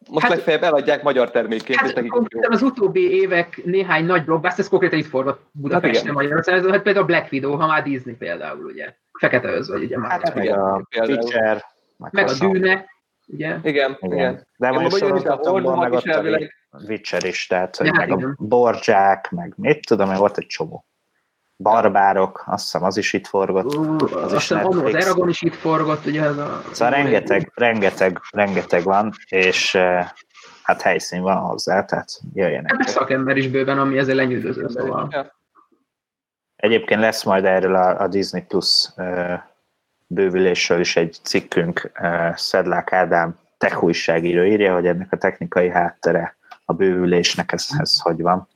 most 0.10 0.26
hát, 0.26 0.35
legfeljebb 0.35 0.64
eladják 0.64 1.03
magyar 1.03 1.31
termékként. 1.31 1.80
Hát, 1.80 2.07
konkrétan 2.07 2.51
az 2.51 2.61
utóbbi 2.61 3.11
évek 3.11 3.61
néhány 3.65 4.05
nagy 4.05 4.23
blockbuster, 4.23 4.60
ez 4.60 4.69
konkrétan 4.69 4.99
itt 4.99 5.05
forgott 5.05 5.41
Budapesten 5.51 6.05
hát 6.05 6.14
Magyarországon, 6.14 6.72
hát 6.72 6.81
például 6.81 7.03
a 7.03 7.07
Black 7.07 7.31
Widow, 7.31 7.55
ha 7.55 7.68
már 7.68 7.84
Disney 7.84 8.15
például, 8.15 8.65
ugye. 8.65 8.95
Fekete 9.19 9.49
őz, 9.49 9.69
vagy 9.69 9.84
ugye 9.84 9.97
már. 9.97 10.11
Hát, 10.11 10.35
meg 10.35 10.49
a 10.49 10.88
Pitcher, 10.89 11.64
meg 11.97 12.27
a 12.27 12.34
Dűne, 12.39 12.85
Ugye? 13.34 13.57
Igen, 13.64 13.64
igen. 13.64 13.97
igen. 13.99 14.47
De 14.57 14.72
majd 14.72 14.93
sorozatokból 14.93 15.77
meg 15.77 15.91
ott 15.91 16.05
a 16.05 16.84
Witcher 16.88 17.23
is, 17.23 17.47
tehát 17.47 17.76
hogy 17.76 17.85
ja, 17.85 17.93
meg 17.93 18.07
igen. 18.07 18.35
a 18.38 18.43
Borják, 18.43 19.31
meg 19.31 19.53
mit 19.55 19.88
tudom, 19.88 20.07
hogy 20.07 20.18
volt 20.18 20.38
egy 20.38 20.45
csomó. 20.45 20.85
Barbárok, 21.55 22.43
azt 22.45 22.64
hiszem 22.64 22.84
az 22.84 22.97
is 22.97 23.14
itt 23.14 23.27
forgott. 23.27 23.76
Uh, 23.76 24.23
az 24.23 24.34
azt 24.34 24.47
hiszem 24.47 24.68
az 24.68 24.95
Eragon 24.95 25.30
is 25.30 25.41
itt 25.41 25.55
forgott, 25.55 26.05
ugye 26.05 26.23
ez 26.23 26.38
a... 26.38 26.61
Szóval 26.72 26.93
rengeteg, 26.93 27.51
rengeteg, 27.55 28.19
rengeteg 28.31 28.84
van, 28.84 29.11
és 29.30 29.77
hát 30.64 30.81
helyszín 30.81 31.22
van 31.22 31.38
hozzá, 31.38 31.85
tehát 31.85 32.10
jöjjenek. 32.34 32.76
Hát 32.77 32.88
szakember 32.88 33.38
is 33.38 33.47
bőven, 33.47 33.80
ami 33.80 33.97
ezzel 33.97 34.15
lenyűgöző, 34.15 34.68
szóval. 34.68 35.34
Egyébként 36.55 36.99
lesz 36.99 37.23
majd 37.23 37.45
erről 37.45 37.76
a, 37.76 38.01
a 38.01 38.07
Disney 38.07 38.41
Plus 38.41 38.89
bővülésről 40.07 40.80
is 40.80 40.95
egy 40.95 41.17
cikkünk, 41.21 41.91
eh, 41.93 42.35
Szedlák 42.35 42.93
Ádám 42.93 43.35
tech 43.57 43.84
újságíró 43.84 44.43
írja, 44.43 44.73
hogy 44.73 44.85
ennek 44.85 45.11
a 45.11 45.17
technikai 45.17 45.69
háttere 45.69 46.35
a 46.65 46.73
bővülésnek 46.73 47.51
ez, 47.51 47.67
ez 47.77 47.99
hogy 47.99 48.21
van. 48.21 48.47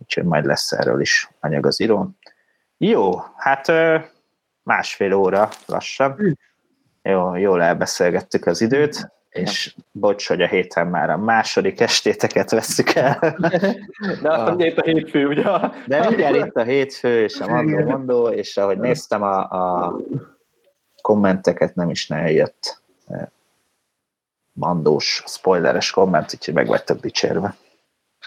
Úgyhogy 0.00 0.24
majd 0.24 0.44
lesz 0.44 0.72
erről 0.72 1.00
is 1.00 1.28
anyag 1.40 1.66
az 1.66 1.80
írón. 1.80 2.18
Jó, 2.76 3.14
hát 3.36 3.72
másfél 4.62 5.12
óra 5.12 5.48
lassan. 5.66 6.14
Hm. 6.14 6.30
Jó, 7.02 7.36
jól 7.36 7.62
elbeszélgettük 7.62 8.46
az 8.46 8.60
időt, 8.60 9.10
és 9.28 9.74
bocs, 9.92 10.28
hogy 10.28 10.42
a 10.42 10.46
héten 10.46 10.86
már 10.86 11.10
a 11.10 11.16
második 11.16 11.80
estéteket 11.80 12.50
veszük 12.50 12.94
el. 12.94 13.18
De 14.22 14.32
azt 14.32 14.44
mondja, 14.46 14.66
itt 14.66 14.78
a 14.78 14.82
hétfő, 14.82 15.26
ugye? 15.26 15.42
De 15.86 16.08
mindjárt 16.08 16.46
itt 16.46 16.56
a 16.56 16.62
hétfő, 16.62 17.22
és 17.22 17.40
a 17.40 17.48
mondó, 17.48 17.84
mondó 17.84 18.28
és 18.28 18.56
ahogy 18.56 18.78
néztem 18.78 19.22
a, 19.22 19.38
a 19.38 19.96
kommenteket 21.00 21.74
nem 21.74 21.90
is 21.90 22.06
ne 22.06 22.30
jött 22.30 22.80
mandós, 24.60 25.22
spoileres 25.26 25.90
komment, 25.90 26.34
úgyhogy 26.34 26.54
meg 26.54 26.66
vagytok 26.66 27.00
dicsérve. 27.00 27.56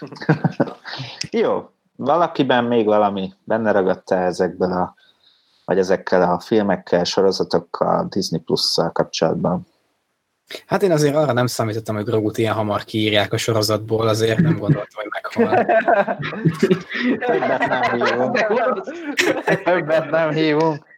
Jó, 1.30 1.70
valakiben 1.96 2.64
még 2.64 2.86
valami 2.86 3.32
benne 3.44 3.70
ragadta 3.72 4.16
ezekből 4.16 4.72
a, 4.72 4.94
vagy 5.64 5.78
ezekkel 5.78 6.22
a 6.22 6.40
filmekkel, 6.40 7.04
sorozatokkal, 7.04 8.06
Disney 8.08 8.40
Plus-szal 8.40 8.90
kapcsolatban? 8.90 9.66
Hát 10.66 10.82
én 10.82 10.90
azért 10.90 11.14
arra 11.16 11.32
nem 11.32 11.46
számítottam, 11.46 11.94
hogy 11.94 12.04
Grogut 12.04 12.38
ilyen 12.38 12.54
hamar 12.54 12.84
kiírják 12.84 13.32
a 13.32 13.36
sorozatból, 13.36 14.08
azért 14.08 14.38
nem 14.38 14.58
gondoltam, 14.58 15.02
hogy 15.02 15.08
meghal. 15.10 15.64
Többet 17.26 17.66
nem 17.66 17.82
hívunk. 17.82 18.46
Többet 19.64 20.10
nem 20.10 20.30
hívunk. 20.30 20.93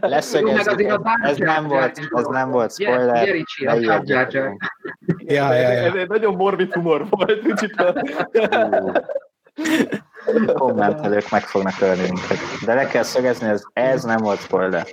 Leszögezzük, 0.00 0.82
ez, 0.82 0.96
ez, 1.22 1.36
nem 1.36 1.66
volt, 1.66 1.98
ez 2.14 2.26
nem 2.26 2.50
volt 2.50 2.72
spoiler. 2.72 3.26
Ja, 3.58 3.74
ja, 3.74 4.02
ja. 5.28 5.52
Ez 5.52 5.94
egy 5.94 6.08
nagyon 6.08 6.34
morbid 6.34 6.72
humor 6.72 7.06
volt. 7.08 7.40
Kicsit 7.42 7.74
kommentelők 10.52 11.30
meg 11.30 11.42
fognak 11.42 11.80
ölni 11.80 12.00
minket. 12.02 12.38
De 12.64 12.74
le 12.74 12.86
kell 12.86 13.02
szögezni, 13.02 13.48
ez, 13.48 13.62
ez 13.72 14.04
nem 14.04 14.16
volt 14.16 14.40
spoiler, 14.40 14.86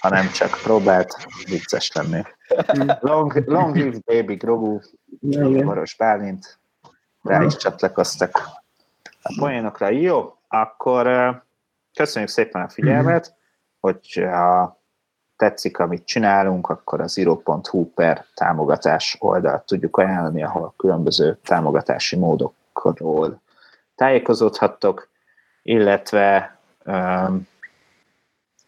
hanem 0.00 0.30
csak 0.30 0.58
próbált 0.62 1.16
vicces 1.44 1.92
lenni. 1.92 2.22
Long, 3.00 3.42
long 3.46 3.76
live 3.76 3.98
baby 4.04 4.34
Grogu, 4.34 4.78
Boros 5.64 5.94
Bálint, 5.96 6.58
rá 7.22 7.42
is 7.42 7.56
csatlakoztak 7.56 8.40
a 9.22 9.34
poénokra. 9.38 9.88
Jó, 9.88 10.36
akkor 10.48 11.06
köszönjük 11.98 12.30
szépen 12.30 12.62
a 12.62 12.68
figyelmet, 12.68 13.34
hogy 13.80 14.18
a 14.18 14.76
tetszik, 15.36 15.78
amit 15.78 16.04
csinálunk, 16.04 16.68
akkor 16.68 17.00
a 17.00 17.06
zero.hu 17.06 17.92
per 17.94 18.24
támogatás 18.34 19.16
oldalt 19.20 19.66
tudjuk 19.66 19.96
ajánlani, 19.96 20.42
ahol 20.42 20.74
különböző 20.76 21.38
támogatási 21.44 22.16
módokról 22.16 23.40
tájékozódhattok, 23.94 25.08
illetve 25.62 26.58
um, 26.84 27.48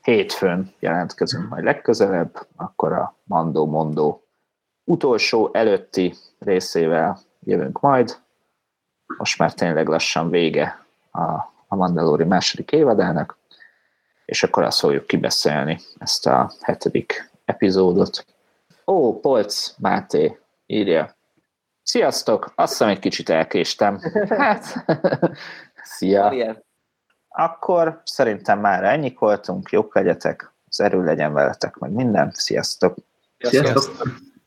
hétfőn 0.02 0.74
jelentkezünk 0.78 1.48
majd 1.48 1.64
legközelebb, 1.64 2.46
akkor 2.56 2.92
a 2.92 3.14
Mandó 3.24 3.66
Mondó 3.66 4.24
utolsó 4.84 5.50
előtti 5.52 6.14
részével 6.38 7.18
jövünk 7.40 7.80
majd. 7.80 8.18
Most 9.18 9.38
már 9.38 9.54
tényleg 9.54 9.88
lassan 9.88 10.30
vége 10.30 10.84
a, 11.12 11.58
a 11.72 11.76
Mandalori 11.76 12.24
második 12.24 12.72
évadának, 12.72 13.38
és 14.24 14.42
akkor 14.42 14.62
azt 14.62 14.78
fogjuk 14.78 15.06
kibeszélni, 15.06 15.80
ezt 15.98 16.26
a 16.26 16.52
hetedik 16.60 17.30
epizódot. 17.44 18.26
Ó, 18.86 19.20
Polc 19.20 19.74
Máté 19.78 20.38
írja. 20.66 21.16
Sziasztok! 21.82 22.52
Azt 22.54 22.70
hiszem, 22.70 22.88
egy 22.88 22.98
kicsit 22.98 23.28
elkéstem. 23.28 24.00
Hát, 24.28 24.84
szia! 25.96 26.56
Akkor 27.28 28.00
szerintem 28.04 28.60
már 28.60 28.84
ennyi 28.84 29.16
voltunk, 29.18 29.70
jók 29.70 29.94
legyetek, 29.94 30.52
az 30.66 30.80
erő 30.80 31.04
legyen 31.04 31.32
veletek, 31.32 31.76
meg 31.76 31.90
minden. 31.90 32.30
Sziasztok! 32.32 32.96
Sziasztok! 33.38 33.82
Sziasztok. 33.82 34.29